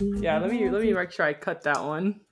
Yeah, 0.00 0.38
let 0.38 0.50
me 0.50 0.68
let 0.70 0.82
me 0.82 0.92
make 0.92 1.10
sure 1.12 1.26
I 1.26 1.32
cut 1.34 1.62
that 1.62 1.82
one. 1.82 2.20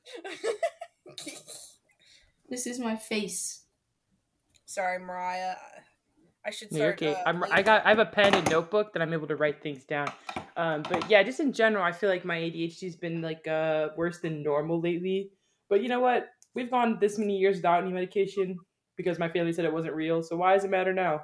This 2.51 2.67
is 2.67 2.81
my 2.81 2.97
face. 2.97 3.63
Sorry, 4.67 4.99
Mariah. 4.99 5.55
I 6.45 6.51
should 6.51 6.73
No, 6.73 6.79
you're 6.79 6.93
okay. 6.95 7.15
uh, 7.15 7.23
I'm, 7.27 7.45
I 7.45 7.63
got 7.63 7.87
I 7.87 7.91
have 7.91 8.01
a 8.01 8.07
pen 8.07 8.35
and 8.35 8.51
notebook 8.51 8.93
that 8.93 9.03
I'm 9.03 9.13
able 9.13 9.29
to 9.29 9.37
write 9.37 9.63
things 9.63 9.85
down. 9.85 10.11
Um, 10.57 10.83
but 10.83 11.09
yeah, 11.09 11.23
just 11.23 11.39
in 11.39 11.53
general, 11.53 11.85
I 11.85 11.93
feel 11.93 12.11
like 12.11 12.25
my 12.25 12.37
ADHD's 12.37 12.97
been 12.97 13.23
like 13.23 13.47
uh 13.47 13.89
worse 13.97 14.19
than 14.19 14.43
normal 14.43 14.81
lately. 14.81 15.31
But 15.69 15.83
you 15.83 15.89
know 15.89 16.01
what? 16.01 16.29
We've 16.55 16.71
gone 16.71 16.99
this 17.01 17.19
many 17.19 17.37
years 17.37 17.57
without 17.57 17.85
any 17.85 17.93
medication 17.93 18.59
because 18.97 19.21
my 19.21 19.29
family 19.29 19.53
said 19.53 19.65
it 19.65 19.73
wasn't 19.73 19.95
real. 19.95 20.23
So 20.23 20.37
why 20.37 20.55
does 20.55 20.65
it 20.65 20.71
matter 20.71 20.93
now? 20.93 21.21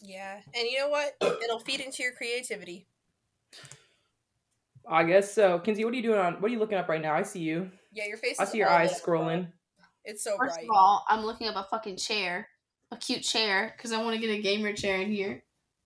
Yeah, 0.00 0.40
and 0.54 0.68
you 0.68 0.78
know 0.78 0.88
what? 0.88 1.14
It'll 1.42 1.60
feed 1.60 1.80
into 1.80 2.02
your 2.02 2.12
creativity. 2.12 2.86
I 4.88 5.04
guess 5.04 5.32
so. 5.32 5.58
Kinsey, 5.58 5.84
what 5.84 5.92
are 5.94 5.96
you 5.96 6.02
doing 6.02 6.18
on? 6.18 6.34
What 6.34 6.50
are 6.50 6.52
you 6.54 6.58
looking 6.58 6.78
up 6.78 6.88
right 6.88 7.00
now? 7.00 7.14
I 7.14 7.22
see 7.22 7.40
you. 7.40 7.70
Yeah, 7.92 8.06
your 8.06 8.16
face. 8.18 8.38
I 8.38 8.44
is 8.44 8.50
see 8.50 8.58
your 8.58 8.68
eyes 8.68 8.92
up. 8.92 8.98
scrolling. 9.00 9.48
It's 10.04 10.22
so 10.22 10.36
First 10.36 10.56
bright. 10.56 10.64
of 10.64 10.70
all, 10.74 11.04
I'm 11.08 11.24
looking 11.24 11.48
up 11.48 11.56
a 11.56 11.66
fucking 11.70 11.96
chair, 11.96 12.48
a 12.90 12.96
cute 12.96 13.22
chair, 13.22 13.72
because 13.76 13.92
I 13.92 14.02
want 14.02 14.14
to 14.14 14.20
get 14.20 14.30
a 14.30 14.42
gamer 14.42 14.72
chair 14.74 15.00
in 15.00 15.10
here. 15.10 15.42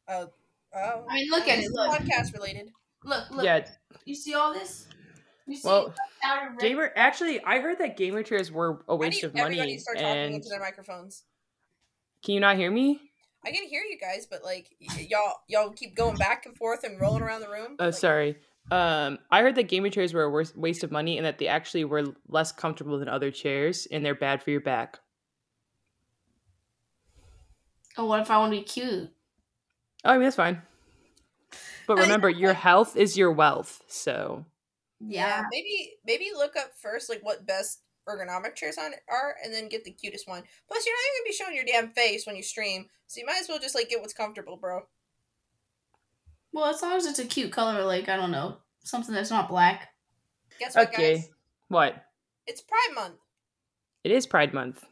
Oh, 0.08 0.30
oh. 0.74 1.04
I 1.08 1.14
mean, 1.14 1.30
look 1.30 1.46
at 1.46 1.58
it. 1.58 1.62
it. 1.62 1.64
is 1.66 1.72
Look, 1.72 1.90
podcast 1.92 2.32
related. 2.34 2.70
look, 3.04 3.30
look. 3.30 3.44
Yeah. 3.44 3.64
You 4.04 4.14
see 4.16 4.34
all 4.34 4.52
this? 4.52 4.86
You 5.46 5.56
see 5.56 5.68
Well, 5.68 5.94
red- 6.24 6.58
gamer. 6.58 6.92
Actually, 6.96 7.40
I 7.44 7.60
heard 7.60 7.78
that 7.78 7.96
gamer 7.96 8.22
chairs 8.24 8.50
were 8.50 8.82
a 8.88 8.96
waste 8.96 9.22
need 9.22 9.28
of 9.28 9.36
everybody 9.36 9.56
money. 9.58 9.74
to 9.76 9.80
start 9.80 9.98
talking 9.98 10.10
And 10.10 10.34
into 10.34 10.48
their 10.48 10.60
microphones. 10.60 11.22
can 12.24 12.34
you 12.34 12.40
not 12.40 12.56
hear 12.56 12.70
me? 12.70 13.00
I 13.46 13.52
can 13.52 13.62
hear 13.68 13.82
you 13.82 13.98
guys, 13.98 14.26
but 14.28 14.42
like 14.42 14.68
y- 14.80 15.06
y'all, 15.08 15.34
y'all 15.46 15.70
keep 15.70 15.94
going 15.94 16.16
back 16.16 16.44
and 16.44 16.56
forth 16.56 16.82
and 16.82 17.00
rolling 17.00 17.22
around 17.22 17.40
the 17.40 17.48
room. 17.48 17.76
Oh, 17.78 17.84
Like, 17.86 17.94
sorry. 17.94 18.36
Um, 18.70 19.18
I 19.30 19.40
heard 19.40 19.54
that 19.54 19.68
gamer 19.68 19.88
chairs 19.88 20.12
were 20.12 20.24
a 20.24 20.44
waste 20.56 20.84
of 20.84 20.92
money 20.92 21.16
and 21.16 21.24
that 21.24 21.38
they 21.38 21.48
actually 21.48 21.84
were 21.84 22.14
less 22.28 22.52
comfortable 22.52 22.98
than 22.98 23.08
other 23.08 23.30
chairs 23.30 23.86
and 23.90 24.04
they're 24.04 24.14
bad 24.14 24.42
for 24.42 24.50
your 24.50 24.60
back. 24.60 25.00
Oh, 27.96 28.06
what 28.06 28.20
if 28.20 28.30
I 28.30 28.38
want 28.38 28.52
to 28.52 28.58
be 28.58 28.64
cute? 28.64 29.10
Oh, 30.04 30.10
I 30.10 30.12
mean, 30.14 30.22
that's 30.24 30.36
fine. 30.36 30.62
But 31.86 31.98
remember, 31.98 32.28
your 32.28 32.52
health 32.52 32.96
is 32.96 33.16
your 33.16 33.32
wealth. 33.32 33.82
So, 33.88 34.44
Yeah, 35.00 35.42
maybe 35.50 35.94
maybe 36.04 36.30
look 36.34 36.56
up 36.56 36.72
first 36.80 37.08
like 37.08 37.20
what 37.22 37.46
best 37.46 37.82
ergonomic 38.08 38.54
chairs 38.54 38.78
on 38.78 38.92
are, 39.08 39.36
and 39.42 39.52
then 39.52 39.68
get 39.68 39.84
the 39.84 39.92
cutest 39.92 40.28
one. 40.28 40.42
Plus, 40.68 40.86
you're 40.86 40.94
not 40.94 41.00
even 41.00 41.18
gonna 41.18 41.28
be 41.28 41.32
showing 41.32 41.56
your 41.56 41.64
damn 41.64 41.92
face 41.94 42.26
when 42.26 42.36
you 42.36 42.42
stream, 42.42 42.88
so 43.06 43.20
you 43.20 43.26
might 43.26 43.40
as 43.40 43.48
well 43.48 43.58
just 43.58 43.74
like 43.74 43.88
get 43.88 44.00
what's 44.00 44.12
comfortable, 44.12 44.56
bro. 44.56 44.82
Well, 46.58 46.74
as 46.74 46.82
long 46.82 46.96
as 46.96 47.06
it's 47.06 47.20
a 47.20 47.24
cute 47.24 47.52
color, 47.52 47.84
like 47.84 48.08
I 48.08 48.16
don't 48.16 48.32
know, 48.32 48.56
something 48.82 49.14
that's 49.14 49.30
not 49.30 49.48
black. 49.48 49.90
Guess 50.58 50.74
what, 50.74 50.88
okay. 50.88 51.14
guys? 51.14 51.28
What? 51.68 52.04
It's 52.48 52.60
Pride 52.62 52.94
Month. 52.96 53.14
It 54.02 54.10
is 54.10 54.26
Pride 54.26 54.52
Month. 54.52 54.84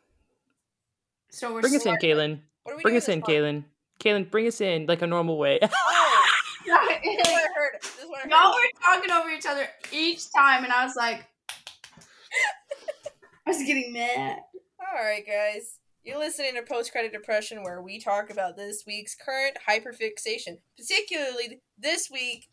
So 1.33 1.53
we're 1.53 1.62
Bring 1.62 1.75
us 1.75 1.84
in, 1.84 1.98
smart. 1.98 2.03
Kaylin. 2.03 2.39
What 2.62 2.72
are 2.72 2.77
we 2.77 2.83
Bring 2.84 2.92
doing 2.92 2.97
us 2.98 3.09
in, 3.09 3.19
this 3.19 3.28
month? 3.28 3.39
Kaylin. 3.39 3.64
Kaylin, 3.98 4.31
bring 4.31 4.47
us 4.47 4.61
in 4.61 4.87
like 4.87 5.03
a 5.03 5.09
normal 5.09 5.39
way. 5.39 5.59
Oh, 5.61 5.69
this 6.64 7.19
is 7.19 7.27
I 7.27 7.47
heard. 7.56 7.78
This 7.83 7.98
is 7.98 8.09
what 8.09 8.31
Y'all 8.31 8.53
were 8.53 8.70
talking 8.81 9.11
over 9.11 9.31
each 9.31 9.47
other 9.47 9.67
each 9.91 10.33
time, 10.33 10.62
and 10.62 10.72
I 10.72 10.84
was 10.84 10.94
like, 10.94 11.27
I 13.44 13.50
was 13.50 13.59
getting 13.59 13.92
mad. 13.92 14.39
All 14.78 15.05
right, 15.05 15.27
guys. 15.27 15.78
You're 16.07 16.19
listening 16.21 16.55
to 16.55 16.62
Post 16.62 16.93
Credit 16.93 17.12
Depression, 17.12 17.65
where 17.65 17.83
we 17.83 17.99
talk 17.99 18.31
about 18.31 18.57
this 18.57 18.85
week's 18.87 19.17
current 19.17 19.59
hyperfixation. 19.69 20.59
Particularly, 20.79 21.61
this 21.77 22.09
week 22.12 22.47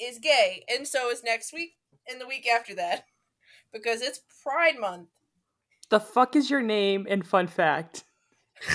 is 0.00 0.18
gay, 0.18 0.64
and 0.68 0.88
so 0.88 1.08
is 1.10 1.22
next 1.22 1.52
week 1.52 1.76
and 2.10 2.20
the 2.20 2.26
week 2.26 2.48
after 2.48 2.74
that, 2.74 3.04
because 3.72 4.02
it's 4.02 4.22
Pride 4.42 4.78
Month. 4.80 5.08
the 5.88 6.00
fuck 6.00 6.34
is 6.34 6.50
your 6.50 6.62
name 6.62 7.06
and 7.08 7.24
fun 7.24 7.46
fact? 7.46 8.02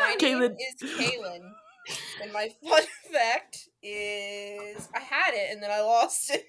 My 0.00 0.16
Kaylin. 0.18 0.40
name 0.40 0.56
is 0.58 0.90
Kaylin, 0.98 1.52
and 2.22 2.32
my 2.32 2.48
fun 2.68 2.82
fact 3.12 3.68
is 3.82 4.88
I 4.94 5.00
had 5.00 5.34
it 5.34 5.52
and 5.52 5.62
then 5.62 5.70
I 5.70 5.80
lost 5.80 6.30
it. 6.30 6.44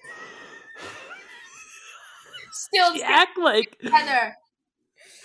Still 2.52 2.92
act 3.04 3.38
like 3.38 3.78
together. 3.80 4.36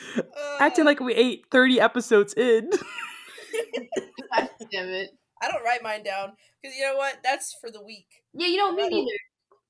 Acting 0.59 0.85
like 0.85 0.99
we 0.99 1.13
ate 1.13 1.45
30 1.51 1.79
episodes 1.79 2.33
in. 2.33 2.69
God 4.31 4.49
damn 4.71 4.89
it. 4.89 5.11
I 5.41 5.51
don't 5.51 5.63
write 5.63 5.83
mine 5.83 6.03
down 6.03 6.33
because 6.61 6.75
you 6.75 6.83
know 6.83 6.95
what? 6.95 7.17
That's 7.23 7.55
for 7.59 7.69
the 7.71 7.83
week. 7.83 8.07
Yeah, 8.33 8.47
you 8.47 8.57
don't 8.57 8.75
me 8.75 8.89
neither. 8.89 9.11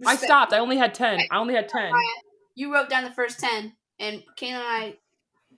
I 0.05 0.15
stopped. 0.15 0.53
I 0.53 0.59
only 0.59 0.77
had 0.77 0.93
10. 0.93 1.19
I 1.31 1.38
only 1.38 1.55
had 1.55 1.67
10. 1.67 1.91
You 2.55 2.73
wrote 2.73 2.89
down 2.89 3.03
the 3.03 3.11
first 3.11 3.39
ten, 3.39 3.73
and 3.99 4.23
Kane 4.35 4.55
and 4.55 4.63
I 4.63 4.95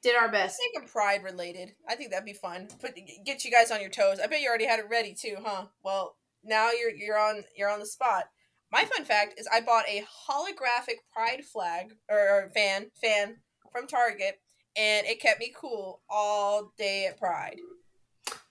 did 0.02 0.16
our 0.16 0.24
Let's 0.32 0.58
best. 0.58 0.60
make 0.60 0.84
it 0.84 0.92
pride 0.92 1.24
related. 1.24 1.72
I 1.88 1.96
think 1.96 2.12
that'd 2.12 2.26
be 2.26 2.34
fun. 2.34 2.68
Put 2.82 2.98
get 3.26 3.46
you 3.46 3.52
guys 3.52 3.72
on 3.72 3.80
your 3.80 3.90
toes. 3.90 4.20
I 4.22 4.28
bet 4.28 4.42
you 4.42 4.50
already 4.50 4.66
had 4.66 4.80
it 4.80 4.90
ready 4.90 5.14
too, 5.14 5.38
huh? 5.42 5.68
Well, 5.82 6.18
now 6.44 6.72
you're 6.72 6.92
you're 6.92 7.18
on 7.18 7.44
you're 7.56 7.70
on 7.70 7.80
the 7.80 7.86
spot. 7.86 8.26
My 8.72 8.84
fun 8.84 9.06
fact 9.06 9.40
is 9.40 9.48
I 9.52 9.62
bought 9.62 9.88
a 9.88 10.04
holographic 10.30 10.98
pride 11.14 11.44
flag 11.46 11.94
or, 12.10 12.18
or 12.20 12.52
fan 12.54 12.92
fan 13.02 13.38
from 13.72 13.88
Target, 13.88 14.40
and 14.76 15.06
it 15.08 15.20
kept 15.22 15.40
me 15.40 15.54
cool 15.56 16.02
all 16.10 16.72
day 16.78 17.08
at 17.08 17.20
Pride. 17.20 17.58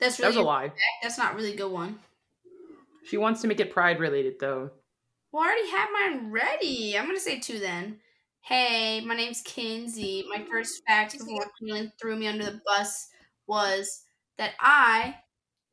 That's 0.01 0.17
That 0.17 0.29
was 0.29 0.37
a 0.37 0.43
lie. 0.43 0.73
that's 1.03 1.19
not 1.19 1.35
really 1.35 1.55
a 1.55 1.57
good 1.57 1.73
one. 1.73 1.99
She 3.05 3.17
wants 3.17 3.41
to 3.43 3.49
make 3.49 3.61
it 3.61 3.73
pride 3.73 4.01
related 4.01 4.35
though. 4.39 4.71
Well, 5.33 5.43
I 5.43 5.47
already 5.47 5.71
have 5.71 5.89
mine 5.93 6.31
ready. 6.31 6.99
I'm 6.99 7.07
gonna 7.07 7.21
say 7.21 7.39
two 7.39 7.59
then. 7.59 7.99
Hey, 8.43 9.01
my 9.05 9.15
name's 9.15 9.43
Kinsey. 9.43 10.25
My 10.29 10.45
first 10.51 10.83
fact 10.87 11.13
before 11.19 11.45
Keelan 11.61 11.93
threw 12.01 12.17
me 12.17 12.27
under 12.29 12.45
the 12.45 12.61
bus 12.65 13.09
was 13.47 14.05
that 14.39 14.53
I 14.61 15.17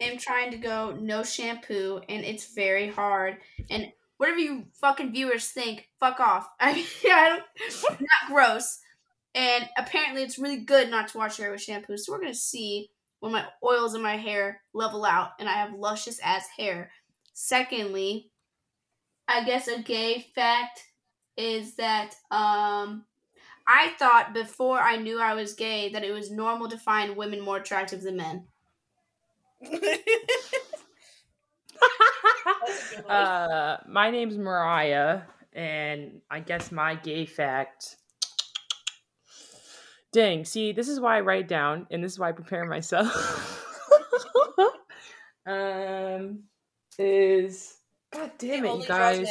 am 0.01 0.17
trying 0.17 0.51
to 0.51 0.57
go 0.57 0.91
no 1.00 1.23
shampoo, 1.23 2.01
and 2.09 2.25
it's 2.25 2.53
very 2.53 2.89
hard. 2.89 3.38
And 3.69 3.91
whatever 4.17 4.39
you 4.39 4.66
fucking 4.81 5.13
viewers 5.13 5.47
think, 5.50 5.88
fuck 6.00 6.19
off. 6.19 6.50
I 6.59 6.73
mean, 6.73 6.85
I 7.06 7.39
don't, 7.88 8.00
not 8.01 8.29
gross. 8.33 8.79
And 9.35 9.69
apparently, 9.78 10.23
it's 10.23 10.40
really 10.40 10.62
good 10.62 10.90
not 10.90 11.09
to 11.09 11.18
wash 11.18 11.38
your 11.38 11.47
hair 11.47 11.51
with 11.51 11.62
shampoo. 11.62 11.97
So 11.97 12.12
we're 12.12 12.22
gonna 12.22 12.34
see 12.34 12.90
when 13.19 13.34
my 13.34 13.46
oils 13.63 13.94
in 13.94 14.01
my 14.01 14.16
hair 14.16 14.62
level 14.73 15.06
out, 15.06 15.31
and 15.40 15.47
I 15.50 15.53
have 15.53 15.73
luscious 15.73 16.19
ass 16.19 16.47
hair. 16.57 16.90
Secondly, 17.34 18.31
I 19.28 19.44
guess 19.44 19.68
a 19.68 19.81
gay 19.81 20.25
fact 20.34 20.81
is 21.35 21.75
that 21.75 22.16
um 22.31 23.06
I 23.68 23.94
thought 24.00 24.34
before 24.34 24.79
I 24.79 24.95
knew 24.95 25.19
I 25.19 25.34
was 25.34 25.53
gay 25.53 25.90
that 25.90 26.03
it 26.03 26.12
was 26.12 26.31
normal 26.31 26.69
to 26.69 26.78
find 26.78 27.18
women 27.18 27.41
more 27.41 27.57
attractive 27.57 28.01
than 28.01 28.18
men. 28.18 28.47
uh, 33.09 33.78
my 33.88 34.12
name's 34.12 34.38
Mariah, 34.38 35.22
and 35.53 36.22
I 36.29 36.40
guess 36.40 36.72
my 36.72 36.95
gay 36.95 37.25
fact. 37.25 37.97
Dang, 40.16 40.46
see, 40.46 40.72
this 40.72 40.88
is 40.88 40.98
why 40.98 41.18
I 41.18 41.20
write 41.20 41.50
down, 41.50 41.88
and 41.92 42.02
this 42.02 42.14
is 42.14 42.20
why 42.20 42.30
I 42.30 42.31
prepare 42.31 42.64
myself. 42.64 43.12
um, 45.46 46.44
is 46.98 47.76
God 48.14 48.31
damn 48.38 48.64
it, 48.64 48.78
you 48.78 48.88
guys. 48.88 49.28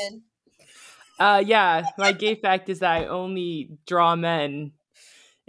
Uh, 1.19 1.43
yeah, 1.43 1.85
my 1.97 2.13
gay 2.13 2.35
fact 2.35 2.69
is 2.69 2.81
that 2.81 2.91
I 2.91 3.07
only 3.07 3.79
draw 3.87 4.15
men. 4.15 4.73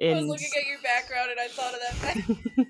I 0.01 0.13
was 0.13 0.24
In 0.24 0.28
looking 0.29 0.47
at 0.57 0.68
your 0.68 0.79
background 0.81 1.31
and 1.31 1.40
I 1.41 1.47
thought 1.50 1.74
of 1.74 1.79
that 1.81 1.95
fact. 1.95 2.69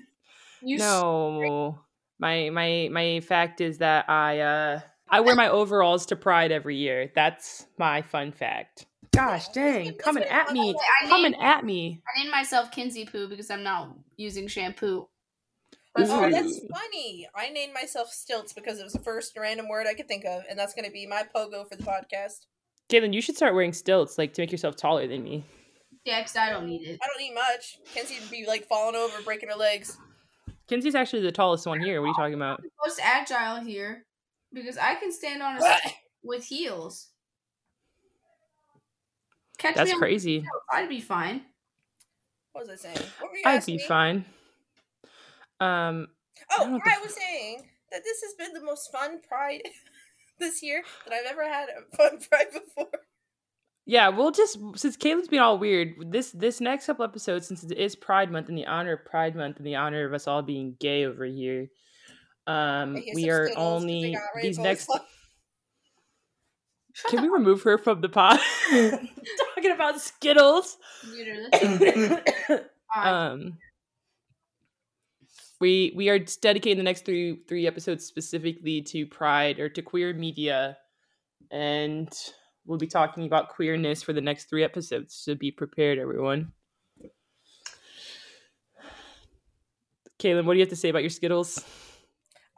No, 0.62 1.78
my 2.18 2.50
my 2.50 2.88
my 2.90 3.20
fact 3.20 3.60
is 3.60 3.78
that 3.78 4.10
I 4.10 4.40
uh 4.40 4.80
I 5.08 5.20
wear 5.20 5.36
my 5.36 5.48
overalls 5.50 6.06
to 6.06 6.16
Pride 6.16 6.50
every 6.50 6.78
year. 6.78 7.12
That's 7.14 7.66
my 7.78 8.02
fun 8.02 8.32
fact. 8.32 8.86
Gosh 9.16 9.48
dang, 9.48 9.94
coming 9.94 10.24
at 10.24 10.52
me, 10.52 10.74
I 11.02 11.08
coming 11.08 11.32
named, 11.32 11.42
at 11.42 11.64
me. 11.64 12.02
I 12.06 12.20
named 12.20 12.30
myself 12.30 12.70
Kinsey 12.70 13.06
Poo 13.06 13.28
because 13.28 13.50
I'm 13.50 13.62
not 13.62 13.96
using 14.18 14.46
shampoo. 14.46 15.08
Ooh. 15.98 16.02
Oh, 16.04 16.30
that's 16.30 16.60
funny. 16.70 17.26
I 17.34 17.48
named 17.48 17.72
myself 17.72 18.10
Stilts 18.10 18.52
because 18.52 18.78
it 18.78 18.84
was 18.84 18.92
the 18.92 18.98
first 18.98 19.34
random 19.38 19.68
word 19.70 19.86
I 19.86 19.94
could 19.94 20.06
think 20.06 20.26
of, 20.26 20.42
and 20.50 20.58
that's 20.58 20.74
going 20.74 20.84
to 20.84 20.90
be 20.90 21.06
my 21.06 21.24
pogo 21.34 21.66
for 21.66 21.76
the 21.76 21.82
podcast. 21.82 22.44
Galen, 22.90 23.14
you 23.14 23.22
should 23.22 23.36
start 23.36 23.54
wearing 23.54 23.72
stilts, 23.72 24.18
like 24.18 24.34
to 24.34 24.42
make 24.42 24.52
yourself 24.52 24.76
taller 24.76 25.06
than 25.06 25.24
me. 25.24 25.46
Yeah, 26.04 26.20
because 26.20 26.36
I 26.36 26.50
don't 26.50 26.66
need 26.66 26.86
it. 26.86 27.00
I 27.02 27.06
don't 27.06 27.18
need 27.18 27.34
much. 27.34 27.78
Kinsey 27.94 28.20
would 28.20 28.30
be 28.30 28.44
like 28.46 28.68
falling 28.68 28.96
over, 28.96 29.22
breaking 29.22 29.48
her 29.48 29.56
legs. 29.56 29.96
Kinsey's 30.68 30.94
actually 30.94 31.22
the 31.22 31.32
tallest 31.32 31.66
one 31.66 31.80
here. 31.80 32.02
What 32.02 32.08
are 32.08 32.10
you 32.10 32.14
talking 32.14 32.34
about? 32.34 32.62
Most 32.84 33.00
agile 33.02 33.64
here 33.64 34.04
because 34.52 34.76
I 34.76 34.96
can 34.96 35.10
stand 35.10 35.42
on 35.42 35.56
a 35.56 35.62
with 36.22 36.44
heels. 36.44 37.08
Catch 39.68 39.76
That's 39.76 39.92
me 39.92 39.98
crazy. 39.98 40.38
the 40.40 40.46
I'd 40.72 40.88
be 40.88 41.00
fine. 41.00 41.42
What 42.52 42.66
was 42.68 42.70
I 42.70 42.76
saying? 42.92 43.06
What 43.20 43.30
were 43.30 43.36
you 43.36 43.42
I'd 43.44 43.66
be 43.66 43.76
me? 43.76 43.84
fine. 43.86 44.24
Um, 45.60 46.08
Oh, 46.52 46.64
don't 46.64 46.70
I, 46.70 46.72
what 46.74 46.84
the 46.84 47.00
was 47.02 47.14
saying 47.14 47.62
that 47.90 48.02
this 48.04 48.20
has 48.22 48.34
been 48.34 48.52
the 48.52 48.64
most 48.64 48.92
fun 48.92 49.20
Pride 49.26 49.62
this 50.38 50.62
year 50.62 50.82
that 51.06 51.14
I've 51.14 51.26
ever 51.30 51.44
had 51.44 51.68
a 51.70 51.96
fun 51.96 52.18
pride 52.30 52.46
before. 52.52 52.90
Yeah, 53.86 54.08
we'll 54.08 54.32
just 54.32 54.58
since 54.74 54.96
Caleb's 54.96 55.28
been 55.28 55.38
all 55.40 55.58
weird. 55.58 56.10
This 56.10 56.30
this 56.32 56.60
next 56.60 56.86
couple 56.86 57.04
episodes, 57.04 57.46
since 57.46 57.62
it 57.64 57.72
is 57.78 57.94
Pride 57.96 58.30
Month 58.30 58.48
in 58.48 58.54
the 58.54 58.66
honor 58.66 58.94
of 58.94 59.04
Pride 59.04 59.34
Month 59.36 59.58
in 59.58 59.64
the 59.64 59.76
honor 59.76 60.04
of 60.06 60.12
us 60.12 60.26
all 60.26 60.42
being 60.42 60.76
gay 60.80 61.04
over 61.06 61.24
here, 61.24 61.68
um, 62.46 62.94
we 63.14 63.30
are 63.30 63.46
Skittles 63.46 63.54
'cause 63.54 63.54
they 63.54 63.94
only 63.94 64.02
these 64.42 64.58
rainbows 64.58 64.58
next. 64.58 64.90
On- 67.04 67.10
Can 67.10 67.22
we 67.22 67.28
remove 67.28 67.62
her 67.62 67.78
from 67.78 68.00
the 68.00 68.08
pod? 68.08 68.38
Talking 68.70 69.72
about 69.72 70.00
Skittles. 70.00 70.76
Computer, 71.02 71.46
that's 71.50 72.50
Alright. 72.96 73.12
um, 73.32 73.58
we 75.60 75.92
we 75.96 76.08
are 76.08 76.18
dedicating 76.18 76.76
the 76.78 76.82
next 76.84 77.04
three 77.04 77.40
three 77.48 77.66
episodes 77.66 78.04
specifically 78.04 78.82
to 78.82 79.06
Pride 79.06 79.58
or 79.58 79.68
to 79.70 79.82
queer 79.82 80.12
media, 80.14 80.76
and 81.50 82.12
we'll 82.66 82.78
be 82.78 82.86
talking 82.86 83.26
about 83.26 83.48
queerness 83.48 84.02
for 84.02 84.12
the 84.12 84.20
next 84.20 84.48
three 84.50 84.64
episodes. 84.64 85.14
So 85.14 85.34
be 85.34 85.50
prepared, 85.50 85.98
everyone. 85.98 86.52
Kaylin, 90.18 90.44
what 90.44 90.54
do 90.54 90.58
you 90.58 90.64
have 90.64 90.70
to 90.70 90.76
say 90.76 90.88
about 90.88 91.02
your 91.02 91.10
Skittles? 91.10 91.62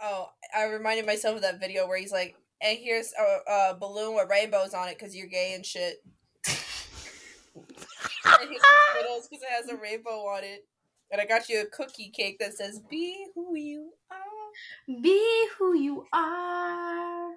Oh, 0.01 0.29
I 0.57 0.65
reminded 0.65 1.07
myself 1.07 1.37
of 1.37 1.43
that 1.43 1.59
video 1.61 1.89
where 1.89 1.99
he's 1.99 2.13
like, 2.13 2.37
"And 2.61 2.79
here's 2.79 3.13
a, 3.19 3.51
a 3.51 3.77
balloon 3.79 4.15
with 4.15 4.29
rainbows 4.29 4.75
on 4.75 4.89
it 4.89 4.99
because 4.99 5.15
you're 5.15 5.29
gay 5.29 5.55
and 5.55 5.65
shit." 5.65 5.97
and 6.47 6.57
here's 8.49 8.63
some 8.63 8.75
Skittles 8.95 9.29
because 9.29 9.43
it 9.43 9.51
has 9.51 9.69
a 9.69 9.77
rainbow 9.77 10.27
on 10.27 10.45
it. 10.45 10.67
And 11.11 11.21
I 11.21 11.25
got 11.25 11.49
you 11.49 11.63
a 11.63 11.67
cookie 11.67 12.11
cake 12.11 12.39
that 12.41 12.55
says 12.55 12.81
"Be 12.91 13.27
who 13.35 13.57
you 13.57 13.93
are." 14.11 14.19
Be 15.03 15.49
who 15.59 15.75
you 15.75 16.07
are. 16.13 17.35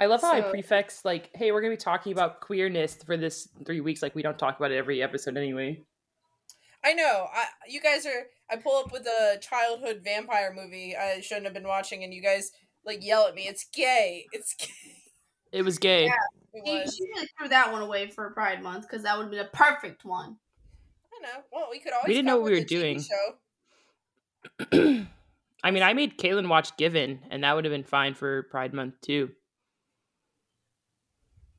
I 0.00 0.06
love 0.06 0.20
how 0.20 0.32
I 0.32 0.40
prefix 0.40 1.04
like, 1.04 1.30
"Hey, 1.34 1.52
we're 1.52 1.60
gonna 1.60 1.74
be 1.74 1.76
talking 1.76 2.12
about 2.12 2.40
queerness 2.40 2.96
for 2.96 3.16
this 3.16 3.48
three 3.64 3.80
weeks." 3.80 4.02
Like 4.02 4.14
we 4.14 4.22
don't 4.22 4.38
talk 4.38 4.58
about 4.58 4.72
it 4.72 4.76
every 4.76 5.02
episode 5.02 5.36
anyway. 5.36 5.80
I 6.84 6.92
know. 6.94 7.28
I 7.32 7.46
you 7.68 7.80
guys 7.80 8.04
are. 8.06 8.26
I 8.50 8.56
pull 8.56 8.76
up 8.76 8.92
with 8.92 9.06
a 9.06 9.38
childhood 9.40 10.00
vampire 10.02 10.52
movie 10.52 10.96
I 10.96 11.20
shouldn't 11.20 11.46
have 11.46 11.54
been 11.54 11.68
watching, 11.68 12.02
and 12.02 12.12
you 12.12 12.20
guys 12.20 12.50
like 12.84 13.04
yell 13.04 13.26
at 13.26 13.34
me. 13.34 13.42
It's 13.48 13.64
gay. 13.72 14.26
It's 14.32 14.54
gay. 14.54 14.66
It 15.52 15.62
was 15.62 15.78
gay. 15.78 16.06
It 16.06 16.12
She, 16.66 16.72
was. 16.72 16.96
she 16.96 17.04
really 17.14 17.28
threw 17.38 17.48
that 17.48 17.70
one 17.72 17.82
away 17.82 18.08
for 18.08 18.30
Pride 18.30 18.62
Month 18.62 18.88
because 18.88 19.02
that 19.04 19.16
would 19.16 19.24
have 19.24 19.30
been 19.30 19.40
a 19.40 19.48
perfect 19.56 20.04
one. 20.04 20.36
I 21.14 21.20
know. 21.22 21.42
Well, 21.52 21.68
we 21.70 21.78
could 21.78 21.92
always. 21.92 22.08
We 22.08 22.14
didn't 22.14 22.26
know 22.26 22.36
what 22.38 22.50
we 22.52 22.58
were 22.58 22.64
doing. 22.64 23.02
I 25.64 25.70
mean, 25.70 25.82
I 25.82 25.92
made 25.92 26.18
Kaylin 26.18 26.48
watch 26.48 26.76
Given, 26.76 27.20
and 27.30 27.44
that 27.44 27.54
would 27.54 27.64
have 27.64 27.72
been 27.72 27.84
fine 27.84 28.14
for 28.14 28.42
Pride 28.44 28.72
Month 28.74 28.94
too. 29.02 29.30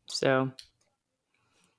So 0.07 0.51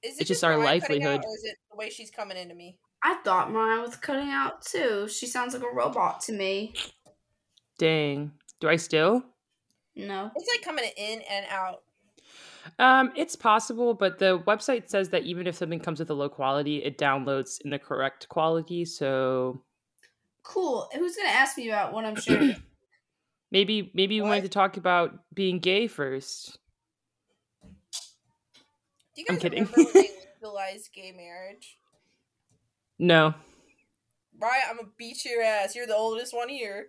Is 0.03 0.19
It's 0.19 0.29
just 0.29 0.43
our 0.45 0.57
Mariah 0.57 0.81
cutting 0.81 1.03
out, 1.05 1.09
livelihood. 1.11 1.25
or 1.25 1.35
is 1.37 1.45
it 1.45 1.57
the 1.71 1.77
way 1.77 1.91
she's 1.91 2.11
coming 2.11 2.37
into 2.37 2.55
me? 2.55 2.79
I 3.03 3.15
thought 3.25 3.51
Mariah 3.51 3.81
was 3.83 3.97
cutting 3.97 4.31
out 4.31 4.63
too. 4.63 5.09
She 5.09 5.27
sounds 5.27 5.53
like 5.55 5.63
a 5.63 5.75
robot 5.75 6.21
to 6.23 6.33
me. 6.33 6.75
dang, 7.79 8.33
do 8.61 8.69
I 8.69 8.77
still? 8.77 9.23
No. 9.97 10.31
It's 10.35 10.49
like 10.49 10.63
coming 10.63 10.85
in 10.97 11.21
and 11.31 11.47
out. 11.51 11.83
Um, 12.79 13.13
it's 13.15 13.37
possible, 13.37 13.95
but 13.95 14.19
the 14.19 14.39
website 14.41 14.89
says 14.89 15.11
that 15.11 15.25
even 15.25 15.47
if 15.47 15.55
something 15.55 15.79
comes 15.81 16.01
with 16.01 16.11
a 16.11 16.15
low 16.15 16.29
quality, 16.29 16.79
it 16.83 16.97
downloads 16.99 17.61
in 17.61 17.71
the 17.71 17.79
correct 17.79 18.29
quality. 18.29 18.85
So 18.85 19.63
Cool. 20.43 20.89
Who's 20.95 21.17
gonna 21.17 21.29
ask 21.29 21.57
me 21.57 21.69
about 21.69 21.93
what 21.93 22.05
I'm 22.05 22.17
sharing? 22.17 22.57
maybe 23.51 23.91
maybe 23.95 24.17
we 24.17 24.23
What? 24.23 24.29
wanted 24.29 24.43
to 24.43 24.49
talk 24.49 24.77
about 24.77 25.13
being 25.35 25.59
gay 25.59 25.87
first. 25.87 26.59
Do 29.15 29.21
you 29.21 29.27
I'm 29.29 29.39
kidding. 29.39 29.65
remember 29.65 29.85
when 29.85 29.93
they 29.95 30.11
legalized 30.43 30.93
gay 30.93 31.13
marriage? 31.13 31.79
No, 32.99 33.35
Mariah, 34.41 34.63
I'm 34.71 34.77
gonna 34.77 34.89
beat 34.97 35.25
your 35.25 35.43
ass. 35.43 35.75
You're 35.77 35.87
the 35.87 35.95
oldest 35.97 36.35
one 36.35 36.49
here. 36.49 36.89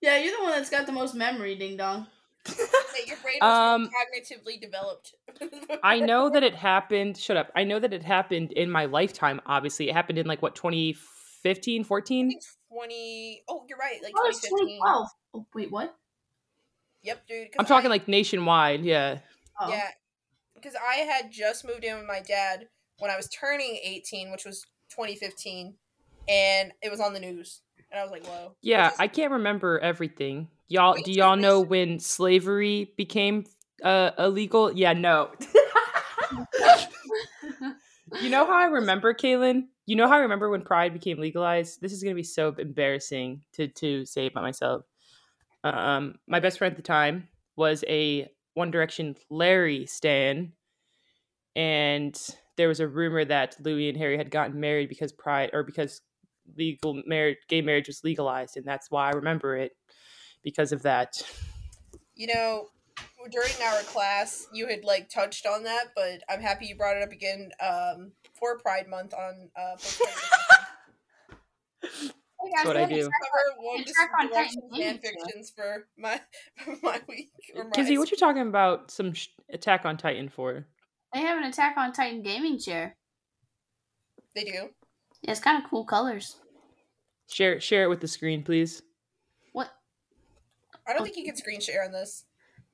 yeah, 0.00 0.18
you're 0.18 0.36
the 0.36 0.42
one 0.42 0.52
that's 0.52 0.70
got 0.70 0.86
the 0.86 0.92
most 0.92 1.14
memory, 1.14 1.54
ding 1.56 1.76
dong. 1.76 2.06
Hey, 2.48 3.04
your 3.06 3.16
brain 3.18 3.38
was 3.40 3.74
Um, 3.74 3.88
cognitively 3.90 4.60
developed. 4.60 5.14
I 5.82 6.00
know 6.00 6.30
that 6.30 6.42
it 6.42 6.54
happened. 6.70 7.16
Shut 7.18 7.36
up. 7.36 7.50
I 7.54 7.64
know 7.64 7.78
that 7.78 7.92
it 7.92 8.02
happened 8.02 8.52
in 8.52 8.70
my 8.70 8.86
lifetime. 8.86 9.40
Obviously, 9.46 9.88
it 9.88 9.92
happened 9.92 10.18
in 10.18 10.26
like 10.26 10.42
what 10.42 10.54
2015, 10.54 11.84
14. 11.84 12.38
20. 12.72 13.42
Oh, 13.48 13.64
you're 13.68 13.78
right. 13.78 14.02
Like 14.02 14.12
Oh, 14.16 14.26
2015. 14.30 14.78
2012. 14.78 15.08
Oh, 15.34 15.46
wait, 15.54 15.70
what? 15.70 15.96
Yep, 17.02 17.26
dude. 17.28 17.46
'cause 17.52 17.56
I'm 17.58 17.66
talking 17.66 17.86
I- 17.88 17.90
like 17.94 18.08
nationwide. 18.08 18.82
Yeah. 18.82 19.18
Oh. 19.60 19.68
Yeah, 19.70 19.90
because 20.54 20.74
I 20.74 20.96
had 20.96 21.30
just 21.30 21.64
moved 21.64 21.84
in 21.84 21.96
with 21.96 22.06
my 22.06 22.20
dad 22.20 22.68
when 22.98 23.10
I 23.10 23.16
was 23.16 23.28
turning 23.28 23.78
18, 23.82 24.30
which 24.32 24.44
was 24.44 24.64
2015, 24.90 25.76
and 26.28 26.72
it 26.82 26.90
was 26.90 27.00
on 27.00 27.12
the 27.14 27.20
news, 27.20 27.62
and 27.90 27.98
I 28.00 28.02
was 28.02 28.10
like, 28.10 28.26
"Whoa." 28.26 28.56
Yeah, 28.62 28.88
is- 28.90 28.96
I 28.98 29.06
can't 29.08 29.32
remember 29.32 29.78
everything. 29.78 30.48
Y'all, 30.68 30.96
do 31.00 31.12
y'all 31.12 31.36
know 31.36 31.60
when 31.60 32.00
slavery 32.00 32.92
became 32.96 33.44
uh, 33.84 34.10
illegal? 34.18 34.72
Yeah, 34.72 34.94
no. 34.94 35.30
you 38.20 38.30
know 38.30 38.44
how 38.44 38.58
I 38.58 38.64
remember, 38.64 39.14
Kaylin? 39.14 39.66
You 39.86 39.94
know 39.94 40.08
how 40.08 40.14
I 40.14 40.20
remember 40.20 40.50
when 40.50 40.62
Pride 40.62 40.92
became 40.92 41.20
legalized? 41.20 41.80
This 41.80 41.92
is 41.92 42.02
gonna 42.02 42.16
be 42.16 42.24
so 42.24 42.52
embarrassing 42.58 43.42
to 43.52 43.68
to 43.68 44.04
say 44.06 44.26
about 44.26 44.42
myself. 44.42 44.82
Um, 45.62 46.16
my 46.26 46.40
best 46.40 46.58
friend 46.58 46.72
at 46.72 46.76
the 46.76 46.82
time 46.82 47.28
was 47.54 47.84
a 47.88 48.28
One 48.54 48.72
Direction 48.72 49.14
Larry 49.30 49.86
stan, 49.86 50.52
and 51.54 52.20
there 52.56 52.68
was 52.68 52.80
a 52.80 52.88
rumor 52.88 53.24
that 53.24 53.56
Louis 53.60 53.88
and 53.88 53.98
Harry 53.98 54.16
had 54.16 54.32
gotten 54.32 54.58
married 54.58 54.88
because 54.88 55.12
Pride 55.12 55.50
or 55.52 55.62
because 55.62 56.00
legal 56.56 57.02
marriage, 57.06 57.38
gay 57.48 57.60
marriage 57.60 57.86
was 57.86 58.02
legalized, 58.02 58.56
and 58.56 58.66
that's 58.66 58.90
why 58.90 59.08
I 59.08 59.12
remember 59.12 59.56
it 59.56 59.72
because 60.42 60.72
of 60.72 60.82
that. 60.82 61.20
you 62.14 62.26
know, 62.28 62.68
during 63.30 63.52
our 63.64 63.80
class, 63.82 64.46
you 64.52 64.66
had 64.66 64.84
like 64.84 65.08
touched 65.08 65.46
on 65.46 65.64
that, 65.64 65.86
but 65.94 66.22
I'm 66.30 66.40
happy 66.40 66.66
you 66.66 66.76
brought 66.76 66.96
it 66.96 67.02
up 67.02 67.12
again 67.12 67.50
um, 67.60 68.12
for 68.38 68.58
Pride 68.58 68.88
Month 68.88 69.14
on 69.14 69.48
uh, 69.58 69.72
Post 69.72 69.87
Credit 69.87 70.10
That's 72.54 72.66
what 72.66 72.76
I 72.76 72.82
look, 72.82 72.90
do. 72.90 72.96
it's 72.96 73.08
cover 73.08 73.60
one 73.60 73.78
just 73.82 73.90
Attack 73.90 74.10
on 74.20 74.28
direction 74.28 74.62
Titan 74.70 74.84
fan 74.84 74.98
fictions 74.98 75.52
for 75.54 75.88
my 75.98 76.20
for 76.64 76.76
my 76.82 77.00
week 77.08 77.30
my 77.56 77.64
Kizzy, 77.74 77.98
what 77.98 78.10
you 78.10 78.16
talking 78.16 78.42
about? 78.46 78.90
Some 78.90 79.12
sh- 79.14 79.28
Attack 79.52 79.84
on 79.84 79.96
Titan 79.96 80.28
for? 80.28 80.64
They 81.12 81.20
have 81.20 81.38
an 81.38 81.44
Attack 81.44 81.76
on 81.76 81.92
Titan 81.92 82.22
gaming 82.22 82.58
chair. 82.58 82.96
they 84.34 84.44
do. 84.44 84.68
Yeah, 85.22 85.30
it's 85.32 85.40
kind 85.40 85.62
of 85.62 85.68
cool 85.68 85.84
colors. 85.84 86.36
Share 87.28 87.58
share 87.60 87.82
it 87.84 87.88
with 87.88 88.00
the 88.00 88.08
screen, 88.08 88.44
please. 88.44 88.80
What? 90.86 90.94
I 90.94 90.96
don't 90.96 91.04
think 91.04 91.16
you 91.16 91.24
can 91.24 91.36
screen 91.36 91.60
share 91.60 91.84
on 91.84 91.90
this. 91.90 92.24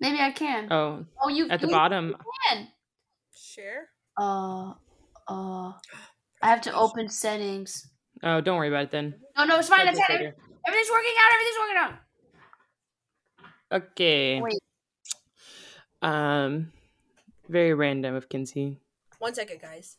Maybe 0.00 0.18
I 0.20 0.30
can. 0.32 0.70
Oh, 0.70 1.06
oh, 1.22 1.28
you 1.28 1.48
at 1.48 1.60
the 1.60 1.68
you 1.68 1.72
bottom. 1.72 2.14
can. 2.48 2.68
Share. 3.34 3.88
Uh, 4.20 4.72
uh, 5.28 5.72
I 6.42 6.48
have 6.48 6.60
to 6.62 6.74
open 6.74 7.08
settings. 7.08 7.88
Oh, 8.22 8.40
don't 8.40 8.58
worry 8.58 8.68
about 8.68 8.84
it 8.84 8.90
then. 8.90 9.14
No, 9.36 9.44
no, 9.44 9.58
it's 9.58 9.68
fine. 9.68 9.88
It's 9.88 9.98
fine. 9.98 10.32
Everything's 10.66 10.90
working 10.90 11.14
out. 11.18 11.32
Everything's 11.32 11.58
working 11.58 11.76
out. 11.78 11.92
Okay. 13.72 14.40
Wait. 14.42 14.58
Um, 16.02 16.72
very 17.48 17.72
random 17.72 18.14
of 18.14 18.28
Kinsey. 18.28 18.78
One 19.20 19.34
second, 19.34 19.60
guys. 19.62 19.96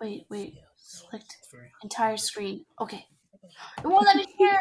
Wait, 0.00 0.24
wait. 0.30 0.54
Select 0.76 1.36
entire 1.82 2.16
screen. 2.16 2.64
Okay. 2.80 3.04
It 3.78 3.86
won't 3.86 4.06
let 4.06 4.16
me 4.16 4.26
share. 4.38 4.60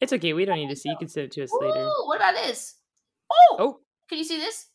It's 0.00 0.12
okay. 0.12 0.32
We 0.32 0.44
don't 0.44 0.56
need 0.56 0.70
to 0.70 0.76
see. 0.76 0.90
You 0.90 0.96
can 0.98 1.08
send 1.08 1.26
it 1.26 1.32
to 1.32 1.44
us 1.44 1.50
later. 1.60 1.80
Ooh, 1.84 2.06
what 2.06 2.16
about 2.16 2.34
this? 2.34 2.76
Oh, 3.30 3.56
Oh, 3.58 3.80
can 4.08 4.18
you 4.18 4.24
see 4.24 4.38
this? 4.38 4.66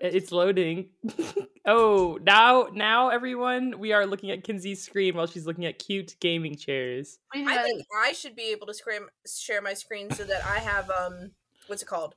it's 0.00 0.32
loading. 0.32 0.88
oh, 1.66 2.18
now 2.22 2.68
now 2.72 3.08
everyone, 3.10 3.78
we 3.78 3.92
are 3.92 4.06
looking 4.06 4.30
at 4.30 4.42
Kinsey's 4.42 4.82
screen 4.82 5.14
while 5.14 5.26
she's 5.26 5.46
looking 5.46 5.66
at 5.66 5.78
cute 5.78 6.16
gaming 6.20 6.56
chairs. 6.56 7.18
What 7.28 7.34
do 7.34 7.40
you 7.40 7.46
think 7.46 7.58
I 7.58 7.62
think? 7.62 7.82
I 8.04 8.12
should 8.12 8.34
be 8.34 8.50
able 8.52 8.66
to 8.68 8.74
scram- 8.74 9.10
share 9.26 9.60
my 9.60 9.74
screen 9.74 10.10
so 10.10 10.24
that 10.24 10.44
I 10.46 10.58
have 10.58 10.90
um 10.90 11.32
what's 11.66 11.82
it 11.82 11.86
called? 11.86 12.14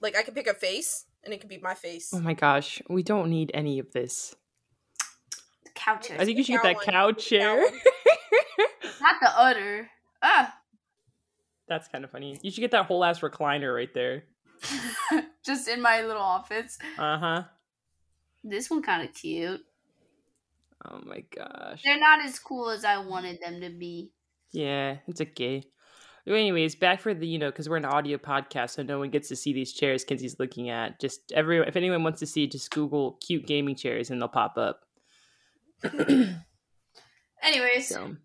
Like 0.00 0.16
I 0.16 0.22
can 0.22 0.34
pick 0.34 0.46
a 0.46 0.54
face 0.54 1.06
and 1.24 1.34
it 1.34 1.40
can 1.40 1.48
be 1.48 1.58
my 1.58 1.74
face. 1.74 2.10
Oh 2.14 2.20
my 2.20 2.34
gosh, 2.34 2.80
we 2.88 3.02
don't 3.02 3.30
need 3.30 3.50
any 3.52 3.78
of 3.78 3.90
this. 3.92 4.34
The 5.64 5.70
couch 5.74 6.10
I 6.12 6.24
think 6.24 6.38
you 6.38 6.44
should 6.44 6.52
get 6.52 6.62
that 6.62 6.76
one. 6.76 6.84
cow 6.84 7.12
Cow 7.12 7.12
chair. 7.12 7.60
Not 9.02 9.16
the 9.20 9.30
udder. 9.40 9.88
Ah. 10.22 10.54
That's 11.70 11.86
kind 11.86 12.04
of 12.04 12.10
funny. 12.10 12.36
You 12.42 12.50
should 12.50 12.62
get 12.62 12.72
that 12.72 12.86
whole 12.86 13.04
ass 13.04 13.20
recliner 13.20 13.72
right 13.72 13.94
there. 13.94 14.24
Just 15.46 15.68
in 15.68 15.80
my 15.80 16.02
little 16.02 16.20
office. 16.20 16.76
Uh 16.98 17.16
huh. 17.16 17.42
This 18.42 18.68
one 18.68 18.82
kind 18.82 19.08
of 19.08 19.14
cute. 19.14 19.60
Oh 20.84 21.00
my 21.04 21.22
gosh. 21.34 21.82
They're 21.84 22.00
not 22.00 22.24
as 22.24 22.40
cool 22.40 22.70
as 22.70 22.84
I 22.84 22.98
wanted 22.98 23.38
them 23.40 23.60
to 23.60 23.70
be. 23.70 24.10
Yeah, 24.50 24.96
it's 25.06 25.20
okay. 25.20 25.62
Anyways, 26.26 26.74
back 26.74 27.00
for 27.00 27.14
the 27.14 27.26
you 27.26 27.38
know 27.38 27.50
because 27.50 27.68
we're 27.68 27.76
an 27.76 27.84
audio 27.84 28.18
podcast, 28.18 28.70
so 28.70 28.82
no 28.82 28.98
one 28.98 29.10
gets 29.10 29.28
to 29.28 29.36
see 29.36 29.52
these 29.52 29.72
chairs 29.72 30.02
Kinsey's 30.04 30.40
looking 30.40 30.70
at. 30.70 31.00
Just 31.00 31.30
every 31.32 31.58
if 31.60 31.76
anyone 31.76 32.02
wants 32.02 32.18
to 32.18 32.26
see, 32.26 32.48
just 32.48 32.72
Google 32.72 33.16
cute 33.24 33.46
gaming 33.46 33.76
chairs 33.76 34.10
and 34.10 34.20
they'll 34.20 34.28
pop 34.28 34.58
up. 34.58 34.80
Anyways, 37.42 37.88
So, 37.88 38.16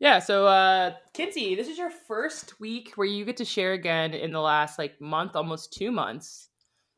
yeah. 0.00 0.18
So, 0.18 0.46
uh, 0.46 0.94
Kinsey, 1.12 1.54
this 1.54 1.68
is 1.68 1.78
your 1.78 1.90
first 1.90 2.58
week 2.60 2.92
where 2.96 3.06
you 3.06 3.24
get 3.24 3.36
to 3.38 3.44
share 3.44 3.72
again 3.72 4.14
in 4.14 4.32
the 4.32 4.40
last 4.40 4.78
like 4.78 5.00
month, 5.00 5.36
almost 5.36 5.72
two 5.72 5.90
months. 5.92 6.48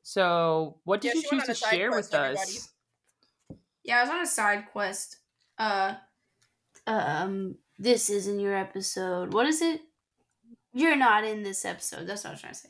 So, 0.02 0.78
what 0.84 1.00
did 1.00 1.14
Yeah, 1.14 1.20
you 1.22 1.28
choose 1.30 1.44
to 1.44 1.54
share 1.54 1.90
quest, 1.90 2.12
with 2.12 2.20
everybody. 2.20 2.40
us? 2.40 2.68
yeah, 3.84 3.98
I 3.98 4.00
was 4.02 4.10
on 4.10 4.20
a 4.20 4.26
side 4.26 4.64
quest. 4.72 5.16
Uh, 5.58 5.94
um, 6.86 7.56
this 7.78 8.10
isn't 8.10 8.40
your 8.40 8.54
episode. 8.56 9.32
What 9.32 9.46
is 9.46 9.62
it? 9.62 9.80
You're 10.72 10.96
not 10.96 11.24
in 11.24 11.42
this 11.42 11.64
episode. 11.64 12.06
That's 12.06 12.24
what 12.24 12.30
I 12.30 12.32
was 12.34 12.40
trying 12.40 12.52
to 12.54 12.58
say. 12.58 12.68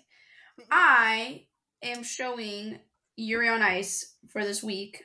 I 0.71 1.47
am 1.83 2.02
showing 2.02 2.78
Yuri 3.16 3.49
on 3.49 3.62
Ice 3.62 4.14
for 4.30 4.45
this 4.45 4.62
week. 4.62 5.04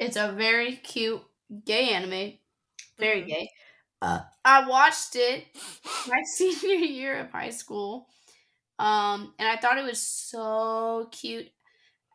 It's 0.00 0.16
a 0.16 0.32
very 0.32 0.76
cute 0.76 1.22
gay 1.64 1.90
anime. 1.90 2.38
Very 2.98 3.22
Mhm. 3.22 3.26
gay. 3.28 3.50
Uh, 4.02 4.20
I 4.44 4.68
watched 4.68 5.16
it 5.16 5.46
my 6.08 6.22
senior 6.24 6.76
year 6.76 7.18
of 7.18 7.30
high 7.30 7.50
school. 7.50 8.08
Um, 8.78 9.34
and 9.38 9.48
I 9.48 9.56
thought 9.56 9.78
it 9.78 9.84
was 9.84 10.02
so 10.02 11.08
cute 11.12 11.50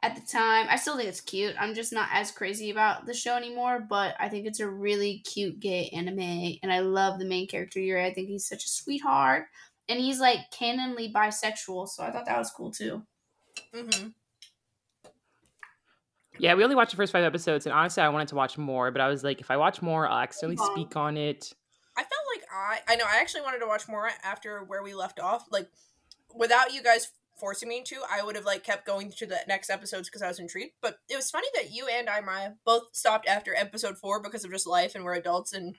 at 0.03 0.15
the 0.15 0.21
time. 0.21 0.67
I 0.69 0.77
still 0.77 0.98
think 0.98 1.09
it's 1.09 1.21
cute. 1.21 1.55
I'm 1.59 1.74
just 1.75 1.93
not 1.93 2.09
as 2.12 2.31
crazy 2.31 2.69
about 2.71 3.05
the 3.05 3.13
show 3.13 3.36
anymore, 3.38 3.81
but 3.89 4.15
I 4.19 4.29
think 4.29 4.48
it's 4.48 4.59
a 4.59 4.69
really 4.69 5.19
cute 5.19 5.59
gay 5.59 5.89
anime 5.93 6.19
and 6.63 6.71
I 6.71 6.79
love 6.79 7.19
the 7.19 7.25
main 7.25 7.48
character 7.48 7.79
Yuri. 7.79 8.05
I 8.05 8.13
think 8.13 8.29
he's 8.29 8.48
such 8.48 8.65
a 8.65 8.69
sweetheart 8.69 9.48
and 9.89 10.00
he's 10.00 10.19
like 10.19 10.51
canonly 10.51 11.12
bisexual, 11.12 11.89
so 11.89 12.03
I 12.03 12.12
thought 12.12 12.25
that 12.27 12.38
was 12.38 12.51
cool 12.51 12.71
too. 12.71 13.05
hmm 13.74 14.09
Yeah, 16.38 16.53
we 16.55 16.63
only 16.63 16.75
watched 16.75 16.91
the 16.91 16.98
first 16.98 17.12
five 17.12 17.24
episodes, 17.24 17.65
and 17.65 17.74
honestly, 17.74 18.01
I 18.01 18.09
wanted 18.09 18.29
to 18.29 18.36
watch 18.36 18.57
more, 18.57 18.91
but 18.91 19.01
I 19.01 19.09
was 19.09 19.24
like, 19.24 19.41
if 19.41 19.51
I 19.51 19.57
watch 19.57 19.81
more, 19.81 20.07
I'll 20.07 20.19
accidentally 20.19 20.57
speak 20.57 20.95
on 20.95 21.17
it. 21.17 21.53
I 22.51 22.79
I 22.87 22.93
I 22.93 22.95
know 22.95 23.05
I 23.07 23.19
actually 23.19 23.41
wanted 23.41 23.59
to 23.59 23.67
watch 23.67 23.87
more 23.87 24.09
after 24.23 24.63
where 24.63 24.83
we 24.83 24.93
left 24.93 25.19
off. 25.19 25.45
Like 25.51 25.69
without 26.35 26.73
you 26.73 26.83
guys 26.83 27.11
forcing 27.39 27.69
me 27.69 27.83
to, 27.83 28.01
I 28.09 28.23
would 28.23 28.35
have 28.35 28.45
like 28.45 28.63
kept 28.63 28.85
going 28.85 29.11
to 29.11 29.25
the 29.25 29.39
next 29.47 29.69
episodes 29.69 30.09
because 30.09 30.21
I 30.21 30.27
was 30.27 30.39
intrigued. 30.39 30.73
But 30.81 30.97
it 31.09 31.15
was 31.15 31.31
funny 31.31 31.47
that 31.55 31.71
you 31.71 31.87
and 31.87 32.09
I, 32.09 32.21
Maya, 32.21 32.51
both 32.65 32.83
stopped 32.93 33.27
after 33.27 33.55
episode 33.55 33.97
four 33.97 34.21
because 34.21 34.43
of 34.43 34.51
just 34.51 34.67
life 34.67 34.95
and 34.95 35.03
we're 35.03 35.15
adults 35.15 35.53
and 35.53 35.75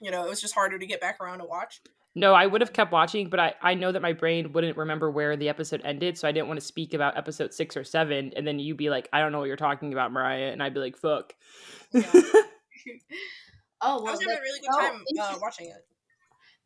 you 0.00 0.10
know 0.10 0.24
it 0.24 0.28
was 0.28 0.40
just 0.40 0.54
harder 0.54 0.78
to 0.78 0.86
get 0.86 1.00
back 1.00 1.18
around 1.20 1.38
to 1.38 1.44
watch. 1.44 1.80
No, 2.16 2.34
I 2.34 2.46
would 2.46 2.60
have 2.60 2.72
kept 2.72 2.90
watching, 2.90 3.30
but 3.30 3.38
I, 3.38 3.54
I 3.62 3.74
know 3.74 3.92
that 3.92 4.02
my 4.02 4.12
brain 4.12 4.52
wouldn't 4.52 4.76
remember 4.76 5.12
where 5.12 5.36
the 5.36 5.48
episode 5.48 5.80
ended, 5.84 6.18
so 6.18 6.26
I 6.26 6.32
didn't 6.32 6.48
want 6.48 6.58
to 6.58 6.66
speak 6.66 6.92
about 6.92 7.16
episode 7.16 7.54
six 7.54 7.76
or 7.76 7.84
seven, 7.84 8.32
and 8.34 8.44
then 8.44 8.58
you'd 8.58 8.76
be 8.76 8.90
like, 8.90 9.08
I 9.12 9.20
don't 9.20 9.30
know 9.30 9.38
what 9.38 9.46
you're 9.46 9.56
talking 9.56 9.92
about, 9.92 10.10
Mariah, 10.10 10.50
and 10.50 10.60
I'd 10.60 10.74
be 10.74 10.80
like, 10.80 10.96
fuck. 10.96 11.34
Yeah. 11.92 12.02
Oh, 13.82 14.06
I 14.06 14.10
was 14.10 14.20
having 14.20 14.36
a 14.36 14.40
really 14.40 14.60
good 14.60 14.68
oh, 14.74 14.80
time 14.80 15.02
uh, 15.18 15.38
watching 15.40 15.68
it. 15.68 15.86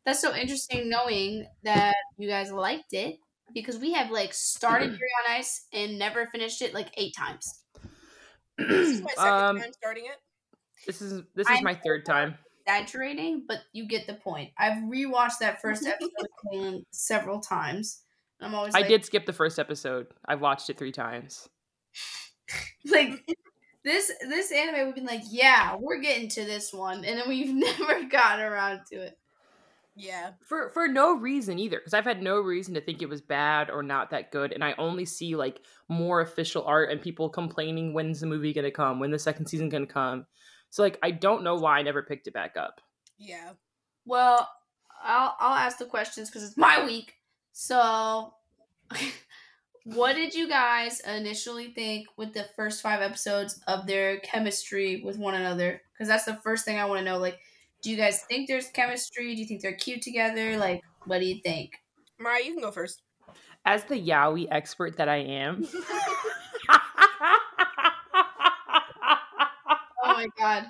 That's 0.05 0.21
so 0.21 0.35
interesting 0.35 0.89
knowing 0.89 1.47
that 1.63 1.95
you 2.17 2.29
guys 2.29 2.51
liked 2.51 2.93
it 2.93 3.17
because 3.53 3.77
we 3.77 3.93
have 3.93 4.11
like 4.11 4.33
started 4.33 4.91
Yuri 4.91 5.09
on 5.25 5.37
Ice 5.37 5.65
and 5.73 5.97
never 5.97 6.27
finished 6.27 6.61
it 6.61 6.73
like 6.73 6.89
eight 6.97 7.15
times. 7.15 7.61
This 8.57 8.89
is 8.89 9.01
my 9.01 9.11
second 9.17 9.33
um, 9.33 9.59
time 9.59 9.73
starting 9.73 10.05
it. 10.05 10.15
this 10.85 11.01
is 11.01 11.23
this 11.35 11.49
is 11.49 11.57
I 11.57 11.61
my 11.61 11.73
third 11.73 12.05
time. 12.05 12.35
Exaggerating, 12.65 13.43
but 13.45 13.57
you 13.73 13.85
get 13.85 14.07
the 14.07 14.13
point. 14.13 14.51
I've 14.57 14.81
rewatched 14.83 15.39
that 15.41 15.61
first 15.61 15.85
episode 15.87 16.85
several 16.91 17.41
times. 17.41 18.01
I'm 18.39 18.55
always 18.55 18.73
I 18.73 18.79
like, 18.79 18.87
did 18.87 19.03
skip 19.03 19.25
the 19.25 19.33
first 19.33 19.59
episode. 19.59 20.07
I've 20.25 20.39
watched 20.39 20.69
it 20.69 20.77
three 20.77 20.93
times. 20.93 21.49
like 22.85 23.29
this 23.83 24.09
this 24.21 24.53
anime 24.53 24.85
we've 24.85 24.95
been 24.95 25.05
like, 25.05 25.23
yeah, 25.29 25.75
we're 25.77 25.99
getting 25.99 26.29
to 26.29 26.45
this 26.45 26.71
one, 26.71 27.03
and 27.03 27.19
then 27.19 27.27
we've 27.27 27.53
never 27.79 28.05
gotten 28.05 28.45
around 28.45 28.81
to 28.91 29.01
it. 29.01 29.17
Yeah. 29.95 30.31
For 30.45 30.69
for 30.69 30.87
no 30.87 31.15
reason 31.15 31.57
either, 31.57 31.77
because 31.77 31.93
I've 31.93 32.03
had 32.03 32.21
no 32.21 32.39
reason 32.41 32.73
to 32.73 32.81
think 32.81 33.01
it 33.01 33.09
was 33.09 33.21
bad 33.21 33.69
or 33.69 33.81
not 33.81 34.09
that 34.09 34.31
good, 34.31 34.51
and 34.51 34.63
I 34.63 34.75
only 34.77 35.05
see 35.05 35.35
like 35.35 35.61
more 35.87 36.21
official 36.21 36.65
art 36.65 36.91
and 36.91 37.01
people 37.01 37.29
complaining 37.29 37.93
when's 37.93 38.19
the 38.19 38.27
movie 38.27 38.53
gonna 38.53 38.71
come, 38.71 38.99
when 38.99 39.11
the 39.11 39.19
second 39.19 39.45
season 39.47 39.69
gonna 39.69 39.85
come. 39.85 40.25
So 40.69 40.83
like 40.83 40.99
I 41.01 41.11
don't 41.11 41.43
know 41.43 41.55
why 41.55 41.79
I 41.79 41.83
never 41.83 42.03
picked 42.03 42.27
it 42.27 42.33
back 42.33 42.57
up. 42.57 42.81
Yeah. 43.17 43.51
Well, 44.05 44.49
I'll 45.01 45.35
I'll 45.39 45.55
ask 45.55 45.77
the 45.77 45.85
questions 45.85 46.29
because 46.29 46.43
it's 46.43 46.57
my 46.57 46.83
week. 46.85 47.13
So, 47.53 48.33
what 49.85 50.13
did 50.13 50.33
you 50.33 50.49
guys 50.49 50.99
initially 50.99 51.69
think 51.69 52.07
with 52.17 52.33
the 52.33 52.47
first 52.57 52.81
five 52.81 53.01
episodes 53.01 53.61
of 53.65 53.87
their 53.87 54.19
chemistry 54.19 55.01
with 55.05 55.17
one 55.17 55.35
another? 55.35 55.81
Because 55.93 56.09
that's 56.09 56.25
the 56.25 56.35
first 56.43 56.65
thing 56.65 56.77
I 56.77 56.85
want 56.85 56.99
to 56.99 57.05
know. 57.05 57.17
Like, 57.17 57.39
do 57.85 57.91
you 57.91 57.97
guys 57.97 58.23
think 58.23 58.47
there's 58.47 58.69
chemistry? 58.69 59.35
Do 59.35 59.41
you 59.41 59.47
think 59.47 59.61
they're 59.61 59.75
cute 59.75 60.01
together? 60.01 60.57
Like, 60.57 60.81
what 61.05 61.19
do 61.19 61.25
you 61.27 61.39
think? 61.43 61.69
Mariah, 62.19 62.43
you 62.43 62.53
can 62.53 62.63
go 62.63 62.71
first. 62.71 63.03
As 63.63 63.83
the 63.83 63.93
yaoi 63.93 64.47
expert 64.49 64.97
that 64.97 65.07
I 65.07 65.17
am. 65.17 65.67
Oh 70.07 70.13
my 70.13 70.27
god. 70.37 70.67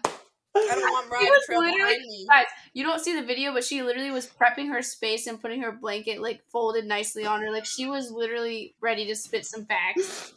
I 0.55 0.67
don't 0.67 0.81
want 0.81 1.09
Mariah 1.09 1.25
to 1.25 1.29
was 1.29 1.45
literally- 1.49 1.99
me. 1.99 2.25
Guys, 2.29 2.45
you 2.73 2.83
don't 2.83 2.99
see 2.99 3.19
the 3.19 3.25
video, 3.25 3.53
but 3.53 3.63
she 3.63 3.83
literally 3.83 4.11
was 4.11 4.27
prepping 4.27 4.69
her 4.71 4.81
space 4.81 5.27
and 5.27 5.41
putting 5.41 5.61
her 5.61 5.73
blanket 5.73 6.21
like 6.21 6.41
folded 6.51 6.85
nicely 6.85 7.25
on 7.25 7.41
her. 7.41 7.51
Like 7.51 7.65
she 7.65 7.85
was 7.85 8.11
literally 8.11 8.75
ready 8.81 9.05
to 9.07 9.15
spit 9.15 9.45
some 9.45 9.65
facts. 9.65 10.33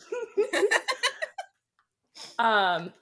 um 2.39 2.93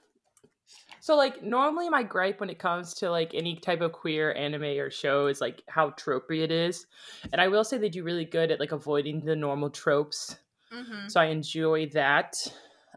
so 1.07 1.15
like 1.15 1.41
normally 1.41 1.87
my 1.87 2.03
gripe 2.03 2.41
when 2.41 2.49
it 2.49 2.59
comes 2.59 2.93
to 2.93 3.09
like 3.09 3.33
any 3.33 3.55
type 3.55 3.79
of 3.79 3.93
queer 3.93 4.33
anime 4.33 4.77
or 4.77 4.91
show 4.91 5.27
is 5.27 5.39
like 5.39 5.63
how 5.69 5.89
tropey 5.91 6.43
it 6.43 6.51
is 6.51 6.85
and 7.31 7.39
i 7.39 7.47
will 7.47 7.63
say 7.63 7.77
they 7.77 7.87
do 7.87 8.03
really 8.03 8.25
good 8.25 8.51
at 8.51 8.59
like 8.59 8.73
avoiding 8.73 9.21
the 9.21 9.33
normal 9.33 9.69
tropes 9.69 10.35
hmm 10.69 11.07
so 11.07 11.21
i 11.21 11.27
enjoy 11.27 11.87
that. 11.93 12.35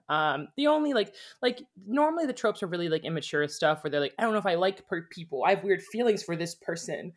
Um 0.08 0.48
the 0.56 0.66
only 0.66 0.92
like 0.92 1.14
like 1.40 1.62
normally 1.86 2.26
the 2.26 2.32
tropes 2.32 2.64
are 2.64 2.66
really 2.66 2.88
like 2.88 3.04
immature 3.04 3.46
stuff 3.46 3.84
where 3.84 3.92
they're 3.92 4.00
like 4.00 4.14
i 4.18 4.22
don't 4.22 4.32
know 4.32 4.40
if 4.40 4.46
i 4.46 4.56
like 4.56 4.88
per 4.88 5.02
people. 5.02 5.44
I 5.46 5.50
have 5.54 5.62
weird 5.62 5.80
feelings 5.80 6.24
for 6.24 6.34
this 6.34 6.56
person. 6.56 7.12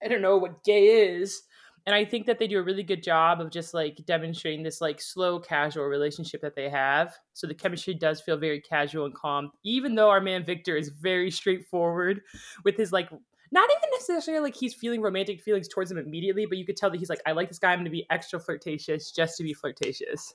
I 0.00 0.06
don't 0.06 0.22
know 0.22 0.36
what 0.36 0.62
gay 0.62 0.84
is 0.84 1.42
and 1.90 1.96
i 1.96 2.04
think 2.04 2.24
that 2.26 2.38
they 2.38 2.46
do 2.46 2.56
a 2.56 2.62
really 2.62 2.84
good 2.84 3.02
job 3.02 3.40
of 3.40 3.50
just 3.50 3.74
like 3.74 3.98
demonstrating 4.06 4.62
this 4.62 4.80
like 4.80 5.00
slow 5.00 5.40
casual 5.40 5.86
relationship 5.86 6.40
that 6.40 6.54
they 6.54 6.68
have. 6.68 7.18
So 7.32 7.48
the 7.48 7.54
chemistry 7.54 7.94
does 7.94 8.20
feel 8.20 8.36
very 8.36 8.60
casual 8.60 9.06
and 9.06 9.14
calm 9.14 9.50
even 9.64 9.96
though 9.96 10.08
our 10.08 10.20
man 10.20 10.44
victor 10.44 10.76
is 10.76 10.88
very 10.88 11.32
straightforward 11.32 12.20
with 12.64 12.76
his 12.76 12.92
like 12.92 13.10
not 13.50 13.68
even 13.68 13.90
necessarily 13.92 14.40
like 14.40 14.54
he's 14.54 14.72
feeling 14.72 15.02
romantic 15.02 15.40
feelings 15.40 15.66
towards 15.66 15.90
him 15.90 15.98
immediately 15.98 16.46
but 16.46 16.58
you 16.58 16.64
could 16.64 16.76
tell 16.76 16.90
that 16.90 16.98
he's 16.98 17.10
like 17.10 17.22
i 17.26 17.32
like 17.32 17.48
this 17.48 17.58
guy. 17.58 17.72
I'm 17.72 17.80
gonna 17.80 17.90
be 17.90 18.06
extra 18.08 18.38
flirtatious 18.38 19.10
just 19.10 19.36
to 19.38 19.42
be 19.42 19.52
flirtatious. 19.52 20.32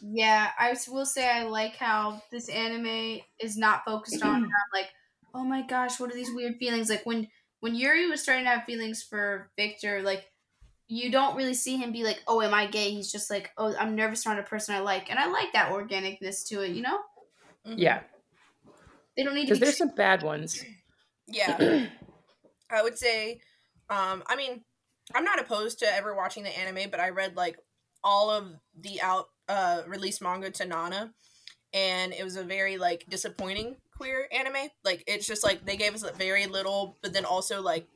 Yeah, 0.00 0.50
i 0.56 0.76
will 0.88 1.06
say 1.06 1.28
I 1.28 1.42
like 1.42 1.74
how 1.74 2.22
this 2.30 2.48
anime 2.48 3.18
is 3.40 3.56
not 3.56 3.84
focused 3.84 4.22
on 4.22 4.42
like, 4.72 4.90
oh 5.34 5.42
my 5.42 5.62
gosh, 5.62 5.98
what 5.98 6.12
are 6.12 6.14
these 6.14 6.32
weird 6.32 6.54
feelings? 6.58 6.88
Like 6.88 7.04
when 7.04 7.26
when 7.60 7.74
Yuri 7.74 8.08
was 8.08 8.22
starting 8.22 8.44
to 8.44 8.50
have 8.50 8.64
feelings 8.64 9.02
for 9.02 9.50
Victor, 9.56 10.02
like 10.02 10.24
you 10.88 11.10
don't 11.10 11.36
really 11.36 11.54
see 11.54 11.76
him 11.76 11.92
be 11.92 12.02
like, 12.02 12.22
oh, 12.26 12.40
am 12.40 12.54
I 12.54 12.66
gay? 12.66 12.90
He's 12.90 13.12
just 13.12 13.30
like, 13.30 13.50
oh, 13.58 13.74
I'm 13.78 13.94
nervous 13.94 14.26
around 14.26 14.38
a 14.38 14.42
person 14.42 14.74
I 14.74 14.80
like, 14.80 15.10
and 15.10 15.18
I 15.18 15.26
like 15.28 15.52
that 15.52 15.70
organicness 15.72 16.46
to 16.48 16.62
it. 16.62 16.70
You 16.70 16.82
know, 16.82 16.98
Mhm. 17.66 17.74
yeah 17.76 18.00
they 19.16 19.24
don't 19.24 19.34
need 19.34 19.42
to 19.42 19.46
because 19.48 19.58
be. 19.58 19.64
there's 19.64 19.76
some 19.78 19.94
bad 19.94 20.22
ones 20.22 20.64
Yeah. 21.26 21.86
I 22.70 22.82
would 22.82 22.98
say, 22.98 23.40
um, 23.90 24.22
I 24.26 24.36
mean, 24.36 24.62
I'm 25.14 25.24
not 25.24 25.38
opposed 25.40 25.78
to 25.80 25.86
ever 25.94 26.14
watching 26.14 26.42
the 26.42 26.58
anime, 26.58 26.90
but 26.90 27.00
I 27.00 27.10
read 27.10 27.36
like 27.36 27.58
all 28.02 28.30
of 28.30 28.54
the 28.78 29.00
out 29.00 29.26
uh 29.48 29.82
release 29.86 30.20
manga 30.20 30.50
to 30.50 30.64
Nana, 30.66 31.12
and 31.72 32.12
it 32.14 32.24
was 32.24 32.36
a 32.36 32.44
very 32.44 32.76
like 32.78 33.04
disappointing 33.08 33.76
queer 33.96 34.28
anime. 34.32 34.68
Like 34.84 35.04
it's 35.06 35.26
just 35.26 35.44
like 35.44 35.64
they 35.66 35.76
gave 35.76 35.94
us 35.94 36.04
very 36.16 36.46
little, 36.46 36.96
but 37.02 37.12
then 37.12 37.24
also 37.24 37.60
like 37.60 37.86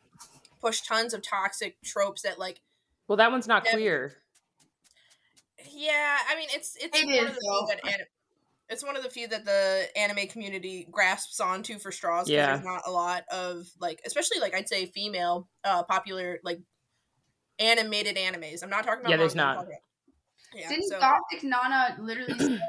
push 0.60 0.80
tons 0.82 1.14
of 1.14 1.22
toxic 1.22 1.76
tropes 1.82 2.22
that 2.22 2.38
like 2.38 2.60
well 3.08 3.16
that 3.16 3.30
one's 3.30 3.46
not 3.48 3.64
Yeah. 3.64 3.72
queer 3.72 4.12
yeah, 5.70 6.18
I 6.28 6.36
mean 6.36 6.48
it's 6.52 6.76
it's 6.76 6.98
It 6.98 7.06
one 7.06 7.14
is, 7.14 7.30
of 7.30 7.34
the 7.36 7.40
few 7.40 7.66
that 7.68 7.80
anim- 7.94 8.06
it's 8.68 8.84
one 8.84 8.96
of 8.96 9.02
the 9.02 9.10
few 9.10 9.28
that 9.28 9.44
the 9.44 9.86
anime 9.96 10.26
community 10.28 10.88
grasps 10.90 11.40
onto 11.40 11.78
for 11.78 11.92
straws 11.92 12.26
because 12.26 12.30
Yeah. 12.30 12.46
there's 12.54 12.64
not 12.64 12.82
a 12.86 12.90
lot 12.90 13.24
of 13.30 13.66
like 13.78 14.00
especially 14.04 14.40
like 14.40 14.54
I'd 14.54 14.68
say 14.68 14.86
female 14.86 15.48
uh 15.64 15.82
popular 15.84 16.40
like 16.42 16.58
animated 17.58 18.16
animes. 18.16 18.62
I'm 18.62 18.70
not 18.70 18.84
talking 18.84 19.00
about 19.02 19.10
Yeah, 19.10 19.18
there's 19.18 19.34
not. 19.34 19.66
Yeah, 20.54 20.68
Didn't 20.68 20.88
so 20.88 20.98
Gothic 20.98 21.44
Nana 21.44 21.96
literally 22.00 22.38
say, 22.38 22.60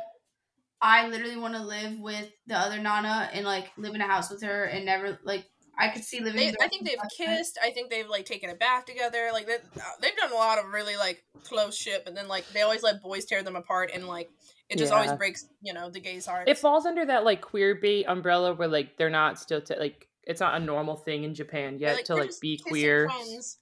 I 0.81 1.07
literally 1.07 1.37
want 1.37 1.55
to 1.55 1.61
live 1.63 1.99
with 1.99 2.29
the 2.47 2.55
other 2.57 2.79
Nana 2.79 3.29
and 3.33 3.45
like 3.45 3.71
live 3.77 3.95
in 3.95 4.01
a 4.01 4.07
house 4.07 4.29
with 4.29 4.43
her 4.43 4.65
and 4.65 4.85
never 4.85 5.19
like 5.23 5.45
I 5.77 5.89
could 5.89 6.03
see 6.03 6.19
living. 6.19 6.35
They, 6.35 6.53
I 6.61 6.67
think 6.67 6.85
they've 6.85 6.97
life 6.97 7.09
like 7.19 7.29
kissed. 7.37 7.57
I 7.61 7.71
think 7.71 7.89
they've 7.89 8.07
like 8.07 8.25
taken 8.25 8.49
a 8.49 8.55
bath 8.55 8.85
together. 8.85 9.29
Like 9.33 9.47
they, 9.47 9.57
they've 10.01 10.15
done 10.15 10.31
a 10.31 10.35
lot 10.35 10.59
of 10.59 10.71
really 10.71 10.95
like 10.95 11.23
close 11.43 11.75
shit. 11.75 12.05
But 12.05 12.15
then 12.15 12.27
like 12.27 12.47
they 12.49 12.61
always 12.61 12.83
let 12.83 13.01
boys 13.01 13.25
tear 13.25 13.41
them 13.43 13.55
apart, 13.55 13.91
and 13.93 14.07
like 14.07 14.29
it 14.69 14.77
just 14.77 14.93
always 14.93 15.11
breaks 15.13 15.47
you 15.61 15.73
know 15.73 15.89
the 15.89 15.99
gays' 15.99 16.25
hearts. 16.25 16.49
It 16.49 16.57
falls 16.57 16.85
under 16.85 17.05
that 17.05 17.23
like 17.23 17.41
queer 17.41 17.75
bait 17.75 18.05
umbrella 18.07 18.53
where 18.53 18.67
like 18.67 18.97
they're 18.97 19.09
not 19.09 19.39
still 19.39 19.61
t- 19.61 19.75
like 19.79 20.07
it's 20.23 20.39
not 20.39 20.61
a 20.61 20.63
normal 20.63 20.95
thing 20.95 21.23
in 21.23 21.33
Japan 21.33 21.77
They're 21.77 21.95
yet 21.95 22.05
to 22.05 22.15
like 22.15 22.31
be 22.39 22.57
queer. 22.57 23.09
friends." 23.09 23.57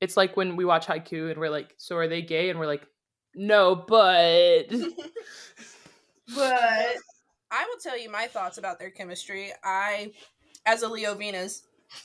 It's 0.00 0.16
like 0.16 0.36
when 0.36 0.56
we 0.56 0.64
watch 0.64 0.86
Haikyu 0.86 1.30
and 1.30 1.40
we're 1.40 1.50
like, 1.50 1.74
so 1.78 1.96
are 1.96 2.06
they 2.06 2.22
gay? 2.22 2.50
And 2.50 2.58
we're 2.58 2.66
like, 2.66 2.86
no, 3.34 3.74
but 3.74 4.70
But 6.34 6.96
I 7.50 7.64
will 7.66 7.78
tell 7.80 7.98
you 7.98 8.10
my 8.10 8.26
thoughts 8.26 8.58
about 8.58 8.78
their 8.78 8.90
chemistry. 8.90 9.52
I, 9.62 10.12
as 10.66 10.82
a 10.82 10.88
Leo 10.88 11.14
Venus, 11.14 11.62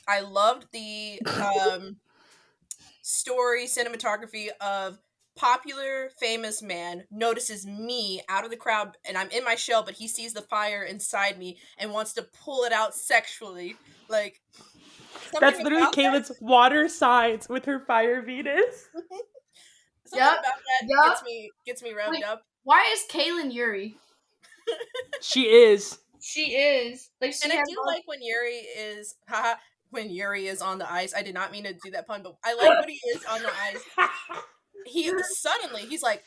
I 0.08 0.20
loved 0.20 0.66
the 0.72 1.20
um, 1.26 1.96
story 3.02 3.66
cinematography 3.66 4.48
of 4.60 4.98
popular 5.34 6.10
famous 6.20 6.62
man 6.62 7.04
notices 7.10 7.66
me 7.66 8.22
out 8.28 8.44
of 8.44 8.50
the 8.50 8.56
crowd 8.56 8.96
and 9.06 9.16
I'm 9.16 9.30
in 9.30 9.44
my 9.44 9.54
shell, 9.54 9.82
but 9.82 9.94
he 9.94 10.06
sees 10.06 10.34
the 10.34 10.42
fire 10.42 10.82
inside 10.84 11.38
me 11.38 11.58
and 11.78 11.90
wants 11.92 12.12
to 12.14 12.26
pull 12.44 12.64
it 12.64 12.72
out 12.72 12.94
sexually. 12.94 13.76
Like 14.08 14.40
that's 15.40 15.58
literally 15.60 15.82
about 15.84 15.94
that- 15.96 16.36
water 16.40 16.88
signs 16.88 17.48
with 17.48 17.64
her 17.64 17.80
fire 17.80 18.22
Venus. 18.22 18.88
Something 20.04 20.26
Yup, 20.26 20.40
about 20.40 20.52
that 20.80 20.88
yup. 20.88 21.06
gets 21.06 21.22
me 21.24 21.50
gets 21.64 21.82
me 21.82 21.90
revved 21.92 22.10
Wait. 22.10 22.24
up. 22.24 22.42
why 22.64 22.86
is 22.92 23.04
Kaylin 23.10 23.52
Yuri? 23.52 23.96
She 25.22 25.42
is. 25.44 25.98
She 26.22 26.52
is 26.54 27.10
like 27.20 27.32
she 27.34 27.40
And 27.44 27.52
I 27.52 27.62
do 27.68 27.76
all- 27.78 27.86
like 27.86 28.02
when 28.06 28.22
Yuri 28.22 28.54
is 28.56 29.14
haha 29.28 29.56
when 29.90 30.08
Yuri 30.10 30.46
is 30.46 30.62
on 30.62 30.78
the 30.78 30.90
ice. 30.90 31.12
I 31.14 31.22
did 31.22 31.34
not 31.34 31.52
mean 31.52 31.64
to 31.64 31.74
do 31.74 31.90
that 31.90 32.06
pun, 32.06 32.22
but 32.22 32.36
I 32.44 32.54
like 32.54 32.80
when 32.80 32.88
he 32.88 33.00
is 33.10 33.24
on 33.26 33.42
the 33.42 33.50
ice. 33.50 33.82
He 34.86 35.12
suddenly 35.38 35.82
he's 35.82 36.02
like, 36.02 36.24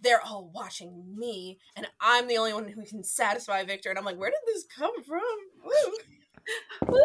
they're 0.00 0.20
all 0.22 0.50
watching 0.52 1.04
me, 1.16 1.58
and 1.76 1.86
I'm 2.00 2.26
the 2.26 2.38
only 2.38 2.52
one 2.52 2.66
who 2.66 2.84
can 2.84 3.04
satisfy 3.04 3.62
Victor. 3.62 3.90
And 3.90 3.98
I'm 3.98 4.04
like, 4.04 4.18
where 4.18 4.30
did 4.30 4.40
this 4.46 4.64
come 4.76 5.04
from? 5.04 5.20
Woo. 6.88 6.98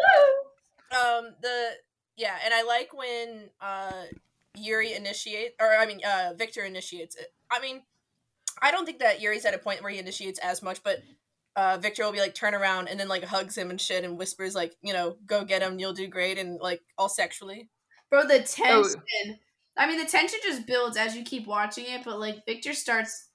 Um, 0.90 1.34
the 1.42 1.70
yeah, 2.16 2.36
and 2.44 2.52
I 2.52 2.62
like 2.62 2.92
when 2.94 3.50
uh 3.60 4.04
Yuri 4.56 4.94
initiate 4.94 5.54
or 5.60 5.76
I 5.76 5.86
mean 5.86 6.00
uh 6.04 6.32
Victor 6.36 6.64
initiates 6.64 7.14
it. 7.14 7.32
I 7.50 7.60
mean, 7.60 7.82
I 8.60 8.70
don't 8.72 8.86
think 8.86 8.98
that 9.00 9.20
Yuri's 9.20 9.44
at 9.44 9.54
a 9.54 9.58
point 9.58 9.82
where 9.82 9.92
he 9.92 9.98
initiates 9.98 10.38
as 10.40 10.62
much, 10.62 10.82
but 10.82 10.98
uh 11.58 11.76
Victor 11.76 12.04
will 12.04 12.12
be 12.12 12.20
like 12.20 12.36
turn 12.36 12.54
around 12.54 12.86
and 12.86 13.00
then 13.00 13.08
like 13.08 13.24
hugs 13.24 13.58
him 13.58 13.70
and 13.70 13.80
shit 13.80 14.04
and 14.04 14.16
whispers 14.16 14.54
like, 14.54 14.76
you 14.80 14.92
know, 14.92 15.16
go 15.26 15.44
get 15.44 15.60
him, 15.60 15.80
you'll 15.80 15.92
do 15.92 16.06
great 16.06 16.38
and 16.38 16.60
like 16.60 16.80
all 16.96 17.08
sexually. 17.08 17.68
Bro, 18.10 18.28
the 18.28 18.38
tension. 18.38 19.38
I 19.76 19.88
mean, 19.88 19.98
the 19.98 20.06
tension 20.06 20.38
just 20.44 20.68
builds 20.68 20.96
as 20.96 21.16
you 21.16 21.24
keep 21.24 21.48
watching 21.48 21.86
it, 21.86 22.02
but 22.04 22.20
like 22.20 22.46
Victor 22.46 22.72
starts. 22.74 23.28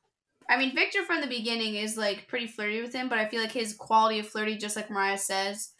I 0.50 0.58
mean, 0.58 0.74
Victor 0.74 1.04
from 1.04 1.20
the 1.20 1.28
beginning 1.28 1.76
is 1.76 1.98
like 1.98 2.30
pretty 2.30 2.48
flirty 2.48 2.82
with 2.82 2.94
him, 2.94 3.10
but 3.10 3.20
I 3.20 3.28
feel 3.28 3.42
like 3.42 3.52
his 3.52 3.74
quality 3.74 4.20
of 4.20 4.28
flirty, 4.30 4.58
just 4.58 4.78
like 4.78 4.90
Mariah 4.90 5.18
says, 5.18 5.72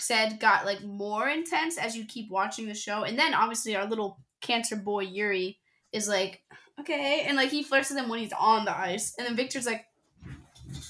said, 0.00 0.40
got 0.40 0.66
like 0.66 0.82
more 0.82 1.28
intense 1.28 1.78
as 1.78 1.96
you 1.96 2.04
keep 2.04 2.28
watching 2.28 2.66
the 2.66 2.74
show. 2.74 3.04
And 3.04 3.16
then 3.16 3.34
obviously 3.34 3.76
our 3.76 3.86
little 3.86 4.18
cancer 4.40 4.74
boy 4.74 5.02
Yuri 5.02 5.58
is 5.92 6.08
like, 6.08 6.42
okay, 6.80 7.24
and 7.26 7.36
like 7.36 7.50
he 7.50 7.62
flirts 7.62 7.90
with 7.90 7.98
him 7.98 8.08
when 8.08 8.18
he's 8.18 8.32
on 8.32 8.64
the 8.64 8.76
ice, 8.76 9.14
and 9.16 9.26
then 9.26 9.36
Victor's 9.36 9.66
like, 9.66 9.84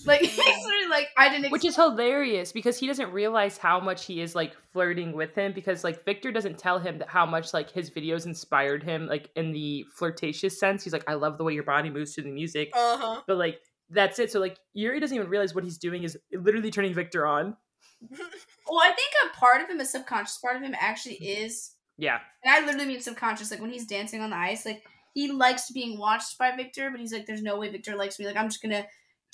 like 0.07 0.21
he's 0.23 0.37
literally 0.37 0.88
like, 0.91 1.09
I 1.17 1.29
didn't. 1.29 1.50
Which 1.50 1.64
is 1.64 1.76
hilarious 1.76 2.53
because 2.53 2.79
he 2.79 2.87
doesn't 2.87 3.12
realize 3.12 3.59
how 3.59 3.81
much 3.81 4.05
he 4.05 4.21
is 4.21 4.35
like 4.35 4.55
flirting 4.73 5.12
with 5.12 5.35
him 5.35 5.53
because 5.53 5.85
like 5.85 6.05
Victor 6.05 6.33
doesn't 6.33 6.59
tell 6.59 6.79
him 6.79 6.99
that 6.99 7.09
how 7.09 7.26
much 7.26 7.53
like 7.55 7.71
his 7.71 7.91
videos 7.91 8.26
inspired 8.26 8.83
him 8.83 9.07
like 9.07 9.31
in 9.37 9.53
the 9.53 9.85
flirtatious 9.97 10.59
sense. 10.59 10.85
He's 10.85 10.93
like, 10.93 11.09
I 11.09 11.14
love 11.14 11.38
the 11.38 11.45
way 11.45 11.55
your 11.55 11.64
body 11.64 11.91
moves 11.91 12.14
to 12.14 12.23
the 12.23 12.31
music. 12.31 12.70
Uh 12.75 12.99
huh. 12.99 13.20
But 13.27 13.37
like 13.37 13.61
that's 13.90 14.18
it. 14.18 14.31
So 14.31 14.40
like 14.40 14.59
Yuri 14.73 15.01
doesn't 15.01 15.16
even 15.16 15.29
realize 15.29 15.55
what 15.55 15.64
he's 15.64 15.79
doing 15.79 16.03
is 16.05 16.16
literally 16.33 16.70
turning 16.70 16.94
Victor 16.94 17.27
on. 17.27 17.57
well, 18.11 18.81
I 18.81 18.92
think 18.92 19.12
a 19.25 19.37
part 19.38 19.62
of 19.62 19.68
him, 19.68 19.81
a 19.81 19.85
subconscious 19.85 20.38
part 20.38 20.57
of 20.57 20.62
him, 20.62 20.75
actually 20.79 21.14
is 21.14 21.73
Yeah. 21.97 22.18
And 22.42 22.55
I 22.55 22.66
literally 22.66 22.87
mean 22.87 23.01
subconscious. 23.01 23.51
Like 23.51 23.61
when 23.61 23.70
he's 23.70 23.87
dancing 23.87 24.20
on 24.20 24.31
the 24.31 24.37
ice, 24.37 24.66
like 24.66 24.83
he 25.14 25.31
likes 25.31 25.70
being 25.70 25.99
watched 25.99 26.37
by 26.38 26.55
Victor, 26.57 26.90
but 26.90 27.01
he's 27.01 27.12
like, 27.12 27.27
"There's 27.27 27.42
no 27.42 27.57
way 27.57 27.70
Victor 27.70 27.94
likes 27.94 28.18
me. 28.18 28.27
Like 28.27 28.37
I'm 28.37 28.49
just 28.49 28.61
gonna 28.61 28.85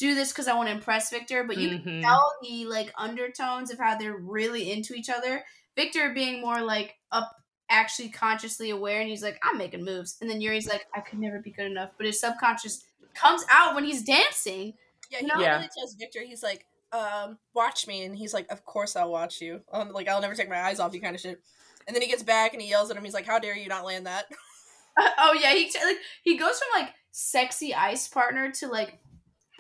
do 0.01 0.15
this 0.17 0.33
because 0.33 0.49
I 0.49 0.55
want 0.55 0.69
to 0.69 0.75
impress 0.75 1.11
Victor." 1.11 1.45
But 1.45 1.59
you 1.59 1.69
Mhm. 1.71 1.83
can 1.85 2.03
tell 2.03 2.35
the 2.43 2.67
like 2.67 2.93
undertones 2.97 3.71
of 3.71 3.79
how 3.79 3.97
they're 3.97 4.17
really 4.17 4.73
into 4.73 4.95
each 4.95 5.09
other. 5.11 5.45
Victor 5.77 6.11
being 6.13 6.41
more 6.41 6.61
like 6.61 6.97
up, 7.13 7.37
actually 7.69 8.09
consciously 8.11 8.71
aware, 8.71 9.01
and 9.01 9.09
he's 9.09 9.23
like, 9.23 9.39
"I'm 9.45 9.57
making 9.59 9.85
moves," 9.85 10.17
and 10.21 10.29
then 10.29 10.41
Yuri's 10.41 10.67
like, 10.69 10.87
"I 10.95 11.01
could 11.01 11.21
never 11.21 11.39
be 11.41 11.51
good 11.53 11.67
enough," 11.67 11.91
but 11.97 12.07
his 12.07 12.19
subconscious 12.19 12.83
comes 13.15 13.45
out 13.51 13.75
when 13.77 13.85
he's 13.85 14.03
dancing. 14.03 14.75
Yeah, 15.11 15.21
he 15.21 15.27
No. 15.27 15.35
Yeah. 15.37 15.53
literally 15.53 15.69
tells 15.77 15.95
Victor, 15.95 16.23
he's 16.23 16.43
like, 16.43 16.67
um, 16.93 17.39
watch 17.55 17.87
me, 17.87 18.05
and 18.05 18.17
he's 18.17 18.35
like, 18.35 18.51
of 18.51 18.65
course 18.65 18.97
I'll 18.97 19.11
watch 19.13 19.41
you. 19.41 19.63
Um, 19.73 19.93
like 19.93 20.09
I'll 20.09 20.21
never 20.21 20.35
take 20.35 20.49
my 20.49 20.61
eyes 20.61 20.81
off 20.81 20.95
you, 20.95 21.01
kind 21.01 21.15
of 21.15 21.21
shit. 21.21 21.41
And 21.87 21.95
then 21.95 22.03
he 22.03 22.09
gets 22.09 22.23
back 22.23 22.53
and 22.53 22.61
he 22.63 22.69
yells 22.69 22.91
at 22.91 22.97
him. 22.97 23.05
He's 23.05 23.15
like, 23.15 23.27
"How 23.27 23.39
dare 23.39 23.57
you 23.57 23.69
not 23.69 23.85
land 23.85 24.07
that?" 24.07 24.27
oh 24.99 25.33
yeah, 25.41 25.53
he 25.55 25.65
like 25.85 25.99
he 26.23 26.37
goes 26.37 26.59
from 26.59 26.83
like 26.83 26.95
sexy 27.13 27.75
ice 27.75 28.07
partner 28.09 28.51
to 28.53 28.69
like 28.69 28.99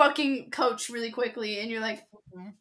fucking 0.02 0.50
coach 0.50 0.88
really 0.88 1.10
quickly, 1.10 1.60
and 1.60 1.70
you're 1.70 1.80
like, 1.80 2.06
Mhm. 2.36 2.52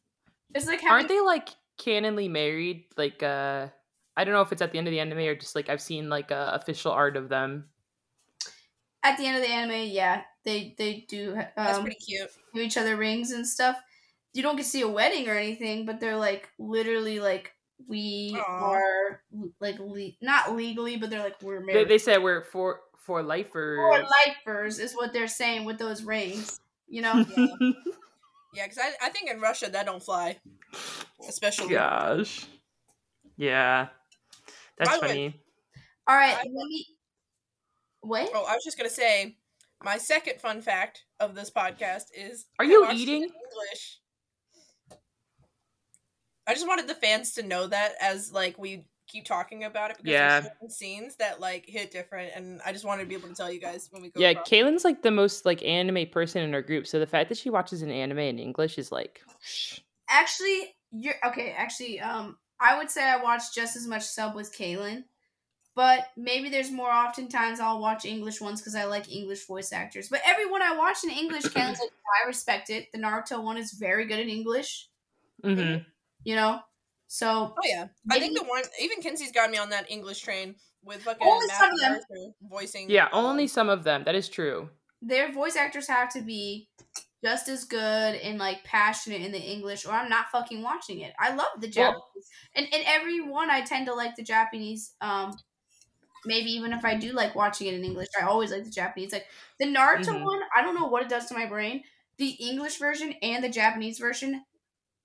it's 0.56 0.68
like 0.68 0.84
Aren't 0.84 1.04
having- 1.04 1.18
they 1.18 1.22
like 1.22 1.50
canonly 1.80 2.30
married? 2.30 2.86
Like 2.98 3.24
uh 3.24 3.68
I 4.18 4.24
don't 4.26 4.34
know 4.34 4.42
if 4.42 4.52
it's 4.52 4.62
at 4.62 4.72
the 4.74 4.78
end 4.78 4.88
of 4.88 4.92
the 4.92 5.00
anime 5.00 5.20
or 5.20 5.36
just 5.36 5.56
like 5.56 5.70
I've 5.70 5.82
seen 5.82 6.10
like 6.10 6.30
uh, 6.32 6.52
official 6.54 6.92
art 6.92 7.16
of 7.16 7.30
them. 7.30 7.70
at 9.02 9.18
the 9.18 9.26
end 9.26 9.38
of 9.38 9.44
the 9.44 9.50
anime, 9.50 9.88
yeah, 9.88 10.24
they 10.44 10.76
they 10.78 11.06
do 11.08 11.34
That's 11.56 11.78
um, 11.78 11.84
pretty 11.84 11.96
cute. 12.06 12.30
give 12.54 12.64
each 12.64 12.76
other 12.78 12.98
rings 12.98 13.32
and 13.32 13.48
stuff. 13.48 13.78
You 14.34 14.44
don't 14.44 14.58
get 14.58 14.64
to 14.64 14.70
see 14.70 14.82
a 14.82 14.88
wedding 14.90 15.30
or 15.30 15.36
anything, 15.36 15.86
but 15.86 16.00
they're 16.02 16.18
like 16.18 16.50
literally 16.60 17.20
like 17.22 17.54
we 17.88 18.36
Aw. 18.38 18.72
are 18.72 19.24
like 19.62 19.80
le- 19.80 20.12
not 20.22 20.54
legally, 20.54 20.98
but 20.98 21.10
they're 21.10 21.24
like 21.24 21.42
we're 21.42 21.62
They, 21.62 21.66
married. 21.74 21.88
they 21.90 21.98
said 21.98 22.22
we're 22.22 22.44
for 22.44 22.82
for 22.98 23.24
lifers. 23.24 23.80
Or 23.80 24.04
lifers 24.28 24.80
is 24.80 24.94
what 24.94 25.14
they're 25.14 25.28
saying 25.30 25.64
with 25.64 25.78
those 25.80 26.04
rings. 26.04 26.60
You 26.90 27.02
know, 27.04 27.26
Yeah, 28.54 28.64
because 28.66 28.80
I, 28.80 28.94
I 29.06 29.10
think 29.10 29.30
in 29.30 29.40
Russia 29.40 29.70
that 29.70 29.86
don't 29.86 30.02
fly, 30.02 30.38
especially. 31.28 31.70
Gosh. 31.70 32.46
Yeah. 33.38 33.90
That's 34.78 34.90
By 34.90 34.96
the 34.96 35.02
way- 35.02 35.08
funny. 35.08 35.42
all 36.08 36.16
right. 36.16 36.34
I- 36.36 36.44
Let 36.44 36.68
me. 36.68 36.86
What? 38.02 38.30
Oh, 38.34 38.46
I 38.48 38.54
was 38.56 38.64
just 38.64 38.78
gonna 38.78 38.90
say, 38.90 39.38
my 39.84 39.98
second 39.98 40.40
fun 40.42 40.62
fact 40.62 41.04
of 41.20 41.36
this 41.36 41.52
podcast 41.52 42.06
is: 42.18 42.46
Are 42.58 42.66
you 42.66 42.82
watched 42.82 42.96
eating? 42.98 43.24
English? 43.24 44.00
I 46.48 46.54
just 46.54 46.68
wanted 46.68 46.88
the 46.88 46.96
fans 46.96 47.34
to 47.34 47.44
know 47.44 47.68
that 47.68 47.94
as 48.02 48.32
like 48.32 48.58
we 48.58 48.86
keep 49.10 49.26
talking 49.26 49.64
about 49.66 49.92
it 49.92 49.98
because 49.98 50.12
Yeah. 50.12 50.40
there's 50.40 50.54
certain 50.54 50.70
scenes 50.70 51.16
that 51.18 51.40
like 51.40 51.66
hit 51.68 51.92
different, 51.92 52.32
and 52.36 52.62
I 52.66 52.72
just 52.72 52.86
wanted 52.86 53.04
to 53.04 53.10
be 53.10 53.16
able 53.16 53.28
to 53.28 53.36
tell 53.36 53.52
you 53.52 53.60
guys 53.60 53.90
when 53.92 54.02
we 54.02 54.10
go. 54.10 54.22
Yeah, 54.22 54.30
across. 54.30 54.50
Kaylin's 54.50 54.86
like 54.86 55.02
the 55.02 55.12
most 55.12 55.46
like 55.46 55.64
anime 55.64 56.08
person 56.08 56.44
in 56.44 56.54
our 56.54 56.62
group, 56.62 56.88
so 56.88 57.00
the 57.00 57.08
fact 57.08 57.30
that 57.30 57.38
she 57.38 57.50
watches 57.50 57.82
an 57.82 57.92
anime 57.92 58.20
in 58.20 58.40
English 58.40 58.78
is 58.78 58.92
like 58.92 59.22
Actually, 60.10 60.76
you're 60.92 61.16
okay. 61.26 61.52
Actually, 61.52 62.00
um, 62.00 62.38
I 62.60 62.78
would 62.78 62.90
say 62.90 63.04
I 63.04 63.18
watch 63.22 63.54
just 63.54 63.76
as 63.76 63.88
much 63.88 64.04
sub 64.04 64.36
with 64.36 64.56
Kaylin, 64.56 65.04
but 65.76 66.08
maybe 66.18 66.50
there's 66.50 66.72
more 66.72 66.92
oftentimes 66.92 67.60
I'll 67.60 67.80
watch 67.80 68.06
English 68.06 68.42
ones 68.42 68.60
because 68.60 68.76
I 68.76 68.86
like 68.86 69.12
English 69.12 69.46
voice 69.46 69.72
actors. 69.72 70.10
But 70.10 70.22
everyone 70.26 70.62
I 70.62 70.76
watch 70.76 71.04
in 71.04 71.10
English, 71.10 71.44
Kaylin's 71.44 71.80
like, 71.80 71.92
I 72.24 72.28
respect 72.28 72.70
it. 72.70 72.92
The 72.92 73.00
Naruto 73.00 73.42
one 73.44 73.58
is 73.58 73.72
very 73.72 74.06
good 74.06 74.20
in 74.20 74.30
English, 74.30 74.90
mhm. 75.44 75.86
you 76.24 76.36
know. 76.36 76.60
So 77.12 77.56
Oh 77.58 77.68
yeah, 77.68 77.88
I 78.12 78.20
think 78.20 78.38
the 78.38 78.44
one 78.46 78.64
even 78.82 79.02
Kinsey's 79.02 79.32
got 79.34 79.50
me 79.52 79.58
on 79.58 79.70
that 79.72 79.90
English 79.92 80.22
train 80.22 80.56
with 80.84 81.04
fucking 81.04 81.28
Only 81.28 81.48
Matt 81.48 81.58
some 81.60 81.72
of 81.74 81.80
them. 81.82 82.34
Voicing. 82.44 82.90
Yeah, 82.90 83.10
only 83.12 83.48
some 83.48 83.68
of 83.70 83.84
them. 83.84 84.04
That 84.06 84.16
is 84.16 84.30
true. 84.30 84.70
their 85.02 85.32
voice 85.32 85.56
actors 85.56 85.88
have 85.88 86.10
to 86.14 86.22
be 86.22 86.70
just 87.26 87.50
as 87.50 87.66
good 87.66 88.16
and 88.16 88.38
like 88.38 88.64
passionate 88.64 89.22
in 89.22 89.32
the 89.32 89.40
English, 89.42 89.86
or 89.86 89.92
I'm 89.92 90.10
not 90.10 90.30
fucking 90.32 90.62
watching 90.62 91.00
it. 91.02 91.14
I 91.20 91.30
love 91.36 91.48
the 91.60 91.72
Well- 91.76 91.92
Japanese, 91.92 92.30
and 92.56 92.68
and 92.74 92.84
every 92.86 93.22
one 93.22 93.50
I 93.50 93.62
tend 93.62 93.88
to 93.88 93.94
like 93.96 94.16
the 94.16 94.24
Japanese. 94.24 94.94
Um, 95.02 95.38
maybe 96.26 96.52
even 96.52 96.74
if 96.74 96.86
I 96.86 96.96
do 96.96 97.14
like 97.14 97.36
watching 97.36 97.68
it 97.68 97.74
in 97.76 97.84
English, 97.86 98.10
I 98.20 98.26
always 98.26 98.52
like 98.52 98.66
the 98.66 98.70
Japanese. 98.70 99.14
Like 99.14 99.28
the 99.60 99.66
Naruto 99.66 100.14
Mhm. 100.16 100.24
one, 100.24 100.42
I 100.56 100.62
don't 100.62 100.76
know 100.76 100.88
what 100.88 101.04
it 101.04 101.10
does 101.10 101.28
to 101.28 101.34
my 101.34 101.46
brain. 101.46 101.84
The 102.18 102.32
English 102.32 102.78
version 102.78 103.14
and 103.22 103.44
the 103.44 103.50
Japanese 103.50 104.00
version. 104.00 104.44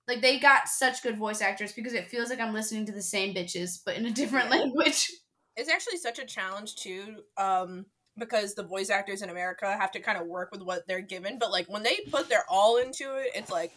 Like 0.07 0.21
they 0.21 0.39
got 0.39 0.67
such 0.67 1.01
good 1.01 1.17
voice 1.17 1.41
actors 1.41 1.73
because 1.73 1.93
it 1.93 2.09
feels 2.09 2.29
like 2.29 2.39
I'm 2.39 2.53
listening 2.53 2.85
to 2.87 2.91
the 2.91 3.01
same 3.01 3.33
bitches 3.33 3.79
but 3.85 3.95
in 3.95 4.05
a 4.05 4.11
different 4.11 4.49
Yeah. 4.49 4.57
language. 4.57 5.11
it's 5.55 5.69
actually 5.69 5.97
such 5.97 6.19
a 6.19 6.25
challenge 6.25 6.75
too 6.75 7.23
um 7.37 7.85
because 8.17 8.55
the 8.55 8.63
voice 8.63 8.89
actors 8.89 9.21
in 9.21 9.29
america 9.29 9.71
have 9.77 9.89
to 9.91 10.01
kind 10.01 10.17
of 10.17 10.27
work 10.27 10.51
with 10.51 10.61
what 10.61 10.85
they're 10.85 10.99
given 10.99 11.39
but 11.39 11.49
like 11.49 11.65
when 11.69 11.81
they 11.81 11.97
put 12.11 12.27
their 12.27 12.43
all 12.49 12.75
into 12.77 13.15
it 13.15 13.31
it's 13.35 13.49
like 13.49 13.71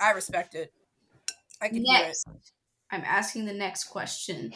i 0.00 0.12
respect 0.12 0.54
it 0.54 0.72
i 1.60 1.66
can 1.68 1.82
Next. 1.82 2.24
hear 2.24 2.36
it 2.36 2.44
I'm 2.90 3.02
asking 3.04 3.46
the 3.46 3.52
next 3.54 3.84
question. 3.84 4.52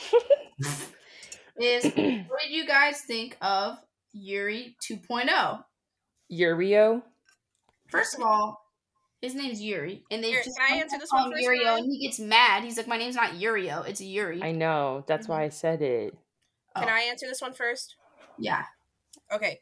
is 1.60 1.84
what 1.84 2.40
did 2.42 2.50
you 2.50 2.66
guys 2.66 3.00
think 3.00 3.36
of 3.40 3.78
Yuri 4.12 4.76
2.0? 4.88 5.64
Yurio. 6.30 7.02
First 7.88 8.14
of 8.14 8.22
all, 8.22 8.60
his 9.20 9.34
name's 9.34 9.60
Yuri, 9.60 10.04
and 10.10 10.22
they 10.22 10.28
Here, 10.30 10.42
just 10.44 10.56
can 10.58 10.72
I 10.72 10.80
answer 10.80 10.98
this 10.98 11.10
one 11.12 11.24
call 11.24 11.32
him 11.32 11.38
Yurio, 11.44 11.64
Ryan? 11.64 11.84
and 11.84 11.92
he 11.92 12.06
gets 12.06 12.18
mad. 12.20 12.62
He's 12.64 12.76
like, 12.76 12.86
"My 12.86 12.96
name's 12.98 13.16
not 13.16 13.32
Yurio, 13.32 13.86
it's 13.88 14.00
Yuri." 14.00 14.42
I 14.42 14.52
know. 14.52 15.04
That's 15.06 15.26
why 15.28 15.42
I 15.44 15.48
said 15.48 15.82
it. 15.82 16.14
Can 16.76 16.88
Oh. 16.88 16.92
I 16.92 17.00
answer 17.10 17.26
this 17.26 17.40
one 17.40 17.52
first? 17.52 17.96
yeah, 18.38 18.64
Okay. 19.32 19.60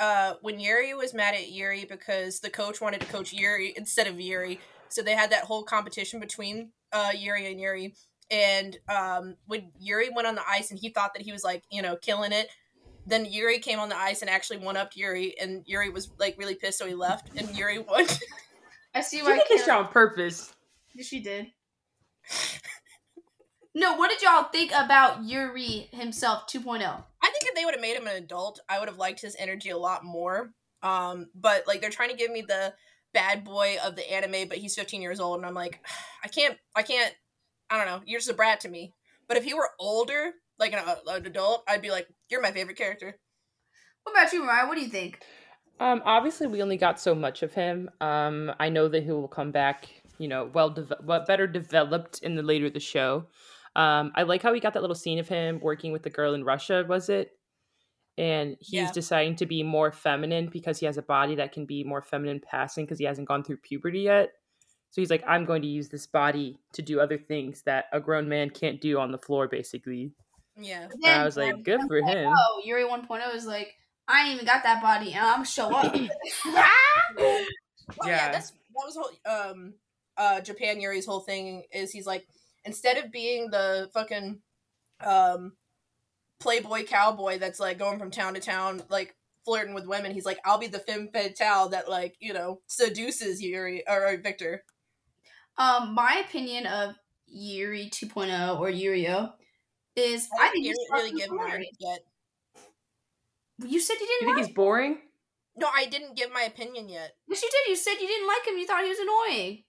Uh, 0.00 0.34
when 0.42 0.60
Yuri 0.60 0.94
was 0.94 1.12
mad 1.14 1.34
at 1.34 1.48
Yuri 1.50 1.84
because 1.84 2.38
the 2.40 2.50
coach 2.50 2.80
wanted 2.80 3.00
to 3.00 3.06
coach 3.08 3.32
Yuri 3.32 3.74
instead 3.76 4.06
of 4.06 4.20
Yuri, 4.20 4.60
so 4.88 5.02
they 5.02 5.14
had 5.14 5.30
that 5.30 5.44
whole 5.44 5.64
competition 5.64 6.20
between 6.20 6.70
uh, 6.92 7.10
Yuri 7.16 7.50
and 7.50 7.60
Yuri. 7.60 7.94
And 8.30 8.76
um, 8.88 9.36
when 9.46 9.72
Yuri 9.80 10.10
went 10.14 10.28
on 10.28 10.34
the 10.36 10.48
ice 10.48 10.70
and 10.70 10.78
he 10.78 10.90
thought 10.90 11.14
that 11.14 11.22
he 11.22 11.32
was 11.32 11.42
like, 11.42 11.64
you 11.72 11.82
know, 11.82 11.96
killing 11.96 12.30
it, 12.32 12.48
then 13.06 13.24
Yuri 13.24 13.58
came 13.58 13.78
on 13.80 13.88
the 13.88 13.96
ice 13.96 14.20
and 14.20 14.30
actually 14.30 14.58
won 14.58 14.76
up 14.76 14.92
Yuri, 14.94 15.34
and 15.40 15.62
Yuri 15.66 15.88
was 15.90 16.10
like 16.18 16.36
really 16.38 16.54
pissed, 16.54 16.78
so 16.78 16.86
he 16.86 16.94
left, 16.94 17.30
and 17.36 17.56
Yuri 17.56 17.78
won. 17.88 18.06
I 18.94 19.00
see 19.02 19.18
You 19.18 19.24
why. 19.24 19.36
did 19.36 19.46
this 19.48 19.66
Kayla- 19.66 19.84
on 19.86 19.88
purpose. 19.88 20.52
She 21.00 21.20
did. 21.20 21.48
No, 23.74 23.94
what 23.96 24.10
did 24.10 24.22
y'all 24.22 24.44
think 24.44 24.72
about 24.74 25.22
Yuri 25.22 25.88
himself 25.92 26.44
oh? 26.54 26.58
2.0? 26.58 26.82
I 27.22 27.26
think 27.30 27.44
if 27.44 27.54
they 27.54 27.64
would 27.64 27.74
have 27.74 27.80
made 27.80 27.96
him 27.96 28.06
an 28.08 28.16
adult, 28.16 28.60
I 28.68 28.78
would 28.80 28.88
have 28.88 28.98
liked 28.98 29.20
his 29.20 29.36
energy 29.38 29.70
a 29.70 29.76
lot 29.78 30.04
more. 30.04 30.50
Um, 30.82 31.28
but 31.34 31.66
like 31.66 31.80
they're 31.80 31.90
trying 31.90 32.10
to 32.10 32.16
give 32.16 32.30
me 32.30 32.42
the 32.42 32.74
bad 33.14 33.44
boy 33.44 33.76
of 33.84 33.94
the 33.94 34.10
anime, 34.12 34.48
but 34.48 34.58
he's 34.58 34.74
15 34.74 35.00
years 35.02 35.20
old, 35.20 35.36
and 35.38 35.46
I'm 35.46 35.54
like, 35.54 35.80
I 36.24 36.28
can't, 36.28 36.56
I 36.74 36.82
can't, 36.82 37.14
I 37.70 37.76
don't 37.76 37.86
know. 37.86 38.00
You're 38.04 38.20
just 38.20 38.30
a 38.30 38.34
brat 38.34 38.60
to 38.60 38.68
me. 38.68 38.94
But 39.28 39.36
if 39.36 39.44
he 39.44 39.54
were 39.54 39.70
older, 39.78 40.32
like 40.58 40.72
an, 40.72 40.80
an 41.06 41.26
adult, 41.26 41.62
I'd 41.68 41.82
be 41.82 41.90
like, 41.90 42.08
you're 42.30 42.42
my 42.42 42.50
favorite 42.50 42.78
character. 42.78 43.16
What 44.02 44.12
about 44.12 44.32
you, 44.32 44.42
Mariah? 44.42 44.66
What 44.66 44.76
do 44.76 44.80
you 44.82 44.88
think? 44.88 45.20
Um, 45.80 46.02
obviously, 46.04 46.46
we 46.46 46.62
only 46.62 46.76
got 46.76 47.00
so 47.00 47.14
much 47.14 47.42
of 47.42 47.52
him. 47.54 47.90
Um, 48.00 48.52
I 48.58 48.68
know 48.68 48.88
that 48.88 49.02
he 49.04 49.10
will 49.10 49.28
come 49.28 49.50
back, 49.52 49.88
you 50.18 50.28
know, 50.28 50.50
well, 50.52 50.70
deve- 50.70 50.92
well 51.04 51.24
better 51.26 51.46
developed 51.46 52.22
in 52.22 52.34
the 52.34 52.42
later 52.42 52.66
of 52.66 52.72
the 52.74 52.80
show. 52.80 53.26
Um, 53.76 54.10
I 54.16 54.22
like 54.24 54.42
how 54.42 54.52
we 54.52 54.60
got 54.60 54.74
that 54.74 54.80
little 54.80 54.96
scene 54.96 55.18
of 55.18 55.28
him 55.28 55.60
working 55.60 55.92
with 55.92 56.02
the 56.02 56.10
girl 56.10 56.34
in 56.34 56.44
Russia. 56.44 56.84
Was 56.88 57.08
it? 57.08 57.30
And 58.16 58.56
he's 58.58 58.72
Yeah. 58.80 58.92
deciding 58.92 59.36
to 59.36 59.46
be 59.46 59.62
more 59.62 59.92
feminine 59.92 60.48
because 60.48 60.80
he 60.80 60.86
has 60.86 60.96
a 60.96 61.02
body 61.02 61.36
that 61.36 61.52
can 61.52 61.64
be 61.66 61.84
more 61.84 62.02
feminine 62.02 62.40
passing 62.40 62.84
because 62.84 62.98
he 62.98 63.04
hasn't 63.04 63.28
gone 63.28 63.44
through 63.44 63.58
puberty 63.58 64.00
yet. 64.00 64.32
So 64.90 65.00
he's 65.00 65.10
like, 65.10 65.22
I'm 65.28 65.44
going 65.44 65.62
to 65.62 65.68
use 65.68 65.88
this 65.90 66.06
body 66.08 66.58
to 66.72 66.82
do 66.82 66.98
other 66.98 67.18
things 67.18 67.62
that 67.62 67.84
a 67.92 68.00
grown 68.00 68.28
man 68.28 68.50
can't 68.50 68.80
do 68.80 68.98
on 68.98 69.12
the 69.12 69.18
floor, 69.18 69.46
basically. 69.46 70.12
Yeah. 70.56 70.88
But 70.88 70.96
And 71.10 71.20
I 71.20 71.24
was 71.24 71.36
like, 71.36 71.62
good 71.62 71.82
for 71.86 71.98
him. 71.98 72.32
Oh, 72.36 72.62
Yuri 72.64 72.82
1.0 72.84 73.34
is 73.34 73.46
like, 73.46 73.76
I 74.08 74.22
ain't 74.22 74.34
even 74.34 74.46
got 74.46 74.62
that 74.64 74.80
body, 74.82 75.12
and 75.12 75.24
I'm 75.24 75.32
gonna 75.34 75.44
show 75.46 75.70
up. 75.74 75.94
Oh, 78.00 78.06
yeah. 78.06 78.16
Yeah. 78.26 78.32
that's 78.32 78.50
that 78.50 78.58
was 78.74 78.96
whole 78.96 79.10
um 79.24 79.74
uh 80.18 80.40
Japan 80.42 80.80
Yuri's 80.80 81.06
whole 81.06 81.20
thing 81.20 81.62
is 81.72 81.90
he's 81.90 82.06
like 82.06 82.26
instead 82.64 82.98
of 82.98 83.10
being 83.10 83.50
the 83.50 83.88
fucking 83.94 84.40
um 85.04 85.52
playboy 86.38 86.84
cowboy 86.84 87.38
that's 87.38 87.58
like 87.60 87.78
going 87.78 87.98
from 87.98 88.10
town 88.10 88.34
to 88.34 88.40
town 88.40 88.82
like 88.90 89.16
flirting 89.44 89.74
with 89.74 89.86
women, 89.86 90.12
he's 90.12 90.26
like 90.26 90.38
I'll 90.44 90.58
be 90.58 90.66
the 90.66 90.78
femme 90.80 91.08
fatale 91.12 91.70
that 91.70 91.88
like, 91.88 92.16
you 92.20 92.32
know, 92.34 92.60
seduces 92.66 93.42
Yuri 93.42 93.84
or, 93.88 94.06
or 94.06 94.16
Victor. 94.18 94.64
um, 95.56 95.94
my 95.94 96.22
opinion 96.26 96.66
of 96.66 96.94
Yuri 97.26 97.90
2.0 97.92 98.60
or 98.60 98.70
Yurio 98.70 99.32
is 99.96 100.28
I, 100.38 100.48
I 100.48 100.50
think 100.50 100.64
didn't 100.64 100.76
he's 100.78 100.86
really 100.92 101.10
fucking 101.10 101.16
give 101.18 101.32
mine 101.32 101.64
yet. 101.80 102.00
You 103.58 103.80
said 103.80 103.94
you 103.94 104.00
You 104.00 104.06
didn't 104.06 104.20
You 104.20 104.26
think 104.26 104.36
like 104.36 104.46
he's 104.46 104.54
boring? 104.54 104.98
No, 105.56 105.68
I 105.74 105.86
didn't 105.86 106.16
give 106.16 106.32
my 106.32 106.42
opinion 106.42 106.88
yet. 106.88 107.16
Yes, 107.26 107.42
you 107.42 107.50
did. 107.50 107.70
You 107.70 107.76
said 107.76 107.94
you 108.00 108.06
didn't 108.06 108.28
like 108.28 108.46
him. 108.46 108.58
You 108.58 108.66
thought 108.66 108.84
he 108.84 108.88
was 108.88 108.98
annoying. 108.98 109.64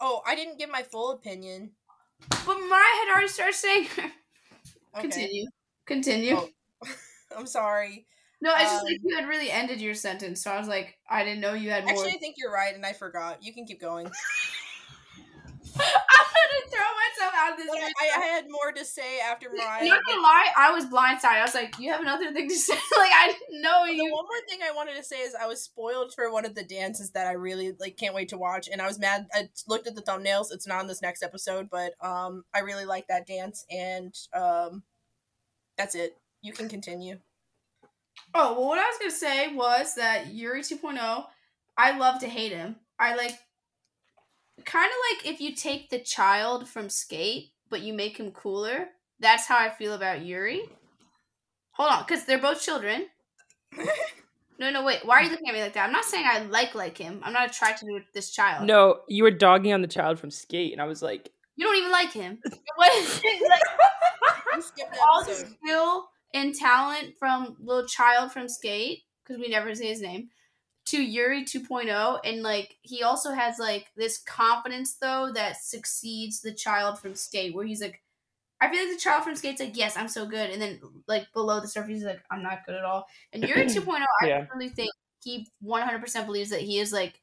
Oh, 0.00 0.22
I 0.26 0.34
didn't 0.34 0.58
give 0.58 0.70
my 0.70 0.82
full 0.82 1.12
opinion. 1.12 1.70
But 2.28 2.58
Mariah 2.58 2.98
had 3.00 3.12
already 3.12 3.28
started 3.28 3.54
saying. 3.54 3.88
Okay. 4.92 5.02
Continue. 5.02 5.46
Continue. 5.86 6.36
Oh. 6.36 6.48
I'm 7.38 7.46
sorry. 7.46 8.06
No, 8.40 8.52
it's 8.54 8.72
just 8.72 8.84
like 8.84 8.94
Um, 8.94 9.00
you 9.04 9.16
had 9.16 9.28
really 9.28 9.48
ended 9.48 9.80
your 9.80 9.94
sentence, 9.94 10.42
so 10.42 10.50
I 10.50 10.58
was 10.58 10.66
like, 10.66 10.98
I 11.08 11.22
didn't 11.22 11.40
know 11.40 11.54
you 11.54 11.70
had 11.70 11.84
more. 11.84 11.92
Actually, 11.92 12.14
I 12.14 12.18
think 12.18 12.34
you're 12.38 12.50
right, 12.50 12.74
and 12.74 12.84
I 12.84 12.92
forgot. 12.92 13.40
You 13.40 13.52
can 13.54 13.66
keep 13.66 13.80
going. 13.80 14.10
I'm 15.80 16.26
gonna 16.36 16.70
throw 16.70 16.80
myself 16.80 17.32
out 17.36 17.52
of 17.52 17.56
this. 17.58 17.68
I. 17.70 18.20
I 18.20 18.24
had 18.24 18.44
more 18.50 18.72
to 18.72 18.84
say 18.84 19.20
after 19.20 19.48
Mariah. 19.50 19.86
Not 19.86 20.00
gonna 20.06 20.20
lie, 20.20 20.48
I 20.56 20.72
was 20.72 20.84
blindsided. 20.86 21.24
I 21.40 21.42
was 21.44 21.54
like, 21.54 21.78
"You 21.78 21.90
have 21.92 22.00
another 22.00 22.32
thing 22.32 22.48
to 22.48 22.54
say?" 22.56 22.74
like 22.98 23.12
I 23.14 23.28
didn't 23.32 23.62
know 23.62 23.84
The 23.86 23.94
you. 23.94 24.04
one 24.04 24.24
more 24.24 24.40
thing 24.48 24.60
I 24.62 24.72
wanted 24.72 24.96
to 24.96 25.02
say 25.02 25.16
is 25.20 25.34
I 25.40 25.46
was 25.46 25.62
spoiled 25.62 26.12
for 26.14 26.30
one 26.32 26.44
of 26.44 26.54
the 26.54 26.64
dances 26.64 27.10
that 27.12 27.26
I 27.26 27.32
really 27.32 27.72
like 27.78 27.96
can't 27.96 28.14
wait 28.14 28.28
to 28.30 28.38
watch, 28.38 28.68
and 28.70 28.80
I 28.82 28.86
was 28.86 28.98
mad. 28.98 29.26
I 29.34 29.48
looked 29.68 29.86
at 29.86 29.94
the 29.94 30.02
thumbnails; 30.02 30.52
it's 30.52 30.66
not 30.66 30.80
in 30.82 30.86
this 30.88 31.02
next 31.02 31.22
episode, 31.22 31.68
but 31.70 31.92
um, 32.04 32.44
I 32.54 32.60
really 32.60 32.84
like 32.84 33.06
that 33.08 33.26
dance, 33.26 33.64
and 33.70 34.14
um, 34.34 34.82
that's 35.76 35.94
it. 35.94 36.16
You 36.42 36.52
can 36.52 36.68
continue. 36.68 37.18
Oh 38.34 38.52
well, 38.58 38.68
what 38.68 38.78
I 38.78 38.86
was 38.86 38.98
gonna 38.98 39.10
say 39.10 39.54
was 39.54 39.94
that 39.94 40.32
Yuri 40.32 40.62
2.0, 40.62 41.24
I 41.76 41.96
love 41.98 42.20
to 42.20 42.28
hate 42.28 42.52
him. 42.52 42.76
I 42.98 43.14
like, 43.16 43.38
kind 44.64 44.90
of 44.90 44.96
like 45.26 45.34
if 45.34 45.40
you 45.40 45.54
take 45.54 45.90
the 45.90 45.98
child 45.98 46.68
from 46.68 46.88
Skate, 46.88 47.52
but 47.68 47.82
you 47.82 47.92
make 47.92 48.18
him 48.18 48.30
cooler. 48.32 48.88
That's 49.18 49.46
how 49.46 49.58
I 49.58 49.70
feel 49.70 49.94
about 49.94 50.24
Yuri. 50.24 50.62
Hold 51.72 51.90
on, 51.92 52.04
because 52.06 52.24
they're 52.24 52.38
both 52.38 52.62
children. 52.62 53.06
No, 54.60 54.70
no, 54.70 54.84
wait. 54.84 55.06
Why 55.06 55.20
are 55.20 55.22
you 55.22 55.30
looking 55.30 55.48
at 55.48 55.54
me 55.54 55.62
like 55.62 55.72
that? 55.72 55.86
I'm 55.86 55.92
not 55.92 56.04
saying 56.04 56.26
I 56.28 56.42
like 56.42 56.74
like 56.74 56.98
him. 56.98 57.20
I'm 57.22 57.32
not 57.32 57.48
attracted 57.48 57.86
to 57.86 58.00
this 58.12 58.30
child. 58.30 58.66
No, 58.66 59.00
you 59.08 59.22
were 59.22 59.30
dogging 59.30 59.72
on 59.72 59.80
the 59.80 59.88
child 59.88 60.20
from 60.20 60.30
Skate, 60.30 60.72
and 60.72 60.82
I 60.82 60.84
was 60.84 61.00
like, 61.00 61.30
you 61.56 61.64
don't 61.64 61.78
even 61.78 61.90
like 61.90 62.12
him. 62.12 62.38
What 62.76 62.94
is 62.96 63.20
it? 63.24 63.48
Like, 63.48 63.62
You 64.54 64.60
skipped 64.60 64.92
the 64.92 65.00
all 65.00 65.24
the 65.24 65.34
skill 65.34 66.08
and 66.34 66.54
talent 66.54 67.14
from 67.18 67.56
little 67.58 67.86
child 67.86 68.32
from 68.32 68.50
Skate, 68.50 69.04
because 69.24 69.40
we 69.40 69.48
never 69.48 69.74
say 69.74 69.86
his 69.86 70.02
name, 70.02 70.28
to 70.90 71.02
Yuri 71.02 71.44
2.0. 71.44 72.20
And 72.24 72.42
like 72.42 72.78
he 72.82 73.02
also 73.02 73.32
has 73.32 73.58
like 73.58 73.92
this 73.96 74.18
confidence 74.18 74.96
though 74.96 75.32
that 75.34 75.56
succeeds 75.62 76.40
the 76.40 76.54
child 76.54 76.98
from 77.00 77.14
Skate, 77.14 77.54
where 77.54 77.66
he's 77.66 77.82
like, 77.82 78.02
I 78.60 78.70
feel 78.70 78.84
like 78.84 78.94
the 78.94 79.00
child 79.00 79.24
from 79.24 79.36
Skate's 79.36 79.60
like, 79.60 79.76
yes, 79.76 79.96
I'm 79.96 80.08
so 80.08 80.26
good, 80.26 80.50
and 80.50 80.60
then 80.62 80.80
like 81.08 81.32
below 81.32 81.60
the 81.60 81.68
surface, 81.68 81.90
he's 81.96 82.04
like, 82.04 82.22
I'm 82.30 82.42
not 82.42 82.66
good 82.66 82.74
at 82.76 82.84
all. 82.84 83.06
And 83.32 83.44
Yuri 83.44 83.66
2.0, 83.68 84.02
I 84.02 84.06
Yeah. 84.20 84.46
really 84.54 84.70
think 84.70 84.90
he 85.22 85.50
100% 85.62 86.26
believes 86.26 86.50
that 86.50 86.60
he 86.62 86.78
is 86.78 86.92
like 86.92 87.20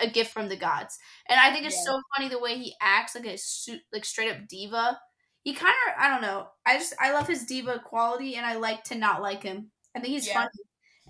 a 0.00 0.10
gift 0.10 0.32
from 0.32 0.48
the 0.48 0.56
gods, 0.56 0.98
and 1.28 1.38
I 1.38 1.52
think 1.52 1.64
it's 1.66 1.76
Yeah. 1.76 1.84
so 1.84 2.00
funny 2.16 2.28
the 2.28 2.38
way 2.40 2.58
he 2.58 2.74
acts 2.80 3.14
like 3.14 3.26
a 3.26 3.38
su- 3.38 3.80
like 3.92 4.04
straight 4.04 4.30
up 4.30 4.48
diva. 4.48 5.00
He 5.44 5.54
kind 5.54 5.74
of, 5.88 5.94
I 5.98 6.08
don't 6.08 6.20
know. 6.20 6.50
I 6.66 6.76
just, 6.78 6.94
I 7.00 7.12
love 7.12 7.26
his 7.28 7.46
diva 7.46 7.78
quality, 7.84 8.34
and 8.36 8.44
I 8.44 8.56
like 8.56 8.84
to 8.84 8.96
not 8.96 9.22
like 9.22 9.42
him. 9.42 9.70
I 9.94 10.00
think 10.00 10.12
he's 10.12 10.28
Yeah. 10.28 10.32
funny, 10.32 10.50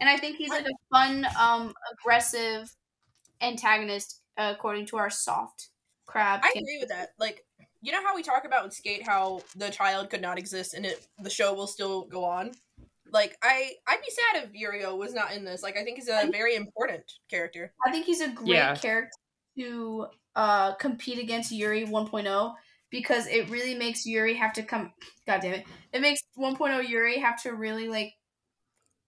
and 0.01 0.09
I 0.09 0.17
think 0.17 0.37
he's 0.37 0.51
like 0.51 0.65
a 0.67 0.95
fun, 0.95 1.27
um, 1.39 1.75
aggressive 1.93 2.75
antagonist, 3.41 4.23
uh, 4.37 4.53
according 4.57 4.87
to 4.87 4.97
our 4.97 5.11
soft 5.11 5.69
crab. 6.07 6.41
I 6.43 6.51
agree 6.57 6.79
with 6.81 6.89
that. 6.91 7.11
Like, 7.19 7.45
you 7.81 7.93
know 7.93 8.03
how 8.03 8.15
we 8.17 8.23
talk 8.23 8.45
about 8.45 8.65
in 8.65 8.71
Skate 8.71 9.07
how 9.07 9.43
the 9.57 9.71
child 9.71 10.11
could 10.11 10.23
not 10.23 10.39
exist 10.39 10.75
and 10.75 10.85
it 10.85 11.07
the 11.19 11.31
show 11.31 11.55
will 11.55 11.67
still 11.69 12.05
go 12.07 12.25
on. 12.25 12.53
Like, 13.11 13.37
I 13.43 13.73
I'd 13.87 14.01
be 14.01 14.11
sad 14.11 14.45
if 14.45 14.53
Yurio 14.53 14.97
was 14.99 15.15
not 15.15 15.33
in 15.33 15.45
this. 15.45 15.63
Like, 15.63 15.77
I 15.77 15.85
think 15.85 15.97
he's 15.99 16.09
a 16.09 16.29
very 16.31 16.57
important 16.57 17.05
character. 17.31 17.73
I 17.87 17.91
think 17.91 18.05
he's 18.07 18.21
a 18.21 18.29
great 18.29 18.49
Yeah. 18.49 18.75
character 18.75 19.11
to 19.59 20.07
uh, 20.37 20.75
compete 20.75 21.19
against 21.19 21.51
Yuri 21.53 21.85
1.0 21.87 22.55
because 22.91 23.27
it 23.27 23.49
really 23.51 23.75
makes 23.75 24.07
Yuri 24.07 24.35
have 24.35 24.53
to 24.55 24.63
come. 24.63 24.93
God 25.27 25.41
damn 25.41 25.55
it! 25.55 25.67
It 25.93 26.01
makes 26.01 26.21
1.0 26.39 26.89
Yuri 26.89 27.19
have 27.19 27.43
to 27.43 27.55
really 27.55 27.89
like, 27.89 28.13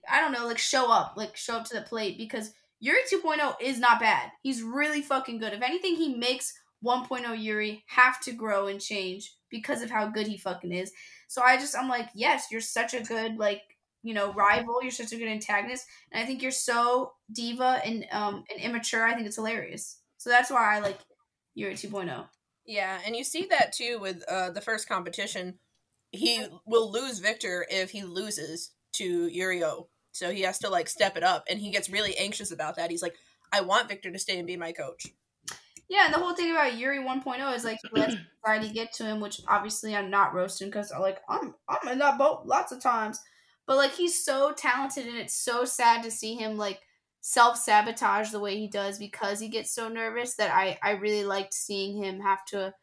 I 0.09 0.19
don't 0.19 0.31
know, 0.31 0.47
like 0.47 0.57
show 0.57 0.91
up, 0.91 1.13
like 1.15 1.35
show 1.35 1.57
up 1.57 1.65
to 1.65 1.75
the 1.75 1.81
plate 1.81 2.17
because 2.17 2.53
Yuri 2.79 3.01
2.0 3.11 3.55
is 3.61 3.79
not 3.79 3.99
bad. 3.99 4.31
He's 4.41 4.63
really 4.63 5.01
fucking 5.01 5.37
good. 5.37 5.53
If 5.53 5.61
anything, 5.61 5.95
he 5.95 6.15
makes 6.15 6.53
1.0 6.83 7.41
Yuri 7.41 7.83
have 7.87 8.19
to 8.21 8.31
grow 8.31 8.67
and 8.67 8.81
change 8.81 9.33
because 9.49 9.81
of 9.81 9.91
how 9.91 10.07
good 10.07 10.27
he 10.27 10.37
fucking 10.37 10.71
is. 10.71 10.91
So 11.27 11.41
I 11.41 11.57
just 11.57 11.77
I'm 11.77 11.87
like, 11.87 12.09
yes, 12.15 12.47
you're 12.51 12.61
such 12.61 12.93
a 12.93 13.03
good 13.03 13.37
like 13.37 13.61
you 14.03 14.13
know 14.13 14.33
rival. 14.33 14.81
You're 14.81 14.91
such 14.91 15.13
a 15.13 15.17
good 15.17 15.27
antagonist, 15.27 15.85
and 16.11 16.23
I 16.23 16.25
think 16.25 16.41
you're 16.41 16.51
so 16.51 17.13
diva 17.31 17.81
and 17.85 18.05
um 18.11 18.43
and 18.51 18.61
immature. 18.61 19.05
I 19.05 19.13
think 19.13 19.27
it's 19.27 19.35
hilarious. 19.35 19.99
So 20.17 20.29
that's 20.29 20.49
why 20.49 20.75
I 20.75 20.79
like 20.79 20.99
Yuri 21.53 21.73
oh. 21.73 21.75
2.0. 21.75 22.25
Yeah, 22.65 22.99
and 23.05 23.15
you 23.15 23.23
see 23.23 23.47
that 23.49 23.73
too 23.73 23.99
with 23.99 24.23
uh, 24.27 24.51
the 24.51 24.61
first 24.61 24.87
competition. 24.87 25.59
He 26.11 26.45
will 26.65 26.91
lose 26.91 27.19
Victor 27.19 27.65
if 27.69 27.91
he 27.91 28.03
loses 28.03 28.71
to 28.93 29.29
Yurio. 29.29 29.87
So 30.11 30.31
he 30.31 30.41
has 30.41 30.59
to 30.59 30.69
like 30.69 30.89
step 30.89 31.17
it 31.17 31.23
up 31.23 31.45
and 31.49 31.59
he 31.59 31.71
gets 31.71 31.89
really 31.89 32.17
anxious 32.17 32.51
about 32.51 32.75
that. 32.75 32.91
He's 32.91 33.01
like, 33.01 33.15
I 33.51 33.61
want 33.61 33.89
Victor 33.89 34.11
to 34.11 34.19
stay 34.19 34.37
and 34.37 34.47
be 34.47 34.57
my 34.57 34.71
coach. 34.71 35.07
Yeah, 35.89 36.05
and 36.05 36.13
the 36.13 36.19
whole 36.19 36.33
thing 36.33 36.51
about 36.51 36.77
Yuri 36.77 36.99
1.0 36.99 37.53
is 37.53 37.65
like 37.65 37.77
he 37.83 37.99
lets 37.99 38.15
society 38.41 38.73
get 38.73 38.93
to 38.93 39.03
him, 39.03 39.19
which 39.19 39.41
obviously 39.47 39.93
I'm 39.93 40.09
not 40.09 40.33
roasting 40.33 40.69
because 40.69 40.91
like 40.97 41.19
I'm 41.27 41.53
I'm 41.67 41.87
in 41.89 41.99
that 41.99 42.17
boat 42.17 42.43
lots 42.45 42.71
of 42.71 42.81
times. 42.81 43.19
But 43.67 43.75
like 43.75 43.91
he's 43.91 44.23
so 44.23 44.53
talented 44.53 45.05
and 45.05 45.17
it's 45.17 45.33
so 45.33 45.65
sad 45.65 46.03
to 46.03 46.11
see 46.11 46.35
him 46.35 46.57
like 46.57 46.79
self 47.19 47.57
sabotage 47.57 48.31
the 48.31 48.39
way 48.39 48.57
he 48.57 48.69
does 48.69 48.97
because 48.97 49.41
he 49.41 49.49
gets 49.49 49.75
so 49.75 49.89
nervous 49.89 50.35
that 50.35 50.53
I 50.53 50.77
I 50.81 50.91
really 50.91 51.25
liked 51.25 51.53
seeing 51.53 52.01
him 52.01 52.21
have 52.21 52.45
to 52.47 52.73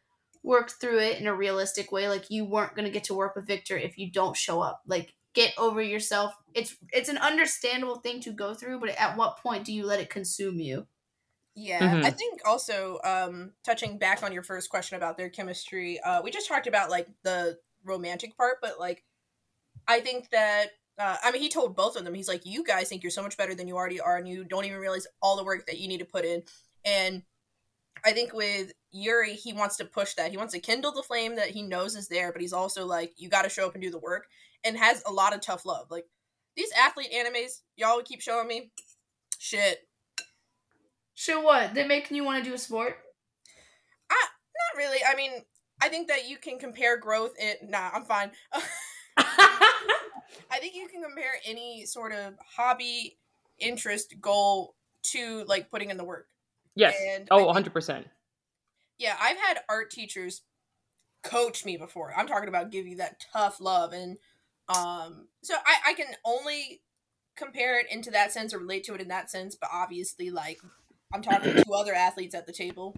work 0.43 0.71
through 0.79 0.99
it 0.99 1.19
in 1.19 1.25
a 1.25 1.33
realistic 1.33 1.91
way. 1.91 2.07
Like 2.07 2.29
you 2.29 2.45
weren't 2.45 2.75
gonna 2.75 2.91
get 2.91 3.05
to 3.05 3.15
work 3.15 3.35
with 3.35 3.47
Victor 3.47 3.75
if 3.75 3.97
you 3.97 4.11
don't 4.11 4.37
show 4.37 4.61
up. 4.61 4.81
Like 4.85 5.15
get 5.33 5.53
over 5.57 5.81
yourself. 5.81 6.33
It's 6.53 6.75
it's 6.91 7.09
an 7.09 7.17
understandable 7.17 7.97
thing 7.97 8.21
to 8.21 8.31
go 8.31 8.53
through, 8.53 8.79
but 8.79 8.89
at 8.89 9.17
what 9.17 9.37
point 9.37 9.65
do 9.65 9.73
you 9.73 9.85
let 9.85 9.99
it 9.99 10.09
consume 10.09 10.59
you? 10.59 10.87
Yeah, 11.55 11.95
Mhm. 11.95 12.03
I 12.05 12.11
think 12.11 12.41
also 12.45 12.99
um 13.03 13.53
touching 13.63 13.97
back 13.97 14.23
on 14.23 14.31
your 14.33 14.43
first 14.43 14.69
question 14.69 14.97
about 14.97 15.17
their 15.17 15.29
chemistry, 15.29 15.99
uh 15.99 16.21
we 16.21 16.31
just 16.31 16.47
talked 16.47 16.67
about 16.67 16.89
like 16.89 17.07
the 17.23 17.59
romantic 17.83 18.37
part, 18.37 18.57
but 18.61 18.79
like 18.79 19.03
I 19.87 19.99
think 20.01 20.29
that 20.31 20.71
uh, 20.97 21.17
I 21.23 21.31
mean, 21.31 21.41
he 21.41 21.49
told 21.49 21.75
both 21.77 21.95
of 21.95 22.03
them. 22.03 22.13
He's 22.13 22.27
like, 22.27 22.45
"You 22.45 22.63
guys 22.63 22.89
think 22.89 23.03
you're 23.03 23.11
so 23.11 23.23
much 23.23 23.37
better 23.37 23.55
than 23.55 23.67
you 23.67 23.75
already 23.77 24.01
are, 24.01 24.17
and 24.17 24.27
you 24.27 24.43
don't 24.43 24.65
even 24.65 24.79
realize 24.79 25.07
all 25.21 25.37
the 25.37 25.45
work 25.45 25.65
that 25.67 25.79
you 25.79 25.87
need 25.87 25.99
to 25.99 26.05
put 26.05 26.25
in." 26.25 26.43
And 26.85 27.23
I 28.05 28.13
think 28.13 28.33
with 28.33 28.73
Yuri, 28.91 29.33
he 29.33 29.53
wants 29.53 29.77
to 29.77 29.85
push 29.85 30.13
that. 30.15 30.31
He 30.31 30.37
wants 30.37 30.53
to 30.53 30.59
kindle 30.59 30.91
the 30.91 31.03
flame 31.03 31.35
that 31.35 31.49
he 31.51 31.61
knows 31.63 31.95
is 31.95 32.07
there, 32.07 32.31
but 32.31 32.41
he's 32.41 32.53
also 32.53 32.85
like, 32.85 33.13
"You 33.17 33.29
got 33.29 33.43
to 33.43 33.49
show 33.49 33.67
up 33.67 33.73
and 33.75 33.81
do 33.81 33.91
the 33.91 33.99
work," 33.99 34.27
and 34.63 34.77
has 34.77 35.03
a 35.05 35.11
lot 35.11 35.33
of 35.33 35.41
tough 35.41 35.65
love. 35.65 35.87
Like 35.89 36.05
these 36.55 36.71
athlete 36.77 37.11
animes, 37.13 37.61
y'all 37.75 38.01
keep 38.01 38.21
showing 38.21 38.47
me. 38.47 38.71
Shit, 39.37 39.79
Shit 41.15 41.41
what? 41.43 41.73
They're 41.73 41.87
making 41.87 42.15
you 42.17 42.23
want 42.23 42.43
to 42.43 42.49
do 42.49 42.55
a 42.55 42.57
sport? 42.57 42.97
I 44.09 44.15
not 44.15 44.77
really. 44.77 44.99
I 45.09 45.15
mean, 45.15 45.31
I 45.81 45.89
think 45.89 46.07
that 46.09 46.27
you 46.29 46.37
can 46.37 46.59
compare 46.59 46.97
growth. 46.97 47.31
In 47.39 47.69
nah, 47.69 47.89
I'm 47.93 48.03
fine. 48.05 48.31
I 49.17 50.57
think 50.59 50.75
you 50.75 50.87
can 50.87 51.01
compare 51.03 51.31
any 51.45 51.85
sort 51.85 52.11
of 52.11 52.33
hobby, 52.55 53.17
interest, 53.59 54.15
goal 54.21 54.75
to 55.11 55.43
like 55.47 55.69
putting 55.69 55.89
in 55.89 55.97
the 55.97 56.03
work. 56.03 56.27
yes. 56.75 56.95
And 57.15 57.27
Oh, 57.31 57.53
think- 57.53 57.67
100%. 57.73 58.05
Yeah, 58.97 59.15
I've 59.19 59.37
had 59.37 59.59
art 59.69 59.91
teachers 59.91 60.41
coach 61.23 61.63
me 61.65 61.77
before. 61.77 62.13
I'm 62.17 62.27
talking 62.27 62.49
about 62.49 62.69
give 62.71 62.85
you 62.85 62.97
that 62.97 63.23
tough 63.31 63.61
love, 63.61 63.93
and 63.93 64.17
um, 64.69 65.27
so 65.43 65.55
I 65.55 65.91
I 65.91 65.93
can 65.93 66.07
only 66.25 66.81
compare 67.35 67.79
it 67.79 67.87
into 67.89 68.11
that 68.11 68.31
sense 68.31 68.53
or 68.53 68.59
relate 68.59 68.83
to 68.85 68.93
it 68.93 69.01
in 69.01 69.07
that 69.07 69.31
sense. 69.31 69.55
But 69.55 69.69
obviously, 69.73 70.29
like 70.29 70.59
I'm 71.13 71.21
talking 71.21 71.53
to 71.53 71.71
other 71.73 71.93
athletes 71.93 72.35
at 72.35 72.45
the 72.45 72.53
table. 72.53 72.95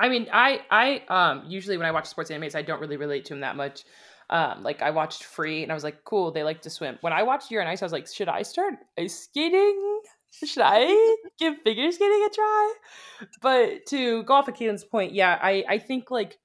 I 0.00 0.08
mean, 0.08 0.28
I 0.32 0.60
I 0.70 1.02
um 1.08 1.44
usually 1.48 1.76
when 1.76 1.86
I 1.86 1.92
watch 1.92 2.06
sports 2.06 2.30
animes, 2.30 2.54
I 2.54 2.62
don't 2.62 2.80
really 2.80 2.96
relate 2.96 3.24
to 3.26 3.34
them 3.34 3.40
that 3.40 3.56
much. 3.56 3.84
Um, 4.30 4.62
like 4.62 4.80
I 4.82 4.90
watched 4.90 5.24
Free, 5.24 5.62
and 5.62 5.70
I 5.70 5.74
was 5.74 5.84
like, 5.84 6.02
cool, 6.04 6.32
they 6.32 6.42
like 6.42 6.62
to 6.62 6.70
swim. 6.70 6.98
When 7.02 7.12
I 7.12 7.22
watched 7.22 7.50
Yuri 7.50 7.64
on 7.64 7.70
Ice, 7.70 7.82
I 7.82 7.84
was 7.84 7.92
like, 7.92 8.08
should 8.08 8.28
I 8.28 8.42
start 8.42 8.74
ice 8.98 9.18
skating? 9.24 10.00
Should 10.44 10.62
I 10.64 11.16
give 11.38 11.54
figure 11.62 11.92
skating 11.92 12.26
a 12.26 12.34
try? 12.34 12.74
But 13.40 13.86
to 13.90 14.24
go 14.24 14.34
off 14.34 14.48
of 14.48 14.54
Caitlin's 14.54 14.82
point, 14.82 15.14
yeah, 15.14 15.38
I 15.40 15.64
I 15.68 15.78
think 15.78 16.10
like 16.10 16.38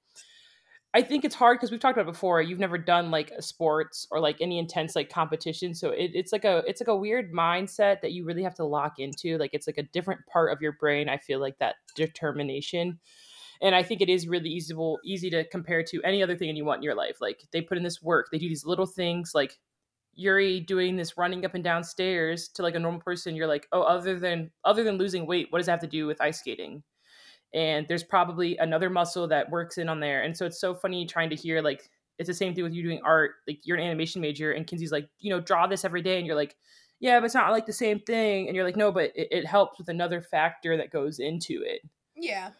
I 0.92 1.02
think 1.02 1.24
it's 1.24 1.36
hard 1.36 1.58
because 1.58 1.70
we've 1.70 1.78
talked 1.78 1.96
about 1.96 2.12
before. 2.12 2.42
You've 2.42 2.58
never 2.58 2.76
done 2.76 3.12
like 3.12 3.32
sports 3.38 4.08
or 4.10 4.18
like 4.18 4.38
any 4.40 4.58
intense 4.58 4.96
like 4.96 5.08
competition, 5.08 5.72
so 5.74 5.90
it, 5.90 6.10
it's 6.14 6.32
like 6.32 6.44
a 6.44 6.64
it's 6.66 6.80
like 6.80 6.88
a 6.88 6.96
weird 6.96 7.32
mindset 7.32 8.00
that 8.00 8.12
you 8.12 8.24
really 8.24 8.42
have 8.42 8.56
to 8.56 8.64
lock 8.64 8.98
into. 8.98 9.38
Like 9.38 9.50
it's 9.52 9.68
like 9.68 9.78
a 9.78 9.84
different 9.84 10.22
part 10.26 10.52
of 10.52 10.60
your 10.60 10.72
brain. 10.72 11.08
I 11.08 11.18
feel 11.18 11.38
like 11.38 11.58
that 11.58 11.76
determination 11.94 12.98
and 13.62 13.74
I 13.74 13.82
think 13.82 14.00
it 14.00 14.08
is 14.08 14.26
really 14.26 14.48
easy 14.50 14.74
easy 15.04 15.30
to 15.30 15.44
compare 15.48 15.82
to 15.84 16.02
any 16.02 16.22
other 16.22 16.36
thing 16.36 16.54
you 16.56 16.64
want 16.64 16.78
in 16.78 16.82
your 16.82 16.94
life. 16.94 17.20
Like 17.20 17.44
they 17.52 17.60
put 17.60 17.76
in 17.76 17.84
this 17.84 18.02
work, 18.02 18.28
they 18.32 18.38
do 18.38 18.48
these 18.48 18.64
little 18.64 18.86
things 18.86 19.32
like 19.34 19.58
Yuri 20.14 20.60
doing 20.60 20.96
this 20.96 21.16
running 21.16 21.44
up 21.44 21.54
and 21.54 21.64
down 21.64 21.84
stairs 21.84 22.48
to 22.54 22.62
like 22.62 22.74
a 22.74 22.78
normal 22.78 23.00
person. 23.00 23.36
You're 23.36 23.46
like, 23.46 23.68
oh, 23.72 23.82
other 23.82 24.18
than 24.18 24.50
other 24.64 24.82
than 24.84 24.98
losing 24.98 25.26
weight, 25.26 25.48
what 25.50 25.58
does 25.58 25.66
that 25.66 25.72
have 25.72 25.80
to 25.80 25.86
do 25.86 26.06
with 26.06 26.20
ice 26.20 26.40
skating? 26.40 26.82
And 27.52 27.86
there's 27.88 28.04
probably 28.04 28.56
another 28.58 28.90
muscle 28.90 29.26
that 29.28 29.50
works 29.50 29.78
in 29.78 29.88
on 29.88 30.00
there. 30.00 30.22
And 30.22 30.36
so 30.36 30.46
it's 30.46 30.60
so 30.60 30.74
funny 30.74 31.04
trying 31.06 31.30
to 31.30 31.36
hear 31.36 31.60
like 31.62 31.90
it's 32.18 32.28
the 32.28 32.34
same 32.34 32.54
thing 32.54 32.64
with 32.64 32.74
you 32.74 32.82
doing 32.82 33.00
art. 33.04 33.32
Like 33.48 33.60
you're 33.64 33.78
an 33.78 33.82
animation 33.82 34.20
major, 34.20 34.52
and 34.52 34.66
Kinsey's 34.66 34.92
like, 34.92 35.08
you 35.18 35.30
know, 35.30 35.40
draw 35.40 35.66
this 35.66 35.84
every 35.84 36.02
day, 36.02 36.18
and 36.18 36.26
you're 36.26 36.36
like, 36.36 36.54
yeah, 37.00 37.18
but 37.18 37.24
it's 37.24 37.34
not 37.34 37.50
like 37.50 37.64
the 37.64 37.72
same 37.72 37.98
thing. 37.98 38.46
And 38.46 38.54
you're 38.54 38.64
like, 38.64 38.76
no, 38.76 38.92
but 38.92 39.10
it, 39.16 39.28
it 39.30 39.46
helps 39.46 39.78
with 39.78 39.88
another 39.88 40.20
factor 40.20 40.76
that 40.76 40.90
goes 40.90 41.18
into 41.18 41.62
it 41.64 41.80
Yeah, 42.14 42.50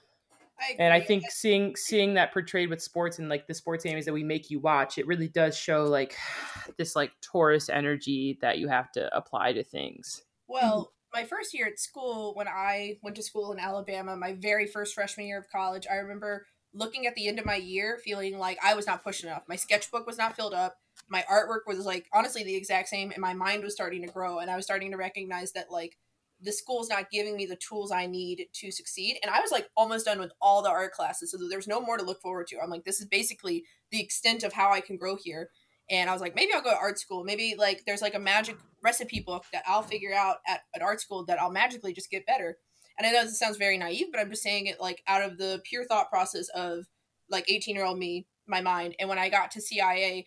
I 0.58 0.76
and 0.78 0.94
I 0.94 1.00
think 1.00 1.30
seeing 1.30 1.76
seeing 1.76 2.14
that 2.14 2.32
portrayed 2.32 2.70
with 2.70 2.82
sports 2.82 3.18
and 3.18 3.28
like 3.28 3.46
the 3.46 3.54
sports 3.54 3.84
animes 3.84 4.06
that 4.06 4.14
we 4.14 4.24
make 4.24 4.50
you 4.50 4.60
watch, 4.60 4.96
it 4.96 5.06
really 5.06 5.28
does 5.28 5.56
show 5.56 5.84
like 5.84 6.16
this 6.78 6.96
like 6.96 7.12
Taurus 7.20 7.68
energy 7.68 8.38
that 8.40 8.58
you 8.58 8.68
have 8.68 8.90
to 8.92 9.14
apply 9.14 9.52
to 9.52 9.62
things. 9.62 10.22
Well, 10.48 10.92
my 11.12 11.24
first 11.24 11.54
year 11.54 11.66
at 11.66 11.78
school, 11.78 12.34
when 12.34 12.48
I 12.48 12.98
went 13.02 13.16
to 13.16 13.22
school 13.22 13.52
in 13.52 13.58
Alabama, 13.58 14.16
my 14.16 14.34
very 14.34 14.66
first 14.66 14.94
freshman 14.94 15.26
year 15.26 15.38
of 15.38 15.50
college, 15.50 15.86
I 15.90 15.96
remember 15.96 16.46
looking 16.72 17.06
at 17.06 17.14
the 17.14 17.26
end 17.26 17.38
of 17.38 17.46
my 17.46 17.56
year 17.56 17.98
feeling 18.04 18.38
like 18.38 18.58
I 18.62 18.74
was 18.74 18.86
not 18.86 19.02
pushing 19.02 19.28
enough. 19.28 19.42
My 19.48 19.56
sketchbook 19.56 20.06
was 20.06 20.18
not 20.18 20.36
filled 20.36 20.54
up. 20.54 20.76
My 21.08 21.24
artwork 21.30 21.60
was 21.66 21.84
like 21.84 22.06
honestly 22.12 22.44
the 22.44 22.54
exact 22.54 22.88
same, 22.88 23.10
and 23.10 23.20
my 23.20 23.34
mind 23.34 23.64
was 23.64 23.74
starting 23.74 24.02
to 24.02 24.12
grow, 24.12 24.38
and 24.38 24.50
I 24.50 24.56
was 24.56 24.64
starting 24.64 24.90
to 24.92 24.96
recognize 24.96 25.52
that 25.52 25.70
like 25.70 25.96
the 26.42 26.52
school's 26.52 26.88
not 26.88 27.10
giving 27.10 27.36
me 27.36 27.44
the 27.44 27.56
tools 27.56 27.92
I 27.92 28.06
need 28.06 28.46
to 28.54 28.70
succeed. 28.70 29.18
And 29.22 29.30
I 29.30 29.40
was 29.40 29.50
like 29.50 29.68
almost 29.76 30.06
done 30.06 30.20
with 30.20 30.32
all 30.40 30.62
the 30.62 30.70
art 30.70 30.92
classes, 30.92 31.32
so 31.32 31.38
there's 31.48 31.68
no 31.68 31.80
more 31.80 31.98
to 31.98 32.04
look 32.04 32.22
forward 32.22 32.46
to. 32.48 32.60
I'm 32.62 32.70
like, 32.70 32.84
this 32.84 33.00
is 33.00 33.06
basically 33.06 33.64
the 33.90 34.00
extent 34.00 34.44
of 34.44 34.52
how 34.52 34.72
I 34.72 34.80
can 34.80 34.96
grow 34.96 35.16
here. 35.16 35.50
And 35.90 36.08
I 36.08 36.12
was 36.12 36.22
like, 36.22 36.36
maybe 36.36 36.52
I'll 36.54 36.62
go 36.62 36.70
to 36.70 36.76
art 36.76 36.98
school. 36.98 37.24
Maybe 37.24 37.56
like 37.58 37.82
there's 37.84 38.02
like 38.02 38.14
a 38.14 38.20
magic 38.20 38.56
recipe 38.82 39.20
book 39.20 39.44
that 39.52 39.64
I'll 39.66 39.82
figure 39.82 40.14
out 40.14 40.36
at 40.46 40.60
an 40.74 40.82
art 40.82 41.00
school 41.00 41.24
that 41.26 41.40
I'll 41.40 41.50
magically 41.50 41.92
just 41.92 42.10
get 42.10 42.26
better. 42.26 42.58
And 42.96 43.06
I 43.06 43.10
know 43.10 43.24
this 43.24 43.38
sounds 43.38 43.56
very 43.56 43.76
naive, 43.76 44.06
but 44.12 44.20
I'm 44.20 44.30
just 44.30 44.42
saying 44.42 44.66
it 44.66 44.80
like 44.80 45.02
out 45.08 45.22
of 45.22 45.38
the 45.38 45.60
pure 45.64 45.84
thought 45.84 46.10
process 46.10 46.48
of 46.50 46.86
like 47.28 47.50
18 47.50 47.74
year 47.74 47.84
old 47.84 47.98
me, 47.98 48.26
my 48.46 48.60
mind. 48.60 48.94
And 49.00 49.08
when 49.08 49.18
I 49.18 49.28
got 49.28 49.50
to 49.52 49.60
CIA, 49.60 50.26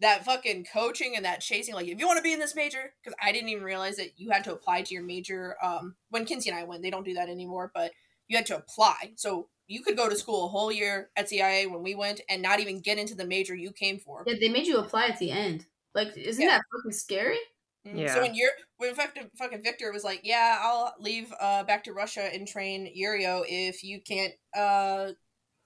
that 0.00 0.24
fucking 0.24 0.66
coaching 0.72 1.14
and 1.16 1.24
that 1.24 1.40
chasing, 1.40 1.74
like 1.74 1.86
if 1.86 1.98
you 1.98 2.06
want 2.06 2.16
to 2.16 2.22
be 2.22 2.32
in 2.32 2.40
this 2.40 2.56
major, 2.56 2.92
because 3.02 3.16
I 3.22 3.30
didn't 3.30 3.50
even 3.50 3.62
realize 3.62 3.96
that 3.96 4.18
you 4.18 4.30
had 4.30 4.44
to 4.44 4.52
apply 4.52 4.82
to 4.82 4.94
your 4.94 5.04
major. 5.04 5.56
Um, 5.62 5.94
when 6.10 6.24
Kinsey 6.24 6.50
and 6.50 6.58
I 6.58 6.64
went, 6.64 6.82
they 6.82 6.90
don't 6.90 7.04
do 7.04 7.14
that 7.14 7.28
anymore, 7.28 7.70
but 7.72 7.92
you 8.26 8.36
had 8.36 8.46
to 8.46 8.56
apply. 8.56 9.12
So 9.16 9.48
you 9.66 9.82
could 9.82 9.96
go 9.96 10.08
to 10.08 10.16
school 10.16 10.46
a 10.46 10.48
whole 10.48 10.70
year 10.70 11.10
at 11.16 11.28
CIA 11.28 11.66
when 11.66 11.82
we 11.82 11.94
went 11.94 12.20
and 12.28 12.42
not 12.42 12.60
even 12.60 12.80
get 12.80 12.98
into 12.98 13.14
the 13.14 13.24
major 13.26 13.54
you 13.54 13.72
came 13.72 13.98
for. 13.98 14.22
Yeah, 14.26 14.34
they 14.38 14.48
made 14.48 14.66
you 14.66 14.78
apply 14.78 15.06
at 15.06 15.18
the 15.18 15.30
end. 15.30 15.66
Like, 15.94 16.16
isn't 16.16 16.42
Yeah. 16.42 16.58
that 16.58 16.62
fucking 16.72 16.92
scary? 16.92 17.38
Mhm. 17.86 17.98
Yeah. 18.00 18.14
So 18.14 18.22
when 18.22 18.34
you're 18.34 18.50
when 18.78 18.94
fucking 18.94 19.30
fucking 19.38 19.62
Victor 19.62 19.92
was 19.92 20.04
like, 20.04 20.20
"Yeah, 20.24 20.58
I'll 20.60 20.94
leave 20.98 21.32
uh 21.40 21.64
back 21.64 21.84
to 21.84 21.92
Russia 21.92 22.22
and 22.22 22.46
train 22.48 22.92
Yurio 22.96 23.44
if 23.48 23.82
you 23.84 24.00
can't 24.00 24.34
uh 24.56 25.12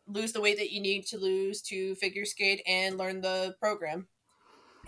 lose 0.06 0.32
the 0.32 0.40
weight 0.40 0.58
that 0.58 0.70
you 0.72 0.80
need 0.80 1.06
to 1.06 1.18
lose 1.18 1.60
to 1.62 1.94
figure 1.96 2.24
skate 2.24 2.62
and 2.66 2.98
learn 2.98 3.20
the 3.20 3.54
program," 3.60 4.08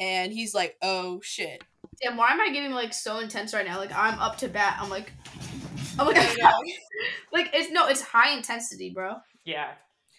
and 0.00 0.32
he's 0.32 0.54
like, 0.54 0.76
"Oh 0.82 1.20
shit." 1.22 1.62
Damn, 2.02 2.16
why 2.16 2.30
am 2.30 2.40
I 2.40 2.50
getting 2.50 2.72
like 2.72 2.92
so 2.94 3.18
intense 3.18 3.52
right 3.54 3.66
now? 3.66 3.78
Like 3.78 3.92
I'm 3.92 4.18
up 4.18 4.36
to 4.38 4.48
bat. 4.48 4.76
I'm 4.80 4.90
like, 4.90 5.12
I'm 6.00 6.06
like, 6.06 6.16
I 6.16 6.52
like 7.32 7.50
it's 7.52 7.70
no, 7.70 7.86
it's 7.86 8.02
high 8.02 8.34
intensity, 8.36 8.90
bro. 8.90 9.16
Yeah, 9.44 9.72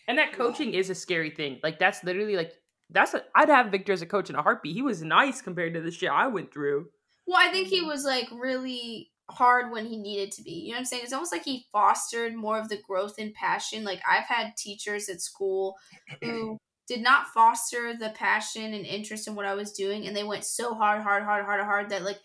and 0.08 0.18
that 0.18 0.34
coaching 0.34 0.74
is 0.74 0.90
a 0.90 0.96
scary 0.96 1.32
thing. 1.32 1.60
Like 1.64 1.80
that's 1.80 2.04
literally 2.04 2.36
like 2.36 2.54
that's 2.90 3.14
a, 3.14 3.24
I'd 3.36 3.50
have 3.50 3.72
Victor 3.72 3.94
as 3.94 4.02
a 4.02 4.06
coach 4.06 4.30
in 4.30 4.36
a 4.36 4.42
heartbeat. 4.42 4.76
He 4.76 4.82
was 4.82 5.02
nice 5.02 5.42
compared 5.42 5.74
to 5.74 5.82
the 5.82 5.92
shit 5.92 6.10
I 6.10 6.28
went 6.28 6.54
through. 6.54 6.90
Well, 7.26 7.38
I 7.40 7.52
think 7.52 7.68
he 7.68 7.80
mm-hmm. 7.80 7.88
was 7.88 8.04
like 8.04 8.28
really 8.32 9.10
hard 9.30 9.72
when 9.72 9.86
he 9.86 9.98
needed 9.98 10.32
to 10.34 10.44
be. 10.44 10.52
You 10.52 10.70
know 10.70 10.76
what 10.76 10.80
I'm 10.80 10.86
saying? 10.86 11.04
It's 11.04 11.14
almost 11.14 11.32
like 11.32 11.46
he 11.46 11.66
fostered 11.72 12.36
more 12.36 12.60
of 12.60 12.70
the 12.70 12.82
growth 12.88 13.16
and 13.18 13.34
passion. 13.34 13.84
Like 13.84 14.02
I've 14.10 14.26
had 14.26 14.58
teachers 14.58 15.10
at 15.10 15.22
school 15.22 15.78
who 16.22 16.58
did 16.88 17.02
not 17.02 17.28
foster 17.28 17.96
the 17.96 18.10
passion 18.10 18.74
and 18.74 18.86
interest 18.86 19.28
in 19.28 19.36
what 19.36 19.46
I 19.46 19.54
was 19.54 19.72
doing, 19.72 20.06
and 20.06 20.16
they 20.16 20.24
went 20.24 20.44
so 20.44 20.74
hard, 20.74 21.02
hard, 21.02 21.24
hard, 21.24 21.46
hard, 21.46 21.62
hard 21.62 21.90
that 21.90 22.04
like 22.04 22.20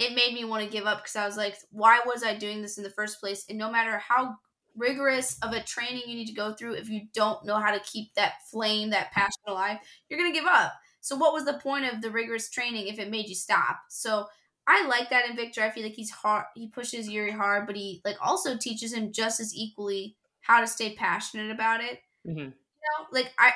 it 0.00 0.14
made 0.14 0.32
me 0.32 0.44
want 0.44 0.64
to 0.64 0.70
give 0.70 0.86
up 0.86 0.98
because 0.98 1.14
I 1.14 1.26
was 1.26 1.36
like, 1.36 1.56
why 1.70 2.00
was 2.06 2.24
I 2.24 2.34
doing 2.34 2.62
this 2.62 2.78
in 2.78 2.84
the 2.84 2.90
first 2.90 3.20
place? 3.20 3.44
And 3.48 3.58
no 3.58 3.70
matter 3.70 3.98
how 3.98 4.34
rigorous 4.74 5.38
of 5.42 5.52
a 5.52 5.62
training 5.62 6.04
you 6.06 6.14
need 6.14 6.26
to 6.28 6.32
go 6.32 6.54
through, 6.54 6.74
if 6.74 6.88
you 6.88 7.02
don't 7.12 7.44
know 7.44 7.58
how 7.58 7.70
to 7.70 7.80
keep 7.80 8.14
that 8.14 8.34
flame, 8.50 8.90
that 8.90 9.12
passion 9.12 9.42
alive, 9.46 9.76
you're 10.08 10.18
gonna 10.18 10.32
give 10.32 10.46
up. 10.46 10.72
So 11.02 11.16
what 11.16 11.34
was 11.34 11.44
the 11.44 11.60
point 11.62 11.84
of 11.84 12.00
the 12.00 12.10
rigorous 12.10 12.48
training 12.48 12.86
if 12.86 12.98
it 12.98 13.10
made 13.10 13.28
you 13.28 13.34
stop? 13.34 13.78
So 13.90 14.24
I 14.66 14.86
like 14.86 15.10
that 15.10 15.28
in 15.28 15.36
Victor. 15.36 15.62
I 15.62 15.70
feel 15.70 15.82
like 15.82 15.92
he's 15.92 16.10
hard. 16.10 16.46
He 16.54 16.68
pushes 16.68 17.06
Yuri 17.06 17.32
hard, 17.32 17.66
but 17.66 17.76
he 17.76 18.00
like 18.02 18.16
also 18.22 18.56
teaches 18.56 18.94
him 18.94 19.12
just 19.12 19.38
as 19.38 19.54
equally 19.54 20.16
how 20.40 20.60
to 20.60 20.66
stay 20.66 20.94
passionate 20.94 21.50
about 21.50 21.82
it. 21.82 22.00
Mm-hmm. 22.26 22.38
You 22.38 22.46
know, 22.46 23.06
like 23.12 23.32
I, 23.38 23.52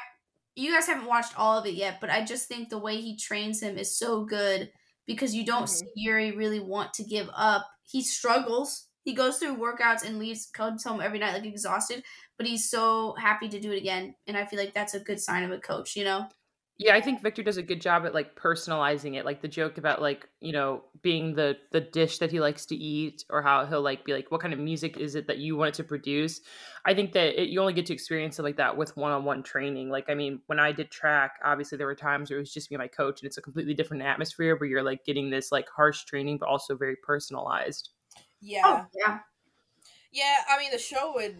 you 0.57 0.74
guys 0.74 0.87
haven't 0.87 1.09
watched 1.09 1.38
all 1.38 1.59
of 1.59 1.64
it 1.64 1.74
yet, 1.74 2.02
but 2.02 2.11
I 2.11 2.22
just 2.22 2.48
think 2.48 2.68
the 2.68 2.78
way 2.78 3.00
he 3.00 3.16
trains 3.16 3.62
him 3.62 3.78
is 3.78 3.96
so 3.96 4.24
good 4.24 4.70
because 5.07 5.35
you 5.35 5.45
don't 5.45 5.67
Mhm. 5.67 5.69
see 5.69 5.87
Yuri 5.95 6.33
really 6.33 6.61
want 6.61 6.95
to 6.95 7.05
give 7.05 7.29
up. 7.35 7.67
He 7.83 8.03
struggles. 8.03 8.88
he 9.05 9.12
goes 9.14 9.37
through 9.38 9.57
workouts 9.59 10.03
and 10.03 10.19
leaves 10.19 10.47
comes 10.47 10.83
home 10.83 11.01
every 11.03 11.19
night 11.19 11.35
like 11.35 11.45
exhausted, 11.45 12.03
but 12.38 12.47
he's 12.47 12.71
so 12.71 13.14
happy 13.17 13.49
to 13.51 13.61
do 13.61 13.71
it 13.71 13.77
again. 13.79 14.14
And 14.27 14.35
I 14.37 14.47
feel 14.47 14.59
like 14.59 14.73
that's 14.73 14.95
a 14.95 15.01
good 15.01 15.21
sign 15.21 15.45
of 15.45 15.51
a 15.51 15.61
coach, 15.61 15.95
you 15.95 16.05
know? 16.05 16.29
Yeah, 16.76 16.96
I 16.96 17.00
think 17.00 17.22
Victor 17.22 17.44
does 17.44 17.56
a 17.56 17.62
good 17.62 17.80
job 17.80 18.04
at 18.04 18.14
like 18.14 18.34
personalizing 18.34 19.14
it. 19.14 19.24
Like 19.24 19.40
the 19.40 19.48
joke 19.48 19.78
about 19.78 20.02
like, 20.02 20.28
you 20.40 20.52
know, 20.52 20.82
being 21.02 21.34
the 21.37 21.56
the 21.70 21.80
dish 21.80 22.18
that 22.18 22.32
he 22.32 22.40
likes 22.40 22.66
to 22.66 22.74
eat 22.74 23.24
or 23.30 23.42
how 23.42 23.64
he'll 23.64 23.80
like 23.80 24.04
be 24.04 24.12
like 24.12 24.32
what 24.32 24.40
kind 24.40 24.52
of 24.52 24.58
music 24.58 24.96
is 24.96 25.14
it 25.14 25.28
that 25.28 25.38
you 25.38 25.56
want 25.56 25.68
it 25.68 25.74
to 25.74 25.84
produce. 25.84 26.40
I 26.84 26.92
think 26.92 27.12
that 27.12 27.40
it, 27.40 27.48
you 27.48 27.60
only 27.60 27.74
get 27.74 27.87
to 27.87 27.92
experience 27.92 28.40
it 28.40 28.42
like 28.42 28.56
that 28.56 28.76
with 28.76 28.96
one-on-one 28.96 29.44
training. 29.44 29.88
Like 29.88 30.06
I 30.08 30.14
mean, 30.14 30.40
when 30.46 30.58
I 30.58 30.72
did 30.72 30.90
track, 30.90 31.38
obviously 31.44 31.78
there 31.78 31.87
were 31.87 31.94
times 31.94 32.30
where 32.30 32.38
it 32.38 32.42
was 32.42 32.52
just 32.52 32.72
me 32.72 32.74
and 32.74 32.82
my 32.82 32.88
coach 32.88 33.22
and 33.22 33.28
it's 33.28 33.38
a 33.38 33.42
completely 33.42 33.74
different 33.74 34.02
atmosphere 34.02 34.56
where 34.56 34.68
you're 34.68 34.82
like 34.82 35.04
getting 35.04 35.30
this 35.30 35.52
like 35.52 35.68
harsh 35.74 36.02
training 36.04 36.38
but 36.38 36.48
also 36.48 36.76
very 36.76 36.96
personalized. 36.96 37.90
Yeah. 38.40 38.62
Oh, 38.64 38.87
yeah. 38.98 39.18
Yeah, 40.10 40.38
I 40.48 40.58
mean 40.58 40.72
the 40.72 40.78
show 40.78 41.12
would 41.14 41.37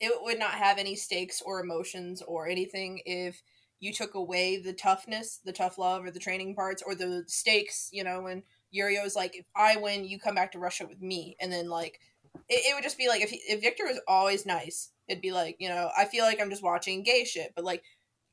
it 0.00 0.12
would 0.22 0.38
not 0.38 0.52
have 0.52 0.78
any 0.78 0.96
stakes 0.96 1.42
or 1.42 1.60
emotions 1.60 2.22
or 2.22 2.48
anything 2.48 3.00
if 3.04 3.42
you 3.80 3.92
took 3.92 4.14
away 4.14 4.56
the 4.56 4.72
toughness, 4.72 5.40
the 5.44 5.52
tough 5.52 5.78
love, 5.78 6.04
or 6.04 6.10
the 6.10 6.18
training 6.18 6.54
parts, 6.54 6.82
or 6.84 6.94
the 6.94 7.24
stakes. 7.26 7.88
You 7.92 8.04
know, 8.04 8.22
when 8.22 8.42
Yurio's 8.74 9.16
like, 9.16 9.36
"If 9.36 9.46
I 9.54 9.76
win, 9.76 10.04
you 10.04 10.18
come 10.18 10.34
back 10.34 10.52
to 10.52 10.58
Russia 10.58 10.86
with 10.86 11.00
me," 11.00 11.36
and 11.40 11.52
then 11.52 11.68
like, 11.68 12.00
it, 12.48 12.70
it 12.70 12.74
would 12.74 12.84
just 12.84 12.98
be 12.98 13.08
like 13.08 13.22
if 13.22 13.30
he, 13.30 13.40
if 13.48 13.60
Victor 13.60 13.84
was 13.84 14.00
always 14.08 14.46
nice, 14.46 14.90
it'd 15.08 15.22
be 15.22 15.32
like, 15.32 15.56
you 15.58 15.68
know, 15.68 15.90
I 15.96 16.06
feel 16.06 16.24
like 16.24 16.40
I'm 16.40 16.50
just 16.50 16.62
watching 16.62 17.02
gay 17.02 17.24
shit, 17.24 17.52
but 17.54 17.64
like, 17.64 17.82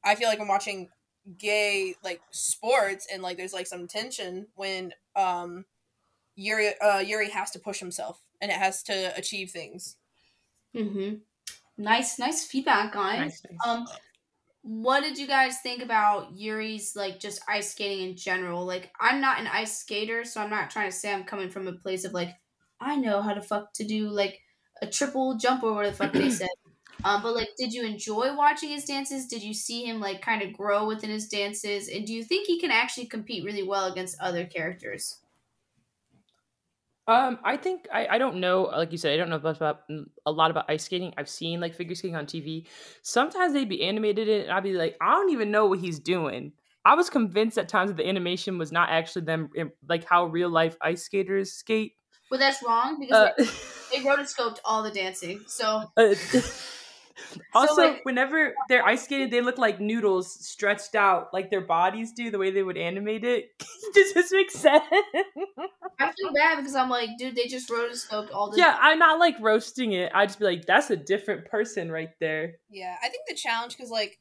I 0.04 0.16
feel 0.16 0.30
like 0.30 0.40
I'm 0.40 0.48
watching 0.48 0.90
gay 1.38 1.96
like 2.04 2.22
sports, 2.32 3.08
and 3.12 3.22
like 3.22 3.38
there's 3.38 3.54
like 3.54 3.68
some 3.68 3.88
tension 3.88 4.48
when 4.56 4.94
um 5.16 5.66
Yuri 6.36 6.72
uh 6.80 7.00
Yuri 7.00 7.30
has 7.30 7.52
to 7.52 7.60
push 7.60 7.80
himself 7.80 8.22
and 8.42 8.52
it 8.52 8.58
has 8.58 8.84
to 8.84 9.16
achieve 9.18 9.52
things. 9.52 9.98
Mm-hmm. 10.76 11.16
Nice, 11.78 12.20
nice 12.20 12.46
feedback, 12.46 12.94
guys. 12.94 13.20
Nice, 13.20 13.42
nice. 13.50 13.60
Um, 13.66 13.88
what 14.64 15.02
did 15.02 15.18
you 15.18 15.28
guys 15.28 15.60
think 15.60 15.84
about 15.84 16.38
Yuri's 16.38 16.96
like 16.96 17.20
just 17.20 17.42
ice 17.50 17.72
skating 17.72 18.10
in 18.10 18.16
general? 18.16 18.66
Like, 18.66 18.92
I'm 19.00 19.20
not 19.20 19.40
an 19.40 19.48
ice 19.48 19.78
skater, 19.78 20.24
so 20.24 20.42
I'm 20.42 20.50
not 20.50 20.72
trying 20.72 20.90
to 20.90 20.96
say 20.96 21.14
I'm 21.14 21.26
coming 21.26 21.50
from 21.50 21.68
a 21.68 21.74
place 21.74 22.06
of 22.06 22.14
like 22.14 22.30
I 22.80 22.96
know 22.96 23.22
how 23.22 23.34
to 23.34 23.42
fuck 23.42 23.74
to 23.74 23.84
do 23.84 24.10
like 24.10 24.40
a 24.82 24.88
triple 24.88 25.36
jump 25.36 25.64
or 25.64 25.74
whatever 25.74 25.92
the 25.92 25.98
fuck 25.98 26.14
they 26.14 26.30
said. 26.32 26.50
Um, 27.04 27.22
but 27.22 27.36
like, 27.36 27.50
did 27.58 27.74
you 27.74 27.86
enjoy 27.86 28.34
watching 28.36 28.70
his 28.70 28.86
dances? 28.86 29.28
Did 29.28 29.44
you 29.44 29.54
see 29.54 29.84
him 29.84 30.00
like 30.00 30.22
kind 30.22 30.42
of 30.42 30.54
grow 30.54 30.88
within 30.88 31.10
his 31.10 31.28
dances? 31.28 31.90
And 31.90 32.08
do 32.08 32.14
you 32.14 32.24
think 32.24 32.48
he 32.48 32.60
can 32.60 32.72
actually 32.72 33.08
compete 33.08 33.44
really 33.44 33.64
well 33.64 33.92
against 33.92 34.20
other 34.22 34.46
characters? 34.46 35.23
Um, 37.06 37.40
I 37.44 37.58
think 37.58 37.88
I, 37.92 38.08
I 38.12 38.18
don't 38.18 38.38
know, 38.38 38.64
like 38.64 38.92
you 38.94 38.98
said, 38.98 39.14
I 39.14 39.18
don't 39.18 39.30
know 39.30 39.36
about, 39.36 39.58
about 39.58 39.82
a 40.26 40.32
lot 40.32 40.52
about 40.52 40.70
ice 40.70 40.86
skating. 40.86 41.14
I've 41.18 41.28
seen 41.28 41.60
like 41.60 41.76
figure 41.76 41.96
skating 41.96 42.16
on 42.16 42.26
TV. 42.26 42.68
Sometimes 43.02 43.54
they'd 43.54 43.68
be 43.68 43.84
animated 43.84 44.30
in, 44.30 44.42
and 44.44 44.52
I'd 44.52 44.64
be 44.64 44.74
like, 44.74 44.96
I 45.02 45.12
don't 45.12 45.32
even 45.32 45.52
know 45.52 45.66
what 45.66 45.80
he's 45.80 46.00
doing. 46.00 46.54
I 46.86 46.96
was 46.96 47.10
convinced 47.10 47.58
at 47.58 47.68
times 47.68 47.90
that 47.92 47.98
the 47.98 48.08
animation 48.08 48.58
was 48.58 48.72
not 48.72 48.90
actually 48.90 49.24
them, 49.26 49.50
like 49.88 50.06
how 50.06 50.26
real 50.26 50.50
life 50.50 50.78
ice 50.82 51.04
skaters 51.04 51.52
skate. 51.52 51.94
Well, 52.32 52.40
that's 52.40 52.64
wrong 52.64 52.98
because 53.00 53.18
Uh, 53.18 53.32
they, 53.92 53.98
they 53.98 54.06
rotoscoped 54.06 54.60
all 54.66 54.82
the 54.84 54.92
dancing. 54.92 55.42
So 55.48 55.92
uh, 55.98 56.16
also, 57.54 57.82
like- 57.82 58.06
whenever 58.06 58.54
they're 58.70 58.86
ice 58.86 59.04
skating, 59.04 59.30
they 59.30 59.42
look 59.42 59.58
like 59.58 59.80
noodles 59.80 60.32
stretched 60.46 60.96
out, 60.96 61.34
like 61.34 61.50
their 61.50 61.62
bodies 61.62 62.12
do, 62.12 62.32
the 62.32 62.38
way 62.38 62.52
they 62.52 62.64
would 62.64 62.78
animate 62.78 63.24
it. 63.24 63.52
Does 63.94 64.14
this 64.14 64.32
make 64.32 64.52
sense? 64.52 64.84
I 66.00 66.12
feel 66.12 66.34
bad 66.34 66.58
because 66.58 66.76
I'm 66.76 66.90
like, 66.90 67.10
dude, 67.18 67.36
they 67.36 67.48
just 67.48 67.70
rotoscoped 67.70 68.34
all 68.34 68.52
the 68.52 68.58
yeah, 68.58 68.78
I'm 68.82 69.00
not 69.00 69.20
like 69.20 69.36
roasting 69.40 69.94
it. 69.94 70.12
I 70.14 70.26
just 70.26 70.40
be 70.40 70.46
like, 70.46 70.66
that's 70.66 70.90
a 70.90 70.96
different 70.98 71.46
person 71.46 71.92
right 71.92 72.12
there. 72.20 72.56
Yeah, 72.70 72.96
I 73.04 73.10
think 73.10 73.24
the 73.28 73.36
challenge 73.36 73.76
because 73.78 73.92
like 73.92 74.20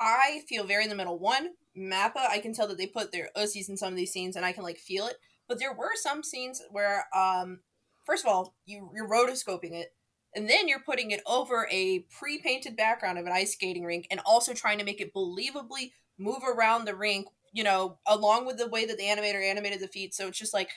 I 0.00 0.40
feel 0.48 0.64
very 0.64 0.84
in 0.84 0.90
the 0.90 0.96
middle. 0.96 1.18
One 1.18 1.50
Mappa, 1.76 2.28
I 2.28 2.38
can 2.40 2.52
tell 2.52 2.66
that 2.68 2.78
they 2.78 2.86
put 2.86 3.12
their 3.12 3.30
ussies 3.36 3.68
in 3.68 3.76
some 3.76 3.92
of 3.92 3.96
these 3.96 4.12
scenes, 4.12 4.36
and 4.36 4.44
I 4.44 4.52
can 4.52 4.62
like 4.62 4.78
feel 4.78 5.06
it. 5.06 5.16
But 5.48 5.58
there 5.58 5.72
were 5.72 5.92
some 5.94 6.22
scenes 6.22 6.62
where, 6.70 7.06
um, 7.14 7.60
first 8.04 8.24
of 8.24 8.32
all, 8.32 8.54
you 8.66 8.90
you're 8.94 9.08
rotoscoping 9.08 9.72
it, 9.72 9.92
and 10.34 10.48
then 10.48 10.68
you're 10.68 10.80
putting 10.80 11.10
it 11.10 11.22
over 11.26 11.66
a 11.70 12.00
pre-painted 12.18 12.76
background 12.76 13.18
of 13.18 13.26
an 13.26 13.32
ice 13.32 13.52
skating 13.52 13.84
rink, 13.84 14.06
and 14.10 14.20
also 14.24 14.52
trying 14.54 14.78
to 14.78 14.84
make 14.84 15.00
it 15.00 15.14
believably 15.14 15.92
move 16.18 16.42
around 16.44 16.84
the 16.84 16.94
rink. 16.94 17.26
You 17.52 17.64
know, 17.64 17.98
along 18.06 18.46
with 18.46 18.58
the 18.58 18.68
way 18.68 18.86
that 18.86 18.96
the 18.96 19.04
animator 19.04 19.42
animated 19.42 19.80
the 19.80 19.88
feet. 19.88 20.14
So 20.14 20.28
it's 20.28 20.38
just 20.38 20.54
like 20.54 20.70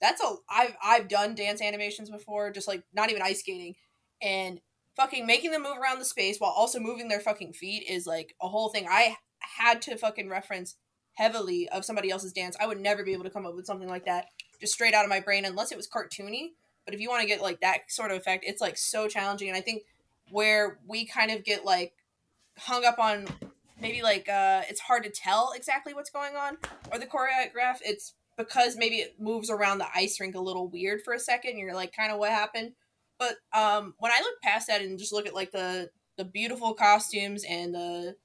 that's 0.00 0.22
a 0.22 0.34
I've 0.48 0.76
I've 0.82 1.08
done 1.08 1.34
dance 1.34 1.60
animations 1.60 2.08
before, 2.08 2.52
just 2.52 2.68
like 2.68 2.84
not 2.92 3.10
even 3.10 3.22
ice 3.22 3.40
skating, 3.40 3.74
and 4.22 4.60
fucking 4.96 5.26
making 5.26 5.50
them 5.50 5.62
move 5.62 5.76
around 5.76 5.98
the 5.98 6.04
space 6.04 6.38
while 6.38 6.52
also 6.52 6.78
moving 6.78 7.08
their 7.08 7.20
fucking 7.20 7.52
feet 7.52 7.84
is 7.88 8.06
like 8.06 8.34
a 8.40 8.48
whole 8.48 8.68
thing. 8.68 8.86
I 8.88 9.16
had 9.40 9.82
to 9.82 9.96
fucking 9.96 10.28
reference 10.28 10.76
heavily 11.14 11.68
of 11.68 11.84
somebody 11.84 12.10
else's 12.10 12.32
dance. 12.32 12.56
I 12.60 12.66
would 12.66 12.80
never 12.80 13.02
be 13.02 13.12
able 13.12 13.24
to 13.24 13.30
come 13.30 13.46
up 13.46 13.56
with 13.56 13.66
something 13.66 13.88
like 13.88 14.04
that 14.04 14.26
just 14.60 14.74
straight 14.74 14.94
out 14.94 15.04
of 15.04 15.10
my 15.10 15.20
brain 15.20 15.44
unless 15.44 15.72
it 15.72 15.76
was 15.76 15.88
cartoony. 15.88 16.50
But 16.90 16.96
if 16.96 17.00
you 17.00 17.08
want 17.08 17.22
to 17.22 17.28
get 17.28 17.40
like 17.40 17.60
that 17.60 17.82
sort 17.88 18.10
of 18.10 18.16
effect, 18.16 18.44
it's 18.44 18.60
like 18.60 18.76
so 18.76 19.06
challenging. 19.06 19.46
And 19.46 19.56
I 19.56 19.60
think 19.60 19.84
where 20.28 20.80
we 20.88 21.06
kind 21.06 21.30
of 21.30 21.44
get 21.44 21.64
like 21.64 21.92
hung 22.58 22.84
up 22.84 22.98
on 22.98 23.28
maybe 23.80 24.02
like 24.02 24.28
uh 24.28 24.62
it's 24.68 24.80
hard 24.80 25.04
to 25.04 25.08
tell 25.10 25.52
exactly 25.54 25.94
what's 25.94 26.10
going 26.10 26.34
on 26.34 26.58
or 26.90 26.98
the 26.98 27.06
choreograph, 27.06 27.76
it's 27.84 28.14
because 28.36 28.76
maybe 28.76 28.96
it 28.96 29.20
moves 29.20 29.50
around 29.50 29.78
the 29.78 29.86
ice 29.94 30.18
rink 30.18 30.34
a 30.34 30.40
little 30.40 30.66
weird 30.66 31.00
for 31.02 31.14
a 31.14 31.20
second. 31.20 31.58
You're 31.58 31.76
like, 31.76 31.94
kind 31.94 32.10
of 32.10 32.18
what 32.18 32.30
happened. 32.30 32.72
But 33.20 33.36
um, 33.52 33.94
when 34.00 34.10
I 34.10 34.18
look 34.18 34.42
past 34.42 34.66
that 34.66 34.82
and 34.82 34.98
just 34.98 35.12
look 35.12 35.28
at 35.28 35.34
like 35.34 35.52
the 35.52 35.90
the 36.16 36.24
beautiful 36.24 36.74
costumes 36.74 37.44
and 37.48 37.72
the 37.72 38.16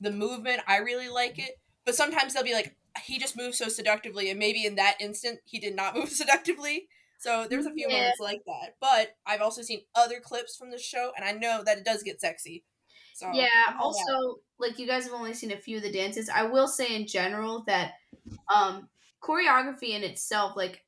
the 0.00 0.12
movement, 0.12 0.62
I 0.66 0.78
really 0.78 1.10
like 1.10 1.38
it. 1.38 1.58
But 1.84 1.94
sometimes 1.94 2.32
they'll 2.32 2.42
be 2.42 2.54
like, 2.54 2.74
he 3.04 3.18
just 3.18 3.36
moves 3.36 3.58
so 3.58 3.68
seductively, 3.68 4.30
and 4.30 4.38
maybe 4.38 4.64
in 4.64 4.76
that 4.76 4.96
instant 4.98 5.40
he 5.44 5.58
did 5.58 5.76
not 5.76 5.94
move 5.94 6.08
seductively. 6.08 6.88
So 7.18 7.46
there's 7.48 7.66
a 7.66 7.72
few 7.74 7.88
Yeah. 7.88 7.90
moments 7.90 8.20
like 8.20 8.42
that. 8.46 8.76
But 8.80 9.16
I've 9.26 9.42
also 9.42 9.62
seen 9.62 9.82
other 9.94 10.20
clips 10.20 10.56
from 10.56 10.70
the 10.70 10.78
show, 10.78 11.12
and 11.16 11.24
I 11.24 11.32
know 11.32 11.62
that 11.64 11.78
it 11.78 11.84
does 11.84 12.02
get 12.02 12.20
sexy. 12.20 12.64
So 13.12 13.26
Yeah, 13.26 13.48
I'm 13.66 13.80
that. 13.80 13.80
also 13.80 14.40
like 14.58 14.78
you 14.78 14.86
guys 14.86 15.04
have 15.04 15.12
only 15.12 15.34
seen 15.34 15.52
a 15.52 15.56
few 15.56 15.76
of 15.76 15.82
the 15.82 15.92
dances. 15.92 16.28
I 16.28 16.44
will 16.44 16.68
say 16.68 16.94
in 16.96 17.06
general 17.06 17.64
that 17.64 17.94
um 18.54 18.88
choreography 19.22 19.90
in 19.90 20.04
itself, 20.04 20.56
like 20.56 20.84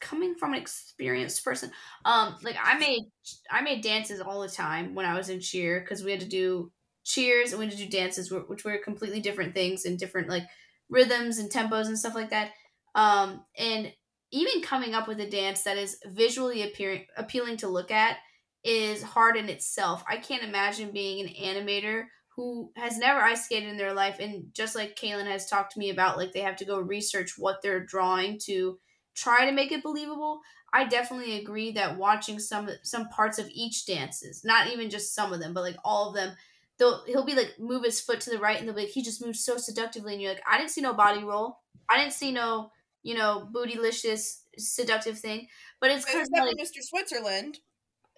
coming 0.00 0.34
from 0.36 0.54
an 0.54 0.60
experienced 0.60 1.44
person, 1.44 1.72
um, 2.04 2.36
like 2.42 2.56
I 2.60 2.78
made 2.78 3.04
I 3.50 3.62
made 3.62 3.82
dances 3.82 4.20
all 4.20 4.40
the 4.42 4.48
time 4.48 4.94
when 4.94 5.06
I 5.06 5.16
was 5.16 5.28
in 5.28 5.40
cheer 5.40 5.80
because 5.80 6.02
we 6.04 6.12
had 6.12 6.20
to 6.20 6.28
do 6.28 6.72
cheers 7.04 7.52
and 7.52 7.58
we 7.60 7.66
had 7.66 7.76
to 7.76 7.84
do 7.84 7.90
dances 7.90 8.30
which 8.32 8.64
were 8.64 8.78
completely 8.78 9.20
different 9.20 9.54
things 9.54 9.84
and 9.84 9.98
different 9.98 10.28
like 10.28 10.44
rhythms 10.88 11.38
and 11.38 11.50
tempos 11.50 11.86
and 11.88 11.98
stuff 11.98 12.14
like 12.14 12.30
that. 12.30 12.52
Um, 12.94 13.44
and 13.56 13.92
even 14.32 14.62
coming 14.62 14.94
up 14.94 15.06
with 15.06 15.20
a 15.20 15.28
dance 15.28 15.62
that 15.62 15.76
is 15.76 15.98
visually 16.06 16.62
appearing 16.62 17.06
appealing 17.16 17.58
to 17.58 17.68
look 17.68 17.90
at 17.90 18.16
is 18.64 19.02
hard 19.02 19.36
in 19.36 19.48
itself. 19.48 20.02
I 20.08 20.16
can't 20.16 20.42
imagine 20.42 20.90
being 20.92 21.26
an 21.26 21.34
animator 21.34 22.04
who 22.36 22.72
has 22.76 22.96
never 22.96 23.20
ice 23.20 23.44
skated 23.44 23.68
in 23.68 23.76
their 23.76 23.92
life 23.92 24.16
and 24.18 24.46
just 24.54 24.74
like 24.74 24.96
Kaylin 24.96 25.26
has 25.26 25.46
talked 25.46 25.72
to 25.72 25.78
me 25.78 25.90
about 25.90 26.16
like 26.16 26.32
they 26.32 26.40
have 26.40 26.56
to 26.56 26.64
go 26.64 26.78
research 26.78 27.34
what 27.36 27.60
they're 27.62 27.84
drawing 27.84 28.38
to 28.44 28.78
try 29.14 29.44
to 29.44 29.52
make 29.52 29.70
it 29.70 29.82
believable. 29.82 30.40
I 30.72 30.86
definitely 30.86 31.38
agree 31.38 31.72
that 31.72 31.98
watching 31.98 32.38
some 32.38 32.70
some 32.82 33.08
parts 33.10 33.38
of 33.38 33.50
each 33.52 33.84
dances, 33.84 34.42
not 34.44 34.68
even 34.72 34.88
just 34.88 35.14
some 35.14 35.32
of 35.32 35.40
them, 35.40 35.52
but 35.52 35.60
like 35.60 35.76
all 35.84 36.08
of 36.08 36.14
them, 36.14 36.34
they'll 36.78 37.04
he'll 37.04 37.26
be 37.26 37.34
like 37.34 37.56
move 37.58 37.84
his 37.84 38.00
foot 38.00 38.20
to 38.22 38.30
the 38.30 38.38
right 38.38 38.58
and 38.58 38.66
they'll 38.66 38.74
be 38.74 38.82
like 38.82 38.90
he 38.90 39.02
just 39.02 39.24
moves 39.24 39.44
so 39.44 39.58
seductively 39.58 40.14
and 40.14 40.22
you're 40.22 40.32
like 40.32 40.42
I 40.50 40.56
didn't 40.56 40.70
see 40.70 40.80
no 40.80 40.94
body 40.94 41.22
roll. 41.22 41.58
I 41.90 41.98
didn't 41.98 42.14
see 42.14 42.32
no, 42.32 42.70
you 43.02 43.14
know, 43.14 43.48
bootylicious 43.52 44.42
seductive 44.58 45.18
thing. 45.18 45.48
But 45.80 45.90
it's 45.90 46.04
because 46.04 46.28
Except 46.28 46.46
like 46.46 46.56
Mr. 46.56 46.80
Switzerland. 46.80 47.58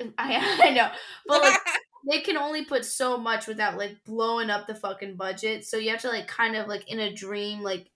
Uh, 0.00 0.06
I, 0.18 0.58
I 0.64 0.70
know. 0.70 0.88
But 1.26 1.42
like 1.42 1.60
they 2.10 2.20
can 2.20 2.36
only 2.36 2.64
put 2.64 2.84
so 2.84 3.16
much 3.18 3.46
without 3.46 3.78
like 3.78 3.96
blowing 4.04 4.50
up 4.50 4.66
the 4.66 4.74
fucking 4.74 5.16
budget. 5.16 5.64
So 5.64 5.76
you 5.76 5.90
have 5.90 6.00
to 6.02 6.08
like 6.08 6.26
kind 6.26 6.56
of 6.56 6.68
like 6.68 6.90
in 6.90 7.00
a 7.00 7.12
dream 7.12 7.62
like 7.62 7.90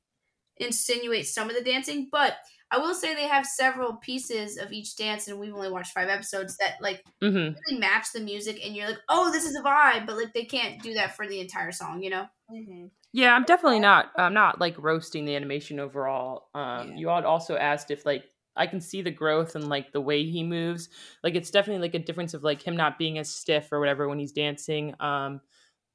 insinuate 0.60 1.26
some 1.26 1.48
of 1.50 1.56
the 1.56 1.62
dancing. 1.64 2.08
But 2.10 2.36
I 2.70 2.78
will 2.78 2.94
say 2.94 3.14
they 3.14 3.26
have 3.28 3.46
several 3.46 3.96
pieces 3.96 4.58
of 4.58 4.72
each 4.72 4.96
dance, 4.96 5.28
and 5.28 5.38
we've 5.38 5.54
only 5.54 5.70
watched 5.70 5.92
five 5.92 6.08
episodes 6.08 6.56
that 6.58 6.76
like 6.80 7.04
hmm 7.20 7.60
really 7.66 7.80
match 7.80 8.12
the 8.12 8.20
music, 8.20 8.64
and 8.64 8.74
you're 8.76 8.88
like, 8.88 8.98
oh, 9.08 9.32
this 9.32 9.44
is 9.44 9.56
a 9.56 9.62
vibe. 9.62 10.06
But 10.06 10.16
like 10.16 10.32
they 10.34 10.44
can't 10.44 10.82
do 10.82 10.94
that 10.94 11.16
for 11.16 11.26
the 11.26 11.40
entire 11.40 11.72
song, 11.72 12.02
you 12.02 12.10
know? 12.10 12.26
hmm 12.48 12.86
Yeah, 13.12 13.34
I'm 13.34 13.44
definitely 13.44 13.80
not. 13.80 14.12
I'm 14.18 14.34
not 14.34 14.60
like 14.60 14.76
roasting 14.78 15.24
the 15.24 15.34
animation 15.34 15.80
overall. 15.80 16.50
Um, 16.54 16.92
Yeah. 16.92 16.96
you 16.96 17.08
all 17.08 17.24
also 17.24 17.56
asked 17.56 17.90
if 17.90 18.04
like 18.04 18.24
I 18.54 18.66
can 18.66 18.80
see 18.80 19.00
the 19.02 19.10
growth 19.10 19.54
and 19.54 19.68
like 19.68 19.92
the 19.92 20.00
way 20.00 20.24
he 20.24 20.44
moves. 20.44 20.88
Like 21.24 21.34
it's 21.34 21.50
definitely 21.50 21.80
like 21.82 21.94
a 21.94 22.04
difference 22.04 22.34
of 22.34 22.42
like 22.44 22.60
him 22.62 22.76
not 22.76 22.98
being 22.98 23.18
as 23.18 23.30
stiff 23.34 23.72
or 23.72 23.80
whatever 23.80 24.08
when 24.08 24.18
he's 24.18 24.32
dancing. 24.32 24.94
Um, 25.00 25.40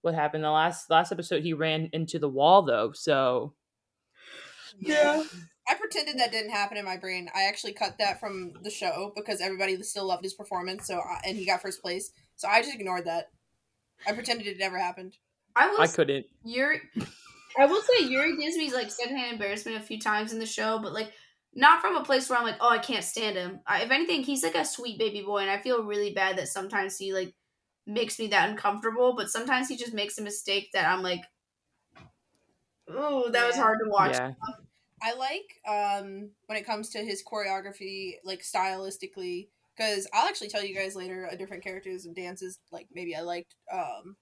what 0.03 0.15
happened 0.15 0.43
the 0.43 0.51
last 0.51 0.89
last 0.89 1.11
episode? 1.11 1.43
He 1.43 1.53
ran 1.53 1.89
into 1.93 2.19
the 2.19 2.29
wall 2.29 2.63
though, 2.63 2.91
so 2.93 3.55
Yeah. 4.79 5.23
I 5.67 5.75
pretended 5.75 6.19
that 6.19 6.31
didn't 6.31 6.51
happen 6.51 6.75
in 6.77 6.83
my 6.83 6.97
brain. 6.97 7.29
I 7.33 7.43
actually 7.43 7.71
cut 7.73 7.97
that 7.99 8.19
from 8.19 8.51
the 8.63 8.69
show 8.69 9.13
because 9.15 9.39
everybody 9.39 9.81
still 9.83 10.05
loved 10.05 10.23
his 10.23 10.33
performance. 10.33 10.87
So 10.87 10.95
I, 10.99 11.21
and 11.25 11.37
he 11.37 11.45
got 11.45 11.61
first 11.61 11.81
place. 11.81 12.11
So 12.35 12.49
I 12.49 12.61
just 12.61 12.75
ignored 12.75 13.05
that. 13.05 13.31
I 14.05 14.11
pretended 14.11 14.47
it 14.47 14.57
never 14.59 14.77
happened. 14.77 15.15
I 15.55 15.69
will 15.69 15.79
I 15.79 15.85
s- 15.85 15.95
couldn't. 15.95 16.25
Yuri. 16.43 16.81
I 17.57 17.65
will 17.65 17.81
say 17.81 18.07
Yuri 18.07 18.35
gives 18.37 18.57
me 18.57 18.73
like 18.73 18.91
secondhand 18.91 19.33
embarrassment 19.33 19.77
a 19.77 19.85
few 19.85 19.99
times 19.99 20.33
in 20.33 20.39
the 20.39 20.45
show, 20.45 20.79
but 20.79 20.91
like 20.93 21.13
not 21.53 21.81
from 21.81 21.95
a 21.95 22.03
place 22.03 22.29
where 22.29 22.37
I'm 22.39 22.45
like, 22.45 22.57
oh, 22.59 22.69
I 22.69 22.79
can't 22.79 23.03
stand 23.03 23.37
him. 23.37 23.59
I, 23.67 23.83
if 23.83 23.91
anything, 23.91 24.23
he's 24.23 24.43
like 24.43 24.55
a 24.55 24.65
sweet 24.65 24.97
baby 24.99 25.21
boy, 25.21 25.39
and 25.39 25.51
I 25.51 25.61
feel 25.61 25.83
really 25.83 26.13
bad 26.13 26.37
that 26.37 26.47
sometimes 26.47 26.97
he 26.97 27.13
like 27.13 27.33
makes 27.85 28.17
me 28.19 28.27
that 28.27 28.49
uncomfortable. 28.49 29.15
But 29.15 29.29
sometimes 29.29 29.69
he 29.69 29.77
just 29.77 29.93
makes 29.93 30.17
a 30.17 30.23
mistake 30.23 30.69
that 30.73 30.87
I'm 30.87 31.03
like, 31.03 31.21
ooh, 32.89 33.29
that 33.31 33.45
was 33.47 33.55
hard 33.55 33.79
to 33.83 33.89
watch. 33.89 34.13
Yeah. 34.13 34.33
I 35.01 35.13
like 35.15 35.59
um 35.67 36.29
when 36.45 36.57
it 36.57 36.65
comes 36.65 36.89
to 36.89 36.99
his 36.99 37.23
choreography, 37.23 38.13
like 38.23 38.41
stylistically, 38.41 39.49
because 39.75 40.07
I'll 40.13 40.27
actually 40.27 40.47
tell 40.49 40.63
you 40.63 40.75
guys 40.75 40.95
later 40.95 41.27
a 41.29 41.35
different 41.37 41.63
characters 41.63 42.05
and 42.05 42.15
dances 42.15 42.59
like 42.71 42.87
maybe 42.93 43.15
I 43.15 43.21
liked 43.21 43.55
um 43.71 44.15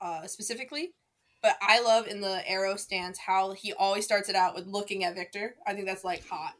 uh 0.00 0.26
specifically. 0.26 0.92
But 1.40 1.56
I 1.62 1.80
love 1.80 2.08
in 2.08 2.20
the 2.20 2.42
Eros 2.50 2.84
dance 2.86 3.18
how 3.18 3.52
he 3.52 3.72
always 3.72 4.04
starts 4.04 4.28
it 4.28 4.34
out 4.34 4.54
with 4.54 4.66
looking 4.66 5.04
at 5.04 5.14
Victor. 5.14 5.54
I 5.66 5.72
think 5.72 5.86
that's 5.86 6.04
like 6.04 6.26
hot. 6.26 6.54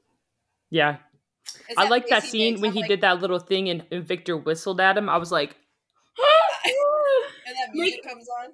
Yeah. 0.70 0.98
I 1.76 1.88
like 1.88 2.08
that 2.08 2.22
scene 2.22 2.60
when 2.60 2.72
he 2.72 2.80
like- 2.80 2.88
did 2.88 3.00
that 3.00 3.20
little 3.20 3.38
thing 3.40 3.68
and, 3.68 3.84
and 3.90 4.04
Victor 4.06 4.36
whistled 4.36 4.80
at 4.80 4.96
him. 4.96 5.08
I 5.08 5.16
was 5.16 5.32
like, 5.32 5.50
and 7.46 7.56
that 7.56 7.74
music 7.74 8.04
comes 8.04 8.28
on. 8.42 8.52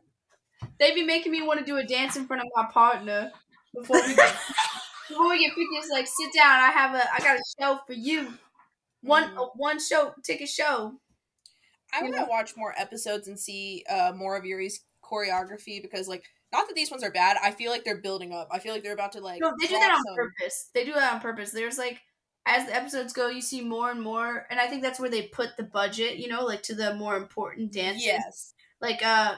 They 0.79 0.95
be 0.95 1.03
making 1.05 1.33
me 1.33 1.43
want 1.43 1.61
to 1.61 1.67
do 1.67 1.77
a 1.77 1.85
dance 1.85 2.17
in 2.17 2.27
front 2.27 2.43
of 2.43 2.49
my 2.55 2.67
partner 2.73 3.31
before 3.75 4.01
we 4.07 4.15
get 4.15 4.35
before 5.09 5.29
we 5.29 5.39
get 5.45 5.53
freaky. 5.55 5.77
It's 5.77 5.91
like 5.91 6.07
sit 6.07 6.33
down. 6.35 6.61
I 6.61 6.71
have 6.71 6.95
a 6.95 7.15
I 7.15 7.19
got 7.19 7.37
a 7.39 7.43
show 7.61 7.81
for 7.87 7.93
you. 7.93 8.35
One 9.03 9.25
uh, 9.37 9.47
one 9.55 9.79
show 9.81 10.15
ticket 10.23 10.49
show. 10.49 10.95
I 11.93 12.03
want 12.03 12.17
to 12.17 12.27
watch 12.29 12.57
more 12.57 12.75
episodes 12.77 13.29
and 13.29 13.39
see 13.39 13.85
uh, 13.89 14.13
more 14.17 14.37
of 14.37 14.45
Yuri's 14.45 14.81
choreography 15.03 15.81
because, 15.81 16.09
like, 16.09 16.25
not 16.53 16.67
that 16.67 16.75
these 16.75 16.91
ones 16.91 17.05
are 17.05 17.11
bad. 17.11 17.37
I 17.43 17.53
feel 17.53 17.71
like 17.71 17.85
they're 17.85 18.01
building 18.01 18.33
up. 18.33 18.49
I 18.51 18.59
feel 18.59 18.73
like 18.73 18.83
they're 18.83 18.95
about 18.95 19.13
to 19.13 19.21
like. 19.21 19.41
No, 19.41 19.53
they 19.61 19.69
do 19.69 19.75
that 19.75 19.93
on 19.93 20.03
some- 20.05 20.17
purpose. 20.17 20.71
They 20.75 20.85
do 20.85 20.93
that 20.95 21.15
on 21.15 21.21
purpose. 21.21 21.53
There's 21.53 21.79
like 21.79 22.01
as 22.47 22.67
the 22.67 22.75
episodes 22.75 23.13
go, 23.13 23.29
you 23.29 23.41
see 23.41 23.63
more 23.63 23.91
and 23.91 24.03
more, 24.03 24.47
and 24.51 24.61
I 24.61 24.67
think 24.67 24.83
that's 24.83 25.01
where 25.01 25.09
they 25.11 25.23
put 25.23 25.57
the 25.57 25.63
budget. 25.63 26.17
You 26.17 26.29
know, 26.29 26.45
like 26.45 26.63
to 26.65 26.75
the 26.75 26.95
more 26.95 27.17
important 27.17 27.73
dances. 27.73 28.05
Yes. 28.05 28.55
Like 28.81 29.03
uh, 29.05 29.37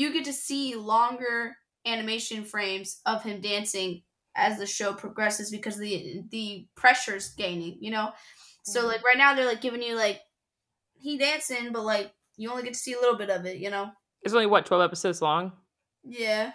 you 0.00 0.12
get 0.12 0.24
to 0.24 0.32
see 0.32 0.74
longer 0.74 1.56
animation 1.86 2.44
frames 2.44 3.00
of 3.06 3.22
him 3.22 3.40
dancing 3.40 4.02
as 4.36 4.58
the 4.58 4.66
show 4.66 4.92
progresses 4.94 5.50
because 5.50 5.76
the 5.78 6.22
the 6.30 6.66
pressure's 6.76 7.34
gaining. 7.34 7.76
You 7.80 7.90
know, 7.90 8.12
so 8.64 8.82
Mhm. 8.84 8.86
like 8.88 9.04
right 9.04 9.18
now 9.18 9.34
they're 9.34 9.46
like 9.46 9.60
giving 9.60 9.82
you 9.82 9.96
like 9.96 10.20
he 10.98 11.18
dancing, 11.18 11.72
but 11.72 11.82
like 11.82 12.12
you 12.36 12.50
only 12.50 12.62
get 12.62 12.72
to 12.74 12.78
see 12.78 12.92
a 12.94 13.00
little 13.00 13.16
bit 13.16 13.30
of 13.30 13.44
it. 13.46 13.58
You 13.58 13.70
know. 13.70 13.90
it's 14.22 14.34
only 14.34 14.46
what, 14.46 14.66
12 14.66 14.82
episodes 14.82 15.22
long? 15.22 15.52
Yeah. 16.04 16.52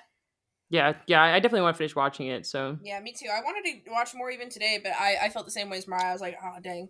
Yeah. 0.70 0.94
Yeah. 1.08 1.24
I 1.24 1.40
definitely 1.40 1.62
want 1.62 1.76
to 1.76 1.78
finish 1.80 1.96
watching 1.96 2.28
it. 2.28 2.46
So, 2.46 2.78
Yeah, 2.84 3.00
me 3.00 3.12
too. 3.12 3.28
I 3.28 3.42
wanted 3.42 3.64
to 3.86 3.92
watch 3.92 4.14
more 4.14 4.30
even 4.30 4.50
today, 4.50 4.80
but 4.84 4.94
I, 4.94 5.18
I 5.24 5.30
felt 5.30 5.46
the 5.46 5.52
same 5.52 5.70
way 5.70 5.78
as 5.78 5.88
Mariah. 5.88 6.10
I 6.10 6.14
was 6.14 6.22
like, 6.22 6.38
oh 6.44 6.58
dang. 6.62 6.90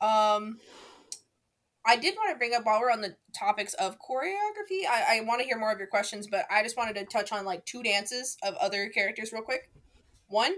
Um, 0.00 0.58
I 1.86 1.96
did 1.96 2.14
want 2.16 2.32
to 2.32 2.38
bring 2.38 2.54
up 2.54 2.64
while 2.64 2.80
we're 2.80 2.90
on 2.90 3.02
the 3.02 3.16
topics 3.38 3.74
of 3.74 3.98
choreography. 3.98 4.86
I, 4.88 5.18
I 5.18 5.20
want 5.26 5.40
to 5.40 5.46
hear 5.46 5.58
more 5.58 5.72
of 5.72 5.78
your 5.78 5.88
questions, 5.88 6.26
but 6.26 6.46
I 6.50 6.62
just 6.62 6.76
wanted 6.76 6.94
to 6.96 7.04
touch 7.04 7.30
on 7.30 7.44
like 7.44 7.64
two 7.66 7.82
dances 7.82 8.36
of 8.42 8.54
other 8.54 8.88
characters 8.88 9.32
real 9.32 9.42
quick. 9.42 9.70
One, 10.28 10.54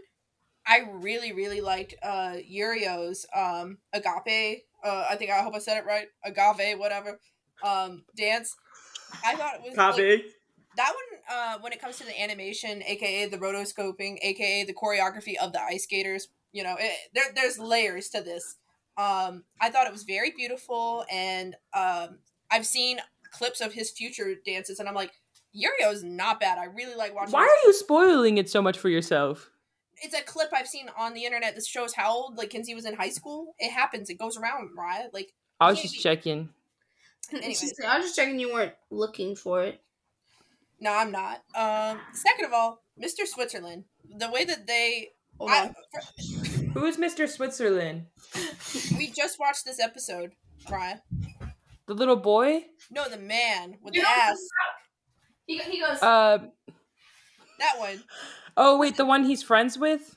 I 0.67 0.83
really 0.93 1.33
really 1.33 1.61
liked 1.61 1.95
uh 2.03 2.35
Yurio's 2.51 3.27
um 3.35 3.79
agape. 3.93 4.65
Uh, 4.85 5.07
I 5.11 5.17
think 5.17 5.31
I 5.31 5.43
hope 5.43 5.55
I 5.55 5.59
said 5.59 5.79
it 5.79 5.87
right. 5.87 6.07
Agave, 6.25 6.79
whatever. 6.79 7.19
Um, 7.65 8.05
dance. 8.17 8.55
I 9.25 9.35
thought 9.35 9.55
it 9.55 9.63
was 9.63 9.75
like, 9.97 10.25
that 10.77 10.93
one 10.93 11.21
uh 11.37 11.59
when 11.61 11.73
it 11.73 11.81
comes 11.81 11.99
to 11.99 12.05
the 12.05 12.21
animation 12.21 12.83
aka 12.83 13.27
the 13.27 13.39
rotoscoping 13.39 14.19
aka 14.23 14.65
the 14.65 14.75
choreography 14.75 15.35
of 15.41 15.53
the 15.53 15.63
ice 15.63 15.85
skaters 15.85 16.29
you 16.53 16.63
know 16.63 16.77
it, 16.79 16.93
there, 17.15 17.25
there's 17.35 17.59
layers 17.59 18.09
to 18.11 18.21
this 18.21 18.57
um 18.99 19.45
i 19.61 19.69
thought 19.71 19.87
it 19.87 19.93
was 19.93 20.05
very 20.05 20.31
beautiful 20.31 21.05
and 21.11 21.55
um 21.75 22.19
i've 22.51 22.67
seen 22.67 22.99
clips 23.31 23.61
of 23.61 23.73
his 23.73 23.91
future 23.91 24.35
dances 24.47 24.79
and 24.79 24.89
i'm 24.89 24.95
like 24.95 25.13
Yurio 25.55 25.93
is 25.93 26.03
not 26.05 26.39
bad 26.41 26.59
i 26.59 26.65
really 26.65 26.95
like 26.95 27.15
watching 27.15 27.33
why 27.33 27.43
are 27.43 27.67
you 27.67 27.73
spoiling 27.73 28.39
it 28.39 28.49
so 28.49 28.61
much 28.63 28.79
for 28.79 28.89
yourself? 28.89 29.51
it's 30.03 30.15
a 30.15 30.23
clip 30.23 30.49
i've 30.55 30.67
seen 30.67 30.89
on 30.99 31.15
the 31.15 31.25
internet 31.25 31.55
that 31.55 31.65
shows 31.65 31.95
how 31.95 32.13
old 32.13 32.37
like 32.37 32.51
kinsey 32.51 32.75
was 32.75 32.85
in 32.87 32.95
high 32.95 33.09
school 33.11 33.55
it 33.59 33.71
happens 33.71 34.09
it 34.11 34.19
goes 34.19 34.37
around 34.37 34.71
right 34.77 35.09
like 35.13 35.33
I 35.61 35.71
was 35.71 35.81
just 35.81 35.95
you- 35.95 36.01
checking. 36.03 36.51
Anyways. 37.33 37.73
I 37.87 37.97
was 37.97 38.07
just 38.07 38.17
checking 38.17 38.39
you 38.39 38.53
weren't 38.53 38.75
looking 38.91 39.35
for 39.35 39.63
it. 39.65 39.81
no 40.81 40.93
i'm 40.93 41.11
not 41.11 41.43
um 41.55 41.99
second 42.13 42.45
of 42.45 42.53
all 42.53 42.83
mr 43.03 43.27
switzerland 43.27 43.85
the 44.19 44.31
way 44.31 44.45
that 44.45 44.67
they 44.67 45.11
Hold 45.39 45.51
I, 45.51 45.67
on. 45.67 45.75
Who's 46.77 46.97
Mr. 46.99 47.27
Switzerland? 47.29 48.07
we 48.99 49.11
just 49.11 49.39
watched 49.41 49.65
this 49.65 49.81
episode 49.81 50.33
Mariah. 50.69 50.99
The 51.87 51.95
little 51.95 52.17
boy? 52.17 52.65
No, 52.91 53.09
the 53.09 53.17
man 53.17 53.79
with 53.83 53.95
You 53.95 54.03
the 54.03 54.09
ass. 54.09 54.39
He, 55.47 55.59
he 55.59 55.81
goes. 55.81 56.03
Uh, 56.03 56.39
That 57.61 57.79
one. 57.79 58.03
oh, 58.59 58.77
wait, 58.79 58.97
the 58.97 59.07
one 59.07 59.25
he's 59.25 59.43
friends 59.43 59.79
with? 59.79 60.17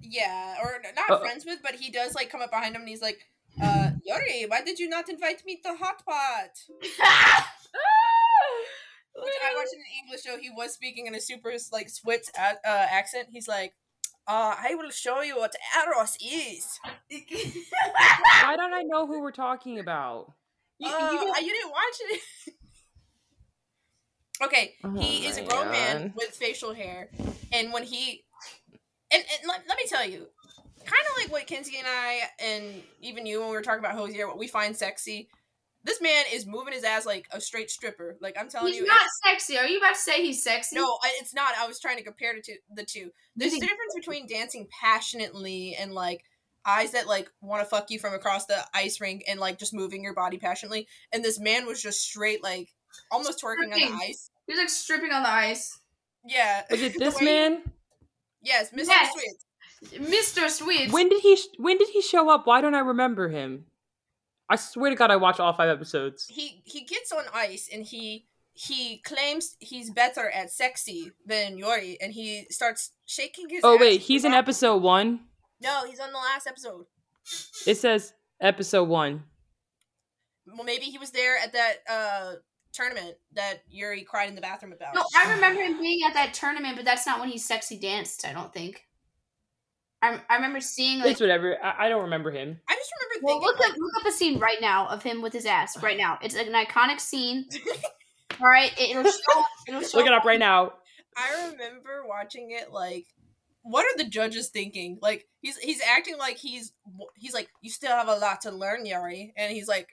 Yeah, 0.00 0.54
or 0.62 0.80
not 0.96 1.10
Uh-oh. 1.10 1.20
friends 1.20 1.44
with, 1.44 1.58
but 1.62 1.74
he 1.74 1.90
does 1.90 2.14
like 2.14 2.30
come 2.30 2.40
up 2.40 2.50
behind 2.50 2.74
him 2.74 2.80
and 2.82 2.88
he's 2.88 3.02
like, 3.02 3.18
uh, 3.62 3.90
Yori, 4.04 4.46
why 4.48 4.62
did 4.62 4.78
you 4.78 4.88
not 4.88 5.08
invite 5.10 5.44
me 5.44 5.60
to 5.62 5.74
Hot 5.74 6.02
Pot? 6.06 6.50
Which 6.80 6.92
I 9.44 9.52
watched 9.56 9.74
in 9.74 9.80
an 9.80 10.04
English 10.04 10.22
show. 10.22 10.38
He 10.40 10.48
was 10.48 10.72
speaking 10.72 11.06
in 11.06 11.14
a 11.14 11.20
super 11.20 11.52
like 11.72 11.90
Swiss 11.90 12.30
a- 12.38 12.66
uh, 12.66 12.86
accent. 12.90 13.28
He's 13.32 13.48
like, 13.48 13.74
uh, 14.28 14.54
I 14.58 14.74
will 14.74 14.90
show 14.90 15.22
you 15.22 15.36
what 15.38 15.54
Eros 15.84 16.16
is. 16.20 16.78
Why 18.44 18.56
don't 18.56 18.72
I 18.74 18.82
know 18.82 19.06
who 19.06 19.20
we're 19.22 19.32
talking 19.32 19.78
about? 19.78 20.32
You- 20.78 20.88
Uh, 20.92 21.10
you 21.12 21.46
you 21.46 21.52
didn't 21.54 21.70
watch 21.70 21.98
it. 22.00 22.22
okay, 24.44 24.74
he 25.00 25.24
Oh 25.26 25.28
is 25.28 25.38
a 25.38 25.42
grown 25.42 25.70
man 25.70 26.12
with 26.14 26.28
facial 26.28 26.72
hair, 26.74 27.08
and 27.52 27.72
when 27.72 27.82
he, 27.82 28.24
and, 29.10 29.22
and 29.22 29.48
let, 29.48 29.62
let 29.68 29.76
me 29.76 29.84
tell 29.88 30.04
you, 30.08 30.26
kind 30.84 31.04
of 31.10 31.22
like 31.22 31.32
what 31.32 31.46
Kinsey 31.46 31.78
and 31.78 31.86
I, 31.88 32.20
and 32.38 32.82
even 33.00 33.26
you, 33.26 33.40
when 33.40 33.48
we 33.48 33.54
were 33.56 33.62
talking 33.62 33.80
about 33.80 33.96
Hozier, 33.96 34.26
what 34.28 34.38
we 34.38 34.46
find 34.46 34.76
sexy. 34.76 35.28
This 35.88 36.02
man 36.02 36.26
is 36.30 36.46
moving 36.46 36.74
his 36.74 36.84
ass 36.84 37.06
like 37.06 37.26
a 37.32 37.40
straight 37.40 37.70
stripper. 37.70 38.18
Like 38.20 38.36
I'm 38.38 38.50
telling 38.50 38.68
He's 38.68 38.76
you, 38.76 38.82
he's 38.82 38.88
not 38.88 39.08
sexy. 39.24 39.56
Are 39.56 39.66
you 39.66 39.78
about 39.78 39.94
to 39.94 40.00
say 40.00 40.22
he's 40.22 40.42
sexy? 40.42 40.76
no, 40.76 40.98
it's 41.18 41.32
not. 41.32 41.54
I 41.58 41.66
was 41.66 41.80
trying 41.80 41.96
to 41.96 42.02
compare 42.02 42.34
the 42.34 42.42
two. 42.42 42.56
The 42.74 42.84
two. 42.84 43.10
There's 43.36 43.54
a 43.54 43.58
difference 43.58 43.94
between 43.94 44.26
dancing 44.26 44.68
passionately 44.82 45.74
and 45.80 45.92
like 45.94 46.24
eyes 46.66 46.90
that 46.90 47.06
like 47.06 47.30
want 47.40 47.62
to 47.62 47.64
fuck 47.64 47.90
you 47.90 47.98
from 47.98 48.12
across 48.12 48.44
the 48.44 48.58
ice 48.74 49.00
rink 49.00 49.24
and 49.26 49.40
like 49.40 49.58
just 49.58 49.72
moving 49.72 50.04
your 50.04 50.12
body 50.12 50.36
passionately. 50.36 50.86
And 51.10 51.24
this 51.24 51.40
man 51.40 51.66
was 51.66 51.82
just 51.82 52.02
straight 52.02 52.42
like 52.42 52.68
almost 53.10 53.42
twerking 53.42 53.72
on 53.72 53.80
the 53.80 53.98
ice. 54.04 54.30
He 54.46 54.52
was 54.52 54.58
like 54.58 54.68
stripping 54.68 55.10
on 55.10 55.22
the 55.22 55.30
ice. 55.30 55.80
Yeah. 56.26 56.64
Was 56.70 56.82
it 56.82 56.94
this 56.98 57.18
man? 57.22 57.62
Yes, 58.42 58.72
Mr. 58.72 58.88
Yes. 58.88 59.12
Sweet. 59.14 60.02
Mr. 60.02 60.50
Sweet. 60.50 60.92
When 60.92 61.08
did 61.08 61.22
he 61.22 61.36
sh- 61.36 61.56
when 61.56 61.78
did 61.78 61.88
he 61.88 62.02
show 62.02 62.28
up? 62.28 62.46
Why 62.46 62.60
don't 62.60 62.74
I 62.74 62.80
remember 62.80 63.30
him? 63.30 63.64
I 64.50 64.56
swear 64.56 64.90
to 64.90 64.96
God, 64.96 65.10
I 65.10 65.16
watched 65.16 65.40
all 65.40 65.52
five 65.52 65.68
episodes. 65.68 66.26
He 66.28 66.62
he 66.64 66.84
gets 66.84 67.12
on 67.12 67.24
ice 67.34 67.68
and 67.72 67.84
he 67.84 68.26
he 68.52 68.98
claims 68.98 69.56
he's 69.60 69.90
better 69.90 70.28
at 70.30 70.50
sexy 70.50 71.12
than 71.24 71.58
Yori, 71.58 71.96
and 72.00 72.12
he 72.12 72.46
starts 72.50 72.92
shaking 73.06 73.48
his. 73.48 73.60
Oh 73.62 73.74
ass 73.74 73.80
wait, 73.80 74.00
he's 74.00 74.24
in 74.24 74.32
around. 74.32 74.38
episode 74.40 74.82
one. 74.82 75.20
No, 75.60 75.84
he's 75.86 76.00
on 76.00 76.12
the 76.12 76.18
last 76.18 76.46
episode. 76.46 76.86
It 77.66 77.76
says 77.76 78.14
episode 78.40 78.88
one. 78.88 79.24
Well, 80.46 80.64
maybe 80.64 80.86
he 80.86 80.98
was 80.98 81.10
there 81.10 81.36
at 81.38 81.52
that 81.52 81.74
uh 81.88 82.32
tournament 82.72 83.16
that 83.34 83.62
Yuri 83.68 84.02
cried 84.02 84.28
in 84.28 84.34
the 84.34 84.40
bathroom 84.40 84.72
about. 84.72 84.94
No, 84.94 85.04
I 85.16 85.34
remember 85.34 85.62
him 85.62 85.80
being 85.80 86.00
at 86.06 86.14
that 86.14 86.34
tournament, 86.34 86.76
but 86.76 86.84
that's 86.84 87.06
not 87.06 87.20
when 87.20 87.28
he 87.28 87.38
sexy 87.38 87.78
danced. 87.78 88.26
I 88.26 88.32
don't 88.32 88.52
think. 88.52 88.87
I, 90.00 90.20
I 90.28 90.36
remember 90.36 90.60
seeing 90.60 91.00
like. 91.00 91.12
It's 91.12 91.20
whatever. 91.20 91.56
I, 91.62 91.86
I 91.86 91.88
don't 91.88 92.02
remember 92.02 92.30
him. 92.30 92.60
I 92.68 92.74
just 92.74 92.92
remember 93.00 93.26
Well, 93.26 93.40
look 93.40 93.58
like, 93.58 93.70
up 93.70 93.76
look 93.78 93.92
up 94.00 94.06
a 94.06 94.12
scene 94.12 94.38
right 94.38 94.58
now 94.60 94.86
of 94.88 95.02
him 95.02 95.22
with 95.22 95.32
his 95.32 95.46
ass 95.46 95.82
right 95.82 95.98
now. 95.98 96.18
It's 96.22 96.34
an 96.34 96.52
iconic 96.52 97.00
scene. 97.00 97.48
All 98.40 98.46
right, 98.46 98.72
it, 98.78 98.96
will 98.96 99.04
show. 99.04 99.42
It'll 99.66 99.82
show. 99.82 99.98
Look 99.98 100.06
it 100.06 100.12
up 100.12 100.24
right 100.24 100.38
now. 100.38 100.74
I 101.16 101.48
remember 101.50 102.04
watching 102.06 102.52
it 102.52 102.72
like 102.72 103.06
what 103.62 103.84
are 103.84 104.02
the 104.02 104.08
judges 104.08 104.48
thinking? 104.48 104.98
Like 105.02 105.26
he's 105.40 105.56
he's 105.58 105.80
acting 105.82 106.16
like 106.16 106.36
he's 106.36 106.72
he's 107.16 107.34
like 107.34 107.48
you 107.60 107.70
still 107.70 107.90
have 107.90 108.08
a 108.08 108.16
lot 108.16 108.42
to 108.42 108.50
learn, 108.50 108.86
Yari, 108.86 109.32
and 109.36 109.52
he's 109.52 109.68
like 109.68 109.88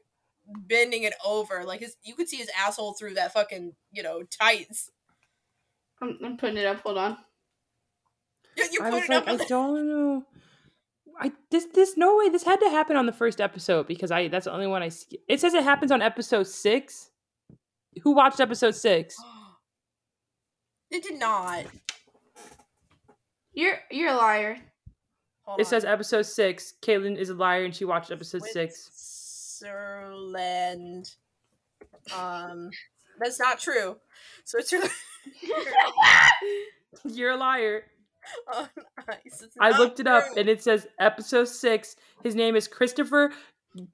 bending 0.47 1.03
it 1.03 1.15
over 1.25 1.63
like 1.63 1.79
his 1.79 1.95
you 2.03 2.13
could 2.13 2.29
see 2.29 2.37
his 2.37 2.49
asshole 2.57 2.93
through 2.93 3.15
that 3.15 3.33
fucking, 3.33 3.73
you 3.91 4.03
know, 4.03 4.23
tights. 4.23 4.91
I'm, 6.01 6.17
I'm 6.23 6.37
putting 6.37 6.57
it 6.57 6.65
up. 6.65 6.81
Hold 6.81 6.97
on. 6.97 7.17
You, 8.57 8.65
you 8.71 8.79
I 8.81 8.89
was 8.89 9.03
it 9.03 9.09
like, 9.09 9.27
up 9.27 9.27
I 9.27 9.37
don't 9.45 9.87
know. 9.87 10.23
I 11.19 11.31
this 11.49 11.65
this 11.73 11.95
no 11.95 12.17
way 12.17 12.29
this 12.29 12.43
had 12.43 12.59
to 12.59 12.69
happen 12.69 12.97
on 12.97 13.05
the 13.05 13.13
first 13.13 13.39
episode 13.39 13.87
because 13.87 14.11
I 14.11 14.27
that's 14.27 14.45
the 14.45 14.51
only 14.53 14.67
one 14.67 14.83
I 14.83 14.89
see. 14.89 15.19
It 15.29 15.39
says 15.39 15.53
it 15.53 15.63
happens 15.63 15.91
on 15.91 16.01
episode 16.01 16.47
six. 16.47 17.09
Who 18.03 18.13
watched 18.13 18.39
episode 18.39 18.75
six? 18.75 19.15
It 20.91 21.01
did 21.03 21.19
not. 21.19 21.65
You're 23.53 23.79
you're 23.89 24.11
a 24.11 24.15
liar. 24.15 24.57
Hold 25.43 25.59
It 25.59 25.63
on. 25.63 25.69
says 25.69 25.83
episode 25.83 26.25
six. 26.27 26.73
Caitlin 26.81 27.17
is 27.17 27.29
a 27.29 27.33
liar 27.33 27.65
and 27.65 27.75
she 27.75 27.85
watched 27.85 28.11
episode 28.11 28.43
six. 28.45 28.89
Switzerland. 28.93 31.09
Um, 32.15 32.69
that's 33.19 33.39
not 33.39 33.59
true. 33.59 33.97
Switzerland 34.45 34.91
You're 37.05 37.31
a 37.31 37.37
liar. 37.37 37.83
on 38.55 38.69
ice. 39.07 39.43
I 39.59 39.69
not 39.71 39.79
looked 39.79 39.99
it 39.99 40.07
up 40.07 40.23
and 40.37 40.49
it 40.49 40.61
says 40.63 40.87
episode 40.99 41.47
six. 41.47 41.95
His 42.23 42.35
name 42.35 42.55
is 42.55 42.67
Christopher 42.67 43.31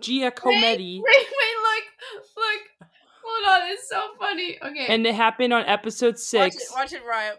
Giacometti. 0.01 1.01
Wait, 1.01 1.03
wait, 1.03 1.57
look, 1.63 1.84
look. 2.38 2.89
Hold 3.23 3.61
on, 3.61 3.69
it's 3.71 3.88
so 3.89 4.01
funny. 4.19 4.57
Okay. 4.63 4.88
And 4.89 5.05
it 5.05 5.15
happened 5.15 5.53
on 5.53 5.63
episode 5.65 6.13
Watch 6.15 6.19
six. 6.19 6.55
it, 6.57 6.63
watch 6.73 6.93
it, 6.93 7.01
Riot. 7.07 7.38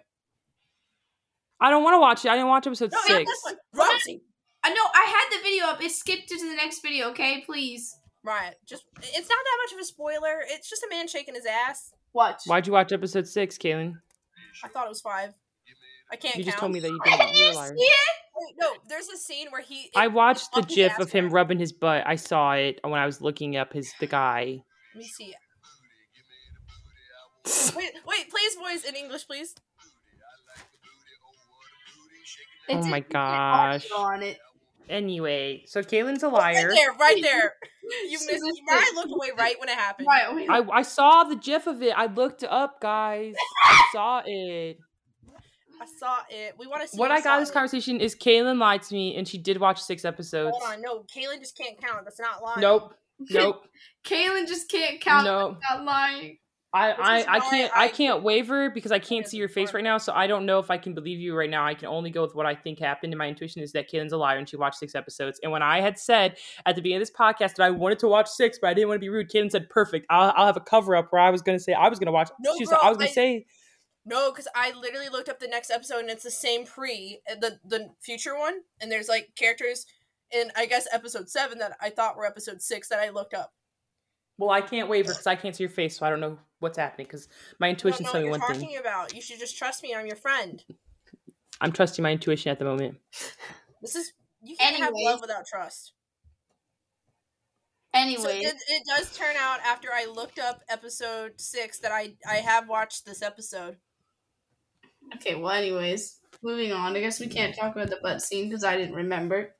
I 1.61 1.71
don't 1.71 1.85
want 1.85 1.95
to 1.95 2.01
watch 2.01 2.25
it. 2.25 2.29
I 2.31 2.35
didn't 2.35 2.49
watch 2.49 2.67
episode 2.67 2.91
No, 2.93 2.99
not 2.99 3.07
six. 3.07 3.31
this 3.31 3.41
one. 3.45 3.57
Roxy. 3.89 4.23
I 4.65 4.71
know 4.73 4.83
I 4.95 5.05
had 5.31 5.39
the 5.39 5.43
video 5.43 5.67
up. 5.67 5.83
It 5.83 5.91
skipped 5.93 6.31
it 6.31 6.39
to 6.39 6.49
the 6.49 6.55
next 6.57 6.81
video. 6.83 7.11
Okay, 7.11 7.43
please 7.47 7.95
Riot. 8.25 8.55
Just 8.69 8.85
it's 9.01 9.29
not 9.29 9.39
that 9.45 9.59
much 9.65 9.73
of 9.73 9.79
a 9.81 9.85
spoiler. 9.85 10.43
It's 10.49 10.69
just 10.71 10.83
a 10.83 10.89
man 10.91 11.09
shaking 11.09 11.35
his 11.35 11.47
ass. 11.47 11.93
watch. 12.13 12.43
Why'd 12.47 12.67
you 12.67 12.73
watch 12.73 12.93
episode 12.93 13.27
six, 13.27 13.59
Kaylin? 13.59 13.95
I 14.65 14.69
thought 14.69 14.87
it 14.87 14.91
was 14.91 15.01
five. 15.01 15.35
I 16.13 16.17
can't 16.17 16.37
You 16.37 16.45
just 16.45 16.59
told 16.59 16.73
me 16.73 16.81
that 16.81 16.89
you 16.91 17.01
Did 17.05 17.11
didn't. 17.19 17.35
You're 17.37 17.49
you 17.49 17.55
see 17.55 17.83
it? 17.85 18.17
Wait, 18.37 18.55
no, 18.59 18.73
there's 18.89 19.09
a 19.09 19.17
scene 19.17 19.49
where 19.51 19.63
he. 19.63 19.91
I 19.97 20.09
watched 20.09 20.53
the 20.55 20.63
gif 20.63 20.99
of 20.99 21.11
him 21.11 21.31
rubbing 21.31 21.59
his 21.59 21.73
butt. 21.73 22.05
I 22.07 22.17
saw 22.17 22.53
it 22.53 22.81
when 22.83 22.95
I 23.01 23.07
was 23.07 23.21
looking 23.21 23.57
up 23.57 23.73
his 23.73 23.93
the 24.01 24.07
guy. 24.07 24.63
Let 24.95 24.99
me 24.99 25.05
see. 25.09 25.35
Wait, 27.77 27.91
wait, 28.07 28.31
please, 28.31 28.57
boys, 28.57 28.85
in 28.85 28.95
English, 28.95 29.27
please. 29.27 29.55
It 32.69 32.77
Oh 32.77 32.85
my 32.87 33.01
gosh. 33.01 33.85
On 33.97 34.23
it. 34.23 34.39
Anyway, 34.89 35.65
so 35.67 35.83
Kaylin's 35.83 36.23
a 36.23 36.29
liar. 36.29 36.69
Right 36.69 36.77
there, 36.77 36.93
right 36.93 37.19
there. 37.23 37.55
You 38.09 38.19
She 38.19 38.27
missed. 38.27 38.45
missed 38.45 38.61
I 38.71 38.93
looked 38.95 39.13
away 39.13 39.31
right 39.37 39.59
when 39.59 39.69
it 39.69 39.75
happened. 39.75 40.07
Right. 40.07 40.35
Wait, 40.35 40.49
I, 40.49 40.61
I 40.71 40.83
saw 40.83 41.25
the 41.25 41.37
gif 41.37 41.67
of 41.67 41.83
it. 41.83 41.95
I 41.97 42.07
looked 42.07 42.45
up, 42.45 42.81
guys. 42.81 43.35
I 43.65 43.89
saw 43.93 44.23
it. 44.25 44.79
I 45.83 45.87
saw 45.99 46.19
it. 46.31 46.55
We 46.59 46.67
want 46.67 46.83
to 46.83 46.89
see. 46.89 46.99
What 46.99 47.11
I 47.11 47.17
got 47.17 47.23
saw 47.25 47.31
out 47.31 47.35
of 47.37 47.43
this 47.43 47.51
it. 47.51 47.55
conversation 47.55 48.01
is 48.01 48.15
Kaylin 48.15 48.59
lied 48.59 48.83
to 48.83 48.95
me 48.95 49.17
and 49.17 49.27
she 49.27 49.39
did 49.39 49.59
watch 49.59 49.81
six 49.83 50.05
episodes. 50.05 50.57
Hold 50.59 50.73
on, 50.73 50.81
no, 50.83 51.01
Kaylin 51.15 51.41
just 51.41 51.57
can't 51.57 51.81
count. 51.81 52.05
That's 52.05 52.21
not 52.21 52.43
lying. 52.43 52.61
Nope. 52.61 52.95
Nope. 53.31 53.67
Kaylin 54.05 54.49
just 54.49 54.69
can't 54.69 55.01
count. 55.01 55.25
No. 55.25 55.57
not 55.71 55.85
lying. 55.85 56.39
I, 56.75 56.93
I, 56.93 57.37
I 57.37 57.41
can't 57.51 57.77
I 57.77 57.85
I- 57.85 57.89
can't 57.89 58.23
waver 58.23 58.71
because 58.71 58.93
I 58.93 58.99
can't 58.99 59.29
see 59.29 59.37
your 59.37 59.49
face 59.49 59.75
right 59.75 59.85
now, 59.85 59.99
so 59.99 60.13
I 60.15 60.27
don't 60.27 60.47
know 60.47 60.59
if 60.59 60.71
I 60.71 60.79
can 60.79 60.95
believe 60.95 61.21
you 61.21 61.37
right 61.37 61.51
now. 61.51 61.67
I 61.67 61.75
can 61.75 61.89
only 61.89 62.11
go 62.11 62.23
with 62.23 62.35
what 62.35 62.47
I 62.47 62.55
think 62.55 62.79
happened, 62.79 63.13
and 63.13 63.19
my 63.19 63.29
intuition 63.29 63.63
is 63.63 63.73
that 63.73 63.91
Kaylin's 63.93 64.13
a 64.13 64.17
liar 64.17 64.39
and 64.39 64.49
she 64.49 64.57
watched 64.57 64.79
six 64.79 64.95
episodes. 64.95 65.39
And 65.43 65.53
when 65.53 65.63
I 65.63 65.83
had 65.83 65.99
said 65.99 66.39
at 66.65 66.75
the 66.75 66.81
beginning 66.81 67.03
of 67.03 67.09
this 67.09 67.15
podcast 67.17 67.57
that 67.57 67.61
I 67.61 67.71
wanted 67.71 67.99
to 68.01 68.09
watch 68.09 68.27
six, 68.29 68.59
but 68.59 68.71
I 68.71 68.75
didn't 68.75 68.89
want 68.89 68.97
to 68.97 69.05
be 69.05 69.11
rude, 69.11 69.31
Kaylin 69.31 69.51
said, 69.51 69.69
"Perfect. 69.69 70.07
I'll, 70.09 70.33
I'll 70.35 70.47
have 70.47 70.57
a 70.57 70.61
cover 70.61 70.97
up 70.97 71.13
where 71.13 71.21
I 71.21 71.29
was 71.29 71.43
going 71.43 71.59
to 71.59 71.63
say 71.63 71.75
I 71.75 71.89
was 71.89 71.99
going 71.99 72.07
to 72.07 72.13
watch." 72.13 72.31
No, 72.41 72.55
she 72.57 72.63
was, 72.63 72.71
bro, 72.71 72.79
I 72.83 72.89
was 72.89 72.97
going 72.97 73.09
to 73.09 73.15
say, 73.15 73.47
No, 74.05 74.31
because 74.33 74.49
I 74.55 74.73
literally 74.73 75.09
looked 75.09 75.29
up 75.29 75.39
the 75.39 75.47
next 75.49 75.71
episode 75.71 76.01
and 76.01 76.11
it's 76.11 76.25
the 76.25 76.31
same 76.31 76.65
pre 76.67 77.21
uh, 77.31 77.37
the 77.37 77.59
the 77.65 77.91
future 78.01 78.37
one, 78.37 78.61
and 78.81 78.91
there's 78.91 79.09
like 79.09 79.31
characters 79.37 79.87
in 80.33 80.51
I 80.57 80.67
guess 80.67 80.89
episode 80.93 81.29
seven 81.29 81.59
that 81.59 81.77
I 81.81 81.91
thought 81.91 82.17
were 82.17 82.27
episode 82.27 82.61
six 82.63 82.89
that 82.89 82.99
I 82.99 83.11
looked 83.11 83.35
up. 83.35 83.53
"Well, 84.39 84.51
I 84.51 84.61
can't 84.61 84.89
waver 84.89 85.11
because 85.11 85.27
I 85.27 85.37
can't 85.37 85.55
see 85.55 85.63
your 85.63 85.71
face, 85.71 85.99
so 85.99 86.07
I 86.07 86.11
don't 86.11 86.21
know 86.21 86.39
what's 86.59 86.79
happening." 86.79 87.07
Because 87.07 87.29
my 87.61 87.69
You 87.69 87.75
don't 87.75 87.87
intuition's 87.87 88.01
know 88.01 88.07
what 88.07 88.13
telling 88.13 88.23
me 88.25 88.29
you're 88.29 88.39
one 88.41 88.41
talking 88.41 88.69
thing. 88.71 88.79
about. 88.79 89.15
You 89.15 89.23
should 89.23 89.39
just 89.39 89.57
trust 89.57 89.83
me. 89.85 89.95
I'm 89.95 90.07
your 90.07 90.17
friend. 90.17 90.65
I'm 91.61 91.71
trusting 91.71 92.03
my 92.03 92.11
intuition 92.11 92.51
at 92.51 92.59
the 92.59 92.65
moment. 92.65 92.99
This 93.83 93.95
is 93.95 94.13
you 94.43 94.57
can't 94.57 94.77
have 94.77 94.95
love 94.97 95.21
without 95.21 95.47
trust. 95.47 95.93
Anyway, 97.95 98.23
So 98.23 98.29
it, 98.31 98.55
it 98.69 98.83
does 98.89 99.17
turn 99.17 99.37
out 99.39 99.61
after 99.61 99.91
I 99.93 100.07
looked 100.07 100.39
up 100.39 100.63
episode 100.69 101.41
six 101.41 101.79
that 101.81 101.93
I 101.93 102.15
I 102.29 102.37
have 102.37 102.69
watched 102.69 103.05
this 103.05 103.23
episode. 103.23 103.77
Okay. 105.17 105.35
Well, 105.35 105.51
anyways, 105.53 106.19
moving 106.43 106.73
on. 106.73 106.97
I 106.97 107.01
guess 107.01 107.21
we 107.21 107.29
can't 107.29 107.55
talk 107.57 107.75
about 107.75 107.91
the 107.91 107.99
butt 108.03 108.23
scene 108.23 108.49
because 108.49 108.65
I 108.65 108.77
didn't 108.77 108.95
remember. 108.95 109.55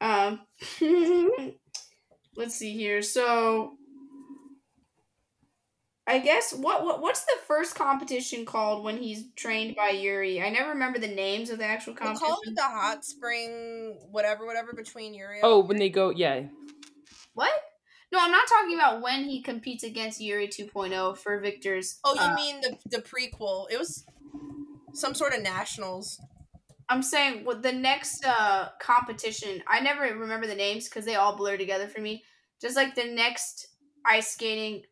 Um, 0.00 0.40
let's 2.36 2.54
see 2.54 2.76
here. 2.76 3.02
So, 3.02 3.76
I 6.06 6.18
guess 6.18 6.52
what 6.52 6.84
what 6.84 7.00
what's 7.00 7.24
the 7.24 7.36
first 7.46 7.74
competition 7.74 8.44
called 8.44 8.82
when 8.82 8.96
he's 8.96 9.30
trained 9.36 9.76
by 9.76 9.90
Yuri? 9.90 10.42
I 10.42 10.50
never 10.50 10.70
remember 10.70 10.98
the 10.98 11.06
names 11.08 11.50
of 11.50 11.58
the 11.58 11.64
actual 11.66 11.92
We 11.92 11.98
competition. 11.98 12.28
call 12.28 12.40
it 12.46 12.56
the 12.56 12.62
hot 12.62 13.04
spring 13.04 13.98
whatever 14.10 14.46
whatever 14.46 14.72
between 14.72 15.14
Yuri. 15.14 15.36
And 15.36 15.44
Oh, 15.44 15.60
when 15.60 15.76
they 15.76 15.90
go, 15.90 16.10
yeah, 16.10 16.42
What? 17.34 17.52
No, 18.12 18.18
I'm 18.20 18.32
not 18.32 18.48
talking 18.48 18.74
about 18.74 19.02
when 19.02 19.22
he 19.22 19.40
competes 19.40 19.84
against 19.84 20.20
Yuri 20.20 20.48
2.0 20.48 21.16
for 21.16 21.38
Victor's. 21.38 22.00
Oh, 22.02 22.14
you 22.14 22.20
uh, 22.20 22.34
mean 22.34 22.60
the 22.60 22.76
the 22.90 23.02
prequel? 23.02 23.66
It 23.70 23.78
was 23.78 24.04
some 24.92 25.14
sort 25.14 25.34
of 25.34 25.42
nationals. 25.42 26.20
I'm 26.88 27.02
saying 27.02 27.44
with 27.44 27.62
the 27.62 27.72
next 27.72 28.24
uh 28.24 28.68
competition. 28.80 29.62
I 29.68 29.80
never 29.80 30.02
remember 30.02 30.46
the 30.46 30.54
names 30.54 30.88
because 30.88 31.04
they 31.04 31.14
all 31.14 31.36
blur 31.36 31.56
together 31.56 31.88
for 31.88 32.00
me. 32.00 32.24
Just 32.60 32.76
like 32.76 32.94
the 32.94 33.04
next 33.04 33.68
ice 34.04 34.32
skating 34.32 34.82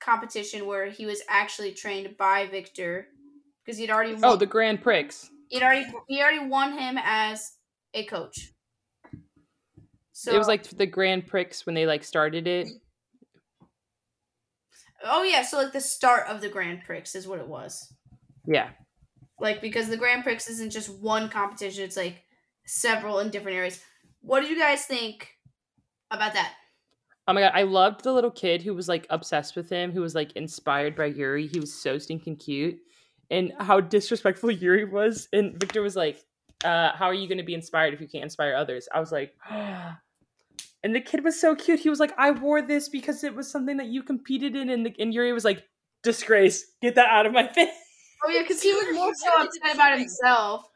competition 0.00 0.66
where 0.66 0.90
he 0.90 1.06
was 1.06 1.22
actually 1.28 1.72
trained 1.72 2.16
by 2.18 2.46
Victor 2.46 3.06
because 3.64 3.78
he'd 3.78 3.90
already 3.90 4.14
won, 4.14 4.24
oh, 4.24 4.36
the 4.36 4.46
Grand 4.46 4.82
Prix. 4.82 5.08
he'd 5.48 5.62
already 5.62 5.86
he 6.08 6.20
already 6.20 6.46
won 6.46 6.76
him 6.78 6.98
as 7.02 7.52
a 7.94 8.04
coach. 8.04 8.52
So 10.12 10.32
it 10.32 10.38
was 10.38 10.48
like 10.48 10.64
the 10.64 10.86
Grand 10.86 11.26
Prix 11.26 11.46
when 11.64 11.74
they 11.74 11.86
like 11.86 12.04
started 12.04 12.46
it. 12.46 12.68
oh 15.04 15.22
yeah, 15.22 15.42
so 15.42 15.58
like 15.58 15.72
the 15.72 15.80
start 15.80 16.28
of 16.28 16.40
the 16.40 16.48
Grand 16.48 16.82
Prix 16.84 17.02
is 17.14 17.26
what 17.26 17.38
it 17.38 17.48
was. 17.48 17.92
Yeah. 18.46 18.70
Like 19.40 19.60
because 19.60 19.88
the 19.88 19.96
Grand 19.96 20.22
Prix 20.22 20.36
isn't 20.36 20.70
just 20.70 20.90
one 21.00 21.28
competition; 21.28 21.84
it's 21.84 21.96
like 21.96 22.22
several 22.66 23.18
in 23.18 23.30
different 23.30 23.56
areas. 23.56 23.80
What 24.20 24.40
do 24.40 24.48
you 24.48 24.58
guys 24.58 24.84
think 24.84 25.28
about 26.10 26.34
that? 26.34 26.54
Oh 27.26 27.32
my 27.32 27.40
god, 27.40 27.52
I 27.54 27.62
loved 27.62 28.02
the 28.02 28.12
little 28.12 28.30
kid 28.30 28.62
who 28.62 28.74
was 28.74 28.88
like 28.88 29.06
obsessed 29.10 29.54
with 29.54 29.70
him, 29.70 29.92
who 29.92 30.00
was 30.00 30.14
like 30.14 30.32
inspired 30.32 30.96
by 30.96 31.06
Yuri. 31.06 31.46
He 31.46 31.60
was 31.60 31.72
so 31.72 31.98
stinking 31.98 32.36
cute. 32.36 32.78
And 33.30 33.52
how 33.58 33.80
disrespectful 33.80 34.50
Yuri 34.62 34.84
was. 34.84 35.28
And 35.32 35.58
Victor 35.58 35.82
was 35.82 35.96
like, 35.96 36.22
uh, 36.64 36.92
how 36.92 37.06
are 37.06 37.14
you 37.14 37.28
gonna 37.28 37.44
be 37.44 37.54
inspired 37.54 37.94
if 37.94 38.00
you 38.00 38.08
can't 38.08 38.24
inspire 38.24 38.54
others? 38.54 38.88
I 38.92 39.00
was 39.00 39.12
like, 39.12 39.34
and 39.50 40.94
the 40.94 41.00
kid 41.00 41.24
was 41.24 41.40
so 41.40 41.54
cute. 41.54 41.80
He 41.80 41.90
was 41.90 42.00
like, 42.00 42.12
I 42.18 42.32
wore 42.32 42.62
this 42.62 42.88
because 42.88 43.22
it 43.22 43.34
was 43.34 43.50
something 43.50 43.76
that 43.76 43.86
you 43.86 44.02
competed 44.02 44.56
in, 44.56 44.68
and, 44.68 44.86
the, 44.86 44.94
and 44.98 45.14
Yuri 45.14 45.32
was 45.32 45.44
like, 45.44 45.64
disgrace, 46.02 46.64
get 46.80 46.96
that 46.96 47.08
out 47.08 47.26
of 47.26 47.32
my 47.32 47.46
face. 47.52 47.68
Oh 48.24 48.30
yeah, 48.30 48.42
because 48.42 48.62
he 48.62 48.72
was 48.72 48.94
more 48.94 49.14
so 49.14 49.42
upset 49.42 49.74
about 49.74 49.98
himself. 49.98 50.68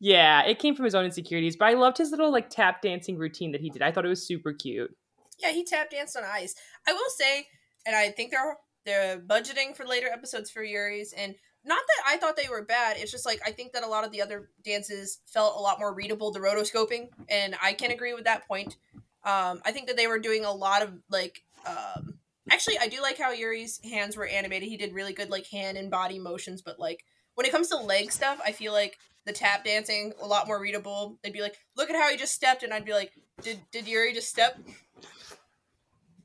Yeah, 0.00 0.42
it 0.42 0.58
came 0.58 0.74
from 0.74 0.84
his 0.84 0.94
own 0.94 1.04
insecurities, 1.04 1.56
but 1.56 1.66
I 1.66 1.74
loved 1.74 1.98
his 1.98 2.10
little 2.10 2.30
like 2.30 2.50
tap 2.50 2.82
dancing 2.82 3.16
routine 3.18 3.52
that 3.52 3.60
he 3.60 3.70
did. 3.70 3.82
I 3.82 3.90
thought 3.90 4.04
it 4.04 4.08
was 4.08 4.26
super 4.26 4.52
cute. 4.52 4.94
Yeah, 5.40 5.50
he 5.50 5.64
tap 5.64 5.90
danced 5.90 6.16
on 6.16 6.24
ice. 6.24 6.54
I 6.86 6.92
will 6.92 7.10
say, 7.10 7.46
and 7.86 7.96
I 7.96 8.10
think 8.10 8.30
they're 8.30 8.56
they're 8.84 9.18
budgeting 9.18 9.76
for 9.76 9.86
later 9.86 10.08
episodes 10.08 10.50
for 10.50 10.62
Yuri's, 10.62 11.12
and 11.12 11.34
not 11.64 11.80
that 11.86 12.14
I 12.14 12.16
thought 12.16 12.36
they 12.36 12.48
were 12.48 12.64
bad. 12.64 12.96
It's 12.98 13.10
just 13.10 13.26
like 13.26 13.40
I 13.44 13.50
think 13.50 13.72
that 13.72 13.82
a 13.82 13.88
lot 13.88 14.04
of 14.04 14.12
the 14.12 14.22
other 14.22 14.50
dances 14.64 15.18
felt 15.26 15.56
a 15.56 15.60
lot 15.60 15.80
more 15.80 15.92
readable. 15.92 16.30
The 16.30 16.40
rotoscoping, 16.40 17.08
and 17.28 17.56
I 17.62 17.72
can 17.72 17.90
agree 17.90 18.14
with 18.14 18.24
that 18.24 18.46
point. 18.46 18.76
Um, 19.24 19.60
I 19.64 19.72
think 19.72 19.88
that 19.88 19.96
they 19.96 20.06
were 20.06 20.18
doing 20.18 20.44
a 20.44 20.52
lot 20.52 20.82
of 20.82 20.92
like. 21.10 21.42
Um, 21.66 22.14
actually, 22.50 22.78
I 22.78 22.88
do 22.88 23.00
like 23.02 23.18
how 23.18 23.30
Yuri's 23.32 23.80
hands 23.84 24.16
were 24.16 24.26
animated. 24.26 24.68
He 24.68 24.76
did 24.76 24.94
really 24.94 25.12
good 25.12 25.30
like 25.30 25.46
hand 25.46 25.76
and 25.78 25.90
body 25.90 26.18
motions, 26.18 26.62
but 26.62 26.78
like 26.78 27.04
when 27.34 27.46
it 27.46 27.52
comes 27.52 27.68
to 27.68 27.76
leg 27.76 28.10
stuff, 28.12 28.40
I 28.44 28.52
feel 28.52 28.72
like 28.72 28.98
the 29.26 29.32
tap 29.32 29.64
dancing 29.64 30.12
a 30.22 30.26
lot 30.26 30.46
more 30.46 30.60
readable. 30.60 31.18
They'd 31.22 31.32
be 31.32 31.42
like, 31.42 31.56
"Look 31.76 31.90
at 31.90 31.96
how 31.96 32.08
he 32.10 32.16
just 32.16 32.34
stepped," 32.34 32.62
and 32.62 32.72
I'd 32.72 32.84
be 32.84 32.92
like, 32.92 33.12
"Did 33.42 33.60
did 33.72 33.86
Yuri 33.88 34.12
just 34.14 34.28
step?" 34.28 34.58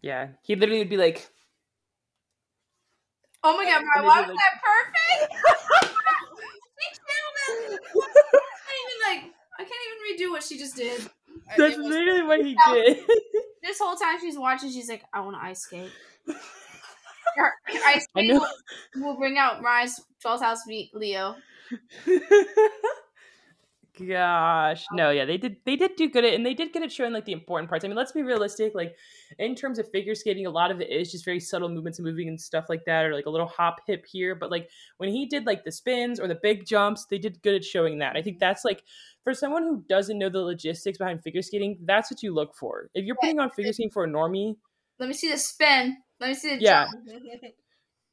Yeah, 0.01 0.30
he 0.41 0.55
literally 0.55 0.80
would 0.80 0.89
be 0.89 0.97
like, 0.97 1.30
Oh 3.43 3.57
my 3.57 3.65
god, 3.65 3.78
And 3.82 3.86
Brian, 3.93 4.05
why 4.07 4.21
was 4.21 4.30
like- 4.30 4.38
that 4.38 4.61
perfect? 4.63 5.34
she 6.80 6.89
killed 6.89 7.71
him. 7.71 7.80
I 7.93 8.65
can't 8.67 8.82
even 8.86 9.24
like 9.24 9.34
I 9.59 9.63
can't 9.63 9.71
even 9.88 10.28
redo 10.28 10.32
what 10.32 10.43
she 10.43 10.57
just 10.57 10.76
did. 10.76 11.09
That's 11.57 11.78
literally 11.78 12.24
what 12.24 12.41
he 12.45 12.55
No. 12.67 12.74
did. 12.76 12.99
This 13.63 13.80
whole 13.80 13.95
time 13.95 14.19
she's 14.19 14.38
watching, 14.38 14.69
she's 14.71 14.89
like, 14.89 15.03
I 15.13 15.21
want 15.21 15.38
to 15.38 15.41
ice 15.41 15.61
skate. 15.61 15.89
Ice 17.86 18.07
I 18.15 18.21
will, 18.21 18.47
will 18.95 19.17
bring 19.17 19.38
out 19.38 19.63
Rise 19.63 19.99
12th 20.24 20.41
House 20.41 20.61
Leo. 20.93 21.36
gosh. 24.07 24.86
No, 24.91 25.11
yeah, 25.11 25.26
they 25.26 25.38
did 25.38 25.57
they 25.65 25.76
did 25.76 25.95
do 25.95 26.09
good 26.09 26.26
at 26.26 26.34
and 26.34 26.45
they 26.45 26.53
did 26.53 26.74
get 26.74 26.82
it 26.84 26.91
showing 26.91 27.13
like 27.13 27.26
the 27.26 27.32
important 27.32 27.69
parts. 27.69 27.86
I 27.86 27.88
mean, 27.88 27.97
let's 27.97 28.11
be 28.11 28.24
realistic, 28.24 28.74
like 28.74 28.95
in 29.39 29.55
terms 29.55 29.80
of 29.80 29.89
figure 29.91 30.15
skating, 30.15 30.45
a 30.45 30.49
lot 30.49 30.71
of 30.71 30.82
it 30.82 30.89
is 30.89 31.11
just 31.11 31.26
very 31.26 31.39
subtle 31.39 31.69
movements 31.69 31.99
and 31.99 32.05
moving 32.05 32.28
and 32.28 32.39
stuff 32.39 32.65
like 32.69 32.86
that, 32.86 33.05
or 33.05 33.13
like 33.13 33.26
a 33.26 33.30
little 33.30 33.47
hop 33.47 33.82
hip 33.86 34.05
here. 34.05 34.36
But 34.36 34.51
like 34.51 34.69
when 34.97 35.09
he 35.09 35.26
did 35.26 35.45
like 35.45 35.63
the 35.63 35.71
spins 35.71 36.19
or 36.19 36.28
the 36.28 36.39
big 36.41 36.65
jumps, 36.65 37.05
they 37.05 37.17
did 37.17 37.41
good 37.41 37.55
at 37.55 37.63
showing 37.63 37.99
that. 37.99 38.15
I 38.15 38.21
think 38.21 38.39
that's 38.39 38.65
like 38.65 38.84
for 39.24 39.34
someone 39.34 39.63
who 39.63 39.84
doesn't 39.88 40.17
know 40.17 40.30
the 40.30 40.39
logistics 40.39 40.97
behind 40.97 41.21
figure 41.21 41.41
skating, 41.41 41.78
that's 41.86 42.09
what 42.11 42.24
you 42.24 42.34
look 42.34 42.55
for. 42.55 42.89
If 42.93 43.05
you're 43.05 43.17
putting 43.19 43.39
on 43.39 43.51
figure 43.51 43.74
skating 43.74 43.91
for 43.91 44.03
a 44.03 44.07
normie, 44.07 44.55
Let 44.99 45.07
me 45.07 45.13
see 45.13 45.32
the 45.32 45.38
spin. 45.38 45.97
Let 46.24 46.30
me 46.30 46.36
see 46.36 46.55
the 46.55 46.61
Yeah. 46.61 46.86
jump. 46.86 47.05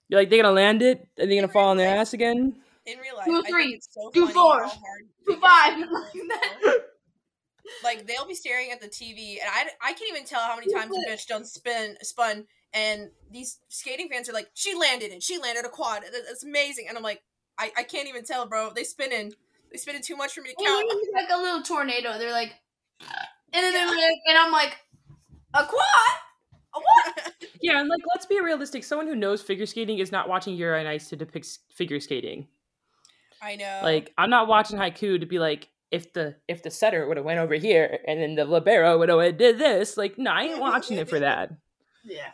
you're 0.09 0.21
like 0.21 0.31
they're 0.31 0.43
gonna 0.43 0.53
land 0.53 0.83
it 0.83 1.07
and 1.17 1.31
they're 1.31 1.41
gonna 1.41 1.53
fall 1.53 1.69
on 1.69 1.77
their 1.77 1.97
ass 1.97 2.13
again. 2.13 2.61
In 2.87 2.99
real 2.99 3.17
life, 3.17 3.27
Do 3.27 3.37
I 3.37 3.43
think 3.43 3.55
three, 3.55 3.81
so 3.89 4.11
do 4.13 4.23
funny 4.23 4.35
four, 4.35 4.65
how 4.65 4.69
hard 4.69 5.09
do 5.27 5.35
figure 5.35 5.41
five. 5.41 5.79
skaters 5.79 6.75
Like 7.85 8.09
they'll 8.09 8.27
be 8.27 8.35
staring 8.35 8.73
at 8.73 8.81
the 8.81 8.89
TV, 8.89 9.37
and 9.41 9.49
I, 9.49 9.91
I 9.91 9.93
can't 9.93 10.11
even 10.11 10.25
tell 10.25 10.41
how 10.41 10.57
many 10.57 10.75
times 10.75 10.91
the 10.91 11.07
bitch 11.09 11.29
done 11.29 11.45
spin 11.45 11.97
spun, 12.03 12.47
and 12.75 13.11
these 13.31 13.61
skating 13.69 14.09
fans 14.09 14.29
are 14.29 14.33
like, 14.33 14.51
she 14.55 14.75
landed 14.75 15.13
it, 15.13 15.23
she 15.23 15.39
landed 15.39 15.65
a 15.65 15.69
quad, 15.69 16.03
it's 16.05 16.43
amazing, 16.43 16.87
and 16.89 16.97
I'm 16.99 17.05
like, 17.05 17.23
I, 17.59 17.71
I 17.79 17.83
can't 17.85 18.09
even 18.09 18.25
tell, 18.25 18.47
bro. 18.47 18.73
They 18.75 18.83
spinning, 18.83 19.35
they 19.71 19.79
spinning 19.79 20.03
too 20.03 20.17
much 20.17 20.33
for 20.33 20.41
me 20.41 20.49
to 20.51 20.65
count. 20.65 20.85
It's 20.89 21.13
like 21.15 21.29
a 21.33 21.41
little 21.41 21.63
tornado. 21.63 22.19
They're 22.19 22.33
like, 22.33 22.55
and 23.53 23.63
then 23.63 23.73
they're 23.73 23.87
like, 23.87 24.19
and 24.27 24.37
I'm 24.37 24.51
like, 24.51 24.77
a 25.55 25.65
quad? 25.65 26.17
What? 26.73 27.33
Yeah, 27.63 27.79
and 27.79 27.91
like 27.91 28.01
let's 28.15 28.25
be 28.25 28.41
realistic. 28.41 28.85
Someone 28.85 29.07
who 29.07 29.15
knows 29.15 29.43
figure 29.43 29.67
skating 29.67 29.99
is 29.99 30.11
not 30.11 30.31
watching 30.31 30.55
Yuri 30.57 30.81
on 30.81 30.87
Ice 30.87 31.11
to 31.11 31.17
depict 31.17 31.47
figure 31.69 32.01
skating. 32.01 32.49
I 33.43 33.57
know. 33.57 33.81
Like 33.83 34.15
I'm 34.17 34.31
not 34.31 34.49
watching 34.49 34.79
Haikyu 34.79 35.21
to 35.21 35.27
be 35.27 35.39
like 35.39 35.69
if 35.91 36.13
the 36.15 36.37
if 36.49 36.63
the 36.63 36.71
setter 36.71 37.07
would 37.07 37.19
have 37.19 37.27
went 37.27 37.39
over 37.39 37.55
here 37.55 37.99
and 38.07 38.19
then 38.21 38.35
the 38.35 38.47
libero 38.47 38.99
would 38.99 39.11
have 39.11 39.37
did 39.37 39.59
this. 39.59 39.99
Like 39.99 40.17
no, 40.17 40.31
I 40.31 40.45
ain't 40.45 40.59
watching 40.61 40.97
it 40.97 41.11
for 41.11 41.21
that. 41.21 41.51
Yeah. 42.03 42.31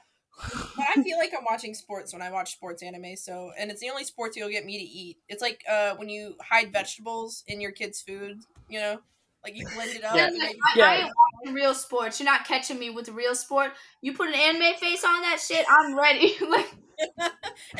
but 0.76 0.86
I 0.96 1.02
feel 1.02 1.18
like 1.18 1.32
I'm 1.36 1.44
watching 1.44 1.74
sports 1.74 2.12
when 2.12 2.22
I 2.22 2.30
watch 2.30 2.52
sports 2.52 2.82
anime. 2.82 3.16
So, 3.16 3.50
and 3.58 3.68
it's 3.70 3.80
the 3.80 3.90
only 3.90 4.04
sports 4.04 4.36
you'll 4.36 4.50
get 4.50 4.64
me 4.64 4.78
to 4.78 4.84
eat. 4.84 5.16
It's 5.28 5.42
like 5.42 5.64
uh 5.68 5.96
when 5.96 6.08
you 6.08 6.36
hide 6.40 6.72
vegetables 6.72 7.42
in 7.48 7.60
your 7.60 7.72
kid's 7.72 8.00
food. 8.00 8.38
You 8.68 8.78
know, 8.78 8.98
like 9.44 9.56
you 9.56 9.66
blend 9.74 9.90
it 9.96 10.04
up. 10.04 10.16
Yeah. 10.16 10.24
Like, 10.24 10.32
then- 10.32 10.40
I, 10.42 10.72
Yeah. 10.76 10.84
I 10.86 10.94
ain't 10.96 11.12
watching 11.44 11.54
real 11.54 11.74
sports. 11.74 12.18
You're 12.20 12.24
not 12.30 12.44
catching 12.46 12.78
me 12.78 12.90
with 12.90 13.08
real 13.08 13.34
sport. 13.34 13.72
You 14.02 14.12
put 14.14 14.28
an 14.28 14.34
anime 14.34 14.74
face 14.80 15.04
on 15.04 15.22
that 15.22 15.38
shit, 15.40 15.64
I'm 15.68 15.96
ready. 15.96 16.34
like, 16.50 16.74
and 17.18 17.30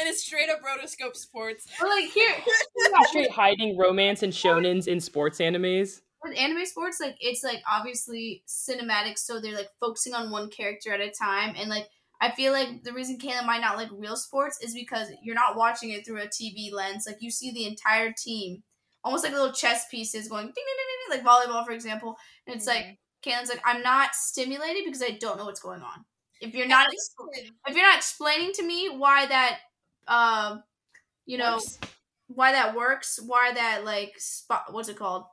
it's 0.09 0.22
straight 0.22 0.48
up 0.50 0.61
rotoscope 0.62 1.16
sports. 1.16 1.66
or 1.82 1.88
like 1.88 2.11
here, 2.11 2.30
Straight 3.09 3.30
hiding 3.30 3.76
romance 3.78 4.22
and 4.22 4.32
shonens 4.32 4.86
in 4.86 5.00
sports 5.00 5.38
animes. 5.38 6.02
with 6.22 6.36
anime 6.38 6.66
sports, 6.66 7.00
like 7.00 7.16
it's 7.20 7.42
like 7.42 7.62
obviously 7.70 8.42
cinematic, 8.46 9.16
so 9.18 9.40
they're 9.40 9.54
like 9.57 9.70
focusing 9.80 10.12
on 10.14 10.30
one 10.30 10.50
character 10.50 10.92
at 10.92 11.00
a 11.00 11.11
time, 11.11 11.54
and 11.59 11.70
like 11.70 11.88
I 12.20 12.30
feel 12.30 12.52
like 12.52 12.82
the 12.82 12.92
reason 12.92 13.18
Kayla 13.18 13.44
might 13.46 13.61
not 13.62 13.76
like 13.78 13.88
real 13.92 14.16
sports 14.16 14.59
is 14.62 14.74
because 14.74 15.09
you're 15.22 15.34
not 15.34 15.57
watching 15.57 15.90
it 15.90 16.04
through 16.07 16.20
a 16.20 16.26
TV 16.26 16.70
lens. 16.72 17.04
Like 17.07 17.18
you 17.20 17.30
see 17.30 17.52
the 17.52 17.66
entire 17.66 18.12
team, 18.12 18.62
almost 19.02 19.24
like 19.24 19.32
little 19.32 19.52
chess 19.52 19.86
pieces 19.90 20.28
going 20.28 20.44
ding 20.44 20.52
ding 20.54 20.54
ding 20.54 20.86
ding, 20.88 20.95
like 21.11 21.24
volleyball, 21.24 21.64
for 21.64 21.72
example. 21.72 22.16
And 22.46 22.57
it's 22.57 22.66
like 22.66 22.98
Kayla's 23.24 23.48
like, 23.48 23.62
I'm 23.64 23.82
not 23.82 24.14
stimulated 24.14 24.84
because 24.84 25.02
I 25.02 25.16
don't 25.20 25.38
know 25.38 25.44
what's 25.46 25.61
going 25.61 25.82
on. 25.82 26.04
If 26.40 26.54
you're 26.54 26.66
not 26.66 26.84
At 26.86 26.90
least 26.90 27.14
with 27.18 27.38
if 27.66 27.74
you're 27.76 27.86
not 27.86 27.96
explaining 27.96 28.52
to 28.54 28.62
me 28.62 28.90
why 28.90 29.26
that 29.26 29.59
um 30.09 30.62
you 31.24 31.38
know 31.38 31.54
works. 31.54 31.78
why 32.28 32.52
that 32.52 32.76
works 32.76 33.18
why 33.24 33.52
that 33.54 33.84
like 33.84 34.14
spot 34.18 34.66
what's 34.72 34.88
it 34.88 34.96
called 34.96 35.24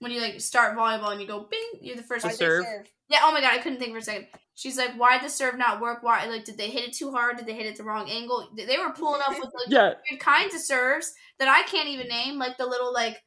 when 0.00 0.12
you 0.12 0.20
like 0.20 0.40
start 0.40 0.76
volleyball 0.76 1.12
and 1.12 1.20
you 1.20 1.26
go 1.26 1.46
bing 1.50 1.80
you're 1.80 1.96
the 1.96 2.02
first 2.02 2.22
The 2.22 2.28
Why 2.28 2.34
serve. 2.34 2.64
yeah 3.08 3.20
oh 3.22 3.32
my 3.32 3.40
god 3.40 3.54
i 3.54 3.58
couldn't 3.58 3.78
think 3.78 3.92
for 3.92 3.98
a 3.98 4.02
second 4.02 4.26
she's 4.54 4.76
like 4.76 4.92
why 4.98 5.16
did 5.16 5.24
the 5.26 5.30
serve 5.30 5.56
not 5.56 5.80
work 5.80 6.02
why 6.02 6.26
like 6.26 6.44
did 6.44 6.58
they 6.58 6.68
hit 6.68 6.84
it 6.88 6.92
too 6.92 7.10
hard 7.10 7.36
did 7.38 7.46
they 7.46 7.54
hit 7.54 7.66
it 7.66 7.76
the 7.76 7.84
wrong 7.84 8.10
angle 8.10 8.48
They- 8.56 8.66
they 8.66 8.78
were 8.78 8.90
pulling 8.92 9.22
up 9.22 9.30
with 9.38 9.44
like 9.54 9.68
Yeah, 9.68 9.94
weird 10.10 10.20
kinds 10.20 10.54
of 10.54 10.60
serves 10.60 11.14
that 11.38 11.48
i 11.48 11.62
can't 11.62 11.88
even 11.88 12.08
name 12.08 12.36
like 12.38 12.58
the 12.58 12.66
little 12.66 12.92
like 12.92 13.22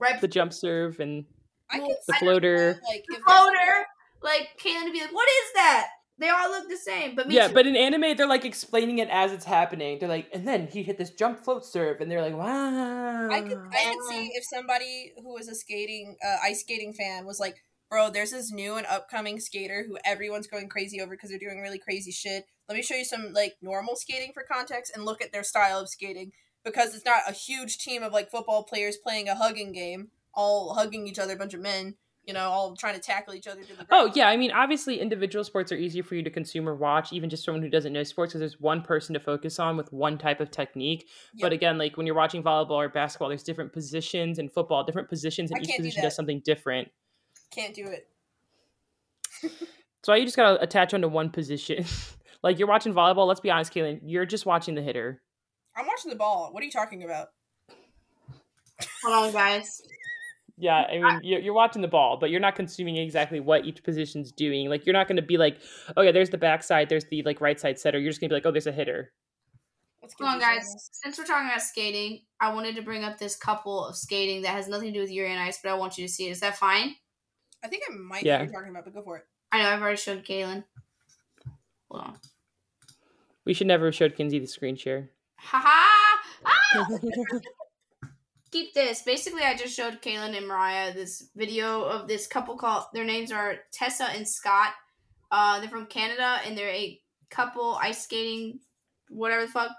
right 0.00 0.20
the 0.20 0.28
jump 0.28 0.52
serve 0.52 1.00
and 1.00 1.24
I 1.70 1.78
well, 1.78 1.88
the 2.06 2.14
see, 2.14 2.18
floater. 2.18 2.80
like 2.88 3.04
if 3.08 3.22
floater 3.22 3.86
like 4.22 4.48
Caitlin 4.62 4.86
to 4.86 4.92
be 4.92 5.00
like 5.00 5.12
what 5.14 5.28
is 5.28 5.52
that 5.54 5.88
they 6.18 6.28
all 6.28 6.50
look 6.50 6.68
the 6.68 6.76
same 6.76 7.14
but 7.16 7.28
me 7.28 7.34
Yeah, 7.34 7.48
too. 7.48 7.54
but 7.54 7.66
in 7.66 7.76
anime 7.76 8.16
they're 8.16 8.26
like 8.26 8.44
explaining 8.44 8.98
it 8.98 9.08
as 9.08 9.32
it's 9.32 9.46
happening. 9.46 9.98
They're 9.98 10.08
like, 10.08 10.28
and 10.34 10.46
then 10.46 10.66
he 10.66 10.82
hit 10.82 10.98
this 10.98 11.10
jump 11.10 11.42
float 11.42 11.64
serve, 11.64 12.00
and 12.02 12.10
they're 12.10 12.20
like, 12.20 12.36
wow. 12.36 13.30
I 13.30 13.40
could 13.40 13.58
I 13.58 13.94
could 13.94 14.04
see 14.10 14.30
if 14.34 14.44
somebody 14.44 15.12
who 15.16 15.32
was 15.32 15.48
a 15.48 15.54
skating 15.54 16.16
uh, 16.22 16.36
ice 16.44 16.60
skating 16.60 16.92
fan 16.92 17.24
was 17.24 17.40
like, 17.40 17.56
bro, 17.88 18.10
there's 18.10 18.32
this 18.32 18.52
new 18.52 18.74
and 18.74 18.86
upcoming 18.86 19.40
skater 19.40 19.84
who 19.88 19.96
everyone's 20.04 20.46
going 20.46 20.68
crazy 20.68 21.00
over 21.00 21.12
because 21.12 21.30
they're 21.30 21.38
doing 21.38 21.60
really 21.60 21.78
crazy 21.78 22.12
shit. 22.12 22.44
Let 22.68 22.76
me 22.76 22.82
show 22.82 22.96
you 22.96 23.06
some 23.06 23.32
like 23.32 23.54
normal 23.62 23.96
skating 23.96 24.32
for 24.34 24.44
context 24.50 24.92
and 24.94 25.06
look 25.06 25.22
at 25.22 25.32
their 25.32 25.42
style 25.42 25.80
of 25.80 25.88
skating 25.88 26.32
because 26.64 26.94
it's 26.94 27.04
not 27.04 27.22
a 27.28 27.32
huge 27.32 27.78
team 27.78 28.02
of 28.02 28.12
like 28.12 28.30
football 28.30 28.64
players 28.64 28.96
playing 28.96 29.28
a 29.28 29.34
hugging 29.34 29.72
game, 29.72 30.08
all 30.34 30.74
hugging 30.74 31.06
each 31.06 31.18
other, 31.18 31.34
a 31.34 31.36
bunch 31.36 31.54
of 31.54 31.60
men, 31.60 31.94
you 32.24 32.34
know, 32.34 32.48
all 32.48 32.76
trying 32.76 32.94
to 32.94 33.00
tackle 33.00 33.34
each 33.34 33.46
other 33.46 33.62
to 33.62 33.76
the 33.76 33.86
Oh 33.90 34.10
yeah, 34.14 34.28
I 34.28 34.36
mean, 34.36 34.52
obviously, 34.52 35.00
individual 35.00 35.44
sports 35.44 35.72
are 35.72 35.76
easier 35.76 36.02
for 36.02 36.14
you 36.14 36.22
to 36.22 36.30
consume 36.30 36.68
or 36.68 36.74
watch, 36.74 37.12
even 37.12 37.30
just 37.30 37.44
someone 37.44 37.62
who 37.62 37.70
doesn't 37.70 37.92
know 37.92 38.02
sports, 38.02 38.32
because 38.32 38.40
there's 38.40 38.60
one 38.60 38.82
person 38.82 39.14
to 39.14 39.20
focus 39.20 39.58
on 39.58 39.76
with 39.76 39.92
one 39.92 40.18
type 40.18 40.40
of 40.40 40.50
technique. 40.50 41.08
But 41.40 41.52
again, 41.52 41.78
like 41.78 41.96
when 41.96 42.06
you're 42.06 42.16
watching 42.16 42.42
volleyball 42.42 42.72
or 42.72 42.88
basketball, 42.88 43.28
there's 43.28 43.42
different 43.42 43.72
positions 43.72 44.38
in 44.38 44.48
football, 44.48 44.84
different 44.84 45.08
positions, 45.08 45.50
I 45.50 45.56
and 45.56 45.64
each 45.64 45.70
can't 45.70 45.78
do 45.78 45.84
position 45.84 46.02
does 46.02 46.14
something 46.14 46.40
different. 46.44 46.88
Can't 47.50 47.74
do 47.74 47.86
it. 47.86 48.08
So 50.02 50.14
you 50.14 50.24
just 50.24 50.36
gotta 50.36 50.60
attach 50.62 50.94
onto 50.94 51.08
one 51.08 51.30
position. 51.30 51.84
like 52.42 52.58
you're 52.58 52.68
watching 52.68 52.94
volleyball. 52.94 53.26
Let's 53.26 53.40
be 53.40 53.50
honest, 53.50 53.72
Kaylin, 53.72 54.00
you're 54.02 54.26
just 54.26 54.46
watching 54.46 54.74
the 54.74 54.82
hitter. 54.82 55.20
I'm 55.76 55.86
watching 55.86 56.10
the 56.10 56.16
ball. 56.16 56.50
What 56.52 56.62
are 56.62 56.66
you 56.66 56.72
talking 56.72 57.04
about? 57.04 57.28
hold 59.04 59.26
on 59.26 59.32
guys 59.32 59.82
Yeah, 60.56 60.84
I 60.90 60.98
mean, 60.98 61.20
you're, 61.22 61.40
you're 61.40 61.54
watching 61.54 61.82
the 61.82 61.88
ball, 61.88 62.16
but 62.18 62.30
you're 62.30 62.40
not 62.40 62.54
consuming 62.54 62.96
exactly 62.96 63.40
what 63.40 63.64
each 63.66 63.82
position's 63.82 64.32
doing. 64.32 64.68
Like, 64.68 64.86
you're 64.86 64.92
not 64.94 65.06
going 65.06 65.16
to 65.16 65.22
be 65.22 65.36
like, 65.36 65.58
oh, 65.96 66.02
okay, 66.02 66.12
there's 66.12 66.30
the 66.30 66.38
backside, 66.38 66.88
there's 66.88 67.04
the 67.10 67.22
like 67.22 67.40
right 67.40 67.58
side 67.60 67.78
setter. 67.78 67.98
You're 67.98 68.10
just 68.10 68.20
going 68.20 68.28
to 68.30 68.32
be 68.32 68.36
like, 68.36 68.46
oh, 68.46 68.50
there's 68.50 68.66
a 68.66 68.72
hitter. 68.72 69.12
Let's 70.02 70.14
get 70.14 70.24
Hold 70.26 70.34
on, 70.36 70.40
guys. 70.40 70.62
shows. 70.62 70.90
Since 70.92 71.18
we're 71.18 71.24
talking 71.24 71.48
about 71.48 71.62
skating, 71.62 72.20
I 72.40 72.52
wanted 72.54 72.74
to 72.76 72.82
bring 72.82 73.04
up 73.04 73.18
this 73.18 73.36
couple 73.36 73.84
of 73.84 73.96
skating 73.96 74.42
that 74.42 74.50
has 74.54 74.66
nothing 74.68 74.88
to 74.88 74.94
do 74.94 75.00
with 75.00 75.10
Yuri 75.10 75.30
and 75.30 75.40
Ice, 75.40 75.60
but 75.62 75.70
I 75.70 75.74
want 75.74 75.98
you 75.98 76.06
to 76.06 76.12
see 76.12 76.28
it. 76.28 76.30
Is 76.30 76.40
that 76.40 76.56
fine? 76.56 76.94
I 77.62 77.68
think 77.68 77.82
I 77.88 77.94
might 77.94 78.22
Yeah. 78.24 78.38
know 78.38 78.44
what 78.44 78.50
you're 78.50 78.60
talking 78.60 78.70
about, 78.70 78.84
but 78.84 78.94
go 78.94 79.02
for 79.02 79.18
it. 79.18 79.24
I 79.52 79.62
know 79.62 79.68
I've 79.68 79.80
already 79.82 79.98
showed 79.98 80.24
Kaylin. 80.24 80.64
Hold 81.90 82.02
on. 82.04 82.16
We 83.44 83.52
should 83.54 83.66
never 83.66 83.86
have 83.86 83.94
showed 83.94 84.16
Kinsey 84.16 84.38
the 84.38 84.46
screen 84.46 84.76
share. 84.76 85.10
Ha 85.42 85.60
ha! 85.64 86.20
Ah! 86.44 86.88
Keep 88.50 88.74
this. 88.74 89.02
Basically, 89.02 89.42
I 89.42 89.56
just 89.56 89.76
showed 89.76 90.02
Kaylin 90.02 90.36
and 90.36 90.46
Mariah 90.46 90.92
this 90.92 91.28
video 91.36 91.82
of 91.82 92.08
this 92.08 92.26
couple 92.26 92.56
called. 92.56 92.84
Their 92.92 93.04
names 93.04 93.30
are 93.30 93.56
Tessa 93.72 94.04
and 94.04 94.28
Scott. 94.28 94.72
Uh, 95.30 95.60
they're 95.60 95.68
from 95.68 95.86
Canada 95.86 96.38
and 96.44 96.58
they're 96.58 96.68
a 96.68 97.00
couple 97.30 97.78
ice 97.80 98.02
skating, 98.02 98.58
whatever 99.08 99.42
the 99.46 99.52
fuck, 99.52 99.70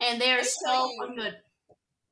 and 0.00 0.20
they 0.20 0.32
are 0.32 0.44
so 0.44 0.90
you. 0.90 1.14
good. 1.16 1.36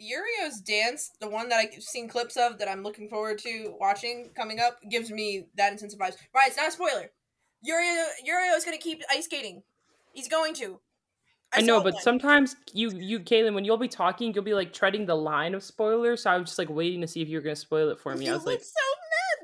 Yurio's 0.01 0.61
dance, 0.61 1.11
the 1.21 1.29
one 1.29 1.49
that 1.49 1.57
I've 1.57 1.83
seen 1.83 2.09
clips 2.09 2.37
of 2.37 2.59
that 2.59 2.69
I'm 2.69 2.83
looking 2.83 3.09
forward 3.09 3.39
to 3.41 3.75
watching 3.79 4.31
coming 4.35 4.61
up, 4.61 4.79
gives 4.91 5.11
me 5.11 5.47
that 5.57 5.73
intensive 5.73 5.99
vibes. 5.99 6.17
Right, 6.35 6.47
it's 6.47 6.57
not 6.57 6.69
a 6.69 6.73
spoiler. 6.73 7.11
Yurio 7.69 8.05
Yurio 8.27 8.57
is 8.57 8.65
gonna 8.65 8.79
keep 8.79 9.03
ice 9.11 9.25
skating. 9.25 9.63
He's 10.13 10.29
going 10.29 10.55
to. 10.55 10.81
I 11.55 11.63
know, 11.63 11.83
but 11.83 11.95
one. 11.95 12.03
sometimes 12.03 12.57
you, 12.73 12.91
you, 12.95 13.21
Kaylin, 13.21 13.55
when 13.55 13.65
you'll 13.65 13.79
be 13.79 13.89
talking, 13.89 14.35
you'll 14.35 14.45
be 14.45 14.55
like 14.55 14.73
treading 14.73 15.07
the 15.07 15.15
line 15.15 15.55
of 15.55 15.63
spoilers. 15.63 16.23
So 16.23 16.31
I 16.31 16.37
was 16.37 16.51
just 16.51 16.59
like 16.59 16.69
waiting 16.69 17.01
to 17.01 17.07
see 17.07 17.23
if 17.23 17.29
you 17.29 17.39
were 17.39 17.43
going 17.43 17.55
to 17.55 17.61
spoil 17.61 17.89
it 17.91 17.99
for 17.99 18.15
me. 18.15 18.27
you 18.27 18.33
I 18.33 18.35
was 18.35 18.45
like, 18.45 18.61
so 18.63 18.81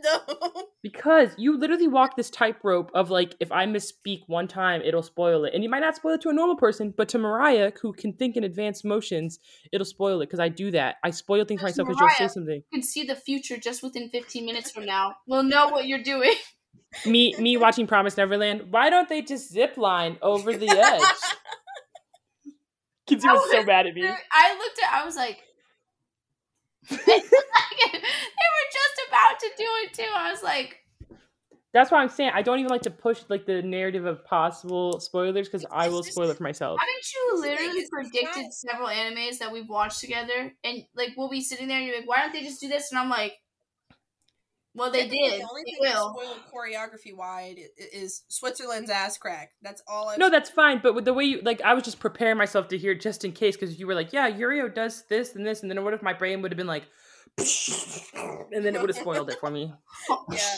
mad 0.04 0.22
though. 0.28 0.62
because 0.82 1.30
you 1.38 1.56
literally 1.56 1.88
walk 1.88 2.14
this 2.14 2.28
tightrope 2.28 2.90
of 2.94 3.10
like, 3.10 3.34
if 3.40 3.50
I 3.50 3.64
misspeak 3.64 4.20
one 4.26 4.46
time, 4.46 4.82
it'll 4.84 5.02
spoil 5.02 5.46
it. 5.46 5.54
And 5.54 5.64
you 5.64 5.70
might 5.70 5.80
not 5.80 5.96
spoil 5.96 6.14
it 6.14 6.20
to 6.22 6.28
a 6.28 6.34
normal 6.34 6.56
person, 6.56 6.92
but 6.94 7.08
to 7.10 7.18
Mariah, 7.18 7.72
who 7.80 7.94
can 7.94 8.12
think 8.12 8.36
in 8.36 8.44
advanced 8.44 8.84
motions, 8.84 9.38
it'll 9.72 9.86
spoil 9.86 10.20
it 10.20 10.26
because 10.26 10.40
I 10.40 10.50
do 10.50 10.70
that. 10.72 10.96
I 11.02 11.10
spoil 11.10 11.46
things 11.46 11.62
Because 11.62 11.78
myself 11.78 11.88
because 11.88 12.00
you'll 12.00 12.28
say 12.28 12.34
something. 12.34 12.62
You 12.70 12.80
can 12.80 12.82
see 12.82 13.04
the 13.04 13.16
future 13.16 13.56
just 13.56 13.82
within 13.82 14.10
15 14.10 14.44
minutes 14.44 14.70
from 14.70 14.84
now. 14.84 15.14
We'll 15.26 15.42
know 15.42 15.68
what 15.68 15.86
you're 15.86 16.02
doing. 16.02 16.34
me 17.06 17.34
me 17.38 17.56
watching 17.56 17.86
Promise 17.86 18.18
Neverland. 18.18 18.70
Why 18.70 18.90
don't 18.90 19.08
they 19.08 19.22
just 19.22 19.50
zip 19.50 19.78
line 19.78 20.18
over 20.20 20.54
the 20.54 20.68
edge? 20.70 21.02
Kinsey 23.06 23.28
was 23.28 23.50
so 23.50 23.62
mad 23.64 23.86
at 23.86 23.94
me. 23.94 24.02
I 24.32 24.54
looked 24.58 24.80
at. 24.82 24.92
I 24.92 25.04
was 25.04 25.16
like, 25.16 25.40
they 26.90 26.96
were 26.96 28.68
just 28.72 29.08
about 29.08 29.38
to 29.40 29.50
do 29.56 29.64
it 29.84 29.94
too. 29.94 30.10
I 30.14 30.30
was 30.30 30.42
like, 30.42 30.76
That's 31.72 31.90
why 31.90 32.02
I'm 32.02 32.08
saying 32.08 32.32
I 32.34 32.42
don't 32.42 32.58
even 32.58 32.70
like 32.70 32.82
to 32.82 32.90
push 32.90 33.22
like 33.28 33.46
the 33.46 33.62
narrative 33.62 34.04
of 34.06 34.24
possible 34.24 35.00
spoilers 35.00 35.48
because 35.48 35.64
I 35.70 35.88
will 35.88 36.02
spoil 36.02 36.30
it 36.30 36.36
for 36.36 36.42
myself. 36.42 36.78
Haven't 36.80 37.12
you 37.12 37.30
It's 37.32 37.40
the 37.40 37.46
thing, 37.48 37.50
literally 37.52 37.80
it's- 37.80 37.90
it's 37.92 38.10
predicted 38.12 38.52
several 38.52 38.88
animes 38.88 39.38
that 39.38 39.50
we've 39.52 39.68
watched 39.68 40.00
together? 40.00 40.52
And 40.62 40.82
like 40.94 41.10
we'll 41.16 41.30
be 41.30 41.40
sitting 41.40 41.68
there 41.68 41.78
and 41.78 41.86
you're 41.86 41.96
like, 41.98 42.08
why 42.08 42.20
don't 42.20 42.32
they 42.32 42.42
just 42.42 42.60
do 42.60 42.68
this? 42.68 42.90
And 42.90 42.98
I'm 42.98 43.08
like, 43.10 43.34
well, 44.74 44.90
they 44.90 45.00
Technically, 45.02 45.28
did. 45.30 45.40
The 45.42 45.48
only 45.48 45.62
thing 45.64 45.74
will. 45.80 46.10
spoiled 46.18 46.40
choreography 46.52 47.14
wide 47.16 47.58
is 47.92 48.22
Switzerland's 48.28 48.90
ass 48.90 49.16
crack. 49.18 49.52
That's 49.62 49.82
all. 49.86 50.08
I've 50.08 50.18
No, 50.18 50.28
that's 50.30 50.50
fine. 50.50 50.80
But 50.82 50.94
with 50.94 51.04
the 51.04 51.14
way 51.14 51.24
you 51.24 51.40
like, 51.42 51.60
I 51.62 51.74
was 51.74 51.84
just 51.84 52.00
preparing 52.00 52.36
myself 52.36 52.68
to 52.68 52.78
hear 52.78 52.94
just 52.94 53.24
in 53.24 53.32
case 53.32 53.56
because 53.56 53.78
you 53.78 53.86
were 53.86 53.94
like, 53.94 54.12
"Yeah, 54.12 54.30
Yurio 54.30 54.72
does 54.74 55.04
this 55.08 55.34
and 55.36 55.46
this," 55.46 55.62
and 55.62 55.70
then 55.70 55.82
what 55.84 55.94
if 55.94 56.02
my 56.02 56.12
brain 56.12 56.42
would 56.42 56.50
have 56.52 56.56
been 56.58 56.66
like, 56.66 56.84
and 57.38 58.64
then 58.64 58.74
it 58.74 58.80
would 58.80 58.90
have 58.90 58.98
spoiled 58.98 59.30
it 59.30 59.38
for 59.40 59.50
me. 59.50 59.72
yeah. 60.32 60.56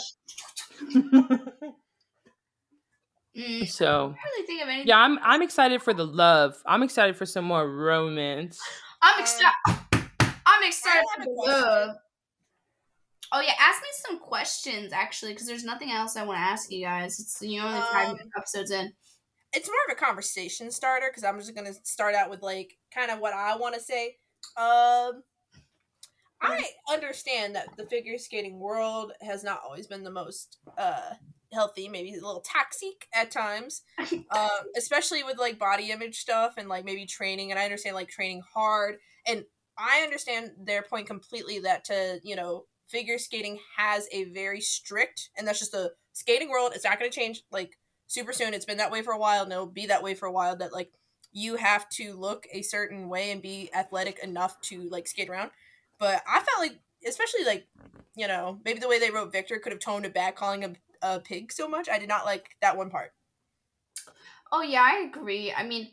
Mm, 3.36 3.68
so 3.68 4.14
I 4.16 4.28
really 4.30 4.46
think 4.46 4.62
of 4.62 4.68
anything. 4.68 4.88
yeah, 4.88 4.98
I'm 4.98 5.18
I'm 5.22 5.42
excited 5.42 5.82
for 5.82 5.92
the 5.92 6.06
love. 6.06 6.56
I'm 6.64 6.82
excited 6.82 7.16
for 7.16 7.26
some 7.26 7.44
more 7.44 7.70
romance. 7.70 8.58
I'm 9.02 9.14
Um, 9.16 9.20
excited. 9.20 9.52
I'm 10.46 10.62
excited 10.62 11.04
for 11.18 11.24
the 11.24 11.30
love. 11.30 11.96
Oh 13.32 13.40
yeah, 13.40 13.54
ask 13.58 13.82
me 13.82 13.88
some 13.92 14.18
questions 14.20 14.92
actually, 14.92 15.32
because 15.32 15.46
there's 15.46 15.64
nothing 15.64 15.90
else 15.90 16.16
I 16.16 16.24
want 16.24 16.36
to 16.38 16.42
ask 16.42 16.70
you 16.70 16.84
guys. 16.84 17.18
It's 17.18 17.40
you 17.42 17.60
know 17.60 17.66
only 17.68 17.82
five 17.82 18.08
Um, 18.10 18.16
episodes 18.36 18.70
in. 18.70 18.92
it's 19.52 19.68
more 19.68 19.76
of 19.88 19.92
a 19.96 20.00
conversation 20.00 20.70
starter 20.70 21.08
because 21.10 21.24
I'm 21.24 21.38
just 21.38 21.54
gonna 21.54 21.74
start 21.84 22.14
out 22.14 22.30
with 22.30 22.42
like 22.42 22.74
kind 22.92 23.10
of 23.10 23.18
what 23.20 23.34
I 23.34 23.56
want 23.56 23.74
to 23.74 23.80
say. 23.80 24.16
Um, 24.56 25.22
I 26.40 26.70
understand 26.92 27.54
that 27.56 27.76
the 27.76 27.86
figure 27.86 28.18
skating 28.18 28.58
world 28.60 29.12
has 29.22 29.42
not 29.42 29.62
always 29.64 29.86
been 29.86 30.04
the 30.04 30.10
most 30.10 30.58
uh 30.76 31.14
healthy, 31.52 31.88
maybe 31.88 32.10
a 32.10 32.14
little 32.14 32.42
toxic 32.42 33.06
at 33.14 33.30
times, 33.30 33.82
um, 34.30 34.48
especially 34.76 35.22
with 35.22 35.38
like 35.38 35.58
body 35.58 35.90
image 35.90 36.18
stuff 36.18 36.54
and 36.58 36.68
like 36.68 36.84
maybe 36.84 37.06
training. 37.06 37.50
And 37.50 37.58
I 37.58 37.64
understand 37.64 37.96
like 37.96 38.08
training 38.08 38.42
hard, 38.52 38.96
and 39.26 39.44
I 39.78 40.00
understand 40.02 40.52
their 40.58 40.82
point 40.82 41.06
completely 41.06 41.60
that 41.60 41.84
to 41.86 42.20
you 42.22 42.36
know 42.36 42.66
figure 42.88 43.18
skating 43.18 43.58
has 43.76 44.08
a 44.12 44.24
very 44.24 44.60
strict, 44.60 45.30
and 45.36 45.46
that's 45.46 45.58
just 45.58 45.72
the 45.72 45.92
skating 46.12 46.50
world. 46.50 46.72
It's 46.74 46.84
not 46.84 46.98
going 46.98 47.10
to 47.10 47.16
change 47.16 47.42
like 47.50 47.78
super 48.06 48.32
soon. 48.32 48.54
It's 48.54 48.64
been 48.64 48.78
that 48.78 48.90
way 48.90 49.02
for 49.02 49.12
a 49.12 49.18
while, 49.18 49.50
it'll 49.50 49.66
be 49.66 49.86
that 49.86 50.02
way 50.02 50.14
for 50.14 50.26
a 50.26 50.32
while. 50.32 50.56
That 50.56 50.72
like 50.72 50.92
you 51.32 51.56
have 51.56 51.88
to 51.90 52.14
look 52.14 52.46
a 52.52 52.62
certain 52.62 53.08
way 53.08 53.30
and 53.30 53.42
be 53.42 53.70
athletic 53.74 54.18
enough 54.20 54.60
to 54.62 54.88
like 54.88 55.06
skate 55.06 55.28
around. 55.28 55.50
But 55.98 56.22
I 56.26 56.40
felt 56.40 56.58
like, 56.58 56.78
especially 57.06 57.44
like, 57.44 57.66
you 58.16 58.28
know, 58.28 58.60
maybe 58.64 58.80
the 58.80 58.88
way 58.88 58.98
they 58.98 59.10
wrote 59.10 59.32
Victor 59.32 59.58
could 59.58 59.72
have 59.72 59.80
toned 59.80 60.06
it 60.06 60.14
back, 60.14 60.36
calling 60.36 60.62
him 60.62 60.76
a 61.02 61.20
pig 61.20 61.52
so 61.52 61.68
much. 61.68 61.88
I 61.88 61.98
did 61.98 62.08
not 62.08 62.24
like 62.24 62.56
that 62.62 62.76
one 62.76 62.90
part. 62.90 63.12
Oh 64.52 64.62
yeah, 64.62 64.82
I 64.82 65.06
agree. 65.08 65.52
I 65.52 65.64
mean, 65.64 65.90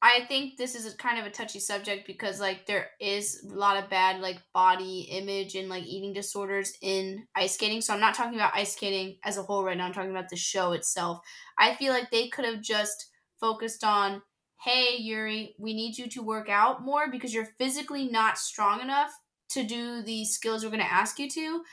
I 0.00 0.26
think 0.26 0.56
this 0.56 0.76
is 0.76 0.92
a 0.92 0.96
kind 0.96 1.18
of 1.18 1.26
a 1.26 1.30
touchy 1.30 1.58
subject 1.58 2.06
because 2.06 2.40
like 2.40 2.66
there 2.66 2.90
is 3.00 3.44
a 3.50 3.54
lot 3.54 3.82
of 3.82 3.90
bad 3.90 4.20
like 4.20 4.40
body 4.54 5.08
image 5.10 5.56
and 5.56 5.68
like 5.68 5.84
eating 5.84 6.12
disorders 6.12 6.72
in 6.82 7.26
ice 7.34 7.54
skating. 7.54 7.80
So 7.80 7.94
I'm 7.94 8.00
not 8.00 8.14
talking 8.14 8.36
about 8.36 8.54
ice 8.54 8.74
skating 8.74 9.16
as 9.24 9.38
a 9.38 9.42
whole 9.42 9.64
right 9.64 9.76
now. 9.76 9.86
I'm 9.86 9.92
talking 9.92 10.12
about 10.12 10.28
the 10.28 10.36
show 10.36 10.72
itself. 10.72 11.18
I 11.58 11.74
feel 11.74 11.92
like 11.92 12.10
they 12.10 12.28
could 12.28 12.44
have 12.44 12.60
just 12.60 13.10
focused 13.40 13.82
on, 13.82 14.22
"Hey 14.62 14.96
Yuri, 14.98 15.56
we 15.58 15.74
need 15.74 15.98
you 15.98 16.08
to 16.10 16.22
work 16.22 16.48
out 16.48 16.82
more 16.82 17.10
because 17.10 17.34
you're 17.34 17.54
physically 17.58 18.08
not 18.08 18.38
strong 18.38 18.80
enough 18.80 19.10
to 19.50 19.64
do 19.64 20.02
the 20.02 20.24
skills 20.24 20.62
we're 20.62 20.70
going 20.70 20.80
to 20.80 20.92
ask 20.92 21.18
you 21.18 21.28
to." 21.30 21.64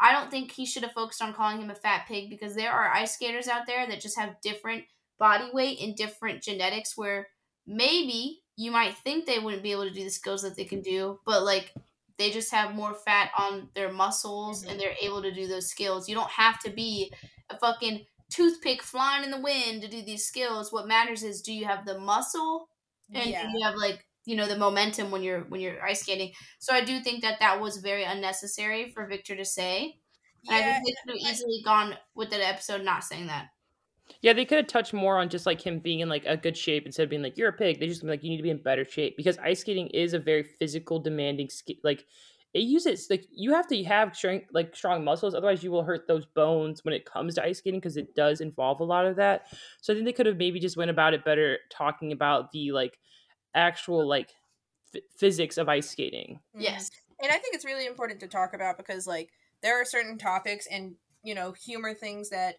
I 0.00 0.12
don't 0.12 0.30
think 0.30 0.52
he 0.52 0.66
should 0.66 0.82
have 0.82 0.92
focused 0.92 1.22
on 1.22 1.34
calling 1.34 1.60
him 1.60 1.70
a 1.70 1.74
fat 1.74 2.06
pig 2.06 2.28
because 2.28 2.54
there 2.54 2.72
are 2.72 2.92
ice 2.92 3.14
skaters 3.14 3.48
out 3.48 3.66
there 3.66 3.86
that 3.86 4.00
just 4.00 4.18
have 4.18 4.40
different 4.42 4.84
body 5.18 5.50
weight 5.52 5.80
and 5.80 5.94
different 5.96 6.42
genetics 6.42 6.96
where 6.96 7.28
maybe 7.66 8.42
you 8.56 8.70
might 8.70 8.96
think 8.98 9.24
they 9.24 9.38
wouldn't 9.38 9.62
be 9.62 9.72
able 9.72 9.84
to 9.84 9.94
do 9.94 10.04
the 10.04 10.10
skills 10.10 10.42
that 10.42 10.56
they 10.56 10.64
can 10.64 10.82
do, 10.82 11.18
but 11.24 11.44
like 11.44 11.72
they 12.18 12.30
just 12.30 12.52
have 12.52 12.74
more 12.74 12.94
fat 12.94 13.30
on 13.38 13.68
their 13.74 13.90
muscles 13.92 14.62
and 14.62 14.72
mm-hmm. 14.72 14.80
they're 14.80 14.96
able 15.00 15.22
to 15.22 15.32
do 15.32 15.46
those 15.46 15.68
skills. 15.68 16.08
You 16.08 16.14
don't 16.14 16.30
have 16.30 16.58
to 16.60 16.70
be 16.70 17.12
a 17.48 17.58
fucking 17.58 18.04
toothpick 18.30 18.82
flying 18.82 19.24
in 19.24 19.30
the 19.30 19.40
wind 19.40 19.82
to 19.82 19.88
do 19.88 20.02
these 20.02 20.26
skills. 20.26 20.72
What 20.72 20.86
matters 20.86 21.22
is 21.22 21.40
do 21.40 21.52
you 21.52 21.64
have 21.64 21.86
the 21.86 21.98
muscle 21.98 22.68
and 23.12 23.24
do 23.24 23.30
yeah. 23.30 23.50
you 23.50 23.64
have 23.64 23.74
like 23.76 24.04
you 24.26 24.36
know 24.36 24.46
the 24.46 24.56
momentum 24.56 25.10
when 25.10 25.22
you're 25.22 25.40
when 25.44 25.60
you're 25.60 25.82
ice 25.82 26.00
skating. 26.00 26.32
So 26.58 26.74
I 26.74 26.84
do 26.84 27.00
think 27.00 27.22
that 27.22 27.40
that 27.40 27.60
was 27.60 27.78
very 27.78 28.04
unnecessary 28.04 28.90
for 28.92 29.06
Victor 29.06 29.34
to 29.36 29.44
say. 29.44 29.96
And 30.48 30.56
I 30.56 30.72
think 30.72 30.84
they 30.86 31.12
could 31.12 31.20
have 31.20 31.32
easily 31.32 31.62
gone 31.64 31.96
with 32.14 32.30
that 32.30 32.40
episode 32.40 32.82
not 32.82 33.04
saying 33.04 33.26
that. 33.26 33.48
Yeah, 34.22 34.32
they 34.32 34.44
could 34.44 34.58
have 34.58 34.66
touched 34.66 34.92
more 34.92 35.18
on 35.18 35.28
just 35.28 35.46
like 35.46 35.60
him 35.60 35.78
being 35.78 36.00
in 36.00 36.08
like 36.08 36.24
a 36.26 36.36
good 36.36 36.56
shape 36.56 36.86
instead 36.86 37.04
of 37.04 37.10
being 37.10 37.22
like 37.22 37.36
you're 37.36 37.48
a 37.48 37.52
pig. 37.52 37.80
They 37.80 37.86
just 37.86 38.02
be 38.02 38.08
like 38.08 38.22
you 38.22 38.30
need 38.30 38.36
to 38.38 38.42
be 38.42 38.50
in 38.50 38.62
better 38.62 38.84
shape 38.84 39.16
because 39.16 39.38
ice 39.38 39.60
skating 39.60 39.88
is 39.88 40.14
a 40.14 40.18
very 40.18 40.42
physical, 40.42 40.98
demanding 40.98 41.48
ski. 41.48 41.80
Like 41.84 42.06
it 42.52 42.60
uses 42.60 43.06
like 43.10 43.26
you 43.30 43.52
have 43.54 43.66
to 43.68 43.84
have 43.84 44.16
strength, 44.16 44.48
like 44.52 44.74
strong 44.74 45.04
muscles, 45.04 45.34
otherwise 45.34 45.62
you 45.62 45.70
will 45.70 45.84
hurt 45.84 46.06
those 46.08 46.26
bones 46.26 46.84
when 46.84 46.94
it 46.94 47.04
comes 47.04 47.34
to 47.36 47.44
ice 47.44 47.58
skating 47.58 47.80
because 47.80 47.96
it 47.96 48.14
does 48.14 48.40
involve 48.40 48.80
a 48.80 48.84
lot 48.84 49.06
of 49.06 49.16
that. 49.16 49.46
So 49.80 49.92
I 49.92 49.96
think 49.96 50.06
they 50.06 50.12
could 50.12 50.26
have 50.26 50.36
maybe 50.36 50.60
just 50.60 50.76
went 50.76 50.90
about 50.90 51.14
it 51.14 51.24
better, 51.24 51.58
talking 51.70 52.12
about 52.12 52.50
the 52.52 52.72
like 52.72 52.98
actual 53.54 54.06
like 54.08 54.30
f- 54.94 55.02
physics 55.16 55.58
of 55.58 55.68
ice 55.68 55.90
skating. 55.90 56.40
Mhm. 56.56 56.62
Yes. 56.62 56.90
and 57.22 57.30
I 57.30 57.36
think 57.38 57.54
it's 57.54 57.66
really 57.66 57.84
important 57.86 58.20
to 58.20 58.28
talk 58.28 58.54
about 58.54 58.78
because 58.78 59.06
like 59.06 59.28
there 59.62 59.78
are 59.80 59.84
certain 59.84 60.16
topics 60.16 60.66
and 60.66 60.94
you 61.22 61.34
know 61.34 61.52
humor 61.52 61.92
things 61.94 62.30
that 62.30 62.56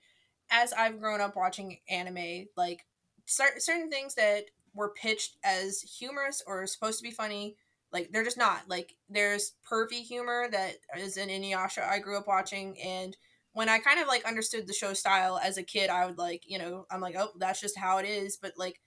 as 0.52 0.74
I've 0.74 1.00
grown 1.00 1.22
up 1.22 1.36
watching 1.36 1.80
anime, 1.90 2.48
like 2.56 2.86
cer- 3.26 3.60
certain 3.60 3.90
things 3.90 4.16
that 4.16 4.46
were 4.74 4.94
pitched 4.94 5.38
as 5.44 5.82
humorous 5.82 6.44
or 6.46 6.68
supposed 6.68 7.00
to 7.00 7.04
be 7.04 7.12
funny, 7.12 7.56
like 7.92 8.12
they're 8.12 8.24
just 8.24 8.38
not. 8.38 8.70
Like 8.70 8.94
there's 9.10 9.54
pervy 9.70 10.02
humor 10.02 10.48
that 10.52 10.76
is 10.98 11.18
in 11.18 11.30
Inuyasha 11.30 11.88
I 11.88 12.00
grew 12.00 12.18
up 12.18 12.28
watching, 12.28 12.80
and 12.82 13.16
when 13.54 13.70
I 13.70 13.80
kind 13.80 14.00
of 14.00 14.08
like 14.08 14.26
understood 14.26 14.68
the 14.68 14.74
show 14.74 14.94
style 14.94 15.40
as 15.44 15.58
a 15.58 15.64
kid, 15.64 15.90
I 15.90 16.06
would 16.06 16.18
like 16.18 16.44
you 16.46 16.60
know 16.60 16.86
I'm 16.92 17.02
like 17.02 17.16
oh 17.18 17.32
that's 17.38 17.62
just 17.62 17.78
how 17.78 17.98
it 17.98 18.06
is, 18.06 18.38
but 18.38 18.54
like 18.58 18.80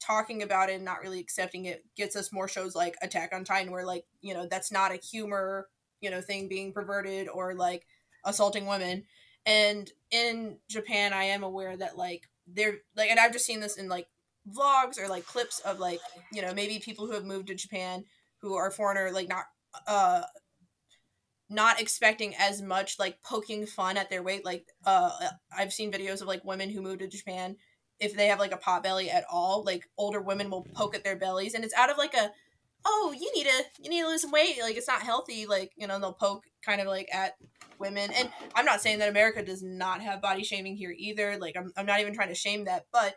talking 0.00 0.42
about 0.42 0.70
it 0.70 0.76
and 0.76 0.84
not 0.84 1.02
really 1.02 1.20
accepting 1.20 1.66
it 1.66 1.84
gets 1.94 2.16
us 2.16 2.32
more 2.32 2.48
shows 2.48 2.74
like 2.74 2.96
Attack 3.02 3.34
on 3.34 3.44
Titan 3.44 3.70
where 3.70 3.84
like 3.84 4.04
you 4.22 4.32
know 4.32 4.46
that's 4.46 4.72
not 4.72 4.92
a 4.92 4.96
humor 4.96 5.68
you 6.00 6.10
know 6.10 6.22
thing 6.22 6.48
being 6.48 6.72
perverted 6.72 7.28
or 7.28 7.54
like 7.54 7.86
assaulting 8.24 8.66
women 8.66 9.04
and 9.46 9.90
in 10.10 10.56
japan 10.68 11.12
i 11.12 11.24
am 11.24 11.42
aware 11.42 11.76
that 11.76 11.96
like 11.96 12.28
they're 12.46 12.78
like 12.96 13.10
and 13.10 13.20
i've 13.20 13.32
just 13.32 13.46
seen 13.46 13.60
this 13.60 13.76
in 13.76 13.88
like 13.88 14.06
vlogs 14.48 14.98
or 14.98 15.08
like 15.08 15.24
clips 15.26 15.60
of 15.60 15.78
like 15.78 16.00
you 16.32 16.42
know 16.42 16.52
maybe 16.54 16.78
people 16.78 17.06
who 17.06 17.12
have 17.12 17.24
moved 17.24 17.46
to 17.46 17.54
japan 17.54 18.04
who 18.38 18.54
are 18.54 18.70
foreigner 18.70 19.10
like 19.12 19.28
not 19.28 19.44
uh 19.86 20.22
not 21.50 21.80
expecting 21.80 22.32
as 22.36 22.62
much 22.62 22.98
like 22.98 23.20
poking 23.22 23.66
fun 23.66 23.96
at 23.96 24.08
their 24.08 24.22
weight. 24.22 24.44
Like 24.44 24.66
uh 24.86 25.10
i've 25.54 25.72
seen 25.72 25.92
videos 25.92 26.22
of 26.22 26.28
like 26.28 26.44
women 26.44 26.70
who 26.70 26.80
moved 26.80 27.00
to 27.00 27.08
japan 27.08 27.56
if 27.98 28.16
they 28.16 28.28
have 28.28 28.38
like 28.38 28.52
a 28.52 28.56
pot 28.56 28.82
belly 28.82 29.10
at 29.10 29.24
all 29.30 29.64
like 29.64 29.88
older 29.98 30.22
women 30.22 30.48
will 30.48 30.66
poke 30.72 30.94
at 30.94 31.04
their 31.04 31.16
bellies. 31.16 31.54
And 31.54 31.64
it's 31.64 31.74
out 31.74 31.90
of 31.90 31.98
like 31.98 32.14
a 32.14 32.30
oh 32.86 33.14
you 33.18 33.30
need 33.34 33.46
to 33.46 33.64
you 33.82 33.90
need 33.90 34.02
to 34.02 34.08
lose 34.08 34.22
some 34.22 34.30
weight. 34.30 34.56
Like 34.62 34.76
it's 34.76 34.88
not 34.88 35.02
healthy. 35.02 35.46
Like 35.46 35.72
you 35.76 35.86
know 35.86 35.98
they'll 35.98 36.12
poke 36.12 36.44
kind 36.64 36.80
of 36.80 36.86
like 36.86 37.08
at 37.12 37.34
women. 37.80 38.10
And 38.12 38.30
i'm 38.54 38.64
not 38.64 38.80
saying 38.80 38.98
that 38.98 39.08
america 39.08 39.42
does 39.42 39.62
not 39.62 40.00
have 40.00 40.22
body 40.22 40.44
shaming 40.44 40.76
here 40.76 40.94
either. 40.96 41.36
Like 41.38 41.56
i'm, 41.56 41.72
I'm 41.76 41.86
not 41.86 42.00
even 42.00 42.14
trying 42.14 42.28
to 42.28 42.34
shame 42.34 42.64
that 42.64 42.86
but 42.92 43.16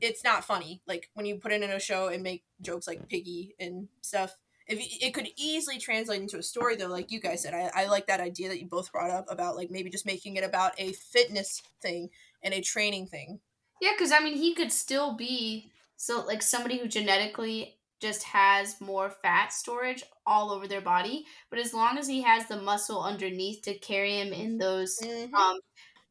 it's 0.00 0.22
not 0.22 0.44
funny. 0.44 0.82
Like 0.86 1.10
when 1.14 1.26
you 1.26 1.36
put 1.36 1.52
it 1.52 1.62
in 1.62 1.70
a 1.70 1.80
show 1.80 2.08
and 2.08 2.22
make 2.22 2.44
jokes 2.60 2.86
like 2.86 3.08
piggy 3.08 3.54
and 3.58 3.88
stuff 4.00 4.36
if 4.66 4.78
it 5.02 5.14
could 5.14 5.28
easily 5.36 5.78
translate 5.78 6.20
into 6.20 6.38
a 6.38 6.42
story 6.42 6.76
though 6.76 6.88
like 6.88 7.10
you 7.10 7.20
guys 7.20 7.42
said 7.42 7.54
I, 7.54 7.70
I 7.82 7.86
like 7.86 8.06
that 8.06 8.20
idea 8.20 8.48
that 8.48 8.60
you 8.60 8.66
both 8.66 8.92
brought 8.92 9.10
up 9.10 9.26
about 9.30 9.56
like 9.56 9.70
maybe 9.70 9.90
just 9.90 10.06
making 10.06 10.36
it 10.36 10.44
about 10.44 10.72
a 10.78 10.92
fitness 10.92 11.62
thing 11.80 12.10
and 12.42 12.54
a 12.54 12.60
training 12.60 13.06
thing. 13.06 13.40
Yeah, 13.80 13.92
because 13.96 14.12
I 14.12 14.20
mean, 14.20 14.36
he 14.36 14.54
could 14.54 14.72
still 14.72 15.14
be 15.14 15.70
so 15.96 16.24
like 16.24 16.42
somebody 16.42 16.78
who 16.78 16.88
genetically 16.88 17.77
just 18.00 18.22
has 18.24 18.80
more 18.80 19.10
fat 19.10 19.52
storage 19.52 20.04
all 20.26 20.50
over 20.52 20.68
their 20.68 20.80
body, 20.80 21.26
but 21.50 21.58
as 21.58 21.74
long 21.74 21.98
as 21.98 22.06
he 22.06 22.22
has 22.22 22.46
the 22.46 22.60
muscle 22.60 23.02
underneath 23.02 23.62
to 23.62 23.78
carry 23.78 24.18
him 24.20 24.32
in 24.32 24.58
those, 24.58 24.98
Mhm. 25.02 25.32
um, 25.34 25.58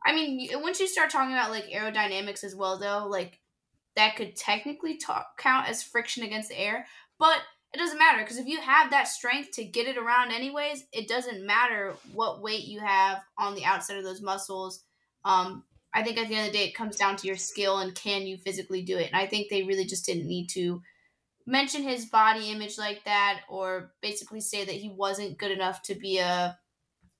I 0.05 0.13
mean, 0.13 0.49
once 0.61 0.79
you 0.79 0.87
start 0.87 1.09
talking 1.09 1.33
about 1.33 1.51
like 1.51 1.65
aerodynamics 1.65 2.43
as 2.43 2.55
well, 2.55 2.77
though, 2.77 3.07
like 3.07 3.41
that 3.95 4.15
could 4.15 4.35
technically 4.35 4.97
talk, 4.97 5.37
count 5.37 5.67
as 5.67 5.83
friction 5.83 6.23
against 6.23 6.49
the 6.49 6.59
air, 6.59 6.87
but 7.17 7.41
it 7.73 7.77
doesn't 7.77 7.97
matter 7.97 8.19
because 8.19 8.37
if 8.37 8.47
you 8.47 8.61
have 8.61 8.91
that 8.91 9.07
strength 9.07 9.51
to 9.51 9.65
get 9.65 9.87
it 9.87 9.97
around 9.97 10.31
anyways, 10.31 10.85
it 10.93 11.07
doesn't 11.07 11.45
matter 11.45 11.95
what 12.13 12.41
weight 12.41 12.65
you 12.65 12.79
have 12.79 13.23
on 13.37 13.55
the 13.55 13.65
outside 13.65 13.97
of 13.97 14.03
those 14.03 14.21
muscles. 14.21 14.83
Um, 15.25 15.65
I 15.93 16.03
think 16.03 16.17
at 16.17 16.27
the 16.27 16.35
end 16.35 16.47
of 16.47 16.53
the 16.53 16.57
day, 16.59 16.65
it 16.65 16.75
comes 16.75 16.95
down 16.95 17.17
to 17.17 17.27
your 17.27 17.35
skill 17.37 17.79
and 17.79 17.93
can 17.95 18.27
you 18.27 18.37
physically 18.37 18.83
do 18.83 18.97
it. 18.97 19.07
And 19.07 19.15
I 19.15 19.25
think 19.25 19.49
they 19.49 19.63
really 19.63 19.85
just 19.85 20.05
didn't 20.05 20.27
need 20.27 20.47
to 20.49 20.81
mention 21.47 21.81
his 21.81 22.05
body 22.05 22.51
image 22.51 22.77
like 22.77 23.03
that 23.05 23.39
or 23.49 23.93
basically 24.01 24.41
say 24.41 24.65
that 24.65 24.75
he 24.75 24.89
wasn't 24.89 25.37
good 25.37 25.51
enough 25.51 25.81
to 25.83 25.95
be 25.95 26.19
a 26.19 26.57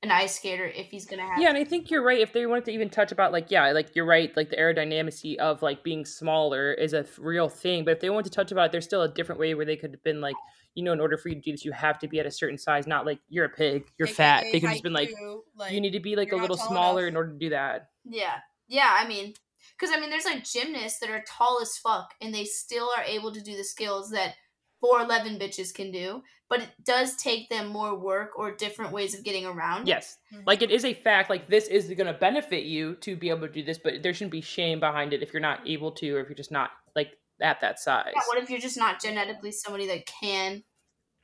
an 0.03 0.11
ice 0.11 0.35
skater 0.35 0.65
if 0.65 0.87
he's 0.87 1.07
gonna 1.07 1.23
have. 1.23 1.39
Yeah, 1.39 1.49
and 1.49 1.57
I 1.57 1.63
think 1.63 1.89
you're 1.89 2.03
right. 2.03 2.19
If 2.19 2.31
they 2.31 2.45
wanted 2.45 2.65
to 2.65 2.71
even 2.71 2.89
touch 2.89 3.11
about 3.11 3.31
like, 3.31 3.49
yeah, 3.49 3.71
like 3.71 3.95
you're 3.95 4.05
right, 4.05 4.35
like 4.37 4.51
the 4.51 4.55
aerodynamicy 4.55 5.37
of 5.37 5.63
like 5.63 5.83
being 5.83 6.05
smaller 6.05 6.71
is 6.71 6.93
a 6.93 7.03
real 7.17 7.49
thing. 7.49 7.83
But 7.83 7.91
if 7.91 7.99
they 8.01 8.11
want 8.11 8.25
to 8.25 8.31
touch 8.31 8.51
about 8.51 8.67
it, 8.67 8.71
there's 8.73 8.85
still 8.85 9.01
a 9.01 9.11
different 9.11 9.39
way 9.39 9.55
where 9.55 9.65
they 9.65 9.75
could 9.75 9.91
have 9.91 10.03
been 10.03 10.21
like, 10.21 10.35
you 10.75 10.83
know, 10.83 10.93
in 10.93 10.99
order 10.99 11.17
for 11.17 11.29
you 11.29 11.35
to 11.35 11.41
do 11.41 11.51
this, 11.51 11.65
you 11.65 11.71
have 11.71 11.97
to 11.99 12.07
be 12.07 12.19
at 12.19 12.27
a 12.27 12.31
certain 12.31 12.59
size. 12.59 12.85
Not 12.85 13.07
like 13.07 13.19
you're 13.27 13.45
a 13.45 13.49
pig, 13.49 13.85
you're 13.97 14.07
fat. 14.07 14.43
They 14.43 14.59
could 14.59 14.67
have 14.67 14.73
just 14.73 14.83
been 14.83 14.93
like, 14.93 15.11
like 15.55 15.73
you 15.73 15.81
need 15.81 15.93
to 15.93 15.99
be 15.99 16.15
like 16.15 16.31
a 16.31 16.35
little 16.35 16.57
smaller 16.57 17.07
enough. 17.07 17.09
in 17.09 17.17
order 17.17 17.31
to 17.31 17.39
do 17.39 17.49
that. 17.49 17.89
Yeah, 18.05 18.35
yeah. 18.67 18.95
I 18.99 19.07
mean, 19.07 19.33
because 19.77 19.95
I 19.95 19.99
mean, 19.99 20.09
there's 20.09 20.25
like 20.25 20.43
gymnasts 20.43 20.99
that 20.99 21.09
are 21.09 21.23
tall 21.27 21.59
as 21.61 21.77
fuck, 21.77 22.13
and 22.21 22.33
they 22.33 22.45
still 22.45 22.89
are 22.97 23.03
able 23.03 23.33
to 23.33 23.41
do 23.41 23.55
the 23.55 23.63
skills 23.63 24.11
that 24.11 24.35
four 24.79 25.01
eleven 25.01 25.37
bitches 25.37 25.73
can 25.73 25.91
do. 25.91 26.23
But 26.49 26.61
it 26.61 26.69
does 26.85 27.17
take 27.17 27.49
them 27.49 27.67
more 27.67 27.93
work 27.93 28.39
or 28.39 28.51
different 28.51 28.93
ways 28.93 29.13
of 29.13 29.25
getting 29.25 29.45
around. 29.45 29.81
it. 29.81 29.89
Yes, 29.89 30.17
mm-hmm. 30.33 30.43
like 30.47 30.61
it 30.61 30.71
is 30.71 30.85
a 30.85 30.93
fact. 30.93 31.29
Like 31.29 31.49
this 31.49 31.67
is 31.67 31.87
going 31.87 32.07
to 32.07 32.13
benefit 32.13 32.63
you 32.63 32.95
to 33.01 33.15
be 33.15 33.29
able 33.29 33.47
to 33.47 33.53
do 33.53 33.63
this, 33.63 33.77
but 33.77 34.01
there 34.01 34.13
shouldn't 34.13 34.31
be 34.31 34.41
shame 34.41 34.79
behind 34.79 35.13
it 35.13 35.21
if 35.21 35.33
you're 35.33 35.41
not 35.41 35.67
able 35.67 35.91
to, 35.93 36.15
or 36.15 36.21
if 36.21 36.29
you're 36.29 36.35
just 36.35 36.51
not 36.51 36.71
like 36.95 37.11
at 37.41 37.61
that 37.61 37.79
size. 37.79 38.13
Yeah, 38.15 38.21
what 38.27 38.41
if 38.41 38.49
you're 38.49 38.59
just 38.59 38.77
not 38.77 39.01
genetically 39.01 39.51
somebody 39.51 39.87
that 39.87 40.05
can 40.05 40.63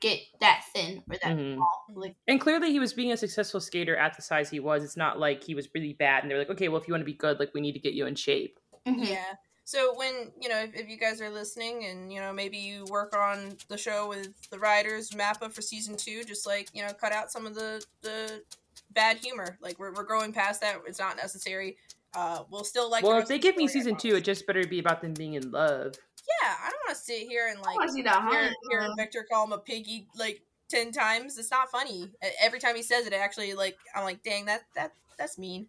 get 0.04 0.20
that 0.42 0.64
thin 0.74 1.02
or 1.10 1.16
that 1.16 1.36
Mhm. 1.36 1.56
tall? 1.58 1.86
Like, 1.96 2.16
And 2.28 2.40
clearly, 2.40 2.72
he 2.72 2.80
was 2.80 2.94
being 2.94 3.12
a 3.12 3.18
successful 3.18 3.60
skater 3.60 3.96
at 3.98 4.16
the 4.16 4.22
size 4.22 4.50
he 4.52 4.60
was. 4.60 4.84
It's 4.84 4.98
not 4.98 5.18
like 5.18 5.44
he 5.44 5.56
was 5.56 5.68
really 5.74 5.94
bad, 5.94 6.24
and 6.24 6.30
they're 6.30 6.38
like, 6.38 6.52
okay, 6.52 6.68
well, 6.68 6.80
if 6.80 6.88
you 6.88 6.94
want 6.94 7.02
to 7.02 7.06
be 7.06 7.14
good, 7.16 7.40
like 7.40 7.52
we 7.56 7.62
need 7.62 7.74
to 7.74 7.80
get 7.80 7.94
you 7.94 8.06
in 8.06 8.14
shape. 8.16 8.60
mhm. 8.86 9.08
Yeah. 9.08 9.34
So 9.66 9.96
when 9.98 10.34
you 10.42 10.50
know, 10.50 10.58
if, 10.60 10.76
if 10.76 10.90
you 10.90 10.98
guys 10.98 11.22
are 11.22 11.30
listening, 11.30 11.86
and 11.86 12.12
you 12.12 12.20
know, 12.20 12.34
maybe 12.34 12.58
you 12.58 12.84
work 12.90 13.16
on 13.16 13.58
the 13.70 13.78
show 13.78 14.10
with 14.10 14.28
the 14.50 14.60
writers, 14.60 15.12
Mappa 15.12 15.52
for 15.54 15.62
season 15.62 15.96
two, 15.96 16.24
just 16.26 16.46
like 16.46 16.68
you 16.74 16.84
know, 16.84 16.92
cut 16.94 17.14
out 17.14 17.32
some 17.32 17.46
of 17.48 17.56
the 17.56 17.82
the 18.02 18.44
bad 18.92 19.18
humor. 19.20 19.58
Like 19.62 19.80
we're 19.80 19.94
we're 19.94 20.04
growing 20.04 20.34
past 20.34 20.60
that. 20.62 20.82
It's 20.86 21.00
not 21.00 21.16
necessary. 21.16 21.78
Uh, 22.14 22.44
we'll 22.52 22.66
still 22.66 22.92
like. 22.92 23.04
well, 23.06 23.18
if 23.20 23.28
they 23.30 23.40
give 23.40 23.56
me 23.56 23.68
season 23.70 23.96
two, 23.96 24.16
it 24.18 24.26
just 24.26 24.46
better 24.46 24.68
be 24.68 24.80
about 24.80 25.02
them 25.02 25.14
being 25.14 25.34
in 25.36 25.50
love. 25.52 25.96
Yeah, 26.28 26.54
I 26.66 26.70
don't 26.70 26.80
want 26.88 26.98
to 26.98 27.04
sit 27.04 27.28
here 27.28 27.48
and 27.50 27.60
like 27.62 27.76
want 27.78 27.92
see 27.92 28.02
that. 28.04 28.30
hear, 28.30 28.44
Huh? 28.44 28.50
hear 28.70 28.90
Victor 28.98 29.26
call 29.30 29.46
him 29.46 29.54
a 29.54 29.58
piggy 29.58 30.08
like 30.18 30.42
ten 30.70 30.92
times. 30.92 31.38
It's 31.38 31.52
not 31.52 31.70
funny. 31.70 32.10
Every 32.42 32.60
time 32.60 32.76
he 32.76 32.84
says 32.84 33.06
it, 33.06 33.14
it 33.14 33.18
actually 33.18 33.54
like 33.54 33.78
I'm 33.96 34.04
like, 34.04 34.24
dang, 34.24 34.46
that 34.46 34.62
that 34.76 34.94
that's 35.18 35.38
mean. 35.38 35.68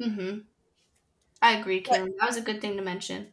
Mm-hmm. 0.00 0.38
I 1.42 1.52
agree, 1.58 1.80
But- 1.80 1.94
Kim. 1.96 2.14
That 2.18 2.26
was 2.26 2.36
a 2.36 2.40
good 2.42 2.60
thing 2.60 2.76
to 2.76 2.82
mention. 2.82 3.28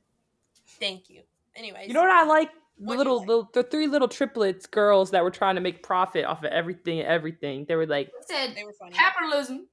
Thank 0.80 1.10
you. 1.10 1.22
Anyways, 1.56 1.88
You 1.88 1.94
know 1.94 2.02
what 2.02 2.12
I 2.12 2.24
like? 2.24 2.50
The 2.78 2.86
What 2.86 2.94
do 3.04 3.10
you 3.10 3.16
little, 3.16 3.18
like? 3.44 3.54
the, 3.54 3.62
the 3.64 3.70
three 3.70 3.88
little 3.88 4.08
triplets 4.08 4.66
girls 4.66 5.12
that 5.12 5.24
were 5.24 5.32
trying 5.32 5.56
to 5.56 5.62
make 5.62 5.84
profit 5.84 6.26
off 6.26 6.40
of 6.44 6.46
everything 6.52 7.02
everything. 7.02 7.66
They 7.68 7.76
were 7.76 7.86
like, 7.86 8.08
I 8.10 8.24
said 8.26 8.56
they 8.56 8.64
were 8.64 8.74
funny. 8.74 8.94
capitalism, 8.94 9.68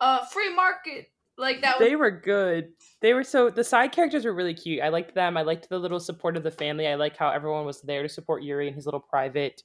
uh, 0.00 0.24
free 0.26 0.54
market, 0.54 1.10
like 1.38 1.62
that. 1.62 1.78
Was, 1.78 1.88
they 1.88 1.96
were 1.96 2.10
good. 2.10 2.72
They 3.00 3.14
were 3.14 3.24
so 3.24 3.48
the 3.50 3.64
side 3.64 3.92
characters 3.92 4.24
were 4.24 4.34
really 4.34 4.54
cute. 4.54 4.82
I 4.82 4.88
liked 4.88 5.14
them. 5.14 5.36
I 5.36 5.42
liked 5.42 5.68
the 5.68 5.78
little 5.78 6.00
support 6.00 6.36
of 6.36 6.42
the 6.42 6.50
family. 6.50 6.86
I 6.86 6.96
like 6.96 7.16
how 7.16 7.30
everyone 7.30 7.64
was 7.64 7.80
there 7.82 8.02
to 8.02 8.08
support 8.08 8.42
Yuri 8.42 8.68
in 8.68 8.74
his 8.74 8.84
little 8.86 9.00
private 9.00 9.62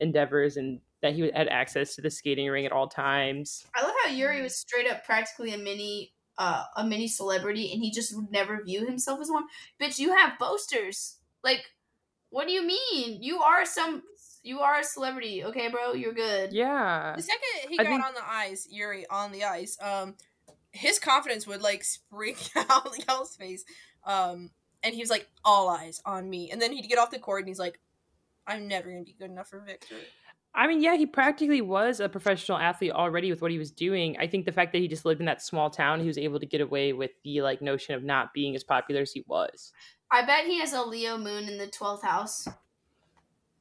endeavors 0.00 0.56
and 0.56 0.80
that 1.00 1.14
he 1.14 1.30
had 1.34 1.48
access 1.48 1.94
to 1.94 2.02
the 2.02 2.10
skating 2.10 2.48
ring 2.48 2.66
at 2.66 2.72
all 2.72 2.88
times. 2.88 3.64
I 3.74 3.82
love 3.82 3.94
how 4.04 4.10
Yuri 4.10 4.42
was 4.42 4.56
straight 4.56 4.88
up 4.90 5.04
practically 5.04 5.52
a 5.52 5.58
mini, 5.58 6.12
uh, 6.38 6.64
a 6.76 6.84
mini 6.84 7.08
celebrity, 7.08 7.72
and 7.72 7.82
he 7.82 7.90
just 7.90 8.14
would 8.16 8.30
never 8.30 8.62
view 8.62 8.86
himself 8.86 9.20
as 9.20 9.28
one. 9.30 9.44
Bitch, 9.80 9.98
you 9.98 10.14
have 10.16 10.38
boasters. 10.38 11.18
Like, 11.44 11.64
what 12.30 12.46
do 12.46 12.52
you 12.52 12.62
mean? 12.66 13.22
You 13.22 13.40
are 13.42 13.64
some. 13.64 14.02
You 14.44 14.60
are 14.60 14.80
a 14.80 14.84
celebrity, 14.84 15.44
okay, 15.44 15.68
bro? 15.68 15.92
You're 15.92 16.14
good. 16.14 16.52
Yeah. 16.52 17.14
The 17.16 17.22
second 17.22 17.70
he 17.70 17.78
I 17.78 17.84
got 17.84 17.90
think- 17.90 18.04
on 18.04 18.14
the 18.14 18.28
ice, 18.28 18.66
Yuri 18.68 19.06
on 19.08 19.30
the 19.30 19.44
ice, 19.44 19.76
um, 19.80 20.16
his 20.72 20.98
confidence 20.98 21.46
would 21.46 21.62
like 21.62 21.84
spring 21.84 22.36
out 22.56 22.86
of 22.86 22.96
y'all's 23.06 23.36
face. 23.36 23.64
Um, 24.04 24.50
and 24.82 24.94
he 24.94 25.00
was 25.00 25.10
like, 25.10 25.28
"All 25.44 25.68
eyes 25.68 26.02
on 26.04 26.28
me." 26.28 26.50
And 26.50 26.60
then 26.60 26.72
he'd 26.72 26.88
get 26.88 26.98
off 26.98 27.10
the 27.10 27.18
court 27.18 27.40
and 27.40 27.48
he's 27.48 27.58
like, 27.58 27.78
"I'm 28.46 28.66
never 28.66 28.90
gonna 28.90 29.04
be 29.04 29.14
good 29.18 29.30
enough 29.30 29.48
for 29.48 29.60
Victor." 29.60 29.96
I 30.54 30.66
mean, 30.66 30.82
yeah, 30.82 30.96
he 30.96 31.06
practically 31.06 31.62
was 31.62 32.00
a 32.00 32.10
professional 32.10 32.58
athlete 32.58 32.92
already 32.92 33.30
with 33.30 33.40
what 33.40 33.50
he 33.50 33.58
was 33.58 33.70
doing. 33.70 34.18
I 34.18 34.26
think 34.26 34.44
the 34.44 34.52
fact 34.52 34.72
that 34.72 34.78
he 34.78 34.88
just 34.88 35.06
lived 35.06 35.20
in 35.20 35.26
that 35.26 35.40
small 35.40 35.70
town, 35.70 36.00
he 36.00 36.06
was 36.06 36.18
able 36.18 36.38
to 36.40 36.46
get 36.46 36.60
away 36.60 36.92
with 36.92 37.12
the 37.24 37.40
like 37.40 37.62
notion 37.62 37.94
of 37.94 38.02
not 38.02 38.34
being 38.34 38.54
as 38.54 38.62
popular 38.62 39.02
as 39.02 39.12
he 39.12 39.24
was. 39.26 39.72
I 40.10 40.26
bet 40.26 40.44
he 40.44 40.60
has 40.60 40.74
a 40.74 40.82
Leo 40.82 41.16
moon 41.16 41.48
in 41.48 41.56
the 41.58 41.68
twelfth 41.68 42.02
house. 42.02 42.48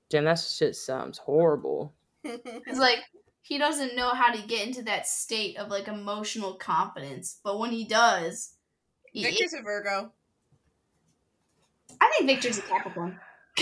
Damn, 0.09 0.25
that 0.25 0.39
shit 0.39 0.75
sounds 0.75 1.17
horrible. 1.17 1.93
It's 2.23 2.79
like 2.79 2.99
he 3.51 3.57
doesn't 3.57 3.97
know 3.97 4.11
how 4.13 4.31
to 4.31 4.41
get 4.47 4.65
into 4.65 4.81
that 4.81 5.05
state 5.05 5.57
of 5.57 5.67
like 5.67 5.89
emotional 5.89 6.53
confidence, 6.53 7.41
but 7.43 7.59
when 7.59 7.69
he 7.69 7.83
does, 7.83 8.53
he 9.11 9.23
Victor's 9.23 9.53
a 9.53 9.61
Virgo. 9.61 10.13
I 11.99 12.09
think 12.11 12.29
Victor's 12.29 12.59
a 12.59 12.61
Capricorn. 12.61 13.19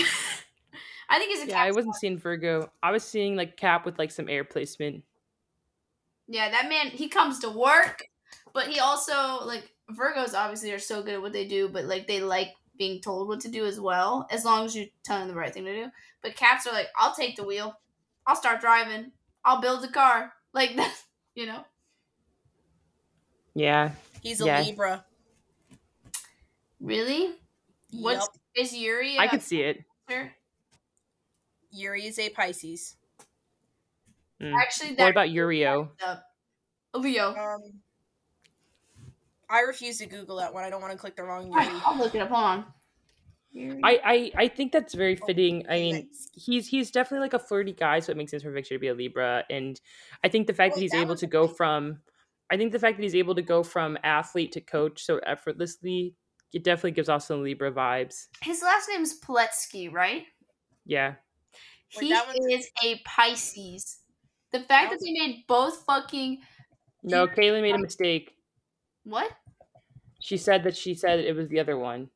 I 1.08 1.18
think 1.18 1.32
he's 1.32 1.42
a 1.42 1.50
Yeah, 1.50 1.64
I 1.64 1.72
wasn't 1.72 1.96
seeing 1.96 2.16
Virgo. 2.16 2.70
I 2.80 2.92
was 2.92 3.02
seeing 3.02 3.34
like 3.34 3.56
Cap 3.56 3.84
with 3.84 3.98
like 3.98 4.12
some 4.12 4.28
air 4.28 4.44
placement. 4.44 5.02
Yeah, 6.28 6.48
that 6.52 6.68
man 6.68 6.92
he 6.92 7.08
comes 7.08 7.40
to 7.40 7.50
work, 7.50 8.04
but 8.54 8.68
he 8.68 8.78
also 8.78 9.44
like 9.44 9.72
Virgos 9.90 10.34
obviously 10.34 10.70
are 10.70 10.78
so 10.78 11.02
good 11.02 11.14
at 11.14 11.20
what 11.20 11.32
they 11.32 11.48
do, 11.48 11.68
but 11.68 11.86
like 11.86 12.06
they 12.06 12.20
like 12.20 12.52
being 12.78 13.00
told 13.00 13.26
what 13.26 13.40
to 13.40 13.48
do 13.48 13.66
as 13.66 13.80
well, 13.80 14.28
as 14.30 14.44
long 14.44 14.64
as 14.64 14.76
you 14.76 14.86
tell 15.02 15.18
them 15.18 15.26
the 15.26 15.34
right 15.34 15.52
thing 15.52 15.64
to 15.64 15.74
do. 15.74 15.90
But 16.22 16.36
Caps 16.36 16.68
are 16.68 16.72
like, 16.72 16.90
I'll 16.96 17.12
take 17.12 17.34
the 17.34 17.42
wheel, 17.42 17.74
I'll 18.24 18.36
start 18.36 18.60
driving, 18.60 19.10
I'll 19.44 19.60
build 19.60 19.84
a 19.84 19.88
car, 19.88 20.32
like 20.52 20.76
that, 20.76 20.94
you 21.34 21.46
know. 21.46 21.64
Yeah. 23.54 23.90
He's 24.22 24.40
a 24.40 24.46
Yeah. 24.46 24.62
Libra. 24.62 25.04
Really? 26.80 27.34
What's 27.92 28.20
Yup. 28.56 28.66
is 28.66 28.74
Yuri? 28.74 29.18
I 29.18 29.26
could 29.28 29.42
see 29.42 29.60
it. 29.62 29.84
Cancer? 30.08 30.32
Yuri 31.72 32.06
is 32.06 32.18
a 32.18 32.28
Pisces. 32.30 32.96
Mm. 34.40 34.54
Actually, 34.56 34.94
What 34.94 35.10
about 35.10 35.28
Yurio? 35.28 35.90
up. 36.04 36.24
Leo. 36.94 37.34
Um, 37.34 37.60
I 39.48 39.60
refuse 39.60 39.98
to 39.98 40.06
Google 40.06 40.36
that 40.36 40.54
one. 40.54 40.64
I 40.64 40.70
don't 40.70 40.80
want 40.80 40.92
to 40.92 40.98
click 40.98 41.16
the 41.16 41.22
wrong 41.24 41.52
Yuri. 41.52 41.66
I'll 41.84 41.98
look 41.98 42.14
it 42.14 42.20
up. 42.22 42.28
Hold 42.30 42.44
on. 42.44 42.64
I, 43.56 44.00
I 44.04 44.32
I 44.44 44.48
think 44.48 44.70
that's 44.72 44.94
very 44.94 45.16
fitting. 45.16 45.66
I 45.68 45.74
mean, 45.74 46.10
he's 46.34 46.68
he's 46.68 46.90
definitely 46.90 47.24
like 47.24 47.34
a 47.34 47.38
flirty 47.38 47.72
guy, 47.72 47.98
so 48.00 48.12
it 48.12 48.16
makes 48.16 48.30
sense 48.30 48.44
for 48.44 48.52
Victor 48.52 48.76
to 48.76 48.78
be 48.78 48.88
a 48.88 48.94
Libra. 48.94 49.44
And 49.50 49.80
I 50.22 50.28
think 50.28 50.46
the 50.46 50.54
fact 50.54 50.74
that 50.74 50.80
he's 50.80 50.92
that 50.92 51.00
able 51.00 51.16
to 51.16 51.26
go 51.26 51.46
thing. 51.46 51.56
from, 51.56 52.02
I 52.50 52.56
think 52.56 52.72
the 52.72 52.78
fact 52.78 52.96
that 52.96 53.02
he's 53.02 53.14
able 53.14 53.34
to 53.34 53.42
go 53.42 53.62
from 53.64 53.98
athlete 54.04 54.52
to 54.52 54.60
coach 54.60 55.02
so 55.02 55.18
effortlessly, 55.18 56.14
it 56.52 56.62
definitely 56.62 56.92
gives 56.92 57.08
off 57.08 57.22
some 57.22 57.42
Libra 57.42 57.72
vibes. 57.72 58.28
His 58.42 58.62
last 58.62 58.88
name 58.88 59.02
is 59.02 59.18
Plisetsky, 59.20 59.92
right? 59.92 60.26
Yeah, 60.84 61.16
he 61.88 62.12
is 62.12 62.70
a 62.84 63.00
Pisces. 63.04 63.98
The 64.52 64.60
fact 64.60 64.90
that 64.90 64.98
That 64.98 65.04
they 65.04 65.12
made 65.12 65.44
both 65.46 65.84
fucking 65.84 66.40
no, 67.02 67.26
Kaylee 67.26 67.62
made 67.62 67.74
a 67.74 67.78
mistake. 67.78 68.36
what? 69.04 69.30
She 70.20 70.36
said 70.36 70.62
that 70.64 70.76
she 70.76 70.94
said 70.94 71.18
it 71.18 71.34
was 71.34 71.48
the 71.48 71.58
other 71.60 71.76
one. 71.76 72.10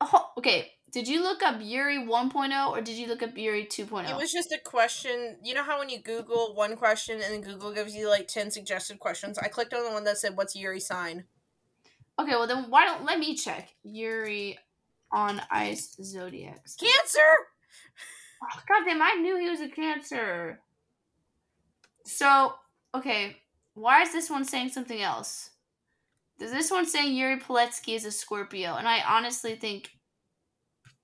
Oh, 0.00 0.30
okay. 0.38 0.72
Did 0.92 1.08
you 1.08 1.22
look 1.22 1.42
up 1.42 1.56
Yuri 1.60 1.98
1.0 1.98 2.70
or 2.70 2.80
did 2.80 2.96
you 2.96 3.08
look 3.08 3.22
up 3.22 3.36
Yuri 3.36 3.66
2.0? 3.66 4.08
It 4.08 4.16
was 4.16 4.32
just 4.32 4.52
a 4.52 4.58
question. 4.58 5.36
You 5.42 5.54
know 5.54 5.64
how 5.64 5.80
when 5.80 5.88
you 5.88 6.00
Google 6.00 6.54
one 6.54 6.76
question 6.76 7.20
and 7.20 7.34
then 7.34 7.40
Google 7.40 7.72
gives 7.72 7.94
you 7.94 8.08
like 8.08 8.28
10 8.28 8.52
suggested 8.52 9.00
questions? 9.00 9.36
I 9.38 9.48
clicked 9.48 9.74
on 9.74 9.84
the 9.84 9.90
one 9.90 10.04
that 10.04 10.18
said, 10.18 10.36
What's 10.36 10.54
Yuri's 10.54 10.86
sign? 10.86 11.24
okay, 12.16 12.32
well 12.32 12.46
then 12.46 12.66
why 12.70 12.84
don't 12.84 13.04
let 13.04 13.18
me 13.18 13.34
check 13.34 13.74
Yuri 13.82 14.56
on 15.14 15.40
Ice 15.50 15.96
Zodiacs. 16.02 16.76
Cancer! 16.76 17.20
Oh, 18.42 18.60
God 18.68 18.84
damn, 18.84 19.00
I 19.00 19.14
knew 19.20 19.38
he 19.38 19.48
was 19.48 19.60
a 19.60 19.68
Cancer. 19.68 20.60
So, 22.04 22.52
okay, 22.94 23.38
why 23.74 24.02
is 24.02 24.12
this 24.12 24.28
one 24.28 24.44
saying 24.44 24.70
something 24.70 25.00
else? 25.00 25.50
Does 26.38 26.50
this 26.50 26.70
one 26.70 26.86
saying 26.86 27.14
Yuri 27.14 27.38
Plisetsky 27.38 27.94
is 27.94 28.04
a 28.04 28.10
Scorpio? 28.10 28.74
And 28.74 28.88
I 28.88 29.02
honestly 29.08 29.54
think 29.54 29.90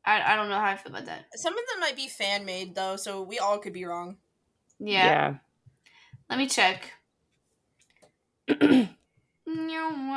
I, 0.05 0.33
I 0.33 0.37
don't 0.37 0.49
know 0.49 0.57
how 0.57 0.65
I 0.65 0.77
feel 0.77 0.93
about 0.93 1.07
that. 1.07 1.27
Some 1.35 1.53
of 1.57 1.65
them 1.71 1.81
might 1.81 1.97
be 1.97 2.09
fan 2.09 2.45
made 2.45 2.75
though, 2.75 2.97
so 2.97 3.23
we 3.23 3.39
all 3.39 3.59
could 3.59 3.73
be 3.73 3.85
wrong. 3.85 4.17
Yeah. 4.79 5.37
Let 6.29 6.39
me 6.39 6.47
check. 6.47 6.93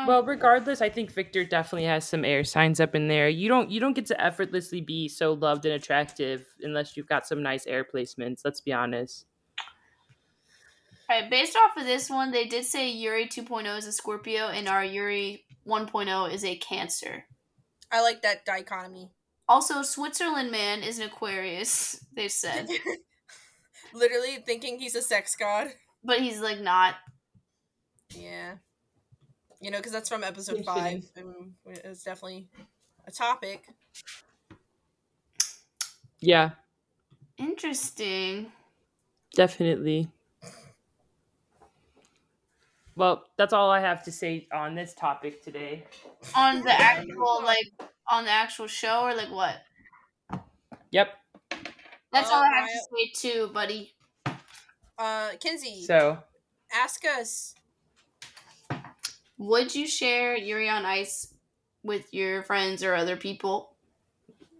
Well, 0.05 0.23
regardless, 0.23 0.81
I 0.81 0.89
think 0.89 1.11
Victor 1.11 1.43
definitely 1.45 1.87
has 1.87 2.07
some 2.07 2.25
air 2.25 2.43
signs 2.43 2.79
up 2.79 2.93
in 2.93 3.07
there. 3.07 3.29
You 3.29 3.47
don't 3.47 3.71
you 3.71 3.79
don't 3.79 3.93
get 3.93 4.05
to 4.07 4.21
effortlessly 4.21 4.81
be 4.81 5.07
so 5.07 5.33
loved 5.33 5.65
and 5.65 5.73
attractive 5.73 6.45
unless 6.61 6.95
you've 6.95 7.07
got 7.07 7.25
some 7.25 7.41
nice 7.41 7.65
air 7.65 7.83
placements. 7.85 8.41
Let's 8.43 8.61
be 8.61 8.73
honest. 8.73 9.25
Alright, 11.09 11.29
based 11.29 11.55
off 11.57 11.77
of 11.77 11.85
this 11.85 12.09
one, 12.09 12.31
they 12.31 12.45
did 12.45 12.65
say 12.65 12.89
Yuri 12.89 13.27
2.0 13.27 13.77
is 13.77 13.85
a 13.85 13.91
Scorpio 13.91 14.47
and 14.47 14.67
our 14.67 14.83
Yuri 14.83 15.43
1.0 15.67 16.33
is 16.33 16.43
a 16.45 16.55
Cancer. 16.55 17.25
I 17.91 18.01
like 18.01 18.21
that 18.21 18.45
dichotomy. 18.45 19.11
Also, 19.47 19.81
Switzerland 19.83 20.49
man 20.51 20.81
is 20.81 20.99
an 20.99 21.05
Aquarius, 21.07 22.03
they 22.15 22.27
said. 22.29 22.67
Literally 23.93 24.37
thinking 24.45 24.79
he's 24.79 24.95
a 24.95 25.01
sex 25.01 25.35
god. 25.35 25.67
but 26.03 26.19
he's 26.19 26.39
like 26.39 26.59
not. 26.59 26.95
Yeah. 28.15 28.55
You 29.61 29.71
know, 29.71 29.77
because 29.77 29.91
that's 29.91 30.09
from 30.09 30.23
episode 30.23 30.57
Good 30.57 30.65
five, 30.65 31.03
and 31.15 31.53
it's 31.65 32.03
definitely 32.03 32.47
a 33.07 33.11
topic. 33.11 33.65
Yeah, 36.19 36.51
Interesting. 37.37 38.51
definitely. 39.35 40.09
Well, 42.95 43.25
that's 43.37 43.53
all 43.53 43.71
I 43.71 43.79
have 43.79 44.03
to 44.03 44.11
say 44.11 44.47
on 44.53 44.75
this 44.75 44.93
topic 44.93 45.43
today. 45.43 45.85
On 46.35 46.61
the 46.61 46.71
actual 46.71 47.41
like 47.43 47.71
on 48.09 48.25
the 48.25 48.31
actual 48.31 48.67
show 48.67 49.01
or 49.01 49.15
like 49.15 49.31
what? 49.31 49.61
Yep. 50.91 51.07
That's 52.11 52.29
Oh, 52.29 52.35
all 52.35 52.43
I 52.43 52.59
have 52.59 52.67
to 52.69 52.79
say 52.95 53.11
too, 53.15 53.47
buddy. 53.53 53.95
Uh, 54.97 55.31
Kinsey, 55.39 55.83
So, 55.83 56.19
ask 56.71 57.03
us. 57.05 57.55
Would 59.37 59.75
you 59.75 59.87
share 59.87 60.35
Yuri 60.37 60.69
on 60.69 60.85
Ice 60.85 61.33
with 61.83 62.13
your 62.13 62.43
friends 62.43 62.83
or 62.83 62.93
other 62.95 63.17
people? 63.17 63.75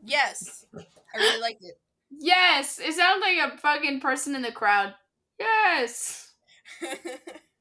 Yes, 0.03 0.65
I 0.75 1.17
really 1.17 1.41
liked 1.41 1.63
it. 1.63 1.79
Yes. 2.19 2.79
It 2.79 2.93
sounds 2.93 3.21
like 3.21 3.38
a 3.53 3.57
fucking 3.57 3.99
person 4.01 4.36
in 4.36 4.41
the 4.41 4.51
crowd. 4.51 4.93
Yes. 5.39 6.34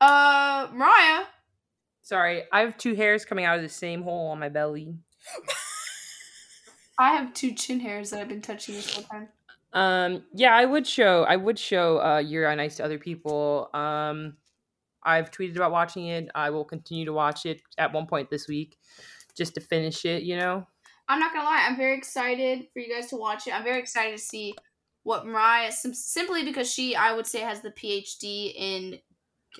Uh, 0.00 0.68
Mariah. 0.72 1.24
sorry, 2.02 2.44
I 2.52 2.60
have 2.60 2.78
two 2.78 2.94
hairs 2.94 3.24
coming 3.24 3.44
out 3.44 3.56
of 3.56 3.62
the 3.62 3.68
same 3.68 4.02
hole 4.02 4.28
on 4.28 4.38
my 4.38 4.48
belly. 4.48 4.94
I 6.98 7.12
have 7.12 7.34
two 7.34 7.54
chin 7.54 7.80
hairs 7.80 8.10
that 8.10 8.20
I've 8.20 8.28
been 8.28 8.42
touching 8.42 8.74
this 8.74 8.94
whole 8.94 9.04
time. 9.04 9.28
Um, 9.72 10.24
yeah, 10.34 10.54
I 10.54 10.64
would 10.64 10.86
show 10.86 11.24
I 11.24 11.36
would 11.36 11.58
show 11.58 12.00
uh 12.00 12.18
Yuri 12.18 12.46
on 12.46 12.60
Ice 12.60 12.76
to 12.76 12.84
other 12.84 12.98
people. 12.98 13.68
Um, 13.74 14.36
I've 15.02 15.30
tweeted 15.30 15.56
about 15.56 15.72
watching 15.72 16.06
it. 16.06 16.28
I 16.34 16.50
will 16.50 16.64
continue 16.64 17.04
to 17.04 17.12
watch 17.12 17.46
it 17.46 17.62
at 17.76 17.92
one 17.92 18.06
point 18.06 18.30
this 18.30 18.48
week, 18.48 18.78
just 19.36 19.54
to 19.54 19.60
finish 19.60 20.04
it. 20.04 20.22
You 20.22 20.38
know. 20.38 20.66
I'm 21.08 21.20
not 21.20 21.32
gonna 21.32 21.44
lie, 21.44 21.64
I'm 21.66 21.76
very 21.76 21.96
excited 21.96 22.66
for 22.72 22.80
you 22.80 22.94
guys 22.94 23.08
to 23.10 23.16
watch 23.16 23.46
it. 23.46 23.54
I'm 23.54 23.64
very 23.64 23.78
excited 23.78 24.18
to 24.18 24.22
see 24.22 24.54
what 25.04 25.26
Mariah, 25.26 25.72
sim- 25.72 25.94
simply 25.94 26.44
because 26.44 26.70
she, 26.70 26.94
I 26.94 27.14
would 27.14 27.26
say, 27.26 27.40
has 27.40 27.62
the 27.62 27.70
PhD 27.70 28.52
in 28.54 28.98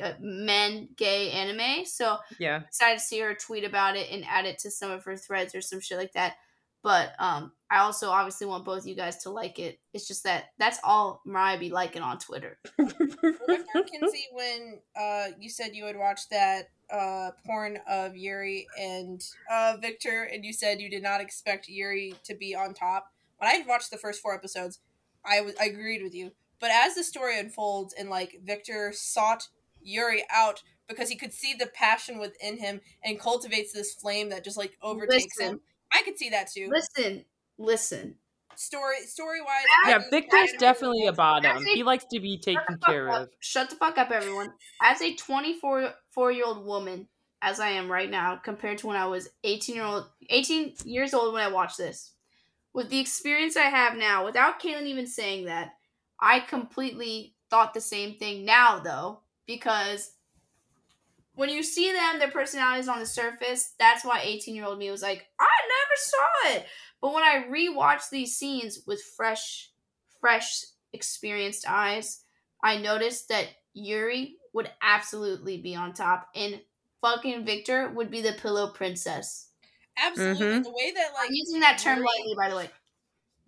uh, 0.01 0.13
men 0.21 0.89
gay 0.97 1.31
anime. 1.31 1.85
So 1.87 2.19
Yeah. 2.39 2.63
excited 2.67 2.99
to 2.99 3.05
see 3.05 3.21
her 3.21 3.35
tweet 3.35 3.65
about 3.65 3.97
it 3.97 4.11
and 4.11 4.25
add 4.27 4.47
it 4.47 4.59
to 4.61 4.71
some 4.71 4.91
of 4.91 5.05
her 5.05 5.17
threads 5.17 5.55
or 5.55 5.61
some 5.61 5.81
shit 5.81 5.99
like 5.99 6.13
that. 6.13 6.37
But 6.83 7.13
um, 7.19 7.53
I 7.71 7.79
also 7.79 8.11
obviously 8.11 8.47
want 8.47 8.65
both 8.65 8.87
you 8.87 8.95
guys 8.95 9.19
to 9.25 9.31
like 9.31 9.59
it. 9.59 9.81
It's 9.93 10.07
just 10.07 10.23
that 10.25 10.51
that's 10.59 10.79
all 10.85 11.21
Mariah 11.27 11.59
be 11.59 11.71
liking 11.71 12.03
on 12.03 12.19
Twitter. 12.19 12.59
Remember, 12.79 13.65
Kinsey, 13.91 14.27
when 14.33 14.79
uh, 14.99 15.29
you 15.41 15.51
said 15.51 15.75
you 15.75 15.85
would 15.85 15.97
watch 15.97 16.29
that 16.31 16.69
uh, 16.91 17.33
porn 17.45 17.79
of 17.89 18.17
Yuri 18.17 18.67
and 18.81 19.23
uh, 19.51 19.77
Victor, 19.81 20.29
and 20.33 20.45
you 20.45 20.53
said 20.53 20.81
you 20.81 20.89
did 20.89 21.03
not 21.03 21.21
expect 21.21 21.69
Yuri 21.69 22.15
to 22.25 22.35
be 22.35 22.55
on 22.55 22.75
top? 22.75 23.13
When 23.39 23.51
I 23.51 23.65
watched 23.67 23.91
the 23.91 23.99
first 23.99 24.23
four 24.23 24.35
episodes, 24.35 24.79
I 25.25 25.41
was 25.41 25.55
I 25.61 25.67
agreed 25.67 26.03
with 26.03 26.15
you. 26.15 26.31
But 26.61 26.71
as 26.73 26.95
the 26.95 27.05
story 27.05 27.39
unfolds 27.39 27.93
and 27.93 28.09
like 28.09 28.41
Victor 28.45 28.93
sought 28.95 29.49
Yuri 29.83 30.25
out 30.33 30.63
because 30.89 31.09
he 31.09 31.17
could 31.17 31.33
see 31.33 31.55
the 31.55 31.67
passion 31.67 32.19
within 32.19 32.57
him 32.59 32.81
and 33.05 33.21
cultivates 33.21 33.73
this 33.73 33.95
flame 33.95 34.31
that 34.31 34.45
just 34.45 34.57
like 34.57 34.77
overtakes 34.83 35.39
him. 35.39 35.61
I 35.93 36.03
could 36.03 36.19
see 36.19 36.31
that 36.31 36.51
too. 36.51 36.69
Listen, 36.71 37.25
listen. 37.59 38.17
Story 38.57 38.97
story 39.07 39.41
wise, 39.41 39.65
Yeah, 39.87 40.01
Victor's 40.11 40.53
definitely 40.59 41.07
a 41.07 41.13
bottom. 41.13 41.51
Actually- 41.51 41.75
He 41.75 41.83
likes 41.85 42.05
to 42.11 42.19
be 42.19 42.39
taken 42.39 42.63
fuck 42.67 42.83
care 42.87 43.09
up. 43.09 43.23
of. 43.23 43.29
Shut 43.39 43.71
the 43.71 43.77
fuck 43.77 43.99
up, 43.99 44.11
everyone. 44.11 44.53
As 44.83 45.01
a 45.01 45.15
24 45.15 45.95
four 46.11 46.33
year 46.33 46.45
old 46.45 46.65
woman, 46.67 47.07
as 47.41 47.61
I 47.61 47.69
am 47.69 47.91
right 47.91 48.11
now, 48.11 48.35
compared 48.37 48.79
to 48.79 48.89
when 48.89 48.97
I 48.97 49.07
was 49.07 49.29
18 49.45 49.77
year 49.77 49.85
old, 49.85 50.09
18 50.29 50.75
years 50.85 51.15
old 51.15 51.33
when 51.35 51.43
I 51.43 51.49
watched 51.53 51.79
this, 51.79 52.15
with 52.73 52.91
the 52.91 52.99
experience 52.99 53.57
I 53.57 53.65
have 53.71 53.97
now, 53.97 54.25
without 54.25 54.61
Kaylin 54.61 54.87
even 54.87 55.07
saying 55.07 55.45
that, 55.45 55.75
I 56.19 56.41
completely 56.41 57.35
thought 57.51 57.75
the 57.75 57.81
same 57.81 58.17
thing 58.17 58.45
now, 58.45 58.81
though, 58.81 59.21
because 59.49 60.13
when 61.35 61.51
you 61.51 61.63
see 61.63 61.93
them, 61.93 62.19
their 62.19 62.31
personalities 62.31 62.89
on 62.89 62.99
the 62.99 63.07
surface, 63.07 63.75
that's 63.79 64.05
why 64.05 64.21
18 64.23 64.55
year 64.57 64.65
old 64.65 64.79
me 64.79 64.91
was 64.91 65.03
like, 65.03 65.29
I 65.39 65.47
never 65.69 65.97
saw 65.97 66.57
it. 66.59 66.67
But 67.01 67.15
when 67.15 67.23
I 67.23 67.47
rewatch 67.49 68.11
these 68.11 68.37
scenes 68.37 68.81
with 68.87 69.01
fresh, 69.17 69.71
fresh, 70.21 70.65
experienced 70.93 71.69
eyes, 71.69 72.25
I 72.63 72.79
noticed 72.79 73.29
that 73.29 73.49
Yuri 73.73 74.37
would 74.53 74.73
absolutely 74.83 75.59
be 75.61 75.77
on 75.77 75.93
top, 75.93 76.29
and 76.35 76.61
fucking 77.01 77.45
Victor 77.45 77.91
would 77.91 78.11
be 78.11 78.21
the 78.23 78.33
pillow 78.33 78.73
princess. 78.73 79.53
absolutely 79.99 80.45
Mhm. 80.45 80.65
the 80.65 80.71
way 80.73 80.93
that 80.93 81.13
like 81.15 81.29
I'm 81.29 81.33
using 81.33 81.61
that 81.61 81.79
term 81.79 81.99
Yuri- 81.99 82.05
lightly, 82.05 82.35
by 82.37 82.49
the 82.51 82.57
way. 82.57 82.71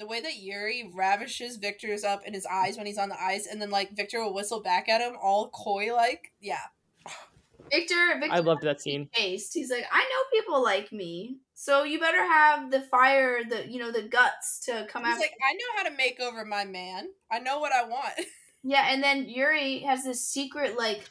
The 0.01 0.07
way 0.07 0.20
that 0.20 0.38
Yuri 0.38 0.90
ravishes 0.94 1.59
Victor's 1.59 2.03
up 2.03 2.24
in 2.26 2.34
his 2.34 2.46
eyes 2.46 2.76
when 2.76 2.86
he's 2.86 2.98
on 2.98 3.11
the 3.11 3.22
ice, 3.22 3.46
and 3.46 3.62
then 3.62 3.70
like 3.70 3.92
Victor 3.92 4.20
will 4.20 4.34
whistle 4.34 4.62
back 4.62 4.88
at 4.88 5.01
him, 5.01 5.14
all 5.22 5.51
coy 5.51 5.94
like. 5.94 6.32
Yeah, 6.40 6.59
Victor, 7.70 8.18
Victor, 8.18 8.34
I 8.34 8.40
loved 8.40 8.62
that 8.62 8.80
scene. 8.80 9.09
faced. 9.14 9.55
He's 9.55 9.70
like, 9.70 9.84
I 9.92 10.01
know 10.01 10.40
people 10.40 10.62
like 10.62 10.90
me, 10.92 11.38
so 11.55 11.84
you 11.84 12.01
better 12.01 12.24
have 12.24 12.70
the 12.70 12.80
fire, 12.80 13.40
the 13.48 13.70
you 13.70 13.78
know, 13.78 13.92
the 13.92 14.03
guts 14.03 14.61
to 14.66 14.86
come 14.90 15.05
he's 15.05 15.14
out. 15.14 15.20
like, 15.20 15.32
I 15.48 15.53
know 15.53 15.76
how 15.76 15.82
to 15.84 15.96
make 15.96 16.18
over 16.18 16.44
my 16.44 16.64
man. 16.64 17.09
I 17.30 17.38
know 17.38 17.59
what 17.59 17.72
I 17.72 17.84
want. 17.84 18.14
Yeah, 18.62 18.92
and 18.92 19.03
then 19.03 19.26
Yuri 19.26 19.78
has 19.78 20.05
this 20.05 20.22
secret 20.22 20.76
like 20.76 21.09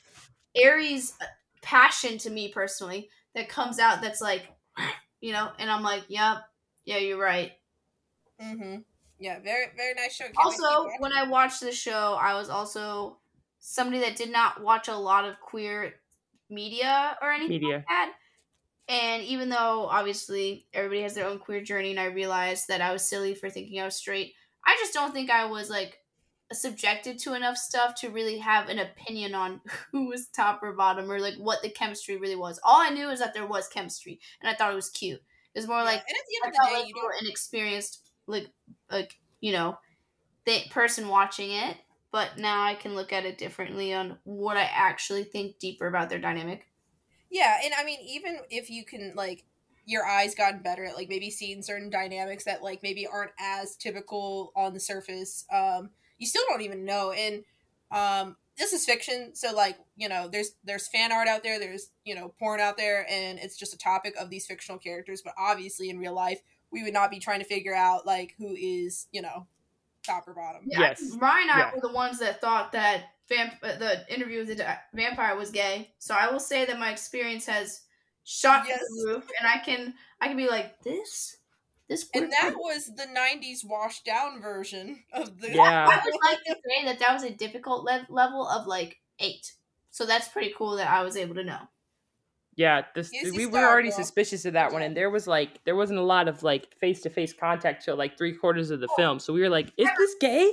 Aries 0.56 1.16
uh, 1.20 1.26
passion 1.64 2.20
to 2.20 2.30
me 2.30 2.50
personally 2.50 3.10
that 3.34 3.50
comes 3.50 3.80
out 3.80 4.04
that's 4.04 4.22
like, 4.22 4.44
you 5.20 5.34
know, 5.34 5.50
and 5.58 5.72
I'm 5.72 5.82
like, 5.82 6.04
yep, 6.10 6.44
yeah, 6.86 6.98
you're 6.98 7.20
right. 7.20 7.54
Mm-hmm. 8.42 8.80
Yeah, 9.20 9.40
very 9.40 9.68
very 9.76 9.94
nice 9.96 10.16
show. 10.16 10.26
Can't 10.26 10.50
wait 10.50 10.62
to 10.62 10.68
keep 10.68 10.82
Also, 10.86 10.90
when 11.00 11.12
I 11.14 11.24
watched 11.24 11.62
the 11.62 11.72
show, 11.72 12.18
I 12.20 12.36
was 12.36 12.50
also 12.50 13.20
somebody 13.60 14.00
that 14.00 14.16
did 14.16 14.32
not 14.32 14.62
watch 14.62 14.88
a 14.88 14.96
lot 14.96 15.26
of 15.26 15.40
queer 15.42 15.96
media 16.50 17.18
or 17.22 17.32
anything 17.32 17.50
Media. 17.50 17.86
like 17.88 17.88
that. 17.90 18.14
And 18.90 19.24
even 19.24 19.50
though 19.50 19.88
obviously 19.88 20.68
everybody 20.74 21.02
has 21.04 21.16
their 21.16 21.28
own 21.28 21.40
queer 21.40 21.62
journey, 21.62 21.92
and 21.92 22.00
I 22.00 22.06
realized 22.06 22.68
that 22.70 22.82
I 22.82 22.94
was 22.94 23.08
silly 23.08 23.36
for 23.36 23.50
thinking 23.50 23.80
I 23.82 23.86
was 23.86 23.96
straight, 23.96 24.34
I 24.66 24.76
just 24.80 24.94
don't 24.94 25.14
think 25.14 25.30
I 25.30 25.46
was 25.46 25.70
like 25.70 26.00
subjected 26.52 27.20
to 27.20 27.36
enough 27.36 27.58
stuff 27.58 27.94
to 27.96 28.10
really 28.10 28.40
have 28.40 28.70
an 28.70 28.80
opinion 28.80 29.36
on 29.36 29.62
who 29.92 30.08
was 30.08 30.28
top 30.28 30.62
or 30.64 30.74
bottom 30.74 31.12
or 31.12 31.20
like 31.20 31.36
what 31.38 31.62
the 31.62 31.70
chemistry 31.70 32.18
really 32.18 32.36
was. 32.36 32.60
All 32.64 32.82
I 32.82 32.90
knew 32.90 33.10
is 33.10 33.20
that 33.20 33.34
there 33.34 33.48
was 33.48 33.68
chemistry, 33.68 34.20
and 34.42 34.50
I 34.50 34.56
thought 34.56 34.72
it 34.72 34.76
was 34.76 34.90
cute. 34.90 35.22
It 35.54 35.60
was 35.60 35.68
more 35.68 35.84
Yeah, 35.84 35.84
like 35.84 36.04
and 36.08 36.16
at 36.18 36.26
the 36.28 36.36
I 36.44 36.48
end 36.48 36.56
of 36.56 36.62
the 36.62 36.62
felt 36.62 36.70
day, 36.70 36.84
like 36.84 36.88
you 36.88 36.96
you 36.96 37.04
were 37.04 37.14
an 37.20 37.28
experienced, 37.30 38.09
like, 38.30 38.50
like 38.92 39.20
you 39.42 39.52
know, 39.52 39.78
the 40.46 40.62
person 40.72 41.08
watching 41.08 41.52
it. 41.52 41.78
But 42.12 42.40
now 42.40 42.64
I 42.64 42.74
can 42.74 42.96
look 42.96 43.14
at 43.14 43.26
it 43.26 43.38
differently 43.38 43.94
on 43.94 44.18
what 44.24 44.58
I 44.58 44.64
actually 44.64 45.24
think 45.24 45.60
deeper 45.60 45.86
about 45.86 46.10
their 46.10 46.18
dynamic. 46.18 46.66
Yeah, 47.30 47.58
and 47.64 47.72
I 47.78 47.84
mean, 47.84 48.00
even 48.02 48.40
if 48.50 48.70
you 48.72 48.84
can 48.84 49.14
like 49.16 49.44
your 49.86 50.06
eyes 50.06 50.36
gotten 50.36 50.62
better 50.62 50.86
at 50.86 50.96
like 50.96 51.10
maybe 51.10 51.30
seeing 51.30 51.62
certain 51.62 51.90
dynamics 51.90 52.46
that 52.46 52.64
like 52.64 52.82
maybe 52.84 53.08
aren't 53.08 53.32
as 53.40 53.76
typical 53.76 54.52
on 54.56 54.74
the 54.74 54.80
surface, 54.80 55.46
um, 55.54 55.90
you 56.18 56.28
still 56.28 56.44
don't 56.50 56.62
even 56.62 56.86
know. 56.86 57.12
And 57.12 57.44
um, 57.92 58.36
this 58.58 58.74
is 58.74 58.86
fiction, 58.86 59.36
so 59.36 59.54
like 59.54 59.78
you 59.96 60.10
know, 60.10 60.28
there's 60.28 60.52
there's 60.64 60.88
fan 60.88 61.12
art 61.12 61.28
out 61.28 61.44
there, 61.44 61.60
there's 61.60 61.92
you 62.06 62.16
know 62.16 62.34
porn 62.40 62.60
out 62.60 62.78
there, 62.78 63.06
and 63.10 63.40
it's 63.40 63.58
just 63.58 63.74
a 63.74 63.78
topic 63.78 64.16
of 64.20 64.30
these 64.30 64.48
fictional 64.48 64.80
characters. 64.80 65.22
But 65.24 65.34
obviously, 65.38 65.90
in 65.90 66.00
real 66.00 66.14
life, 66.14 66.42
we 66.72 66.84
would 66.84 66.94
not 66.94 67.12
be 67.12 67.20
trying 67.20 67.40
to 67.40 67.46
figure 67.46 67.76
out 67.76 68.06
like 68.06 68.36
who 68.38 68.56
is 68.56 69.08
you 69.12 69.22
know 69.22 69.48
top 70.04 70.28
or 70.28 70.34
bottom. 70.34 70.62
Yeah, 70.66 70.80
Yes. 70.82 71.02
Ryan 71.20 71.50
and 71.50 71.52
I 71.52 71.58
Yeah. 71.60 71.72
were 71.76 71.82
the 71.82 71.92
ones 71.94 72.20
that 72.20 72.40
thought 72.42 72.72
that 72.72 73.04
vamp- 73.28 73.62
uh, 73.62 73.76
the 73.76 74.06
interview 74.14 74.40
with 74.40 74.48
the 74.48 74.56
di- 74.56 74.80
vampire 74.94 75.36
was 75.36 75.52
gay. 75.52 75.94
So 76.00 76.16
I 76.16 76.32
will 76.32 76.40
say 76.40 76.66
that 76.66 76.80
my 76.80 76.92
experience 76.92 77.46
has 77.48 77.82
shot 78.24 78.66
Yes. 78.68 78.80
the 78.80 79.08
roof, 79.14 79.30
and 79.40 79.48
I 79.48 79.58
can 79.60 79.94
I 80.22 80.28
can 80.28 80.38
be 80.38 80.48
like 80.48 80.82
this, 80.84 81.38
this. 81.88 82.10
And 82.14 82.32
that 82.32 82.42
person- 82.54 82.60
was 82.60 82.86
the 82.96 83.06
'90s 83.08 83.64
washed 83.66 84.06
down 84.06 84.42
version 84.42 85.04
of 85.14 85.40
the. 85.42 85.52
Yeah. 85.54 85.88
I 85.90 86.02
would 86.04 86.14
like 86.24 86.44
to 86.46 86.56
say 86.66 86.86
that 86.86 87.00
that 87.00 87.14
was 87.14 87.24
a 87.24 87.30
difficult 87.32 87.84
le- 87.84 88.06
level 88.10 88.48
of 88.48 88.68
like 88.68 89.00
eight. 89.20 89.54
So 89.92 90.06
that's 90.06 90.28
pretty 90.28 90.54
cool 90.58 90.76
that 90.78 90.90
I 90.90 91.04
was 91.04 91.18
able 91.18 91.36
to 91.36 91.44
know. 91.44 91.68
Yeah, 92.60 92.82
this 92.94 93.14
Easy 93.14 93.38
we 93.38 93.46
were 93.46 93.66
already 93.66 93.90
suspicious 93.90 94.44
of 94.44 94.52
that 94.52 94.74
one, 94.74 94.82
and 94.82 94.96
there 94.96 95.10
was 95.10 95.28
like 95.28 95.64
there 95.64 95.78
wasn't 95.78 96.00
a 96.00 96.04
lot 96.04 96.28
of 96.28 96.44
like 96.44 96.68
face 96.82 97.00
to 97.04 97.10
face 97.10 97.32
contact 97.32 97.86
till 97.86 97.96
like 97.96 98.18
three 98.18 98.34
quarters 98.36 98.70
of 98.70 98.82
the 98.82 98.90
oh. 98.92 98.96
film. 98.98 99.20
So 99.20 99.32
we 99.32 99.40
were 99.40 99.48
like, 99.48 99.72
"Is 99.78 99.88
this 99.98 100.16
gay?" 100.20 100.52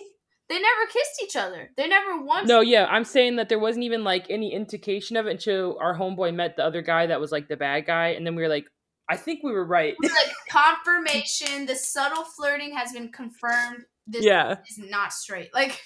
They 0.49 0.61
never 0.61 0.87
kissed 0.87 1.21
each 1.25 1.35
other. 1.35 1.73
They 1.77 1.89
never 1.89 2.23
once. 2.23 2.47
No, 2.49 2.61
yeah, 2.61 2.87
I'm 2.89 3.03
saying 3.03 3.35
that 3.37 3.49
there 3.49 3.59
wasn't 3.59 3.87
even 3.87 4.05
like 4.05 4.27
any 4.31 4.55
indication 4.55 5.17
of 5.17 5.27
it 5.27 5.31
until 5.31 5.79
our 5.81 5.99
homeboy 5.99 6.33
met 6.33 6.55
the 6.57 6.65
other 6.65 6.81
guy 6.81 7.09
that 7.09 7.21
was 7.21 7.33
like 7.33 7.49
the 7.49 7.57
bad 7.57 7.87
guy, 7.87 8.11
and 8.11 8.25
then 8.25 8.37
we 8.37 8.43
were 8.45 8.49
like, 8.49 8.69
"I 9.11 9.17
think 9.17 9.41
we 9.43 9.51
were 9.51 9.67
right." 9.67 9.95
It 9.95 9.99
was 10.01 10.13
like 10.13 10.33
confirmation. 10.49 11.67
The 11.67 11.75
subtle 11.75 12.23
flirting 12.23 12.77
has 12.77 12.93
been 12.93 13.11
confirmed. 13.11 13.85
This 14.07 14.25
yeah, 14.25 14.59
is 14.69 14.79
not 14.79 15.13
straight. 15.13 15.53
Like 15.53 15.83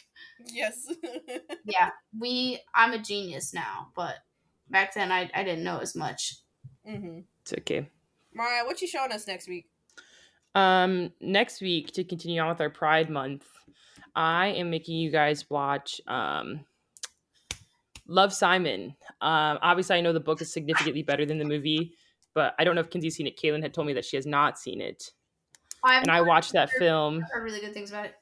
Yes. 0.47 0.87
Yeah, 1.65 1.91
we. 2.19 2.61
I'm 2.75 2.93
a 2.93 2.99
genius 2.99 3.55
now, 3.55 3.89
but 3.95 4.15
back 4.71 4.95
then 4.95 5.13
I, 5.13 5.31
I 5.35 5.45
didn't 5.45 5.65
know 5.65 5.79
as 5.79 5.95
much. 5.95 6.37
mm-hmm. 6.89 7.21
It's 7.43 7.53
okay. 7.53 7.89
Mariah, 8.35 8.65
what 8.65 8.81
you 8.81 8.87
showing 8.89 9.13
us 9.13 9.27
next 9.27 9.49
week? 9.49 9.67
Um, 10.55 11.13
next 11.21 11.61
week 11.61 11.93
to 11.93 12.05
continue 12.05 12.41
on 12.41 12.49
with 12.49 12.61
our 12.61 12.71
Pride 12.71 13.11
Month, 13.11 13.45
I 14.15 14.49
am 14.49 14.71
making 14.71 14.97
you 14.97 15.11
guys 15.11 15.49
watch 15.49 16.01
um, 16.07 16.61
Love 18.07 18.33
Simon. 18.33 18.95
Um, 19.21 19.59
obviously, 19.63 19.97
I 19.97 20.01
know 20.01 20.13
the 20.13 20.21
book 20.21 20.41
is 20.43 20.53
significantly 20.53 21.03
better 21.03 21.25
than 21.25 21.39
the 21.39 21.45
movie, 21.45 21.93
but 22.35 22.55
I 22.59 22.65
don't 22.65 22.75
know 22.75 22.81
if 22.81 22.91
Kinsey's 22.91 23.17
seen 23.17 23.27
it. 23.27 23.39
Kaylin 23.39 23.63
had 23.63 23.73
told 23.75 23.87
me 23.87 23.93
that 23.95 24.05
she 24.05 24.17
has 24.17 24.27
not 24.27 24.59
seen 24.59 24.81
it, 24.81 25.13
I've 25.85 26.03
and 26.03 26.11
I 26.11 26.21
watched 26.21 26.53
that 26.53 26.71
film 26.71 27.21
heard 27.33 27.45
really 27.45 27.61
good 27.61 27.73
things 27.73 27.91
about 27.91 28.07
it. 28.07 28.15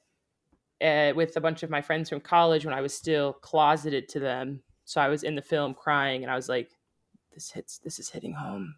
uh, 1.12 1.14
with 1.14 1.36
a 1.36 1.40
bunch 1.40 1.62
of 1.62 1.70
my 1.70 1.80
friends 1.80 2.08
from 2.08 2.20
college 2.20 2.64
when 2.64 2.74
I 2.74 2.80
was 2.80 2.94
still 2.94 3.32
closeted 3.32 4.08
to 4.10 4.20
them. 4.20 4.62
So 4.88 5.02
I 5.02 5.08
was 5.08 5.22
in 5.22 5.34
the 5.34 5.42
film 5.42 5.74
crying, 5.74 6.22
and 6.22 6.32
I 6.32 6.34
was 6.34 6.48
like, 6.48 6.70
"This 7.34 7.50
hits. 7.50 7.76
This 7.76 7.98
is 7.98 8.08
hitting 8.08 8.32
home." 8.32 8.76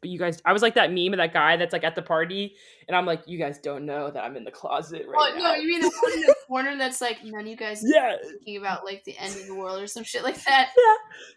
But 0.00 0.10
you 0.10 0.18
guys, 0.18 0.42
I 0.44 0.52
was 0.52 0.62
like 0.62 0.74
that 0.74 0.92
meme 0.92 1.12
of 1.12 1.18
that 1.18 1.32
guy 1.32 1.56
that's 1.56 1.72
like 1.72 1.84
at 1.84 1.94
the 1.94 2.02
party, 2.02 2.56
and 2.88 2.96
I'm 2.96 3.06
like, 3.06 3.22
"You 3.28 3.38
guys 3.38 3.60
don't 3.60 3.86
know 3.86 4.10
that 4.10 4.24
I'm 4.24 4.36
in 4.36 4.42
the 4.42 4.50
closet 4.50 5.06
right 5.06 5.32
Oh 5.32 5.38
now." 5.38 5.44
no, 5.44 5.54
you 5.54 5.68
mean 5.68 5.80
the 5.80 5.92
one 6.02 6.12
in 6.12 6.20
the 6.22 6.34
corner 6.48 6.76
that's 6.76 7.00
like 7.00 7.18
none 7.22 7.42
of 7.42 7.46
you 7.46 7.56
guys 7.56 7.82
yeah, 7.84 8.16
thinking 8.20 8.56
about 8.56 8.84
like 8.84 9.04
the 9.04 9.16
end 9.16 9.32
of 9.36 9.46
the 9.46 9.54
world 9.54 9.80
or 9.80 9.86
some 9.86 10.02
shit 10.02 10.24
like 10.24 10.42
that. 10.42 10.70
Yeah, 10.76 10.94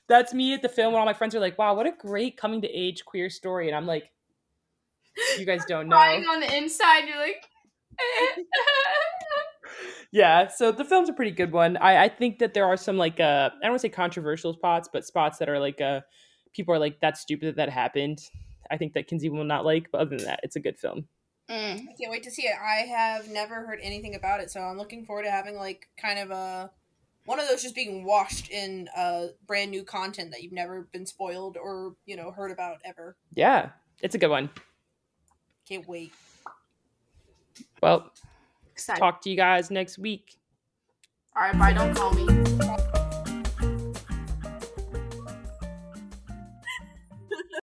that's 0.08 0.34
me 0.34 0.56
at 0.56 0.64
the 0.64 0.70
film 0.70 0.94
when 0.94 1.00
all 1.00 1.06
my 1.06 1.14
friends 1.14 1.36
are 1.36 1.40
like, 1.40 1.60
"Wow, 1.60 1.76
what 1.76 1.86
a 1.86 1.92
great 1.92 2.38
coming 2.38 2.64
to 2.64 2.68
age 2.68 3.06
queer 3.06 3.30
story," 3.30 3.68
and 3.68 3.78
I'm 3.78 3.86
like, 3.86 4.10
"You 5.38 5.46
guys 5.46 5.64
don't 5.66 5.88
know." 5.90 5.96
Crying 5.96 6.24
on 6.24 6.40
the 6.40 6.58
inside, 6.58 7.08
you're 7.08 7.20
like. 7.20 7.46
yeah 10.12 10.48
so 10.48 10.72
the 10.72 10.84
film's 10.86 11.10
a 11.10 11.14
pretty 11.14 11.32
good 11.32 11.52
one 11.52 11.78
i, 11.78 12.06
I 12.06 12.10
think 12.10 12.40
that 12.40 12.54
there 12.54 12.66
are 12.66 12.78
some 12.78 12.98
like 12.98 13.20
uh 13.20 13.50
i 13.54 13.62
don't 13.62 13.72
want 13.72 13.82
to 13.82 13.88
say 13.88 13.90
controversial 13.90 14.54
spots 14.54 14.90
but 14.92 15.06
spots 15.06 15.38
that 15.38 15.50
are 15.50 15.60
like 15.60 15.80
uh 15.82 16.02
people 16.54 16.74
are 16.74 16.80
like 16.80 17.00
that's 17.00 17.20
stupid 17.20 17.48
that 17.50 17.56
that 17.58 17.70
happened 17.70 18.20
i 18.72 18.78
think 18.78 18.94
that 18.94 19.08
kinsey 19.08 19.30
will 19.30 19.44
not 19.44 19.66
like 19.66 19.90
but 19.92 20.02
other 20.02 20.18
than 20.18 20.26
that 20.26 20.40
it's 20.44 20.56
a 20.56 20.60
good 20.60 20.78
film 20.78 21.08
Mm. 21.50 21.82
I 21.90 21.94
can't 22.00 22.12
wait 22.12 22.22
to 22.26 22.30
see 22.30 22.44
it. 22.44 22.54
I 22.62 22.82
have 22.86 23.28
never 23.28 23.66
heard 23.66 23.80
anything 23.82 24.14
about 24.14 24.40
it, 24.40 24.52
so 24.52 24.62
I'm 24.62 24.78
looking 24.78 25.04
forward 25.04 25.24
to 25.24 25.32
having 25.32 25.56
like 25.56 25.88
kind 26.00 26.20
of 26.20 26.30
a 26.30 26.70
one 27.26 27.40
of 27.40 27.48
those 27.48 27.64
just 27.64 27.74
being 27.74 28.04
washed 28.04 28.52
in 28.52 28.88
uh 28.96 29.30
brand 29.48 29.72
new 29.72 29.84
content 29.84 30.30
that 30.30 30.44
you've 30.44 30.54
never 30.54 30.88
been 30.92 31.08
spoiled 31.08 31.58
or 31.58 31.96
you 32.06 32.16
know 32.16 32.30
heard 32.30 32.52
about 32.52 32.78
ever. 32.86 33.16
yeah 33.34 33.70
it's 34.04 34.14
a 34.14 34.20
good 34.20 34.30
one 34.30 34.52
Can't 35.68 35.88
wait. 35.88 36.14
well 37.82 38.12
Excited. 38.80 39.00
talk 39.00 39.22
to 39.22 39.30
you 39.30 39.36
guys 39.36 39.70
next 39.70 39.98
week 39.98 40.38
All 41.36 41.44
right, 41.44 41.58
bye. 41.58 41.74
Don't 41.74 41.94
call 41.96 42.12
me. 42.14 42.86